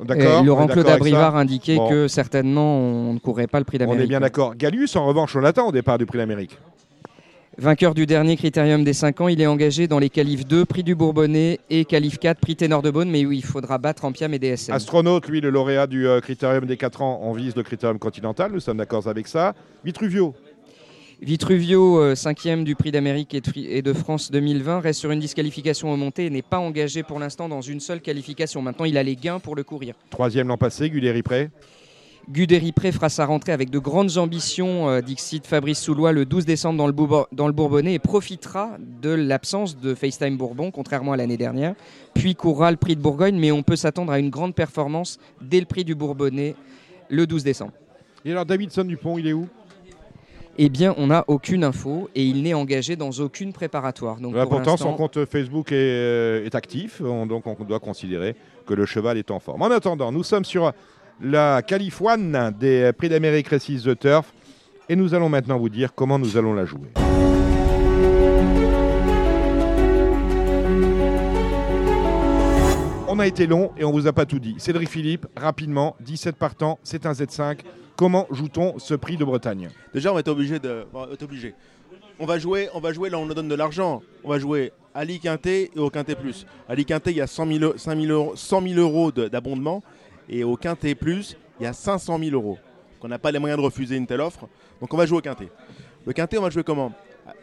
[0.03, 1.89] D'accord Laurent on Claude Abrivard indiquait Bon.
[1.89, 4.03] que certainement on ne courrait pas le prix On d'Amérique.
[4.03, 4.55] est bien d'accord.
[4.55, 6.57] Gallus, en revanche, on l'attend au départ du Prix d'Amérique.
[7.57, 10.83] Vainqueur du dernier critérium des 5 ans, il est engagé dans les qualifs 2, prix
[10.83, 14.33] du Bourbonnais et qualif 4, prix Ténor de Beaune, mais oui, il faudra battre Ampiam
[14.33, 14.73] et DSM.
[14.73, 18.51] Astronaute, lui, le lauréat du euh, critérium des 4 ans, on vise le critérium continental,
[18.53, 19.53] nous sommes d'accord avec ça.
[19.83, 20.33] Vitruvio,
[21.21, 25.95] Vitruvio, euh, cinquième du prix d'Amérique et de France 2020, reste sur une disqualification au
[25.95, 28.63] montée et n'est pas engagé pour l'instant dans une seule qualification.
[28.63, 29.93] Maintenant, il a les gains pour le courir.
[30.09, 31.51] troisième l'an passé, Guderi Pré.
[32.29, 36.77] Guderipré fera sa rentrée avec de grandes ambitions, euh, Dixit Fabrice Soulois, le 12 décembre
[36.79, 41.17] dans le, Bourbo- dans le Bourbonnais et profitera de l'absence de FaceTime Bourbon, contrairement à
[41.17, 41.75] l'année dernière.
[42.15, 45.59] Puis courra le prix de Bourgogne, mais on peut s'attendre à une grande performance dès
[45.59, 46.55] le prix du Bourbonnais
[47.09, 47.73] le 12 décembre.
[48.23, 49.47] Et alors, Davidson Dupont, il est où?
[50.63, 54.17] Eh bien, on n'a aucune info et il n'est engagé dans aucune préparatoire.
[54.17, 57.79] Donc, Là, pour Pourtant, son compte Facebook est, euh, est actif, on- donc on doit
[57.79, 58.35] considérer
[58.67, 59.63] que le cheval est en forme.
[59.63, 60.71] En attendant, nous sommes sur
[61.19, 64.31] la Calif One des Prix d'Amérique Races The Turf,
[64.87, 66.89] et nous allons maintenant vous dire comment nous allons la jouer.
[73.07, 74.55] On a été long et on vous a pas tout dit.
[74.57, 77.59] Cédric Philippe, rapidement, 17 partants, c'est un Z5.
[78.01, 79.69] Comment joue-t-on ce prix de Bretagne?
[79.93, 80.87] Déjà, on va être obligé de.
[80.91, 81.53] on va être obligé.
[82.17, 84.01] On va jouer, on va jouer là, on nous donne de l'argent.
[84.23, 86.47] On va jouer à l'Iquinté et au Quintet Plus.
[86.67, 89.83] À l'Iquinté, il y a 100 000, 5 000 euros, 100 000 euros de- d'abondement.
[90.27, 92.53] Et au Quintet Plus, il y a 500 000 euros.
[92.55, 94.47] Donc, on n'a pas les moyens de refuser une telle offre.
[94.79, 95.49] Donc, on va jouer au Quintet.
[96.03, 96.91] Le Quintet, on va jouer comment?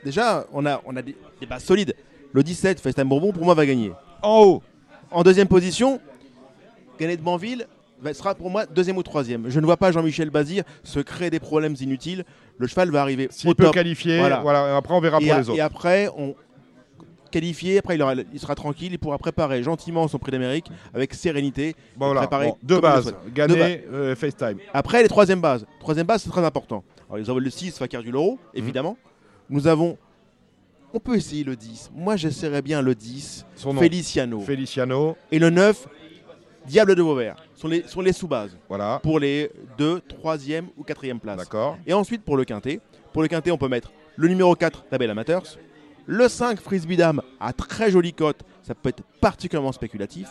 [0.04, 1.94] Déjà, on a, on a des, des bases solides.
[2.32, 3.92] Le 17, FaceTime Bourbon, pour moi, va gagner.
[4.22, 4.62] En haut
[5.12, 6.00] En deuxième position,
[6.98, 7.68] Gagné de Banville,
[8.12, 9.48] sera pour moi deuxième ou troisième.
[9.50, 12.24] Je ne vois pas Jean-Michel Bazir se créer des problèmes inutiles.
[12.58, 13.74] Le cheval va arriver S'il peut top.
[13.74, 15.58] qualifier, voilà, après, on verra et pour a- les autres.
[15.58, 16.34] Et après, on
[17.30, 21.12] qualifié, après il, aura- il sera tranquille, il pourra préparer gentiment son prix d'Amérique avec
[21.12, 21.74] sérénité.
[21.96, 22.20] Bon, voilà.
[22.22, 23.78] préparer Bon, deux bases, Deux bases.
[23.92, 24.58] euh, FaceTime.
[24.72, 25.66] Après, les troisième bases.
[25.80, 26.82] Troisième base, c'est très important.
[27.08, 28.38] Alors, ils envoient le 6, Fakir du Loro, Mhm.
[28.54, 28.96] évidemment.
[29.50, 29.98] Nous avons.
[30.94, 31.90] On peut essayer le 10.
[31.94, 33.44] Moi, j'essaierais bien le 10.
[33.56, 33.80] Son nom.
[33.80, 34.40] Feliciano.
[34.40, 35.16] Feliciano.
[35.30, 35.86] Et le 9,
[36.66, 37.36] Diable de Vauvert.
[37.58, 38.56] Sont les, sont les sous-bases.
[38.68, 39.00] Voilà.
[39.02, 41.38] Pour les 2, 3e ou 4e places.
[41.38, 41.76] D'accord.
[41.88, 42.80] Et ensuite, pour le quintet.
[43.12, 45.42] Pour le quintet, on peut mettre le numéro 4, Label Amateurs.
[46.06, 48.42] Le 5, Frisbee Dame, à très jolie cote.
[48.62, 50.28] Ça peut être particulièrement spéculatif.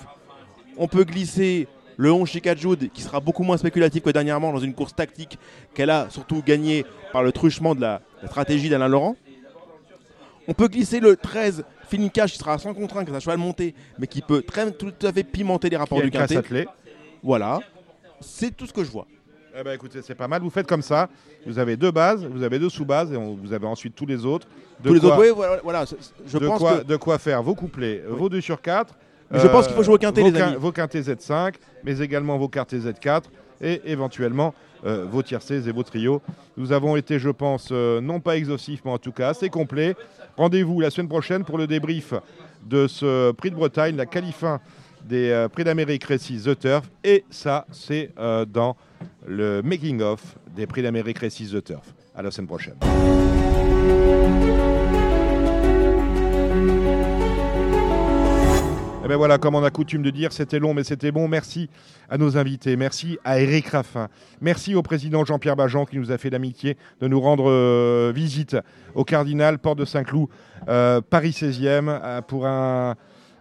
[0.77, 4.73] On peut glisser le 11 Chicajoud, qui sera beaucoup moins spéculatif que dernièrement dans une
[4.73, 5.37] course tactique
[5.73, 9.17] qu'elle a surtout gagnée par le truchement de la, la stratégie d'Alain Laurent.
[10.47, 13.73] On peut glisser le 13 Finicage, qui sera sans contrainte, qui est un cheval monté,
[13.97, 16.41] mais qui peut très, tout à fait pimenter les rapports du quintet.
[17.27, 17.59] Voilà.
[18.21, 19.05] C'est tout ce que je vois.
[19.59, 20.41] Eh ben, écoutez, c'est pas mal.
[20.41, 21.09] Vous faites comme ça.
[21.45, 24.25] Vous avez deux bases, vous avez deux sous-bases, et on- vous avez ensuite tous les
[24.25, 24.47] autres.
[24.79, 26.95] De Tous les quoi- autres, oui, voilà, voilà, c'est- je de pense quoi, que- de
[26.95, 28.93] quoi faire vos couplets, vos 2 sur 4.
[29.29, 30.55] Mais je pense qu'il faut jouer au quintet, vos les amis.
[30.57, 33.29] Vos quintés Z5, mais également vos quartés Z4
[33.61, 34.53] et éventuellement
[34.85, 36.21] euh, vos tiercés et vos trios.
[36.55, 39.95] Nous avons été, je pense, euh, non pas exhaustifs, mais en tout cas assez complets.
[40.37, 42.13] Rendez-vous la semaine prochaine pour le débrief
[42.63, 44.61] de ce prix de Bretagne, la qualifin
[45.07, 46.89] des euh, prix d'Amérique Récit The Turf.
[47.03, 48.75] Et ça, c'est euh, dans
[49.25, 51.93] le making-of des prix d'Amérique Récit The Turf.
[52.15, 52.75] À la semaine prochaine.
[59.07, 61.29] Eh ben voilà, comme on a coutume de dire, c'était long, mais c'était bon.
[61.29, 61.69] Merci
[62.09, 62.75] à nos invités.
[62.75, 64.09] Merci à Eric Raffin.
[64.41, 68.57] Merci au président Jean-Pierre Bajan qui nous a fait l'amitié de nous rendre euh, visite
[68.95, 70.27] au Cardinal, Porte de Saint-Cloud,
[70.65, 72.95] Paris 16e, euh, pour un.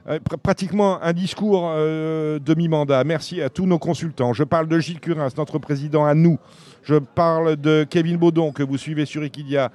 [0.08, 3.04] Euh, pr- pratiquement un discours euh, demi-mandat.
[3.04, 4.32] Merci à tous nos consultants.
[4.32, 6.38] Je parle de Gilles Curins, notre président à nous.
[6.82, 9.70] Je parle de Kevin Baudon, que vous suivez sur Equidia.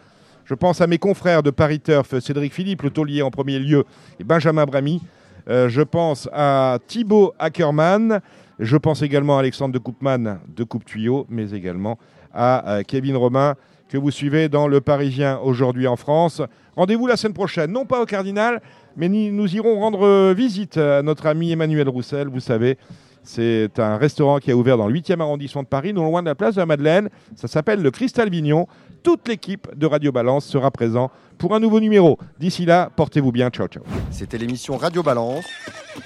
[0.46, 3.84] Je pense à mes confrères de Paris Turf, Cédric Philippe, le taulier en premier lieu,
[4.20, 5.02] et Benjamin Bramy.
[5.50, 8.22] Euh, je pense à Thibaut Ackermann.
[8.60, 11.98] Je pense également à Alexandre de Coupman de Coupe Tuyau, mais également
[12.34, 13.56] à Kevin Romain,
[13.90, 16.42] que vous suivez dans Le Parisien aujourd'hui en France.
[16.76, 18.62] Rendez-vous la semaine prochaine, non pas au Cardinal,
[18.96, 22.28] mais ni- nous irons rendre euh, visite à notre ami Emmanuel Roussel.
[22.30, 22.78] Vous savez,
[23.24, 26.28] c'est un restaurant qui a ouvert dans le 8e arrondissement de Paris, non loin de
[26.28, 27.10] la place de la Madeleine.
[27.36, 28.68] Ça s'appelle le Cristal Vignon.
[29.04, 32.20] Toute l'équipe de Radio Balance sera présente pour un nouveau numéro.
[32.40, 33.50] D'ici là, portez-vous bien.
[33.50, 33.84] Ciao, ciao.
[34.12, 35.46] C'était l'émission Radio Balance.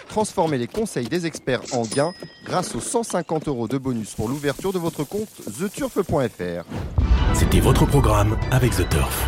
[0.08, 2.14] Transformez les conseils des experts en gains
[2.46, 5.28] grâce aux 150 euros de bonus pour l'ouverture de votre compte
[5.60, 6.64] theturf.fr.
[7.34, 9.28] C'était votre programme avec The Turf.